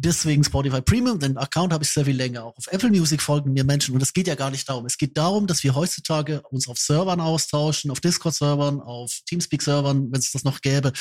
Deswegen 0.01 0.45
Spotify 0.45 0.81
Premium, 0.81 1.19
den 1.19 1.37
Account 1.37 1.73
habe 1.73 1.83
ich 1.83 1.91
sehr 1.91 2.05
viel 2.05 2.17
länger. 2.17 2.45
Auch 2.45 2.57
auf 2.57 2.67
Apple 2.69 2.91
Music 2.91 3.21
folgen 3.21 3.53
mir 3.53 3.65
Menschen 3.65 3.95
und 3.95 4.03
es 4.03 4.13
geht 4.13 4.29
ja 4.29 4.37
gar 4.37 4.51
nicht 4.51 4.69
darum. 4.69 4.87
Es 4.87 4.97
geht 4.97 5.17
darum, 5.17 5.49
dass 5.49 5.65
wir 5.65 5.75
heutzutage 5.75 6.41
uns 6.51 6.69
auf 6.69 6.79
Servern 6.79 7.21
austauschen, 7.21 7.91
auf 7.91 7.99
Discord-Servern, 8.01 8.81
auf 8.81 9.13
Teamspeak-Servern, 9.27 10.13
wenn 10.13 10.21
es 10.21 10.31
das 10.31 10.45
noch 10.45 10.61
gäbe, 10.61 10.93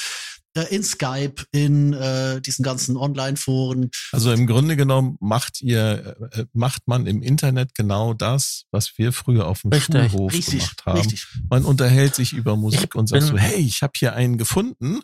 in 0.63 0.83
Skype, 0.83 1.43
in 1.51 1.93
äh, 1.93 2.41
diesen 2.41 2.63
ganzen 2.63 2.97
Online-Foren. 2.97 3.89
Also 4.11 4.31
im 4.31 4.47
Grunde 4.47 4.75
genommen 4.75 5.17
macht 5.19 5.61
ihr, 5.61 6.15
äh, 6.31 6.45
macht 6.53 6.87
man 6.87 7.07
im 7.07 7.21
Internet 7.21 7.75
genau 7.75 8.13
das, 8.13 8.65
was 8.71 8.97
wir 8.97 9.13
früher 9.13 9.47
auf 9.47 9.61
dem 9.61 9.71
richtig, 9.71 10.11
Schulhof 10.11 10.33
richtig, 10.33 10.59
gemacht 10.59 10.85
haben. 10.85 10.97
Richtig. 10.99 11.27
Man 11.49 11.65
unterhält 11.65 12.15
sich 12.15 12.33
über 12.33 12.55
Musik 12.55 12.91
ich 12.91 12.95
und 12.95 13.07
sagt 13.07 13.23
so, 13.23 13.37
hey, 13.37 13.59
ich 13.59 13.81
habe 13.81 13.93
hier 13.95 14.13
einen 14.13 14.37
gefunden. 14.37 15.01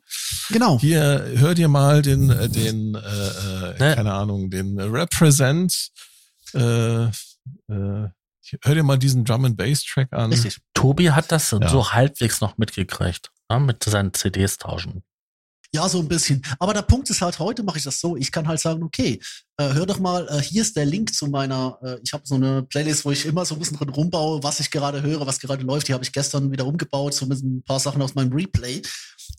Genau. 0.49 0.79
Hier, 0.79 1.25
hör 1.35 1.53
dir 1.53 1.67
mal 1.67 2.01
den, 2.01 2.29
äh, 2.29 2.49
den, 2.49 2.95
äh, 2.95 2.99
äh 2.99 3.79
ne? 3.79 3.95
keine 3.95 4.13
Ahnung, 4.13 4.49
den 4.49 4.79
Represent. 4.79 5.89
Äh, 6.53 7.05
äh, 7.05 7.09
hör 8.61 8.75
dir 8.75 8.83
mal 8.83 8.97
diesen 8.97 9.25
Drum 9.25 9.45
and 9.45 9.57
Bass 9.57 9.83
Track 9.83 10.11
an. 10.11 10.31
Richtig. 10.31 10.59
Tobi 10.73 11.11
hat 11.11 11.31
das 11.31 11.51
ja. 11.51 11.67
so 11.69 11.91
halbwegs 11.91 12.41
noch 12.41 12.57
mitgekriegt, 12.57 13.31
ja, 13.49 13.59
ne, 13.59 13.65
mit 13.65 13.83
seinen 13.83 14.13
CDs 14.13 14.57
tauschen. 14.57 15.03
Ja, 15.75 15.89
so 15.89 15.99
ein 15.99 16.07
bisschen. 16.07 16.39
Aber 16.59 16.71
der 16.73 16.83
Punkt 16.83 17.09
ist 17.09 17.21
halt, 17.21 17.39
heute 17.39 17.63
mache 17.63 17.79
ich 17.79 17.83
das 17.83 17.99
so. 17.99 18.15
Ich 18.15 18.31
kann 18.31 18.47
halt 18.47 18.59
sagen, 18.59 18.83
okay, 18.83 19.19
äh, 19.57 19.73
hör 19.73 19.87
doch 19.87 19.97
mal, 19.99 20.27
äh, 20.29 20.39
hier 20.39 20.61
ist 20.61 20.77
der 20.77 20.85
Link 20.85 21.11
zu 21.15 21.25
meiner, 21.25 21.79
äh, 21.81 21.97
ich 22.03 22.13
habe 22.13 22.21
so 22.27 22.35
eine 22.35 22.61
Playlist, 22.61 23.05
wo 23.05 23.11
ich 23.11 23.25
immer 23.25 23.43
so 23.43 23.55
ein 23.55 23.59
bisschen 23.59 23.77
drin 23.77 23.89
rumbaue, 23.89 24.43
was 24.43 24.59
ich 24.59 24.69
gerade 24.69 25.01
höre, 25.01 25.25
was 25.25 25.39
gerade 25.39 25.63
läuft. 25.63 25.87
Die 25.87 25.93
habe 25.93 26.03
ich 26.03 26.11
gestern 26.11 26.51
wieder 26.51 26.67
umgebaut, 26.67 27.15
so 27.15 27.25
mit 27.25 27.41
ein 27.41 27.63
paar 27.63 27.79
Sachen 27.79 28.03
aus 28.03 28.13
meinem 28.13 28.33
Replay. 28.33 28.83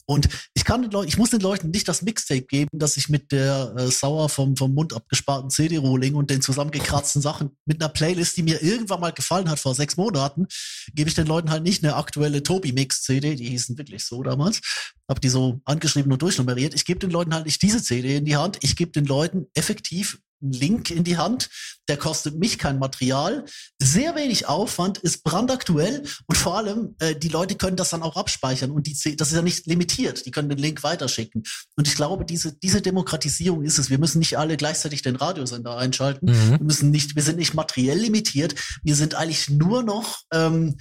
Und 0.06 0.28
ich 0.54 0.64
kann 0.64 0.82
den 0.82 0.90
Leuten, 0.90 1.08
ich 1.08 1.16
muss 1.16 1.30
den 1.30 1.40
Leuten 1.40 1.70
nicht 1.70 1.88
das 1.88 2.02
Mixtape 2.02 2.42
geben, 2.42 2.68
dass 2.72 2.96
ich 2.96 3.08
mit 3.08 3.32
der 3.32 3.74
äh, 3.76 3.90
sauer 3.90 4.28
vom, 4.28 4.56
vom 4.56 4.74
Mund 4.74 4.92
abgesparten 4.92 5.50
CD-Rohling 5.50 6.14
und 6.14 6.30
den 6.30 6.42
zusammengekratzten 6.42 7.22
Sachen 7.22 7.56
mit 7.64 7.80
einer 7.80 7.88
Playlist, 7.88 8.36
die 8.36 8.42
mir 8.42 8.62
irgendwann 8.62 9.00
mal 9.00 9.12
gefallen 9.12 9.48
hat 9.50 9.58
vor 9.58 9.74
sechs 9.74 9.96
Monaten, 9.96 10.46
gebe 10.94 11.08
ich 11.08 11.14
den 11.14 11.26
Leuten 11.26 11.50
halt 11.50 11.62
nicht 11.62 11.82
eine 11.82 11.96
aktuelle 11.96 12.42
Tobi-Mix-CD, 12.42 13.36
die 13.36 13.48
hießen 13.48 13.78
wirklich 13.78 14.04
so 14.04 14.22
damals, 14.22 14.60
habe 15.08 15.20
die 15.20 15.28
so 15.28 15.60
angeschrieben 15.64 16.12
und 16.12 16.20
durchnummeriert. 16.22 16.74
Ich 16.74 16.84
gebe 16.84 17.00
den 17.00 17.10
Leuten 17.10 17.34
halt 17.34 17.46
nicht 17.46 17.62
diese 17.62 17.82
CD 17.82 18.16
in 18.16 18.24
die 18.24 18.36
Hand, 18.36 18.58
ich 18.62 18.76
gebe 18.76 18.92
den 18.92 19.06
Leuten 19.06 19.46
effektiv 19.54 20.18
Link 20.52 20.90
in 20.90 21.04
die 21.04 21.16
Hand, 21.16 21.48
der 21.88 21.96
kostet 21.96 22.38
mich 22.38 22.58
kein 22.58 22.78
Material, 22.78 23.44
sehr 23.78 24.14
wenig 24.14 24.46
Aufwand, 24.48 24.98
ist 24.98 25.22
brandaktuell 25.24 26.02
und 26.26 26.36
vor 26.36 26.56
allem, 26.56 26.96
äh, 26.98 27.14
die 27.14 27.28
Leute 27.28 27.56
können 27.56 27.76
das 27.76 27.90
dann 27.90 28.02
auch 28.02 28.16
abspeichern 28.16 28.70
und 28.70 28.86
die, 28.86 29.16
das 29.16 29.28
ist 29.28 29.36
ja 29.36 29.42
nicht 29.42 29.66
limitiert, 29.66 30.24
die 30.26 30.30
können 30.30 30.48
den 30.48 30.58
Link 30.58 30.82
weiterschicken. 30.82 31.42
Und 31.76 31.88
ich 31.88 31.94
glaube, 31.94 32.24
diese, 32.24 32.56
diese 32.56 32.80
Demokratisierung 32.80 33.62
ist 33.62 33.78
es. 33.78 33.90
Wir 33.90 33.98
müssen 33.98 34.18
nicht 34.18 34.38
alle 34.38 34.56
gleichzeitig 34.56 35.02
den 35.02 35.16
Radiosender 35.16 35.76
einschalten. 35.76 36.26
Mhm. 36.26 36.50
Wir 36.58 36.64
müssen 36.64 36.90
nicht, 36.90 37.16
wir 37.16 37.22
sind 37.22 37.38
nicht 37.38 37.54
materiell 37.54 37.98
limitiert, 37.98 38.54
wir 38.82 38.94
sind 38.94 39.14
eigentlich 39.14 39.50
nur 39.50 39.82
noch 39.82 40.22
ähm, 40.32 40.76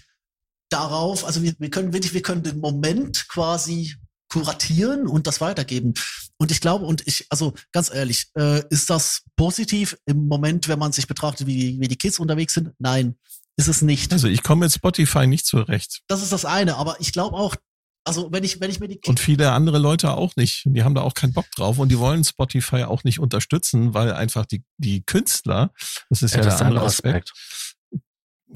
darauf, 0.69 1.25
also 1.25 1.43
wir, 1.43 1.53
wir 1.59 1.69
können 1.69 1.93
wirklich, 1.93 2.13
wir 2.13 2.21
können 2.21 2.43
den 2.43 2.59
Moment 2.59 3.27
quasi 3.27 3.95
kuratieren 4.33 5.07
und 5.07 5.27
das 5.27 5.41
weitergeben. 5.41 5.93
Und 6.37 6.51
ich 6.51 6.59
glaube, 6.59 6.85
und 6.85 7.05
ich, 7.07 7.27
also 7.29 7.53
ganz 7.71 7.93
ehrlich, 7.93 8.27
äh, 8.35 8.63
ist 8.69 8.89
das 8.89 9.21
positiv 9.35 9.95
im 10.05 10.27
Moment, 10.27 10.67
wenn 10.67 10.79
man 10.79 10.91
sich 10.91 11.07
betrachtet, 11.07 11.45
wie, 11.45 11.79
wie 11.79 11.87
die 11.87 11.97
Kids 11.97 12.17
unterwegs 12.17 12.55
sind? 12.55 12.71
Nein, 12.79 13.15
ist 13.57 13.67
es 13.67 13.83
nicht. 13.83 14.11
Also 14.11 14.27
ich 14.27 14.41
komme 14.41 14.65
mit 14.65 14.73
Spotify 14.73 15.27
nicht 15.27 15.45
zurecht. 15.45 16.01
Das 16.07 16.23
ist 16.23 16.31
das 16.31 16.45
eine, 16.45 16.77
aber 16.77 16.99
ich 16.99 17.13
glaube 17.13 17.37
auch, 17.37 17.55
also 18.05 18.31
wenn 18.31 18.43
ich, 18.43 18.59
wenn 18.59 18.71
ich 18.71 18.79
mir 18.79 18.87
die 18.87 18.99
Und 19.05 19.19
viele 19.19 19.51
andere 19.51 19.77
Leute 19.77 20.11
auch 20.11 20.35
nicht. 20.35 20.63
Die 20.65 20.83
haben 20.83 20.95
da 20.95 21.01
auch 21.01 21.13
keinen 21.13 21.33
Bock 21.33 21.49
drauf 21.55 21.77
und 21.77 21.89
die 21.89 21.99
wollen 21.99 22.23
Spotify 22.23 22.83
auch 22.83 23.03
nicht 23.03 23.19
unterstützen, 23.19 23.93
weil 23.93 24.13
einfach 24.13 24.45
die, 24.47 24.63
die 24.77 25.03
Künstler, 25.03 25.71
das 26.09 26.23
ist 26.23 26.33
ja, 26.33 26.39
ja 26.39 26.45
das 26.45 26.57
der 26.57 26.67
andere 26.67 26.85
Aspekt, 26.85 27.31
Aspekt 27.31 27.62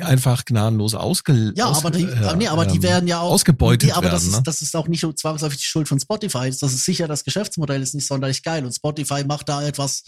einfach 0.01 0.45
gnadenlos 0.45 0.95
ausge 0.95 1.53
ja, 1.55 1.67
aber 1.67 1.91
die, 1.91 2.03
äh, 2.03 2.35
nee, 2.35 2.47
aber 2.47 2.65
die 2.65 2.81
werden 2.81 3.07
ja 3.07 3.19
auch 3.19 3.31
ausgebeutet 3.31 3.89
nee, 3.89 3.93
aber 3.93 4.09
das 4.09 4.23
ist, 4.23 4.35
ne? 4.35 4.41
das 4.43 4.61
ist 4.61 4.75
auch 4.75 4.87
nicht 4.87 5.05
zwangsläufig 5.19 5.59
die 5.59 5.65
Schuld 5.65 5.87
von 5.87 5.99
Spotify. 5.99 6.49
Das 6.49 6.61
ist 6.73 6.85
sicher 6.85 7.07
das 7.07 7.23
Geschäftsmodell 7.23 7.81
ist 7.81 7.95
nicht 7.95 8.07
sonderlich 8.07 8.43
geil 8.43 8.65
und 8.65 8.73
Spotify 8.73 9.23
macht 9.23 9.49
da 9.49 9.63
etwas, 9.63 10.03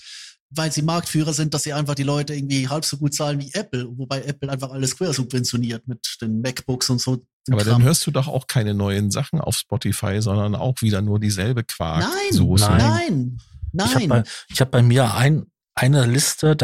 weil 0.52 0.72
sie 0.72 0.82
Marktführer 0.82 1.34
sind, 1.34 1.54
dass 1.54 1.64
sie 1.64 1.74
einfach 1.74 1.96
die 1.96 2.04
Leute 2.04 2.34
irgendwie 2.34 2.68
halb 2.68 2.86
so 2.86 2.98
gut 2.98 3.14
zahlen 3.14 3.40
wie 3.40 3.52
Apple, 3.54 3.88
wobei 3.98 4.24
Apple 4.24 4.50
einfach 4.50 4.72
alles 4.72 4.98
quer 4.98 5.14
subventioniert 5.14 5.88
mit 5.88 6.18
den 6.22 6.42
MacBooks 6.42 6.90
und 6.90 7.00
so. 7.00 7.24
Aber 7.52 7.64
Kram. 7.64 7.74
dann 7.74 7.84
hörst 7.84 8.06
du 8.06 8.12
doch 8.12 8.28
auch 8.28 8.48
keine 8.48 8.74
neuen 8.74 9.12
Sachen 9.12 9.40
auf 9.42 9.56
Spotify, 9.56 10.22
sondern 10.22 10.56
auch 10.56 10.82
wieder 10.82 11.02
nur 11.02 11.20
dieselbe 11.20 11.64
Quark. 11.64 12.02
Nein, 12.02 12.32
Soße. 12.32 12.66
nein, 12.66 13.40
nein. 13.72 13.88
Ich 13.88 13.96
habe 13.96 14.08
bei, 14.08 14.24
hab 14.56 14.72
bei 14.72 14.82
mir 14.82 15.14
ein, 15.14 15.46
eine 15.76 16.06
Liste, 16.06 16.58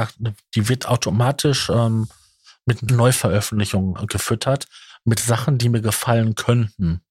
die 0.55 0.67
wird 0.67 0.87
automatisch 0.87 1.69
ähm, 1.69 2.07
mit 2.65 2.81
Neuveröffentlichungen 2.83 4.07
gefüttert, 4.07 4.67
mit 5.03 5.19
Sachen, 5.19 5.57
die 5.57 5.69
mir 5.69 5.81
gefallen 5.81 6.35
könnten. 6.35 7.01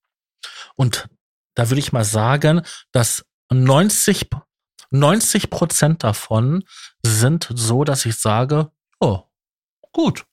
Und 0.74 1.09
da 1.55 1.70
würde 1.70 1.78
ich 1.81 1.93
mal 1.93 2.05
sagen, 2.05 2.62
dass 2.93 3.24
90, 3.51 4.28
90 4.90 5.51
Prozent 5.51 6.02
davon 6.05 6.64
sind 7.05 7.48
so, 7.55 7.85
dass 7.85 8.05
ich 8.05 8.16
sage, 8.16 8.70
oh, 9.01 9.22
gut. 9.93 10.24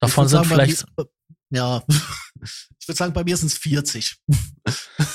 Davon 0.00 0.28
sind 0.28 0.38
sagen, 0.38 0.48
vielleicht. 0.48 0.86
Mir, 0.96 1.06
ja, 1.50 1.82
ich 1.88 2.88
würde 2.88 2.96
sagen, 2.96 3.12
bei 3.12 3.24
mir 3.24 3.36
sind 3.36 3.48
es 3.48 3.58
40. 3.58 4.18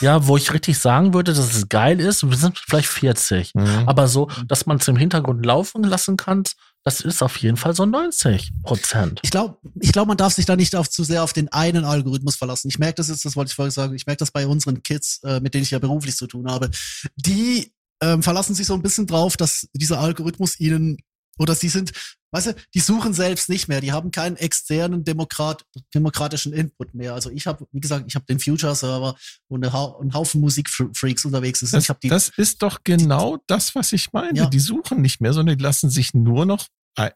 Ja, 0.01 0.27
wo 0.27 0.37
ich 0.37 0.53
richtig 0.53 0.77
sagen 0.77 1.13
würde, 1.13 1.33
dass 1.33 1.55
es 1.55 1.69
geil 1.69 1.99
ist, 1.99 2.27
wir 2.27 2.37
sind 2.37 2.59
vielleicht 2.59 2.89
40. 2.89 3.55
Mhm. 3.55 3.87
Aber 3.87 4.07
so, 4.07 4.29
dass 4.47 4.65
man 4.65 4.77
es 4.77 4.87
im 4.87 4.97
Hintergrund 4.97 5.45
laufen 5.45 5.83
lassen 5.83 6.17
kann, 6.17 6.43
das 6.85 7.01
ist 7.01 7.23
auf 7.23 7.35
jeden 7.37 7.57
Fall 7.57 7.75
so 7.75 7.85
90 7.85 8.51
Prozent. 8.61 9.19
Ich 9.23 9.31
glaube, 9.31 9.57
ich 9.81 9.91
glaube, 9.91 10.07
man 10.07 10.17
darf 10.17 10.33
sich 10.33 10.45
da 10.45 10.55
nicht 10.55 10.75
auf, 10.75 10.87
zu 10.87 11.03
sehr 11.03 11.23
auf 11.23 11.33
den 11.33 11.51
einen 11.51 11.83
Algorithmus 11.83 12.35
verlassen. 12.35 12.67
Ich 12.67 12.77
merke 12.77 12.95
das 12.95 13.07
jetzt, 13.07 13.25
das 13.25 13.35
wollte 13.35 13.49
ich 13.49 13.55
vorhin 13.55 13.71
sagen, 13.71 13.95
ich 13.95 14.05
merke 14.05 14.19
das 14.19 14.29
bei 14.29 14.45
unseren 14.45 14.83
Kids, 14.83 15.19
äh, 15.23 15.39
mit 15.39 15.55
denen 15.55 15.63
ich 15.63 15.71
ja 15.71 15.79
beruflich 15.79 16.15
zu 16.15 16.27
tun 16.27 16.49
habe. 16.49 16.69
Die 17.15 17.73
ähm, 18.01 18.21
verlassen 18.21 18.53
sich 18.53 18.67
so 18.67 18.75
ein 18.75 18.83
bisschen 18.83 19.07
drauf, 19.07 19.35
dass 19.35 19.67
dieser 19.73 19.99
Algorithmus 19.99 20.59
ihnen 20.59 20.97
oder 21.37 21.55
sie 21.55 21.69
sind, 21.69 21.91
weißt 22.31 22.47
du, 22.47 22.55
die 22.73 22.79
suchen 22.79 23.13
selbst 23.13 23.49
nicht 23.49 23.67
mehr, 23.67 23.81
die 23.81 23.91
haben 23.91 24.11
keinen 24.11 24.35
externen 24.37 25.03
Demokrat, 25.03 25.63
demokratischen 25.93 26.53
Input 26.53 26.93
mehr. 26.93 27.13
Also 27.13 27.29
ich 27.29 27.47
habe, 27.47 27.65
wie 27.71 27.79
gesagt, 27.79 28.05
ich 28.07 28.15
habe 28.15 28.25
den 28.25 28.39
Future-Server 28.39 29.15
und 29.47 29.63
einen 29.63 30.13
Haufen 30.13 30.41
Musikfreaks 30.41 31.25
unterwegs. 31.25 31.59
Das, 31.61 31.73
ich 31.73 31.95
die, 32.03 32.09
das 32.09 32.29
ist 32.37 32.61
doch 32.61 32.79
genau 32.83 33.37
die, 33.37 33.43
das, 33.47 33.75
was 33.75 33.93
ich 33.93 34.13
meine. 34.13 34.37
Ja. 34.39 34.45
Die 34.47 34.59
suchen 34.59 35.01
nicht 35.01 35.21
mehr, 35.21 35.33
sondern 35.33 35.57
die 35.57 35.63
lassen 35.63 35.89
sich 35.89 36.13
nur 36.13 36.45
noch 36.45 36.67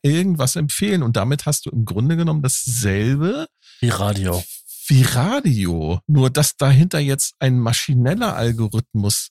irgendwas 0.01 0.55
empfehlen. 0.55 1.03
Und 1.03 1.15
damit 1.15 1.45
hast 1.45 1.65
du 1.65 1.69
im 1.69 1.85
Grunde 1.85 2.17
genommen 2.17 2.41
dasselbe 2.41 3.47
wie 3.79 3.89
Radio. 3.89 4.43
Wie 4.87 5.03
Radio. 5.03 5.99
Nur 6.07 6.29
dass 6.29 6.57
dahinter 6.57 6.99
jetzt 6.99 7.35
ein 7.39 7.59
maschineller 7.59 8.35
Algorithmus 8.35 9.29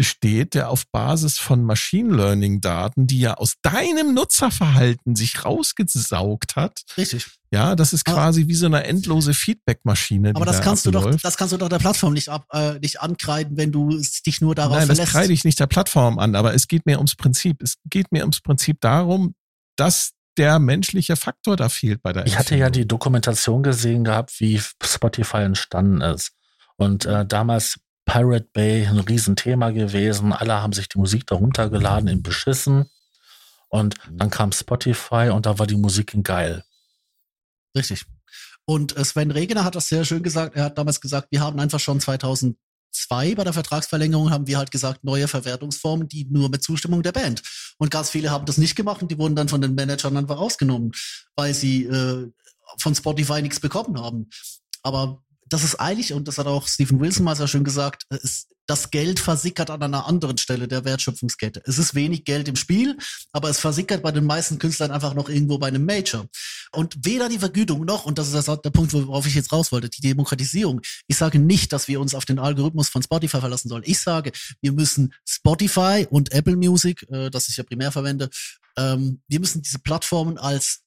besteht, 0.00 0.54
der 0.54 0.70
auf 0.70 0.86
Basis 0.90 1.38
von 1.38 1.62
Machine 1.62 2.16
Learning 2.16 2.62
Daten, 2.62 3.06
die 3.06 3.20
ja 3.20 3.34
aus 3.34 3.56
deinem 3.60 4.14
Nutzerverhalten 4.14 5.14
sich 5.14 5.44
rausgesaugt 5.44 6.56
hat. 6.56 6.80
Richtig. 6.96 7.26
Ja, 7.52 7.76
das 7.76 7.92
ist 7.92 8.06
quasi 8.06 8.40
aber, 8.40 8.48
wie 8.48 8.54
so 8.54 8.64
eine 8.64 8.84
endlose 8.84 9.34
Feedback-Maschine. 9.34 10.30
Aber 10.34 10.46
das 10.46 10.56
da 10.56 10.62
kannst 10.62 10.86
abläuft. 10.86 11.06
du 11.06 11.10
doch, 11.10 11.20
das 11.20 11.36
kannst 11.36 11.52
du 11.52 11.58
doch 11.58 11.68
der 11.68 11.80
Plattform 11.80 12.14
nicht 12.14 12.30
ab, 12.30 12.46
äh, 12.50 12.78
nicht 12.78 13.02
ankreiden, 13.02 13.58
wenn 13.58 13.72
du 13.72 14.00
dich 14.24 14.40
nur 14.40 14.54
darauf 14.54 14.78
Nein, 14.78 14.86
verlässt. 14.86 15.02
das 15.02 15.10
kreide 15.10 15.34
ich 15.34 15.44
nicht 15.44 15.60
der 15.60 15.66
Plattform 15.66 16.18
an, 16.18 16.34
aber 16.34 16.54
es 16.54 16.66
geht 16.66 16.86
mir 16.86 16.96
ums 16.96 17.14
Prinzip. 17.14 17.60
Es 17.62 17.74
geht 17.84 18.10
mir 18.10 18.22
ums 18.22 18.40
Prinzip 18.40 18.80
darum, 18.80 19.34
dass 19.76 20.12
der 20.38 20.60
menschliche 20.60 21.16
Faktor 21.16 21.56
da 21.56 21.68
fehlt 21.68 22.00
bei 22.00 22.14
der 22.14 22.24
Ich 22.24 22.38
hatte 22.38 22.56
ja 22.56 22.70
die 22.70 22.88
Dokumentation 22.88 23.62
gesehen 23.62 24.04
gehabt, 24.04 24.40
wie 24.40 24.62
Spotify 24.82 25.42
entstanden 25.42 26.00
ist. 26.00 26.32
Und 26.76 27.04
äh, 27.04 27.26
damals 27.26 27.78
Pirate 28.10 28.48
Bay 28.52 28.86
ein 28.86 28.98
Riesenthema 28.98 29.70
gewesen. 29.70 30.32
Alle 30.32 30.54
haben 30.54 30.72
sich 30.72 30.88
die 30.88 30.98
Musik 30.98 31.28
darunter 31.28 31.70
geladen 31.70 32.08
in 32.08 32.24
Beschissen. 32.24 32.90
Und 33.68 33.94
dann 34.10 34.30
kam 34.30 34.50
Spotify 34.50 35.30
und 35.32 35.46
da 35.46 35.60
war 35.60 35.68
die 35.68 35.76
Musik 35.76 36.16
geil. 36.24 36.64
Richtig. 37.76 38.04
Und 38.64 38.96
äh, 38.96 39.04
Sven 39.04 39.30
Regener 39.30 39.62
hat 39.62 39.76
das 39.76 39.86
sehr 39.86 40.04
schön 40.04 40.24
gesagt. 40.24 40.56
Er 40.56 40.64
hat 40.64 40.76
damals 40.76 41.00
gesagt, 41.00 41.28
wir 41.30 41.40
haben 41.40 41.60
einfach 41.60 41.78
schon 41.78 42.00
2002 42.00 42.56
bei 43.36 43.44
der 43.44 43.52
Vertragsverlängerung 43.52 44.32
haben 44.32 44.48
wir 44.48 44.58
halt 44.58 44.72
gesagt, 44.72 45.04
neue 45.04 45.28
Verwertungsformen, 45.28 46.08
die 46.08 46.24
nur 46.24 46.48
mit 46.48 46.64
Zustimmung 46.64 47.04
der 47.04 47.12
Band. 47.12 47.42
Und 47.78 47.92
ganz 47.92 48.10
viele 48.10 48.32
haben 48.32 48.44
das 48.44 48.58
nicht 48.58 48.74
gemacht 48.74 49.02
und 49.02 49.12
die 49.12 49.18
wurden 49.18 49.36
dann 49.36 49.48
von 49.48 49.60
den 49.60 49.76
Managern 49.76 50.16
einfach 50.16 50.38
rausgenommen, 50.38 50.90
weil 51.36 51.54
sie 51.54 51.84
äh, 51.84 52.28
von 52.80 52.92
Spotify 52.92 53.40
nichts 53.40 53.60
bekommen 53.60 54.00
haben. 54.00 54.30
Aber 54.82 55.22
das 55.50 55.64
ist 55.64 55.76
eigentlich, 55.76 56.12
und 56.12 56.28
das 56.28 56.38
hat 56.38 56.46
auch 56.46 56.66
Stephen 56.66 57.00
Wilson 57.00 57.24
mal 57.24 57.36
sehr 57.36 57.48
schön 57.48 57.64
gesagt, 57.64 58.04
ist, 58.10 58.48
das 58.66 58.90
Geld 58.90 59.18
versickert 59.18 59.68
an 59.68 59.82
einer 59.82 60.06
anderen 60.06 60.38
Stelle 60.38 60.68
der 60.68 60.84
Wertschöpfungskette. 60.84 61.60
Es 61.64 61.76
ist 61.76 61.96
wenig 61.96 62.24
Geld 62.24 62.46
im 62.46 62.54
Spiel, 62.54 62.96
aber 63.32 63.50
es 63.50 63.58
versickert 63.58 64.00
bei 64.00 64.12
den 64.12 64.24
meisten 64.24 64.60
Künstlern 64.60 64.92
einfach 64.92 65.14
noch 65.14 65.28
irgendwo 65.28 65.58
bei 65.58 65.66
einem 65.66 65.84
Major. 65.84 66.26
Und 66.70 66.94
weder 67.04 67.28
die 67.28 67.40
Vergütung 67.40 67.84
noch, 67.84 68.06
und 68.06 68.16
das 68.16 68.28
ist 68.32 68.46
das, 68.46 68.62
der 68.62 68.70
Punkt, 68.70 68.92
worauf 68.92 69.26
ich 69.26 69.34
jetzt 69.34 69.50
raus 69.50 69.72
wollte, 69.72 69.88
die 69.88 70.02
Demokratisierung. 70.02 70.82
Ich 71.08 71.16
sage 71.16 71.40
nicht, 71.40 71.72
dass 71.72 71.88
wir 71.88 72.00
uns 72.00 72.14
auf 72.14 72.24
den 72.24 72.38
Algorithmus 72.38 72.88
von 72.88 73.02
Spotify 73.02 73.40
verlassen 73.40 73.68
sollen. 73.68 73.82
Ich 73.84 74.00
sage, 74.00 74.30
wir 74.60 74.70
müssen 74.70 75.14
Spotify 75.28 76.06
und 76.08 76.32
Apple 76.32 76.56
Music, 76.56 77.04
äh, 77.10 77.28
das 77.28 77.48
ich 77.48 77.56
ja 77.56 77.64
primär 77.64 77.90
verwende, 77.90 78.30
ähm, 78.76 79.20
wir 79.26 79.40
müssen 79.40 79.62
diese 79.62 79.80
Plattformen 79.80 80.38
als 80.38 80.82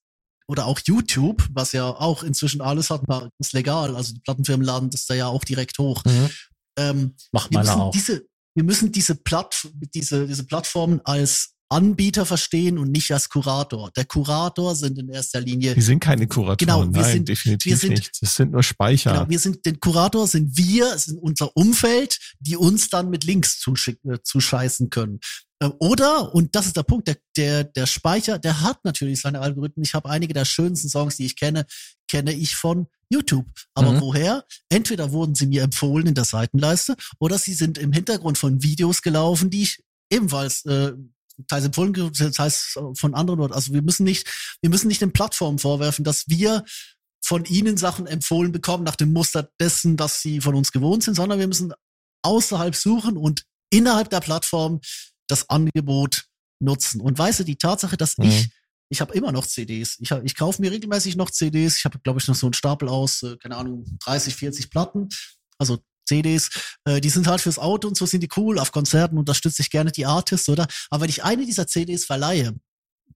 oder 0.48 0.66
auch 0.66 0.80
YouTube, 0.86 1.48
was 1.52 1.72
ja 1.72 1.88
auch 1.88 2.24
inzwischen 2.24 2.62
alles 2.62 2.90
hat, 2.90 3.02
ist 3.40 3.54
legal. 3.54 3.96
Also 3.96 4.14
die 4.14 4.22
Plattenfirmen 4.22 4.66
laden 4.66 4.90
das 4.90 5.06
da 5.06 5.14
ja 5.14 5.28
auch 5.28 5.44
direkt 5.44 5.78
hoch. 5.80 6.04
Mhm. 6.06 6.30
Ähm, 6.78 7.16
Macht 7.32 7.52
meiner 7.54 7.76
auch. 7.76 7.92
Diese, 7.92 8.26
wir 8.56 8.64
müssen 8.64 8.92
diese, 8.92 9.16
Platt, 9.16 9.68
diese, 9.94 10.28
diese 10.28 10.46
Plattformen 10.46 11.02
als 11.04 11.54
Anbieter 11.74 12.26
verstehen 12.26 12.78
und 12.78 12.92
nicht 12.92 13.12
als 13.12 13.30
Kurator. 13.30 13.90
Der 13.96 14.06
Kurator 14.06 14.76
sind 14.76 15.00
in 15.00 15.10
erster 15.10 15.42
Linie. 15.42 15.76
Wir 15.76 15.82
sind 15.82 16.00
keine 16.00 16.28
Kuratoren. 16.28 16.58
Genau, 16.58 16.94
wir 16.94 17.02
Nein, 17.02 17.14
sind, 17.14 17.30
definitiv 17.30 17.72
wir 17.72 17.78
sind, 17.78 17.90
nicht. 17.92 18.22
Das 18.22 18.36
sind 18.36 18.52
nur 18.52 18.62
Speicher. 18.62 19.12
Genau, 19.12 19.30
wir 19.30 19.40
sind, 19.40 19.66
den 19.66 19.80
Kurator 19.80 20.28
sind 20.28 20.56
wir, 20.56 20.98
sind 21.00 21.18
unser 21.18 21.56
Umfeld, 21.58 22.20
die 22.40 22.58
uns 22.58 22.90
dann 22.90 23.10
mit 23.10 23.24
Links 23.24 23.60
zuschicken, 23.60 24.18
zuscheißen 24.24 24.92
können. 24.92 25.20
Äh, 25.64 25.72
oder, 25.80 26.34
und 26.36 26.56
das 26.56 26.68
ist 26.68 26.78
der 26.78 26.84
Punkt, 26.84 27.08
der, 27.08 27.18
der, 27.38 27.64
der 27.64 27.86
Speicher, 27.86 28.38
der 28.40 28.62
hat 28.62 28.84
natürlich 28.84 29.22
seine 29.22 29.40
Algorithmen. 29.40 29.84
Ich 29.84 29.94
habe 29.94 30.10
einige 30.10 30.34
der 30.34 30.46
schönsten 30.46 30.90
Songs, 30.90 31.18
die 31.18 31.26
ich 31.26 31.36
kenne, 31.36 31.66
kenne 32.08 32.34
ich 32.34 32.56
von 32.56 32.88
YouTube. 33.10 33.48
Aber 33.74 33.94
mhm. 33.94 34.02
woher? 34.02 34.46
Entweder 34.70 35.12
wurden 35.12 35.36
sie 35.36 35.48
mir 35.48 35.64
empfohlen 35.64 36.08
in 36.08 36.16
der 36.16 36.26
Seitenleiste 36.26 36.96
oder 37.20 37.38
sie 37.38 37.54
sind 37.54 37.78
im 37.78 37.92
Hintergrund 37.92 38.38
von 38.38 38.62
Videos 38.62 39.02
gelaufen, 39.02 39.50
die 39.50 39.64
ich 39.64 39.84
ebenfalls 40.12 40.66
äh, 40.66 40.94
teils 41.48 41.66
empfohlen, 41.66 41.94
teils 42.14 42.78
von 42.96 43.16
anderen. 43.16 43.52
Also 43.52 43.74
wir 43.74 43.82
müssen 43.82 44.04
nicht, 44.04 44.28
wir 44.62 44.70
müssen 44.70 44.88
nicht 44.88 45.02
den 45.02 45.14
Plattformen 45.14 45.60
vorwerfen, 45.60 46.04
dass 46.04 46.26
wir 46.28 46.64
von 47.26 47.46
ihnen 47.46 47.78
Sachen 47.78 48.06
empfohlen 48.06 48.52
bekommen 48.52 48.84
nach 48.84 48.98
dem 48.98 49.14
Muster 49.14 49.50
dessen, 49.60 49.96
dass 49.96 50.22
sie 50.22 50.42
von 50.42 50.56
uns 50.56 50.72
gewohnt 50.72 51.04
sind, 51.04 51.16
sondern 51.16 51.40
wir 51.40 51.48
müssen 51.48 51.74
außerhalb 52.22 52.76
suchen 52.76 53.18
und 53.18 53.44
innerhalb 53.72 54.10
der 54.10 54.20
Plattform 54.20 54.82
das 55.34 55.50
Angebot 55.50 56.26
nutzen. 56.60 57.02
Und 57.02 57.18
weißt 57.18 57.42
du, 57.42 57.44
die 57.44 57.58
Tatsache, 57.58 57.98
dass 57.98 58.18
mhm. 58.18 58.26
ich, 58.26 58.50
ich 58.90 59.02
habe 59.02 59.14
immer 59.14 59.32
noch 59.32 59.46
CDs. 59.46 59.98
Ich, 60.00 60.12
hab, 60.12 60.24
ich 60.24 60.36
kaufe 60.36 60.62
mir 60.62 60.72
regelmäßig 60.72 61.16
noch 61.16 61.30
CDs. 61.30 61.78
Ich 61.78 61.86
habe, 61.86 62.00
glaube 62.00 62.20
ich, 62.20 62.28
noch 62.28 62.36
so 62.36 62.48
einen 62.48 62.54
Stapel 62.54 62.88
aus, 62.88 63.24
äh, 63.24 63.38
keine 63.38 63.58
Ahnung, 63.58 63.86
30, 64.04 64.36
40 64.36 64.70
Platten. 64.70 65.10
Also 65.58 65.80
CDs, 66.08 66.50
äh, 66.86 67.02
die 67.02 67.10
sind 67.10 67.28
halt 67.28 67.42
fürs 67.42 67.60
Auto 67.60 67.88
und 67.88 67.98
so 67.98 68.06
sind 68.06 68.22
die 68.22 68.30
cool. 68.38 68.60
Auf 68.60 68.72
Konzerten 68.72 69.18
unterstütze 69.18 69.62
ich 69.62 69.70
gerne 69.70 69.92
die 69.92 70.06
Artists, 70.06 70.50
oder? 70.50 70.68
Aber 70.90 71.04
wenn 71.04 71.10
ich 71.10 71.24
eine 71.24 71.46
dieser 71.46 71.68
CDs 71.68 72.06
verleihe, 72.06 72.54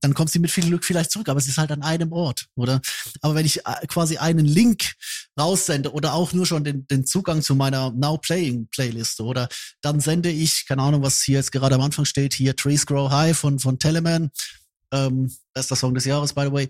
dann 0.01 0.13
kommt 0.13 0.29
sie 0.29 0.39
mit 0.39 0.51
viel 0.51 0.65
Glück 0.65 0.85
vielleicht 0.85 1.11
zurück, 1.11 1.29
aber 1.29 1.39
es 1.39 1.47
ist 1.47 1.57
halt 1.57 1.71
an 1.71 1.83
einem 1.83 2.11
Ort, 2.11 2.47
oder? 2.55 2.81
Aber 3.21 3.35
wenn 3.35 3.45
ich 3.45 3.65
äh, 3.65 3.87
quasi 3.87 4.17
einen 4.17 4.45
Link 4.45 4.93
raussende 5.39 5.91
oder 5.93 6.13
auch 6.13 6.33
nur 6.33 6.45
schon 6.45 6.63
den, 6.63 6.87
den 6.87 7.05
Zugang 7.05 7.41
zu 7.41 7.55
meiner 7.55 7.91
Now 7.91 8.17
Playing 8.17 8.67
Playliste 8.69 9.23
oder 9.23 9.47
dann 9.81 9.99
sende 9.99 10.29
ich, 10.29 10.65
keine 10.67 10.81
Ahnung, 10.81 11.03
was 11.03 11.21
hier 11.21 11.37
jetzt 11.37 11.51
gerade 11.51 11.75
am 11.75 11.81
Anfang 11.81 12.05
steht, 12.05 12.33
hier 12.33 12.55
Trees 12.55 12.85
Grow 12.85 13.09
High 13.11 13.37
von, 13.37 13.59
von 13.59 13.79
Telemann, 13.79 14.31
ähm, 14.91 15.31
bester 15.53 15.75
Song 15.75 15.93
des 15.93 16.05
Jahres, 16.05 16.33
by 16.33 16.45
the 16.45 16.51
way, 16.51 16.69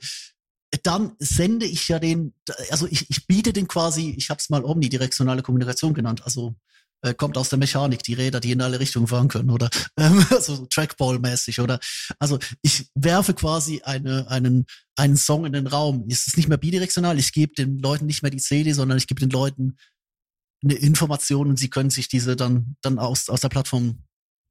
dann 0.84 1.16
sende 1.20 1.66
ich 1.66 1.88
ja 1.88 2.00
den, 2.00 2.34
also 2.70 2.88
ich, 2.88 3.10
ich 3.10 3.26
biete 3.26 3.54
den 3.54 3.68
quasi, 3.68 4.14
ich 4.18 4.30
habe 4.30 4.40
es 4.40 4.50
mal 4.50 4.64
omnidirektionale 4.66 5.42
Kommunikation 5.42 5.94
genannt, 5.94 6.24
also 6.26 6.56
äh, 7.02 7.14
kommt 7.14 7.38
aus 7.38 7.50
der 7.50 7.60
Mechanik, 7.60 8.04
die 8.04 8.14
Räder, 8.14 8.40
die 8.40 8.52
in 8.52 8.62
alle 8.62 8.80
Richtungen 8.80 9.08
fahren 9.08 9.28
können, 9.28 9.50
oder 9.50 9.70
ähm, 9.98 10.26
also 10.30 10.66
Trackball-mäßig, 10.66 11.62
oder 11.62 11.80
also 12.20 12.40
ich 12.62 12.90
werfe 12.96 13.34
quasi 13.34 13.82
eine, 13.84 14.30
einen, 14.30 14.66
einen 14.96 15.18
Song 15.18 15.46
in 15.46 15.54
den 15.54 15.68
Raum. 15.68 16.06
Es 16.10 16.28
ist 16.28 16.38
nicht 16.38 16.50
mehr 16.50 16.58
bidirektional, 16.58 17.20
ich 17.20 17.34
gebe 17.34 17.54
den 17.54 17.80
Leuten 17.80 18.06
nicht 18.06 18.24
mehr 18.24 18.32
die 18.32 18.38
CD, 18.38 18.74
sondern 18.74 18.98
ich 18.98 19.08
gebe 19.08 19.20
den 19.20 19.30
Leuten 19.30 19.78
eine 20.64 20.74
Information 20.74 21.50
und 21.50 21.60
sie 21.60 21.70
können 21.70 21.90
sich 21.90 22.08
diese 22.08 22.36
dann, 22.36 22.76
dann 22.82 22.98
aus, 22.98 23.30
aus 23.30 23.42
der 23.42 23.50
Plattform 23.50 24.04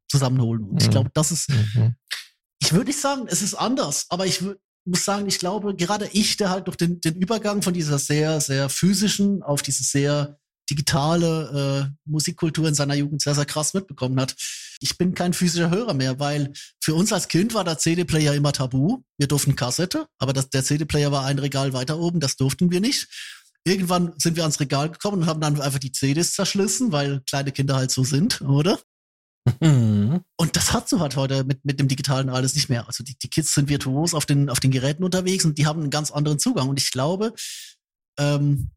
zusammenholen. 0.09 0.64
Und 0.64 0.81
ich 0.81 0.89
mhm. 0.89 0.93
glaube, 0.93 1.10
das 1.14 1.32
ist, 1.32 1.51
mhm. 1.51 1.97
ich 2.60 2.73
würde 2.73 2.86
nicht 2.86 3.01
sagen, 3.01 3.27
es 3.28 3.43
ist 3.43 3.55
anders, 3.55 4.06
aber 4.09 4.24
ich 4.24 4.43
muss 4.85 5.05
sagen, 5.05 5.27
ich 5.27 5.40
glaube, 5.40 5.74
gerade 5.74 6.09
ich, 6.12 6.36
der 6.36 6.51
halt 6.51 6.68
durch 6.68 6.77
den, 6.77 7.01
den 7.01 7.16
Übergang 7.16 7.62
von 7.62 7.74
dieser 7.74 7.98
sehr, 7.98 8.40
sehr 8.40 8.68
physischen 8.68 9.43
auf 9.43 9.62
diese 9.62 9.82
sehr 9.82 10.39
digitale 10.70 11.90
äh, 11.90 12.10
Musikkultur 12.10 12.68
in 12.68 12.74
seiner 12.74 12.94
Jugend 12.94 13.22
sehr, 13.22 13.34
sehr 13.34 13.44
krass 13.44 13.74
mitbekommen 13.74 14.20
hat. 14.20 14.34
Ich 14.80 14.98
bin 14.98 15.14
kein 15.14 15.32
physischer 15.32 15.70
Hörer 15.70 15.94
mehr, 15.94 16.18
weil 16.18 16.52
für 16.80 16.94
uns 16.94 17.12
als 17.12 17.28
Kind 17.28 17.55
war 17.55 17.64
der 17.64 17.78
CD-Player 17.78 18.34
immer 18.34 18.52
tabu. 18.52 19.02
Wir 19.18 19.28
durften 19.28 19.56
Kassette, 19.56 20.06
aber 20.18 20.32
das, 20.32 20.51
der 20.51 20.64
CD-Player 20.64 21.12
war 21.12 21.24
ein 21.24 21.38
Regal 21.38 21.72
weiter 21.72 21.98
oben, 21.98 22.20
das 22.20 22.36
durften 22.36 22.70
wir 22.70 22.80
nicht. 22.80 23.09
Irgendwann 23.64 24.12
sind 24.18 24.36
wir 24.36 24.44
ans 24.44 24.60
Regal 24.60 24.90
gekommen 24.90 25.22
und 25.22 25.26
haben 25.26 25.40
dann 25.40 25.60
einfach 25.60 25.80
die 25.80 25.93
CDs 25.93 26.34
zerschlissen, 26.34 26.93
weil 26.93 27.20
kleine 27.28 27.52
Kinder 27.52 27.74
halt 27.76 27.90
so 27.90 28.05
sind, 28.05 28.40
oder? 28.43 28.78
Mhm. 29.60 30.20
Und 30.36 30.56
das 30.56 30.72
hast 30.72 30.93
du 30.93 31.01
halt 31.01 31.16
heute 31.16 31.44
mit, 31.44 31.64
mit 31.64 31.80
dem 31.80 31.88
digitalen 31.88 32.28
alles 32.28 32.55
nicht 32.55 32.68
mehr. 32.68 32.86
Also 32.86 33.05
die, 33.05 33.16
die 33.16 33.28
Kids 33.28 33.55
sind 33.55 33.68
virtuos 33.68 34.14
auf 34.14 34.26
den, 34.26 34.51
auf 34.51 34.60
den 34.60 34.70
Geräten 34.70 35.05
unterwegs 35.05 35.44
und 35.44 35.59
die 35.59 35.66
haben 35.66 35.80
einen 35.80 35.90
ganz 35.90 36.10
anderen 36.10 36.38
Zugang. 36.38 36.68
Und 36.68 36.80
ich 36.80 36.90
glaube, 36.90 37.32
ähm, 38.18 38.70
äh, 38.70 38.76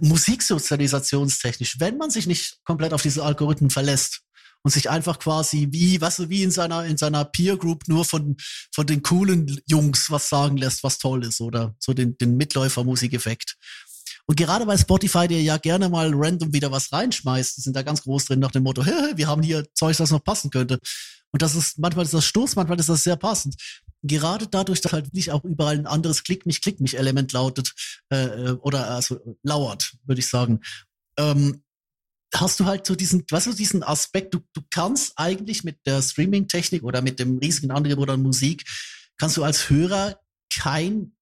musiksozialisationstechnisch, 0.00 1.80
wenn 1.80 1.96
man 1.96 2.10
sich 2.10 2.26
nicht 2.26 2.58
komplett 2.64 2.92
auf 2.92 3.02
diese 3.02 3.24
Algorithmen 3.24 3.70
verlässt 3.70 4.20
und 4.62 4.72
sich 4.72 4.90
einfach 4.90 5.18
quasi 5.18 5.68
wie, 5.70 6.00
was 6.00 6.18
weißt 6.18 6.18
du, 6.18 6.30
wie 6.30 6.42
in 6.42 6.50
seiner, 6.50 6.84
in 6.84 6.96
seiner 6.96 7.24
Peer 7.24 7.56
Group 7.56 7.86
nur 7.86 8.04
von, 8.04 8.36
von 8.74 8.86
den 8.86 9.02
coolen 9.02 9.60
Jungs 9.66 10.10
was 10.10 10.28
sagen 10.28 10.56
lässt, 10.56 10.82
was 10.82 10.98
toll 10.98 11.24
ist 11.24 11.40
oder 11.40 11.74
so 11.78 11.94
den, 11.94 12.18
den 12.18 12.36
Mitläufer-Musikeffekt. 12.36 13.56
Und 14.26 14.36
gerade 14.36 14.66
weil 14.66 14.78
Spotify 14.78 15.26
dir 15.26 15.40
ja 15.40 15.56
gerne 15.56 15.88
mal 15.88 16.10
random 16.12 16.52
wieder 16.52 16.70
was 16.70 16.92
reinschmeißt, 16.92 17.56
die 17.56 17.60
sind 17.62 17.76
da 17.76 17.82
ganz 17.82 18.02
groß 18.02 18.26
drin 18.26 18.40
nach 18.40 18.50
dem 18.50 18.64
Motto, 18.64 18.84
wir 19.14 19.26
haben 19.26 19.42
hier 19.42 19.66
Zeug, 19.74 19.96
das 19.96 20.10
noch 20.10 20.22
passen 20.22 20.50
könnte. 20.50 20.80
Und 21.30 21.42
das 21.42 21.54
ist, 21.54 21.78
manchmal 21.78 22.04
ist 22.04 22.14
das 22.14 22.26
Stoß, 22.26 22.56
manchmal 22.56 22.80
ist 22.80 22.88
das 22.88 23.04
sehr 23.04 23.16
passend 23.16 23.56
gerade 24.02 24.46
dadurch, 24.46 24.80
dass 24.80 24.92
halt 24.92 25.12
nicht 25.14 25.32
auch 25.32 25.44
überall 25.44 25.76
ein 25.76 25.86
anderes 25.86 26.22
Klick 26.22 26.46
mich, 26.46 26.60
Klick 26.60 26.80
mich 26.80 26.96
Element 26.96 27.32
lautet 27.32 27.74
äh, 28.10 28.24
äh, 28.24 28.50
oder 28.52 28.90
also 28.90 29.18
lauert, 29.42 29.94
würde 30.04 30.20
ich 30.20 30.28
sagen, 30.28 30.60
ähm, 31.18 31.62
hast 32.34 32.60
du 32.60 32.66
halt 32.66 32.86
so 32.86 32.94
diesen, 32.94 33.24
was 33.30 33.46
weißt 33.46 33.54
du, 33.54 33.58
diesen 33.58 33.82
Aspekt, 33.82 34.34
du, 34.34 34.40
du 34.52 34.60
kannst 34.70 35.14
eigentlich 35.16 35.64
mit 35.64 35.78
der 35.86 36.02
Streaming-Technik 36.02 36.82
oder 36.82 37.02
mit 37.02 37.18
dem 37.18 37.38
riesigen 37.38 37.70
Angebot 37.70 38.10
an 38.10 38.22
Musik, 38.22 38.64
kannst 39.16 39.36
du 39.36 39.44
als 39.44 39.70
Hörer 39.70 40.20
kein 40.54 41.12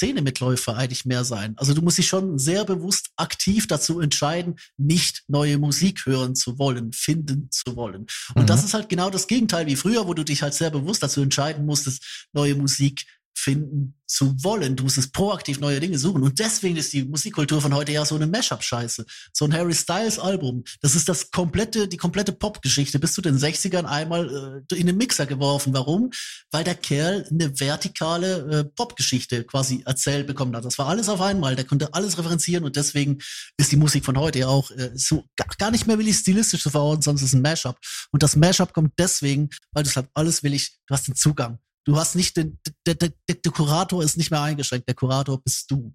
Szenemitläufer 0.00 0.76
eigentlich 0.76 1.04
mehr 1.04 1.24
sein. 1.24 1.52
Also 1.58 1.74
du 1.74 1.82
musst 1.82 1.98
dich 1.98 2.08
schon 2.08 2.38
sehr 2.38 2.64
bewusst 2.64 3.10
aktiv 3.16 3.66
dazu 3.66 4.00
entscheiden, 4.00 4.56
nicht 4.78 5.24
neue 5.28 5.58
Musik 5.58 6.06
hören 6.06 6.34
zu 6.34 6.58
wollen, 6.58 6.92
finden 6.92 7.48
zu 7.50 7.76
wollen. 7.76 8.06
Und 8.34 8.42
mhm. 8.42 8.46
das 8.46 8.64
ist 8.64 8.72
halt 8.72 8.88
genau 8.88 9.10
das 9.10 9.26
Gegenteil 9.26 9.66
wie 9.66 9.76
früher, 9.76 10.06
wo 10.06 10.14
du 10.14 10.24
dich 10.24 10.40
halt 10.40 10.54
sehr 10.54 10.70
bewusst 10.70 11.02
dazu 11.02 11.20
entscheiden 11.20 11.66
musstest, 11.66 12.28
neue 12.32 12.54
Musik 12.54 13.04
finden 13.40 13.94
zu 14.06 14.34
wollen. 14.42 14.76
Du 14.76 14.82
musst 14.82 14.98
es 14.98 15.10
proaktiv 15.10 15.60
neue 15.60 15.80
Dinge 15.80 15.98
suchen. 15.98 16.22
Und 16.22 16.38
deswegen 16.38 16.76
ist 16.76 16.92
die 16.92 17.04
Musikkultur 17.04 17.60
von 17.60 17.72
heute 17.74 17.92
ja 17.92 18.04
so 18.04 18.16
eine 18.16 18.26
Mashup-Scheiße. 18.26 19.06
So 19.32 19.44
ein 19.44 19.54
Harry 19.54 19.72
Styles-Album. 19.72 20.64
Das 20.80 20.94
ist 20.94 21.08
das 21.08 21.30
komplette, 21.30 21.86
die 21.88 21.96
komplette 21.96 22.32
Popgeschichte 22.32 22.98
bis 22.98 23.12
zu 23.12 23.22
den 23.22 23.38
60ern 23.38 23.84
einmal 23.84 24.64
äh, 24.70 24.74
in 24.74 24.86
den 24.86 24.96
Mixer 24.96 25.26
geworfen. 25.26 25.72
Warum? 25.72 26.10
Weil 26.50 26.64
der 26.64 26.74
Kerl 26.74 27.26
eine 27.30 27.58
vertikale 27.58 28.60
äh, 28.60 28.64
Popgeschichte 28.64 29.44
quasi 29.44 29.82
erzählt 29.86 30.26
bekommen 30.26 30.54
hat. 30.56 30.64
Das 30.64 30.78
war 30.78 30.88
alles 30.88 31.08
auf 31.08 31.20
einmal. 31.20 31.54
Der 31.56 31.64
konnte 31.64 31.94
alles 31.94 32.18
referenzieren 32.18 32.64
und 32.64 32.76
deswegen 32.76 33.18
ist 33.56 33.70
die 33.70 33.76
Musik 33.76 34.04
von 34.04 34.18
heute 34.18 34.40
ja 34.40 34.48
auch 34.48 34.70
äh, 34.72 34.90
so 34.94 35.24
gar, 35.58 35.70
nicht 35.70 35.86
mehr 35.86 35.98
willig 35.98 36.16
stilistisch 36.16 36.62
zu 36.62 36.70
verorten, 36.70 37.14
es 37.14 37.22
ist 37.22 37.34
ein 37.34 37.42
Mashup. 37.42 37.78
Und 38.10 38.22
das 38.22 38.34
Mashup 38.34 38.72
kommt 38.72 38.92
deswegen, 38.98 39.50
weil 39.72 39.84
du 39.84 39.90
halt 39.90 40.08
alles 40.14 40.42
willig, 40.42 40.78
du 40.86 40.94
hast 40.94 41.06
den 41.06 41.14
Zugang. 41.14 41.58
Du 41.84 41.96
hast 41.96 42.14
nicht 42.14 42.36
den, 42.36 42.58
der, 42.86 42.94
der, 42.94 43.10
der 43.28 43.52
Kurator 43.52 44.02
ist 44.02 44.16
nicht 44.16 44.30
mehr 44.30 44.42
eingeschränkt, 44.42 44.88
der 44.88 44.94
Kurator 44.94 45.40
bist 45.42 45.70
du. 45.70 45.94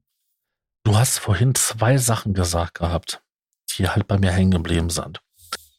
Du 0.83 0.95
hast 0.95 1.19
vorhin 1.19 1.55
zwei 1.55 1.97
Sachen 1.97 2.33
gesagt 2.33 2.75
gehabt, 2.75 3.21
die 3.77 3.87
halt 3.87 4.07
bei 4.07 4.17
mir 4.17 4.31
hängen 4.31 4.51
geblieben 4.51 4.89
sind. 4.89 5.21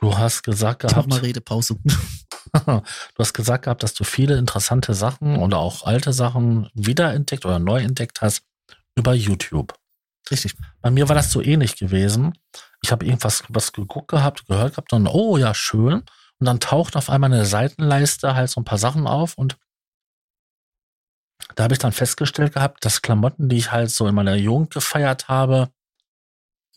Du 0.01 0.17
hast 0.17 0.43
gesagt 0.43 0.85
Ich 0.85 0.91
mach 0.91 0.95
gehabt, 0.95 1.09
mal 1.09 1.21
Redepause. 1.21 1.77
du 2.53 2.83
hast 3.19 3.33
gesagt 3.33 3.65
gehabt, 3.65 3.83
dass 3.83 3.95
du 3.95 4.05
viele 4.05 4.37
interessante 4.37 4.95
Sachen 4.95 5.37
oder 5.39 5.59
auch 5.59 5.85
alte 5.85 6.13
Sachen 6.13 6.69
wiederentdeckt 6.75 7.45
oder 7.45 7.59
neu 7.59 7.83
entdeckt 7.83 8.21
hast 8.21 8.43
über 8.95 9.15
YouTube. 9.15 9.75
Richtig. 10.31 10.55
Bei 10.81 10.91
mir 10.91 11.09
war 11.09 11.15
das 11.15 11.31
so 11.31 11.41
ähnlich 11.41 11.77
gewesen. 11.77 12.33
Ich 12.83 12.91
habe 12.91 13.05
irgendwas 13.07 13.45
was 13.49 13.73
geguckt 13.73 14.09
gehabt, 14.09 14.47
gehört 14.47 14.73
gehabt 14.73 14.93
und 14.93 15.07
oh 15.07 15.37
ja, 15.37 15.55
schön. 15.55 16.03
Und 16.39 16.47
dann 16.47 16.61
taucht 16.61 16.97
auf 16.97 17.09
einmal 17.09 17.33
eine 17.33 17.47
Seitenleiste 17.47 18.35
halt 18.35 18.51
so 18.51 18.61
ein 18.61 18.65
paar 18.65 18.79
Sachen 18.79 19.07
auf 19.07 19.39
und 19.39 19.57
da 21.57 21.65
habe 21.65 21.75
ich 21.75 21.81
dann 21.81 21.93
festgestellt 21.93 22.53
gehabt, 22.53 22.85
dass 22.85 23.03
Klamotten, 23.03 23.49
die 23.49 23.57
ich 23.57 23.73
halt 23.73 23.91
so 23.91 24.07
in 24.07 24.15
meiner 24.15 24.37
Jugend 24.37 24.73
gefeiert 24.73 25.29
habe, 25.29 25.71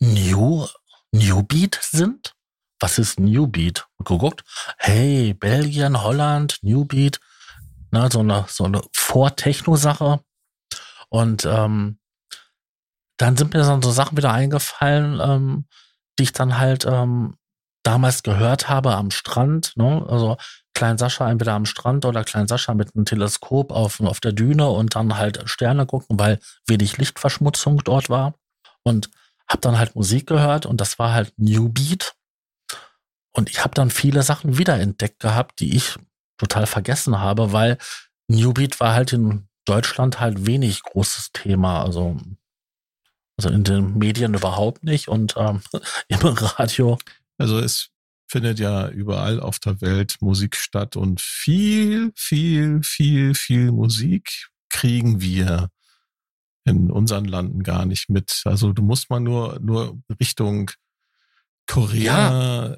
New, 0.00 0.66
New 1.12 1.42
Beat 1.42 1.78
sind. 1.82 2.34
Was 2.80 2.98
ist 2.98 3.20
New 3.20 3.46
Beat? 3.46 3.86
Geguckt, 3.98 4.42
hey, 4.78 5.34
Belgien, 5.34 6.02
Holland, 6.02 6.58
New 6.62 6.86
Beat, 6.86 7.20
na, 7.90 8.10
so 8.10 8.20
eine, 8.20 8.46
so 8.48 8.64
eine 8.64 8.80
Vor-Techno-Sache. 8.94 10.24
Und 11.10 11.44
ähm, 11.44 11.98
dann 13.18 13.36
sind 13.36 13.52
mir 13.52 13.60
dann 13.60 13.82
so 13.82 13.90
Sachen 13.90 14.16
wieder 14.16 14.32
eingefallen, 14.32 15.20
ähm, 15.20 15.66
die 16.18 16.22
ich 16.22 16.32
dann 16.32 16.58
halt 16.58 16.86
ähm, 16.86 17.36
damals 17.82 18.22
gehört 18.22 18.70
habe 18.70 18.94
am 18.94 19.10
Strand. 19.10 19.76
Ne? 19.76 20.06
Also 20.08 20.38
Klein 20.80 20.96
Sascha 20.96 21.30
entweder 21.30 21.52
am 21.52 21.66
Strand 21.66 22.06
oder 22.06 22.24
Klein 22.24 22.48
Sascha 22.48 22.72
mit 22.72 22.96
einem 22.96 23.04
Teleskop 23.04 23.70
auf, 23.70 24.00
auf 24.00 24.18
der 24.18 24.32
Düne 24.32 24.70
und 24.70 24.94
dann 24.94 25.18
halt 25.18 25.42
Sterne 25.44 25.84
gucken, 25.84 26.18
weil 26.18 26.38
wenig 26.66 26.96
Lichtverschmutzung 26.96 27.84
dort 27.84 28.08
war. 28.08 28.32
Und 28.82 29.10
habe 29.46 29.60
dann 29.60 29.78
halt 29.78 29.94
Musik 29.94 30.26
gehört 30.26 30.64
und 30.64 30.80
das 30.80 30.98
war 30.98 31.12
halt 31.12 31.34
New 31.36 31.68
Beat. 31.68 32.14
Und 33.32 33.50
ich 33.50 33.62
habe 33.62 33.74
dann 33.74 33.90
viele 33.90 34.22
Sachen 34.22 34.56
wiederentdeckt 34.56 35.20
gehabt, 35.20 35.60
die 35.60 35.76
ich 35.76 35.98
total 36.38 36.66
vergessen 36.66 37.20
habe, 37.20 37.52
weil 37.52 37.76
New 38.28 38.54
Beat 38.54 38.80
war 38.80 38.94
halt 38.94 39.12
in 39.12 39.48
Deutschland 39.66 40.18
halt 40.18 40.46
wenig 40.46 40.82
großes 40.82 41.32
Thema. 41.32 41.82
Also, 41.82 42.16
also 43.36 43.50
in 43.50 43.64
den 43.64 43.98
Medien 43.98 44.32
überhaupt 44.32 44.82
nicht 44.82 45.08
und 45.08 45.34
ähm, 45.36 45.60
im 46.08 46.20
Radio. 46.20 46.96
Also 47.36 47.58
es 47.58 47.90
findet 48.30 48.60
ja 48.60 48.88
überall 48.88 49.40
auf 49.40 49.58
der 49.58 49.80
Welt 49.80 50.16
Musik 50.20 50.54
statt 50.54 50.94
und 50.94 51.20
viel, 51.20 52.12
viel, 52.14 52.80
viel, 52.84 53.34
viel 53.34 53.72
Musik 53.72 54.48
kriegen 54.68 55.20
wir 55.20 55.68
in 56.64 56.92
unseren 56.92 57.24
Landen 57.24 57.64
gar 57.64 57.86
nicht 57.86 58.08
mit. 58.08 58.42
Also 58.44 58.72
du 58.72 58.82
musst 58.82 59.10
mal 59.10 59.18
nur, 59.18 59.58
nur 59.60 59.98
Richtung 60.20 60.70
Korea 61.66 62.76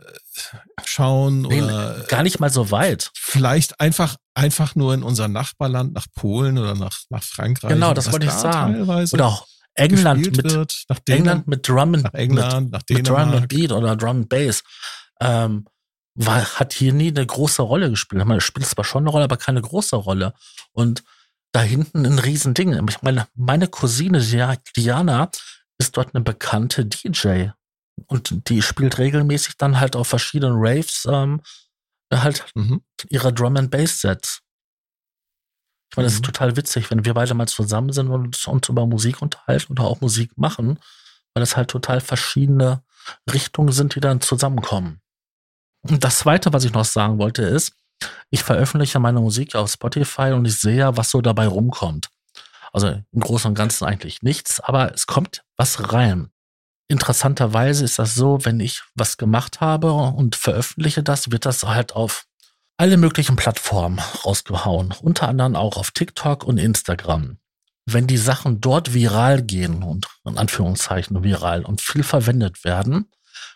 schauen 0.84 1.42
Nee, 1.42 1.62
oder 1.62 2.04
gar 2.08 2.22
nicht 2.22 2.40
mal 2.40 2.50
so 2.50 2.70
weit. 2.70 3.10
vielleicht 3.14 3.78
einfach, 3.78 4.16
einfach 4.34 4.74
nur 4.74 4.94
in 4.94 5.02
unser 5.02 5.28
Nachbarland, 5.28 5.92
nach 5.92 6.06
Polen 6.14 6.56
oder 6.56 6.74
nach, 6.74 6.98
nach 7.10 7.22
Frankreich. 7.22 7.72
Genau, 7.72 7.92
das 7.92 8.10
wollte 8.10 8.26
ich 8.26 8.32
da 8.32 8.38
sagen. 8.38 8.82
Oder 9.12 9.26
auch 9.26 9.46
England 9.74 10.34
mit 10.34 10.44
wird, 10.44 10.84
England 11.08 11.46
mit 11.46 11.68
Drum 11.68 11.94
and 11.94 12.04
nach 12.04 12.14
England, 12.14 12.72
nach 12.72 12.82
mit, 12.88 12.98
mit 12.98 13.08
Drum 13.08 13.16
and. 13.16 13.48
Beat 13.48 13.72
oder 13.72 13.96
Drum 13.96 14.16
and 14.18 14.28
Bass. 14.28 14.62
Ähm, 15.22 15.66
war, 16.14 16.44
hat 16.58 16.72
hier 16.74 16.92
nie 16.92 17.08
eine 17.08 17.24
große 17.24 17.62
Rolle 17.62 17.88
gespielt. 17.90 18.24
Man 18.26 18.40
spielt 18.40 18.66
zwar 18.66 18.84
schon 18.84 19.04
eine 19.04 19.10
Rolle, 19.10 19.24
aber 19.24 19.36
keine 19.38 19.62
große 19.62 19.96
Rolle. 19.96 20.34
Und 20.72 21.04
da 21.52 21.60
hinten 21.62 22.04
ein 22.04 22.18
Riesending. 22.18 22.86
Ich 22.88 23.02
meine, 23.02 23.28
meine 23.34 23.68
Cousine 23.68 24.18
Dia- 24.20 24.56
Diana 24.76 25.30
ist 25.78 25.96
dort 25.96 26.14
eine 26.14 26.24
bekannte 26.24 26.84
DJ. 26.84 27.50
Und 28.06 28.48
die 28.48 28.62
spielt 28.62 28.98
regelmäßig 28.98 29.56
dann 29.58 29.78
halt 29.80 29.96
auf 29.96 30.08
verschiedenen 30.08 30.56
Raves 30.56 31.06
ähm, 31.08 31.40
halt 32.12 32.44
Mhm. 32.54 32.82
ihre 33.10 33.32
Drum 33.32 33.56
and 33.56 33.70
Bass 33.70 34.00
Sets. 34.00 34.40
Ich 35.90 35.96
meine, 35.96 36.06
das 36.06 36.14
ist 36.14 36.20
Mhm. 36.20 36.26
total 36.26 36.56
witzig, 36.56 36.90
wenn 36.90 37.04
wir 37.04 37.12
beide 37.14 37.34
mal 37.34 37.48
zusammen 37.48 37.92
sind 37.92 38.08
und 38.08 38.46
uns 38.48 38.68
über 38.68 38.86
Musik 38.86 39.20
unterhalten 39.20 39.72
oder 39.72 39.84
auch 39.84 40.00
Musik 40.00 40.36
machen, 40.38 40.78
weil 41.34 41.42
es 41.42 41.56
halt 41.56 41.70
total 41.70 42.00
verschiedene 42.00 42.82
Richtungen 43.30 43.72
sind, 43.72 43.94
die 43.94 44.00
dann 44.00 44.22
zusammenkommen. 44.22 45.01
Und 45.82 46.04
das 46.04 46.18
zweite, 46.18 46.52
was 46.52 46.64
ich 46.64 46.72
noch 46.72 46.84
sagen 46.84 47.18
wollte, 47.18 47.42
ist, 47.42 47.72
ich 48.30 48.42
veröffentliche 48.42 48.98
meine 48.98 49.20
Musik 49.20 49.54
auf 49.54 49.70
Spotify 49.70 50.32
und 50.32 50.44
ich 50.44 50.58
sehe 50.58 50.76
ja, 50.76 50.96
was 50.96 51.10
so 51.10 51.20
dabei 51.20 51.46
rumkommt. 51.46 52.08
Also 52.72 52.88
im 52.88 53.20
Großen 53.20 53.48
und 53.48 53.54
Ganzen 53.54 53.84
eigentlich 53.84 54.22
nichts, 54.22 54.60
aber 54.60 54.94
es 54.94 55.06
kommt 55.06 55.44
was 55.56 55.92
rein. 55.92 56.30
Interessanterweise 56.88 57.84
ist 57.84 57.98
das 57.98 58.14
so, 58.14 58.44
wenn 58.44 58.60
ich 58.60 58.82
was 58.94 59.16
gemacht 59.16 59.60
habe 59.60 59.92
und 59.92 60.36
veröffentliche 60.36 61.02
das, 61.02 61.30
wird 61.30 61.46
das 61.46 61.62
halt 61.62 61.94
auf 61.94 62.26
alle 62.76 62.96
möglichen 62.96 63.36
Plattformen 63.36 64.00
rausgehauen. 64.24 64.94
Unter 65.02 65.28
anderem 65.28 65.56
auch 65.56 65.76
auf 65.76 65.90
TikTok 65.90 66.44
und 66.44 66.58
Instagram. 66.58 67.38
Wenn 67.86 68.06
die 68.06 68.16
Sachen 68.16 68.60
dort 68.60 68.94
viral 68.94 69.42
gehen 69.42 69.82
und 69.82 70.06
in 70.24 70.38
Anführungszeichen 70.38 71.22
viral 71.22 71.64
und 71.64 71.80
viel 71.80 72.02
verwendet 72.02 72.64
werden, 72.64 73.10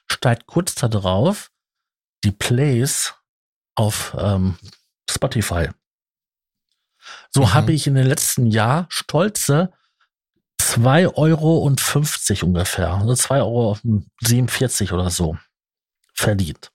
steigt 0.06 0.46
kurz 0.46 0.74
darauf 0.74 1.50
die 2.26 2.32
Plays 2.32 3.14
auf 3.76 4.14
ähm, 4.18 4.58
Spotify. 5.08 5.68
So 7.30 7.42
Mhm. 7.42 7.54
habe 7.54 7.72
ich 7.72 7.86
in 7.86 7.94
den 7.94 8.06
letzten 8.06 8.46
Jahr 8.46 8.86
stolze 8.88 9.72
2,50 10.60 11.14
Euro 11.16 11.58
ungefähr, 12.42 12.94
also 12.94 13.12
2,47 13.12 14.90
Euro 14.90 15.00
oder 15.02 15.10
so 15.10 15.38
verdient. 16.14 16.72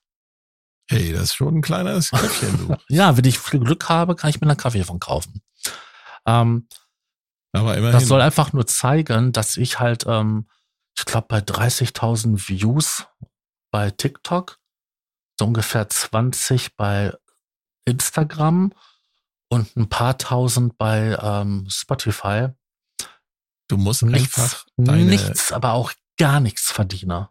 Hey, 0.88 1.12
das 1.12 1.24
ist 1.24 1.34
schon 1.34 1.58
ein 1.58 1.62
kleines 1.62 2.10
Köpfchen, 2.10 2.56
du. 2.58 2.76
Ja, 2.88 3.16
wenn 3.16 3.24
ich 3.24 3.38
viel 3.38 3.60
Glück 3.60 3.88
habe, 3.88 4.16
kann 4.16 4.30
ich 4.30 4.40
mir 4.40 4.46
einen 4.48 4.56
Kaffee 4.56 4.84
von 4.84 5.00
kaufen. 5.00 5.42
Ähm, 6.26 6.68
Aber 7.52 7.76
immerhin. 7.76 7.92
das 7.92 8.06
soll 8.06 8.20
einfach 8.20 8.52
nur 8.52 8.66
zeigen, 8.66 9.32
dass 9.32 9.56
ich 9.56 9.78
halt, 9.80 10.04
ähm, 10.06 10.48
ich 10.96 11.04
glaube, 11.04 11.26
bei 11.28 11.38
30.000 11.38 12.48
Views 12.48 13.06
bei 13.70 13.90
TikTok, 13.90 14.58
so 15.42 15.46
ungefähr 15.46 15.88
20 15.88 16.76
bei 16.76 17.12
Instagram 17.84 18.72
und 19.48 19.76
ein 19.76 19.88
paar 19.88 20.16
tausend 20.16 20.78
bei 20.78 21.18
ähm, 21.20 21.66
Spotify. 21.68 22.48
du 23.68 23.76
musst 23.76 24.02
Nichts, 24.02 24.38
einfach 24.38 24.66
deine, 24.76 25.04
nichts, 25.04 25.50
aber 25.50 25.72
auch 25.72 25.92
gar 26.16 26.38
nichts 26.38 26.70
verdiene. 26.70 27.28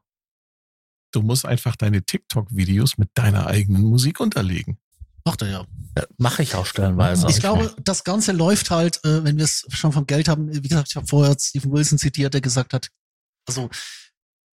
du 1.14 1.22
musst 1.22 1.46
einfach 1.46 1.78
deine 1.78 2.04
TikTok-Videos 2.04 2.98
mit 2.98 3.10
deiner 3.14 3.48
eigenen 3.48 3.84
Musik 3.84 4.20
unterlegen. 4.20 4.78
Macht 5.24 5.42
er 5.44 5.50
ja. 5.50 5.66
Mache 6.18 6.44
ich 6.44 6.56
auch 6.56 6.66
stellenweise. 6.66 7.30
Ich 7.30 7.40
glaube, 7.40 7.74
das 7.82 8.04
Ganze 8.04 8.32
läuft 8.34 8.72
halt, 8.72 8.98
äh, 9.06 9.24
wenn 9.24 9.38
wir 9.38 9.46
es 9.46 9.66
schon 9.70 9.94
vom 9.94 10.06
Geld 10.06 10.28
haben. 10.28 10.52
Wie 10.52 10.68
gesagt, 10.68 10.90
ich 10.90 10.96
habe 10.96 11.08
vorher 11.08 11.36
Stephen 11.40 11.72
Wilson 11.72 11.98
zitiert, 11.98 12.34
der 12.34 12.42
gesagt 12.42 12.74
hat, 12.74 12.90
also 13.48 13.70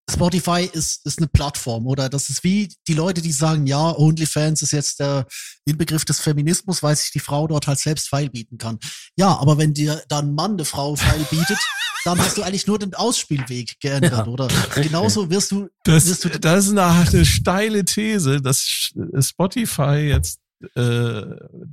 Spotify 0.09 0.69
ist, 0.73 1.05
ist 1.05 1.19
eine 1.19 1.27
Plattform 1.27 1.87
oder 1.87 2.09
das 2.09 2.29
ist 2.29 2.45
wie 2.45 2.69
die 2.87 2.95
Leute, 2.95 3.21
die 3.23 3.33
sagen, 3.33 3.67
ja, 3.67 3.91
OnlyFans 3.97 4.63
ist 4.63 4.71
jetzt 4.73 5.01
der 5.01 5.27
Inbegriff 5.65 6.05
des 6.05 6.21
Feminismus, 6.21 6.83
weil 6.83 6.95
sich 6.97 7.11
die 7.11 7.19
Frau 7.19 7.47
dort 7.49 7.67
halt 7.67 7.79
selbst 7.81 8.09
feil 8.09 8.31
bieten 8.31 8.57
kann. 8.57 8.79
Ja, 9.17 9.37
aber 9.37 9.59
wenn 9.59 9.75
dir 9.75 10.01
dann 10.09 10.29
ein 10.29 10.35
Mann 10.35 10.53
eine 10.53 10.65
Frau 10.65 10.95
feil 10.95 11.27
bietet, 11.31 11.59
dann 12.05 12.19
hast 12.21 12.39
du 12.39 12.43
eigentlich 12.45 12.69
nur 12.69 12.79
den 12.79 12.95
Ausspielweg 12.95 13.81
geändert, 13.81 14.13
Ja, 14.13 14.27
oder? 14.27 14.49
richtig. 14.49 14.85
Genauso 14.85 15.29
wirst 15.29 15.51
du, 15.51 15.69
Das, 15.83 16.07
wirst 16.07 16.25
du 16.25 16.29
das 16.29 16.67
ist 16.67 16.71
eine, 16.71 16.85
eine 16.85 17.25
steile 17.27 17.85
These, 17.85 18.41
dass 18.41 18.93
Spotify 19.19 19.97
jetzt 20.11 20.39
äh, 20.77 21.23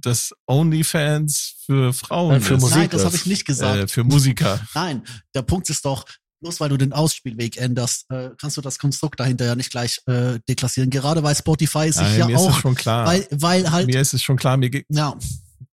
das 0.02 0.32
OnlyFans 0.48 1.56
für 1.66 1.94
Frauen 1.94 2.38
Äh, 2.38 2.42
für 2.42 2.56
ist. 2.56 2.62
Musik 2.62 2.78
Nein, 2.78 2.90
das 2.90 3.06
habe 3.06 3.16
ich 3.16 3.26
nicht 3.28 3.46
gesagt. 3.46 3.78
Äh, 3.78 3.88
für 3.88 4.04
Musiker. 4.04 4.60
Nein, 4.74 5.04
der 5.36 5.44
Punkt 5.44 5.70
ist 5.70 5.86
doch, 5.86 6.04
bloß 6.44 6.60
weil 6.60 6.70
du 6.70 6.78
den 6.78 6.94
Ausspielweg 6.94 7.58
änderst, 7.58 8.06
äh, 8.12 8.30
kannst 8.38 8.58
du 8.58 8.62
das 8.62 8.78
Konstrukt 8.78 9.20
dahinter 9.20 9.46
ja 9.46 9.56
nicht 9.56 9.72
gleich 9.72 10.02
äh, 10.06 10.40
deklassieren. 10.48 10.90
Gerade 10.90 11.24
weil 11.24 11.36
Spotify 11.36 11.92
sich 11.92 12.02
Nein, 12.02 12.20
ja 12.20 12.28
mir 12.28 12.36
ist 12.36 12.42
es 12.42 12.48
auch, 12.48 12.60
schon 12.60 12.76
klar. 12.76 13.08
weil, 13.08 13.28
weil 13.32 13.72
halt, 13.72 13.88
mir 13.88 14.00
ist 14.00 14.14
es 14.14 14.22
schon 14.22 14.38
klar, 14.38 14.58
mir 14.58 14.70
geht 14.70 14.86
ja, 14.90 15.18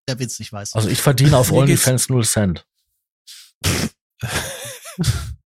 der 0.09 0.19
Witz 0.19 0.39
nicht 0.39 0.53
weiß. 0.53 0.75
Also 0.75 0.89
ich 0.89 1.03
verdiene 1.03 1.37
auf 1.37 1.53
OnlyFans 1.53 2.09
0 2.09 2.25
Cent. 2.25 2.65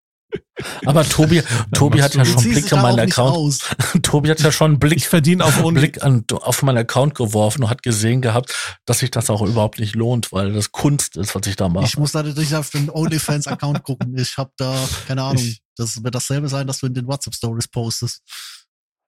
Aber 0.86 1.04
Tobi, 1.08 1.42
Tobi 1.74 2.04
hat 2.04 2.14
ja 2.16 2.26
schon 2.26 2.38
ziehst 2.40 2.62
Blick 2.62 2.74
auch 2.74 2.82
meinen 2.82 3.00
Account. 3.00 3.60
Tobi 4.04 4.30
hat 4.30 4.40
ja 4.42 4.52
schon 4.52 4.72
einen 4.72 4.80
Blick, 4.80 4.98
ich 4.98 5.08
verdiene 5.08 5.44
auf 5.44 5.64
Only 5.64 5.80
Blick 5.82 6.04
an, 6.04 6.24
auf 6.32 6.62
meinen 6.64 6.78
Account 6.78 7.16
geworfen 7.16 7.64
und 7.64 7.70
hat 7.70 7.84
gesehen 7.84 8.22
gehabt, 8.22 8.78
dass 8.86 9.00
sich 9.00 9.12
das 9.12 9.30
auch 9.30 9.42
überhaupt 9.42 9.80
nicht 9.80 9.96
lohnt, 9.96 10.32
weil 10.32 10.54
das 10.54 10.72
Kunst 10.72 11.18
ist, 11.18 11.34
was 11.34 11.48
ich 11.48 11.56
da 11.56 11.70
mache. 11.70 11.86
Ich 11.86 11.98
muss 11.98 12.14
natürlich 12.14 12.56
auf 12.56 12.70
den 12.70 12.90
OnlyFans-Account 12.90 13.84
gucken. 13.84 14.18
Ich 14.18 14.38
habe 14.38 14.52
da, 14.58 14.76
keine 15.08 15.24
Ahnung, 15.24 15.44
Ich- 15.44 15.62
das 15.76 16.04
wird 16.04 16.14
dasselbe 16.14 16.50
sein, 16.50 16.68
dass 16.68 16.78
du 16.80 16.86
in 16.86 16.94
den 16.94 17.08
WhatsApp-Stories 17.08 17.68
postest. 17.68 18.22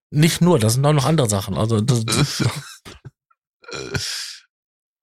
Nicht 0.10 0.42
nur, 0.42 0.58
das 0.58 0.74
sind 0.74 0.86
auch 0.86 0.94
noch 0.94 1.06
andere 1.06 1.30
Sachen. 1.30 1.56
Also 1.58 1.80
das, 1.82 2.04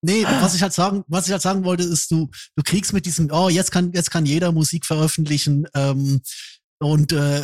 Nee, 0.04 0.24
was 0.40 0.54
ich 0.54 0.62
halt 0.62 0.72
sagen, 0.72 1.04
was 1.06 1.26
ich 1.26 1.32
halt 1.32 1.42
sagen 1.42 1.64
wollte, 1.64 1.84
ist, 1.84 2.10
du, 2.10 2.28
du 2.56 2.62
kriegst 2.64 2.92
mit 2.92 3.06
diesem, 3.06 3.28
oh, 3.32 3.48
jetzt 3.48 3.70
kann, 3.70 3.92
jetzt 3.92 4.10
kann 4.10 4.26
jeder 4.26 4.50
Musik 4.52 4.84
veröffentlichen, 4.84 5.66
ähm, 5.74 6.20
und 6.80 7.12
äh, 7.12 7.42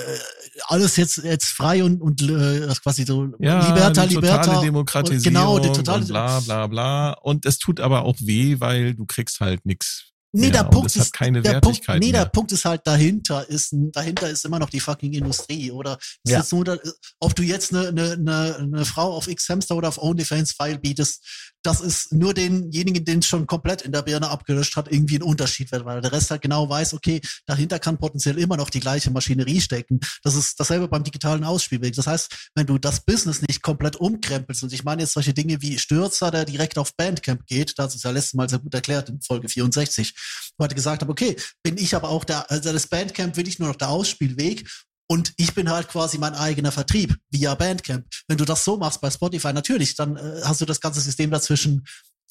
alles 0.66 0.96
jetzt 0.96 1.18
jetzt 1.18 1.46
frei 1.46 1.84
und 1.84 2.00
und 2.02 2.20
äh, 2.22 2.66
quasi 2.82 3.04
so 3.04 3.28
Ja, 3.38 3.68
Liberta, 3.68 4.04
die 4.04 4.16
Liberta. 4.16 4.38
totale 4.38 4.58
und- 4.58 4.64
Demokratisierung 4.66 5.22
genau, 5.22 5.58
die 5.60 5.68
totale 5.68 6.00
und 6.00 6.08
bla 6.08 6.40
bla 6.40 6.66
bla. 6.66 7.12
Und 7.12 7.46
es 7.46 7.58
tut 7.58 7.78
aber 7.78 8.02
auch 8.02 8.16
weh, 8.18 8.56
weil 8.58 8.94
du 8.94 9.06
kriegst 9.06 9.38
halt 9.38 9.64
nix. 9.64 10.06
Nee, 10.32 10.50
der 10.50 10.64
Punkt 10.64 10.94
ist, 10.94 11.12
keine 11.14 11.40
der 11.40 11.52
Punkt, 11.60 11.66
Wertigkeit 11.66 12.00
nee, 12.00 12.10
mehr. 12.12 12.24
der 12.24 12.30
Punkt 12.30 12.52
ist 12.52 12.64
halt 12.66 12.82
dahinter 12.84 13.48
ist, 13.48 13.74
dahinter 13.92 14.28
ist 14.28 14.44
immer 14.44 14.58
noch 14.58 14.68
die 14.68 14.80
fucking 14.80 15.14
Industrie 15.14 15.70
oder 15.70 15.96
ist 16.24 16.32
Ja. 16.32 16.38
jetzt 16.40 16.52
nur, 16.52 16.78
ob 17.18 17.34
du 17.34 17.42
jetzt 17.42 17.72
eine, 17.72 17.88
eine, 17.88 18.12
eine, 18.12 18.56
eine 18.56 18.84
Frau 18.84 19.14
auf 19.14 19.26
X-Hamster 19.26 19.74
oder 19.74 19.88
auf 19.88 19.96
OnlyFans 20.02 20.52
File 20.52 20.78
bietest, 20.80 21.24
das 21.62 21.80
ist 21.80 22.12
nur 22.12 22.34
denjenigen, 22.34 23.04
den 23.04 23.18
es 23.18 23.26
schon 23.26 23.46
komplett 23.46 23.82
in 23.82 23.92
der 23.92 24.02
Birne 24.02 24.30
abgelöscht 24.30 24.76
hat, 24.76 24.90
irgendwie 24.90 25.16
ein 25.16 25.22
Unterschied 25.22 25.72
wird, 25.72 25.84
weil 25.84 26.00
der 26.00 26.12
Rest 26.12 26.30
halt 26.30 26.42
genau 26.42 26.68
weiß, 26.68 26.94
okay, 26.94 27.20
dahinter 27.46 27.78
kann 27.78 27.98
potenziell 27.98 28.38
immer 28.38 28.56
noch 28.56 28.70
die 28.70 28.80
gleiche 28.80 29.10
Maschinerie 29.10 29.60
stecken. 29.60 30.00
Das 30.22 30.34
ist 30.34 30.58
dasselbe 30.58 30.88
beim 30.88 31.04
digitalen 31.04 31.44
Ausspielweg. 31.44 31.94
Das 31.94 32.06
heißt, 32.06 32.50
wenn 32.54 32.66
du 32.66 32.78
das 32.78 33.00
Business 33.00 33.42
nicht 33.42 33.62
komplett 33.62 33.96
umkrempelst, 33.96 34.62
und 34.62 34.72
ich 34.72 34.84
meine 34.84 35.02
jetzt 35.02 35.14
solche 35.14 35.34
Dinge 35.34 35.60
wie 35.60 35.78
Stürzer, 35.78 36.30
der 36.30 36.44
direkt 36.44 36.78
auf 36.78 36.94
Bandcamp 36.96 37.46
geht, 37.46 37.78
das 37.78 37.94
ist 37.94 38.04
ja 38.04 38.10
letztes 38.10 38.34
Mal 38.34 38.48
sehr 38.48 38.60
gut 38.60 38.74
erklärt 38.74 39.08
in 39.08 39.20
Folge 39.20 39.48
64, 39.48 40.14
wo 40.56 40.64
er 40.64 40.68
gesagt 40.68 41.02
hat, 41.02 41.08
okay, 41.08 41.36
bin 41.62 41.76
ich 41.76 41.94
aber 41.94 42.08
auch 42.08 42.24
der, 42.24 42.50
also 42.50 42.72
das 42.72 42.86
Bandcamp 42.86 43.36
will 43.36 43.48
ich 43.48 43.58
nur 43.58 43.68
noch 43.68 43.76
der 43.76 43.88
Ausspielweg 43.88 44.68
und 45.08 45.32
ich 45.36 45.54
bin 45.54 45.70
halt 45.70 45.88
quasi 45.88 46.18
mein 46.18 46.34
eigener 46.34 46.70
Vertrieb 46.70 47.16
via 47.30 47.54
Bandcamp. 47.54 48.06
Wenn 48.28 48.38
du 48.38 48.44
das 48.44 48.64
so 48.64 48.76
machst 48.76 49.00
bei 49.00 49.10
Spotify, 49.10 49.52
natürlich, 49.52 49.96
dann 49.96 50.16
äh, 50.16 50.42
hast 50.44 50.60
du 50.60 50.66
das 50.66 50.80
ganze 50.80 51.00
System 51.00 51.30
dazwischen 51.30 51.84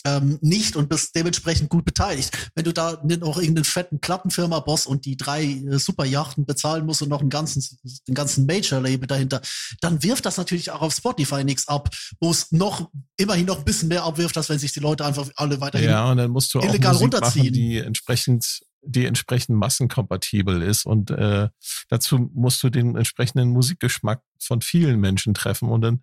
ähm, 0.05 0.37
nicht 0.41 0.75
und 0.75 0.89
bist 0.89 1.15
dementsprechend 1.15 1.69
gut 1.69 1.83
beteiligt. 1.83 2.51
Wenn 2.55 2.65
du 2.65 2.73
da 2.73 3.01
noch 3.03 3.37
irgendeinen 3.37 3.63
fetten 3.63 3.99
Plattenfirma-Boss 3.99 4.85
und 4.85 5.05
die 5.05 5.17
drei 5.17 5.43
äh, 5.43 5.79
Superjachten 5.79 6.45
bezahlen 6.45 6.85
musst 6.85 7.01
und 7.01 7.09
noch 7.09 7.21
einen 7.21 7.29
ganzen, 7.29 7.65
den 8.07 8.15
ganzen 8.15 8.45
Major-Label 8.45 9.07
dahinter, 9.07 9.41
dann 9.81 10.03
wirft 10.03 10.25
das 10.25 10.37
natürlich 10.37 10.71
auch 10.71 10.81
auf 10.81 10.93
Spotify 10.93 11.43
nichts 11.43 11.67
ab, 11.67 11.89
wo 12.19 12.31
es 12.31 12.51
noch 12.51 12.89
immerhin 13.17 13.47
noch 13.47 13.57
ein 13.59 13.65
bisschen 13.65 13.89
mehr 13.89 14.03
abwirft, 14.03 14.37
als 14.37 14.49
wenn 14.49 14.59
sich 14.59 14.71
die 14.71 14.79
Leute 14.79 15.03
einfach 15.03 15.27
alle 15.35 15.59
weiterhin 15.61 15.89
Ja, 15.89 16.11
und 16.11 16.17
dann 16.17 16.31
musst 16.31 16.53
du 16.53 16.59
auch 16.59 16.63
illegal 16.63 16.93
Musik 16.93 17.13
runterziehen. 17.13 17.45
machen, 17.45 17.53
die 17.53 17.77
entsprechend 17.79 18.61
die 18.87 19.05
entsprechend 19.05 19.57
massenkompatibel 19.57 20.61
ist 20.61 20.85
und 20.85 21.11
äh, 21.11 21.49
dazu 21.89 22.29
musst 22.33 22.63
du 22.63 22.69
den 22.69 22.95
entsprechenden 22.95 23.49
Musikgeschmack 23.49 24.21
von 24.39 24.61
vielen 24.61 24.99
Menschen 24.99 25.33
treffen 25.33 25.69
und 25.69 25.81
dann 25.81 26.01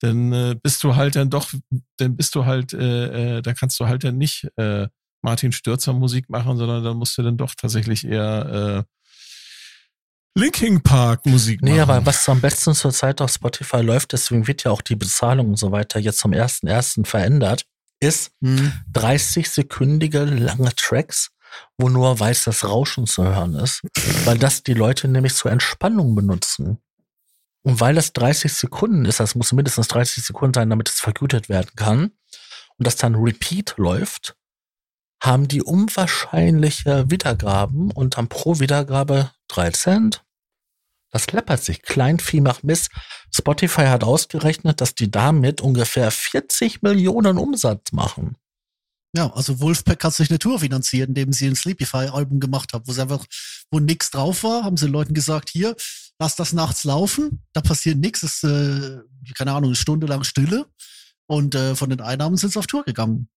dann 0.00 0.32
äh, 0.32 0.56
bist 0.60 0.82
du 0.82 0.96
halt 0.96 1.16
dann 1.16 1.30
doch 1.30 1.52
dann 1.96 2.16
bist 2.16 2.34
du 2.34 2.44
halt 2.44 2.72
äh, 2.72 3.38
äh, 3.38 3.42
da 3.42 3.54
kannst 3.54 3.78
du 3.80 3.86
halt 3.86 4.04
dann 4.04 4.18
nicht 4.18 4.48
äh, 4.56 4.88
Martin 5.22 5.52
Stürzer 5.52 5.92
Musik 5.92 6.28
machen, 6.28 6.56
sondern 6.56 6.82
dann 6.82 6.96
musst 6.96 7.16
du 7.16 7.22
dann 7.22 7.36
doch 7.36 7.54
tatsächlich 7.54 8.04
eher 8.04 8.84
äh, 8.86 8.92
Linkin 10.34 10.82
Park 10.82 11.26
Musik 11.26 11.60
machen. 11.60 11.74
Nee, 11.74 11.80
aber 11.80 12.04
was 12.06 12.28
am 12.28 12.40
besten 12.40 12.74
zurzeit 12.74 13.20
auf 13.20 13.30
Spotify 13.30 13.82
läuft, 13.82 14.12
deswegen 14.12 14.46
wird 14.48 14.64
ja 14.64 14.70
auch 14.70 14.80
die 14.82 14.96
Bezahlung 14.96 15.50
und 15.50 15.56
so 15.56 15.72
weiter 15.72 16.00
jetzt 16.00 16.18
zum 16.18 16.32
ersten 16.32 16.66
ersten 16.66 17.04
verändert, 17.04 17.66
ist 18.00 18.32
Mhm. 18.40 18.72
30-sekündige 18.92 20.24
lange 20.24 20.74
Tracks, 20.74 21.30
wo 21.78 21.88
nur 21.88 22.18
weißes 22.18 22.64
Rauschen 22.64 23.06
zu 23.06 23.24
hören 23.24 23.54
ist, 23.54 23.82
weil 24.24 24.38
das 24.38 24.62
die 24.62 24.74
Leute 24.74 25.08
nämlich 25.08 25.34
zur 25.34 25.50
Entspannung 25.50 26.14
benutzen. 26.14 26.78
Und 27.62 27.80
weil 27.80 27.94
das 27.94 28.12
30 28.12 28.52
Sekunden 28.52 29.04
ist, 29.04 29.20
das 29.20 29.34
muss 29.34 29.52
mindestens 29.52 29.88
30 29.88 30.24
Sekunden 30.24 30.54
sein, 30.54 30.70
damit 30.70 30.88
es 30.88 31.00
vergütet 31.00 31.48
werden 31.48 31.70
kann, 31.76 32.12
und 32.78 32.86
das 32.86 32.96
dann 32.96 33.14
Repeat 33.14 33.74
läuft, 33.76 34.34
haben 35.22 35.46
die 35.46 35.62
unwahrscheinliche 35.62 37.10
Wiedergaben 37.10 37.92
und 37.92 38.16
dann 38.16 38.28
pro 38.28 38.58
Wiedergabe 38.58 39.30
3 39.48 39.70
Cent. 39.70 40.24
Das 41.12 41.30
läppert 41.30 41.62
sich. 41.62 41.82
Kleinvieh 41.82 42.40
macht 42.40 42.64
Mist. 42.64 42.90
Spotify 43.32 43.82
hat 43.82 44.02
ausgerechnet, 44.02 44.80
dass 44.80 44.94
die 44.94 45.10
damit 45.10 45.60
ungefähr 45.60 46.10
40 46.10 46.82
Millionen 46.82 47.38
Umsatz 47.38 47.92
machen. 47.92 48.36
Ja, 49.14 49.30
also 49.34 49.60
Wolfpack 49.60 50.02
hat 50.04 50.14
sich 50.14 50.30
eine 50.30 50.38
Tour 50.38 50.58
finanziert, 50.58 51.08
indem 51.08 51.32
sie 51.32 51.46
ein 51.46 51.54
Sleepify-Album 51.54 52.40
gemacht 52.40 52.72
haben, 52.72 52.86
wo 52.86 52.92
sie 52.92 53.02
einfach, 53.02 53.26
wo 53.70 53.78
nix 53.78 54.10
drauf 54.10 54.42
war, 54.42 54.64
haben 54.64 54.78
sie 54.78 54.86
den 54.86 54.92
Leuten 54.92 55.12
gesagt, 55.12 55.50
hier, 55.50 55.76
lass 56.18 56.34
das 56.36 56.54
nachts 56.54 56.84
laufen, 56.84 57.42
da 57.52 57.60
passiert 57.60 57.98
nichts, 57.98 58.22
ist, 58.22 58.44
äh, 58.44 58.98
keine 59.36 59.52
Ahnung, 59.52 59.70
eine 59.70 59.76
Stunde 59.76 60.06
lang 60.06 60.24
Stille. 60.24 60.66
Und 61.26 61.54
äh, 61.54 61.74
von 61.76 61.90
den 61.90 62.00
Einnahmen 62.00 62.36
sind 62.36 62.52
sie 62.52 62.58
auf 62.58 62.66
Tour 62.66 62.84
gegangen. 62.84 63.28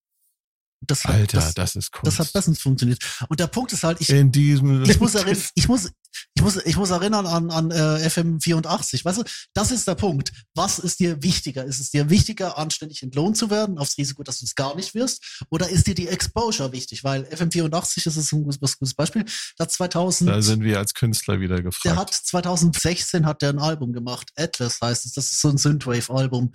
Das 0.82 1.04
hat, 1.06 1.16
Alter, 1.16 1.38
das, 1.38 1.54
das, 1.54 1.76
ist 1.76 1.92
Kunst. 1.92 2.08
das 2.08 2.20
hat 2.20 2.34
bestens 2.34 2.62
funktioniert. 2.62 3.00
Und 3.30 3.40
der 3.40 3.48
Punkt 3.48 3.74
ist 3.74 3.84
halt, 3.84 4.02
ich, 4.02 4.10
in 4.10 4.32
diesem 4.32 4.84
ich 4.84 5.00
muss 5.00 5.16
erinnern, 5.16 5.42
ich 5.56 5.68
muss, 5.68 5.90
ich 6.34 6.42
muss, 6.44 6.58
ich 6.58 6.76
muss 6.76 6.90
erinnern 6.90 7.26
an, 7.26 7.50
an 7.50 7.72
äh, 7.72 8.10
FM 8.10 8.40
84. 8.40 9.04
Weißt 9.04 9.20
du, 9.20 9.24
das 9.54 9.72
ist 9.72 9.88
der 9.88 9.96
Punkt. 9.96 10.32
Was 10.54 10.80
ist 10.80 11.00
dir 11.00 11.24
wichtiger? 11.24 11.66
Ist 11.66 11.80
es 11.80 11.92
dir 11.92 12.10
wichtiger, 12.10 12.58
anständig 12.58 13.02
entlohnt 13.04 13.38
zu 13.38 13.50
werden, 13.50 13.78
aufs 13.78 13.98
Risiko, 13.98 14.24
dass 14.24 14.40
du 14.40 14.46
es 14.46 14.56
gar 14.56 14.76
nicht 14.76 14.94
wirst? 14.94 15.44
Oder 15.50 15.70
ist 15.70 15.88
dir 15.88 15.96
die 15.96 16.08
Exposure 16.08 16.72
wichtig? 16.72 17.04
Weil 17.04 17.26
FM 17.26 17.52
84 17.52 18.04
das 18.04 18.18
ist 18.18 18.32
ein 18.32 18.44
gutes, 18.44 18.78
gutes 18.78 18.94
Beispiel. 18.94 19.26
Da 19.58 19.68
2000, 19.68 20.30
da 20.30 20.42
sind 20.42 20.64
wir 20.64 20.78
als 20.78 20.94
Künstler 20.94 21.40
wieder 21.40 21.62
gefragt. 21.62 21.86
der 21.86 21.96
hat 21.96 22.14
2016 22.14 23.26
hat 23.26 23.42
der 23.42 23.50
ein 23.50 23.60
Album 23.60 23.94
gemacht. 23.94 24.32
Atlas 24.36 24.80
heißt 24.82 25.06
es. 25.06 25.14
Das 25.14 25.32
ist 25.32 25.42
so 25.42 25.50
ein 25.50 25.58
Synthwave-Album. 25.58 26.52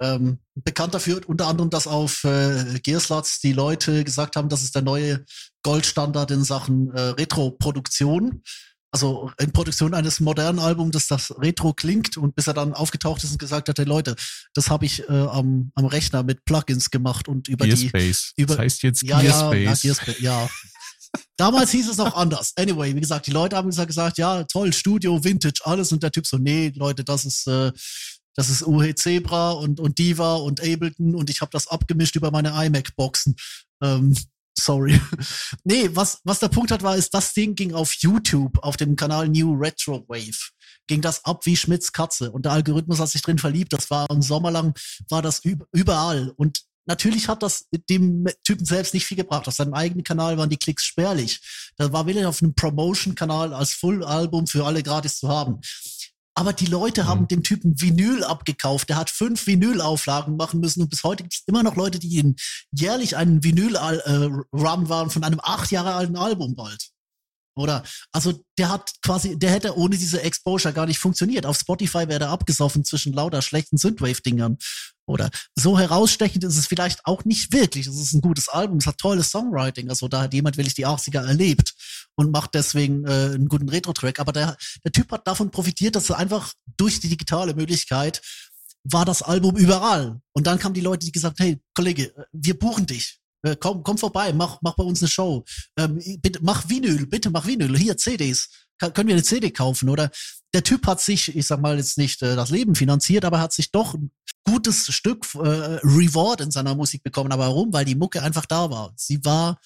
Ähm, 0.00 0.38
bekannt 0.54 0.94
dafür 0.94 1.20
unter 1.26 1.46
anderem, 1.48 1.70
dass 1.70 1.86
auf 1.86 2.22
äh, 2.24 2.78
Gearslats 2.82 3.40
die 3.40 3.52
Leute 3.52 4.04
gesagt 4.04 4.36
haben, 4.36 4.48
das 4.48 4.62
ist 4.62 4.74
der 4.74 4.82
neue 4.82 5.24
Goldstandard 5.62 6.30
in 6.30 6.44
Sachen 6.44 6.90
äh, 6.94 7.00
Retro-Produktion. 7.10 8.42
Also 8.90 9.30
in 9.38 9.52
Produktion 9.52 9.92
eines 9.92 10.18
modernen 10.20 10.58
Albums, 10.60 10.92
das 10.92 11.08
das 11.08 11.30
Retro 11.38 11.74
klingt 11.74 12.16
und 12.16 12.34
bis 12.34 12.46
er 12.46 12.54
dann 12.54 12.72
aufgetaucht 12.72 13.22
ist 13.22 13.32
und 13.32 13.38
gesagt 13.38 13.68
hat, 13.68 13.78
hey 13.78 13.84
Leute, 13.84 14.16
das 14.54 14.70
habe 14.70 14.86
ich 14.86 15.06
äh, 15.08 15.12
am, 15.12 15.72
am 15.74 15.84
Rechner 15.84 16.22
mit 16.22 16.44
Plugins 16.46 16.90
gemacht 16.90 17.28
und 17.28 17.48
über 17.48 17.66
die 17.66 17.72
Gearspace. 17.76 18.32
über- 18.36 18.54
das 18.54 18.64
heißt 18.64 18.82
jetzt 18.84 19.02
ja, 19.02 19.20
ja, 19.20 19.28
ja, 19.30 19.50
Gearspace. 19.50 19.82
Gearspace, 19.82 20.20
ja. 20.20 20.48
Damals 21.36 21.70
hieß 21.70 21.88
es 21.90 21.96
noch 21.98 22.14
anders. 22.16 22.52
Anyway, 22.56 22.94
wie 22.94 23.00
gesagt, 23.00 23.26
die 23.26 23.30
Leute 23.30 23.56
haben 23.56 23.68
gesagt, 23.68 23.88
gesagt, 23.88 24.18
ja, 24.18 24.44
toll, 24.44 24.72
Studio, 24.72 25.22
Vintage, 25.22 25.60
alles. 25.64 25.92
Und 25.92 26.02
der 26.02 26.10
Typ 26.10 26.26
so, 26.26 26.38
nee, 26.38 26.72
Leute, 26.74 27.04
das 27.04 27.24
ist, 27.26 27.46
äh, 27.46 27.70
das 28.38 28.50
ist 28.50 28.64
UH 28.64 28.94
Zebra 28.94 29.50
und, 29.50 29.80
und 29.80 29.98
Diva 29.98 30.36
und 30.36 30.60
Ableton 30.60 31.16
und 31.16 31.28
ich 31.28 31.40
habe 31.40 31.50
das 31.50 31.66
abgemischt 31.66 32.14
über 32.14 32.30
meine 32.30 32.50
iMac-Boxen. 32.50 33.34
Ähm, 33.82 34.16
sorry. 34.56 35.00
nee, 35.64 35.90
was, 35.92 36.20
was 36.22 36.38
der 36.38 36.46
Punkt 36.46 36.70
hat, 36.70 36.84
war, 36.84 36.94
ist, 36.94 37.12
das 37.12 37.34
Ding 37.34 37.56
ging 37.56 37.74
auf 37.74 37.92
YouTube, 37.94 38.56
auf 38.62 38.76
dem 38.76 38.94
Kanal 38.94 39.28
New 39.28 39.54
Retro 39.54 40.04
Wave. 40.06 40.50
Ging 40.86 41.00
das 41.00 41.24
ab 41.24 41.46
wie 41.46 41.56
Schmitz 41.56 41.90
Katze. 41.90 42.30
Und 42.30 42.44
der 42.44 42.52
Algorithmus 42.52 43.00
hat 43.00 43.08
sich 43.08 43.22
drin 43.22 43.38
verliebt. 43.38 43.72
Das 43.72 43.90
war 43.90 44.08
ein 44.08 44.22
Sommer 44.22 44.52
lang, 44.52 44.72
war 45.08 45.20
das 45.20 45.42
üb- 45.42 45.66
überall. 45.72 46.32
Und 46.36 46.62
natürlich 46.86 47.26
hat 47.26 47.42
das 47.42 47.66
dem 47.90 48.28
Typen 48.44 48.64
selbst 48.64 48.94
nicht 48.94 49.04
viel 49.04 49.16
gebracht. 49.16 49.48
Auf 49.48 49.54
seinem 49.54 49.74
eigenen 49.74 50.04
Kanal 50.04 50.38
waren 50.38 50.48
die 50.48 50.58
Klicks 50.58 50.84
spärlich. 50.84 51.40
Da 51.76 51.92
war 51.92 52.06
wieder 52.06 52.28
auf 52.28 52.40
einem 52.40 52.54
Promotion-Kanal 52.54 53.52
als 53.52 53.72
Full-Album 53.74 54.46
für 54.46 54.64
alle 54.64 54.84
gratis 54.84 55.18
zu 55.18 55.28
haben. 55.28 55.60
Aber 56.38 56.52
die 56.52 56.66
Leute 56.66 57.08
haben 57.08 57.22
Mhm. 57.22 57.28
dem 57.28 57.42
Typen 57.42 57.80
Vinyl 57.80 58.22
abgekauft. 58.22 58.88
Der 58.88 58.96
hat 58.96 59.10
fünf 59.10 59.48
Vinyl-Auflagen 59.48 60.36
machen 60.36 60.60
müssen 60.60 60.80
und 60.82 60.88
bis 60.88 61.02
heute 61.02 61.24
gibt 61.24 61.34
es 61.34 61.42
immer 61.46 61.64
noch 61.64 61.74
Leute, 61.74 61.98
die 61.98 62.16
ihn 62.16 62.36
jährlich 62.70 63.16
einen 63.16 63.42
Vinyl-Run 63.42 64.88
waren 64.88 65.10
von 65.10 65.24
einem 65.24 65.40
acht 65.42 65.72
Jahre 65.72 65.94
alten 65.94 66.16
Album 66.16 66.54
bald. 66.54 66.90
Oder? 67.58 67.82
Also 68.12 68.44
der 68.56 68.70
hat 68.70 68.92
quasi, 69.02 69.38
der 69.38 69.50
hätte 69.50 69.76
ohne 69.76 69.96
diese 69.96 70.22
Exposure 70.22 70.72
gar 70.74 70.86
nicht 70.86 70.98
funktioniert. 70.98 71.46
Auf 71.46 71.58
Spotify 71.58 72.08
wäre 72.08 72.24
er 72.24 72.30
abgesoffen 72.30 72.84
zwischen 72.84 73.12
lauter 73.12 73.42
schlechten 73.42 73.76
Synthwave-Dingern. 73.76 74.58
Oder 75.06 75.30
so 75.54 75.78
herausstechend 75.78 76.44
ist 76.44 76.58
es 76.58 76.66
vielleicht 76.66 77.06
auch 77.06 77.24
nicht 77.24 77.52
wirklich. 77.52 77.86
Es 77.86 77.98
ist 77.98 78.12
ein 78.12 78.20
gutes 78.20 78.48
Album, 78.48 78.76
es 78.76 78.86
hat 78.86 78.98
tolles 78.98 79.30
Songwriting. 79.30 79.88
Also 79.88 80.06
da 80.06 80.22
hat 80.22 80.34
jemand 80.34 80.58
wirklich 80.58 80.74
die 80.74 80.86
80er 80.86 81.26
erlebt 81.26 81.74
und 82.14 82.30
macht 82.30 82.54
deswegen 82.54 83.06
äh, 83.06 83.34
einen 83.34 83.48
guten 83.48 83.70
Retro-Track. 83.70 84.20
Aber 84.20 84.32
der, 84.32 84.56
der 84.84 84.92
Typ 84.92 85.10
hat 85.10 85.26
davon 85.26 85.50
profitiert, 85.50 85.96
dass 85.96 86.10
er 86.10 86.18
einfach 86.18 86.52
durch 86.76 87.00
die 87.00 87.08
digitale 87.08 87.54
Möglichkeit 87.54 88.20
war 88.84 89.04
das 89.04 89.22
Album 89.22 89.56
überall. 89.56 90.20
Und 90.32 90.46
dann 90.46 90.58
kamen 90.58 90.74
die 90.74 90.80
Leute, 90.80 91.06
die 91.06 91.12
gesagt, 91.12 91.40
hey, 91.40 91.60
Kollege, 91.74 92.14
äh, 92.14 92.24
wir 92.32 92.58
buchen 92.58 92.86
dich. 92.86 93.18
Äh, 93.42 93.56
Komm, 93.56 93.82
komm 93.82 93.98
vorbei, 93.98 94.32
mach, 94.32 94.58
mach 94.62 94.74
bei 94.74 94.84
uns 94.84 95.00
eine 95.02 95.08
Show. 95.08 95.44
Ähm, 95.78 96.00
bitte, 96.20 96.40
mach 96.42 96.68
Vinyl, 96.68 97.06
bitte 97.06 97.30
mach 97.30 97.46
Vinyl. 97.46 97.76
Hier, 97.76 97.96
CDs. 97.96 98.48
Ka- 98.78 98.90
können 98.90 99.08
wir 99.08 99.14
eine 99.14 99.22
CD 99.24 99.50
kaufen? 99.50 99.88
Oder 99.88 100.10
der 100.54 100.62
Typ 100.64 100.86
hat 100.86 101.00
sich, 101.00 101.34
ich 101.36 101.46
sag 101.46 101.60
mal 101.60 101.76
jetzt 101.76 101.98
nicht 101.98 102.22
äh, 102.22 102.36
das 102.36 102.50
Leben 102.50 102.74
finanziert, 102.74 103.24
aber 103.24 103.40
hat 103.40 103.52
sich 103.52 103.70
doch 103.70 103.94
ein 103.94 104.10
gutes 104.44 104.92
Stück 104.92 105.26
äh, 105.34 105.38
Reward 105.38 106.40
in 106.40 106.50
seiner 106.50 106.74
Musik 106.74 107.02
bekommen. 107.02 107.32
Aber 107.32 107.46
warum? 107.48 107.72
Weil 107.72 107.84
die 107.84 107.94
Mucke 107.94 108.22
einfach 108.22 108.46
da 108.46 108.70
war. 108.70 108.92
Sie 108.96 109.24
war 109.24 109.58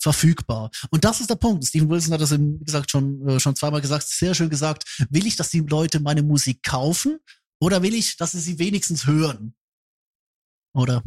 verfügbar. 0.00 0.70
Und 0.90 1.04
das 1.04 1.20
ist 1.20 1.30
der 1.30 1.36
Punkt. 1.36 1.64
Steven 1.64 1.88
Wilson 1.88 2.12
hat 2.14 2.20
das, 2.20 2.32
wie 2.32 2.64
gesagt, 2.64 2.90
schon, 2.90 3.28
äh, 3.28 3.38
schon 3.38 3.54
zweimal 3.54 3.80
gesagt, 3.80 4.08
sehr 4.08 4.34
schön 4.34 4.50
gesagt. 4.50 4.84
Will 5.10 5.26
ich, 5.26 5.36
dass 5.36 5.50
die 5.50 5.60
Leute 5.60 6.00
meine 6.00 6.22
Musik 6.24 6.62
kaufen 6.64 7.18
oder 7.60 7.82
will 7.82 7.94
ich, 7.94 8.16
dass 8.16 8.32
sie 8.32 8.40
sie 8.40 8.58
wenigstens 8.58 9.06
hören? 9.06 9.54
Oder? 10.74 11.02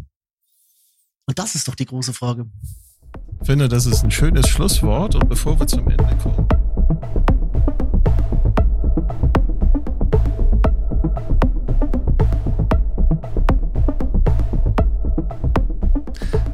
Und 1.28 1.40
das 1.40 1.56
ist 1.56 1.68
doch 1.68 1.76
die 1.76 1.86
große 1.86 2.14
Frage. 2.14 2.46
Ich 3.42 3.48
finde, 3.48 3.68
das 3.68 3.86
ist 3.86 4.04
ein 4.04 4.12
schönes 4.12 4.48
Schlusswort. 4.48 5.16
Und 5.16 5.28
bevor 5.28 5.60
wir 5.60 5.68
zum 5.68 5.88
Ende 5.90 6.16
kommen, 6.22 6.48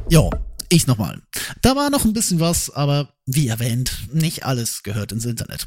Ja, 0.08 0.28
ich 0.68 0.86
nochmal. 0.86 1.22
Da 1.62 1.74
war 1.74 1.88
noch 1.88 2.04
ein 2.04 2.12
bisschen 2.12 2.38
was, 2.38 2.68
aber 2.68 3.14
wie 3.24 3.48
erwähnt, 3.48 4.08
nicht 4.12 4.44
alles 4.44 4.82
gehört 4.82 5.12
ins 5.12 5.24
Internet. 5.24 5.66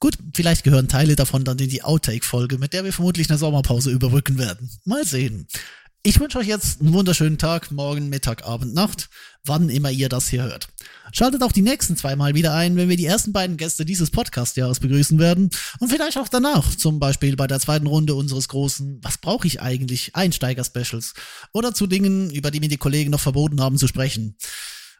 Gut, 0.00 0.16
vielleicht 0.34 0.64
gehören 0.64 0.88
Teile 0.88 1.14
davon 1.14 1.44
dann 1.44 1.58
in 1.58 1.68
die 1.68 1.84
Outtake-Folge, 1.84 2.56
mit 2.56 2.72
der 2.72 2.84
wir 2.84 2.92
vermutlich 2.94 3.28
eine 3.28 3.38
Sommerpause 3.38 3.90
überbrücken 3.90 4.38
werden. 4.38 4.70
Mal 4.84 5.04
sehen. 5.04 5.46
Ich 6.04 6.18
wünsche 6.18 6.38
euch 6.38 6.48
jetzt 6.48 6.80
einen 6.80 6.92
wunderschönen 6.92 7.38
Tag, 7.38 7.70
morgen, 7.70 8.08
Mittag, 8.08 8.44
Abend, 8.44 8.74
Nacht, 8.74 9.08
wann 9.44 9.68
immer 9.68 9.88
ihr 9.88 10.08
das 10.08 10.26
hier 10.26 10.42
hört. 10.42 10.66
Schaltet 11.12 11.44
auch 11.44 11.52
die 11.52 11.62
nächsten 11.62 11.96
zweimal 11.96 12.34
wieder 12.34 12.54
ein, 12.54 12.74
wenn 12.74 12.88
wir 12.88 12.96
die 12.96 13.06
ersten 13.06 13.32
beiden 13.32 13.56
Gäste 13.56 13.84
dieses 13.84 14.10
Podcast-Jahres 14.10 14.80
begrüßen 14.80 15.20
werden 15.20 15.50
und 15.78 15.90
vielleicht 15.90 16.18
auch 16.18 16.26
danach, 16.26 16.74
zum 16.74 16.98
Beispiel 16.98 17.36
bei 17.36 17.46
der 17.46 17.60
zweiten 17.60 17.86
Runde 17.86 18.16
unseres 18.16 18.48
großen 18.48 18.98
Was 19.00 19.18
brauche 19.18 19.46
ich 19.46 19.62
eigentlich? 19.62 20.16
Einsteiger-Specials 20.16 21.14
oder 21.52 21.72
zu 21.72 21.86
Dingen, 21.86 22.30
über 22.30 22.50
die 22.50 22.58
mir 22.58 22.68
die 22.68 22.78
Kollegen 22.78 23.12
noch 23.12 23.20
verboten 23.20 23.60
haben 23.60 23.78
zu 23.78 23.86
sprechen. 23.86 24.36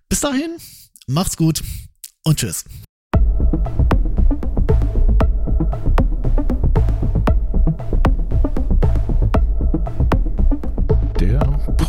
Bis 0.08 0.20
dahin, 0.20 0.56
macht's 1.08 1.36
gut 1.36 1.64
und 2.22 2.38
tschüss. 2.38 2.64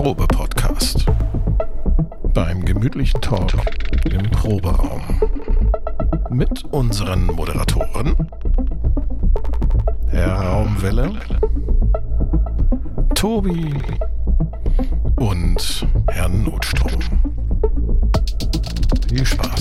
Probe-Podcast. 0.03 1.05
Beim 2.34 2.65
gemütlichen 2.65 3.21
Talk 3.21 3.53
im 4.11 4.30
Proberaum. 4.31 5.01
Mit 6.30 6.65
unseren 6.73 7.27
Moderatoren 7.27 8.13
Herr 10.09 10.34
Raumwelle, 10.41 11.09
Tobi 13.15 13.73
und 15.21 15.88
Herrn 16.09 16.43
Notstrom. 16.43 16.99
Viel 19.07 19.25
Spaß. 19.25 19.52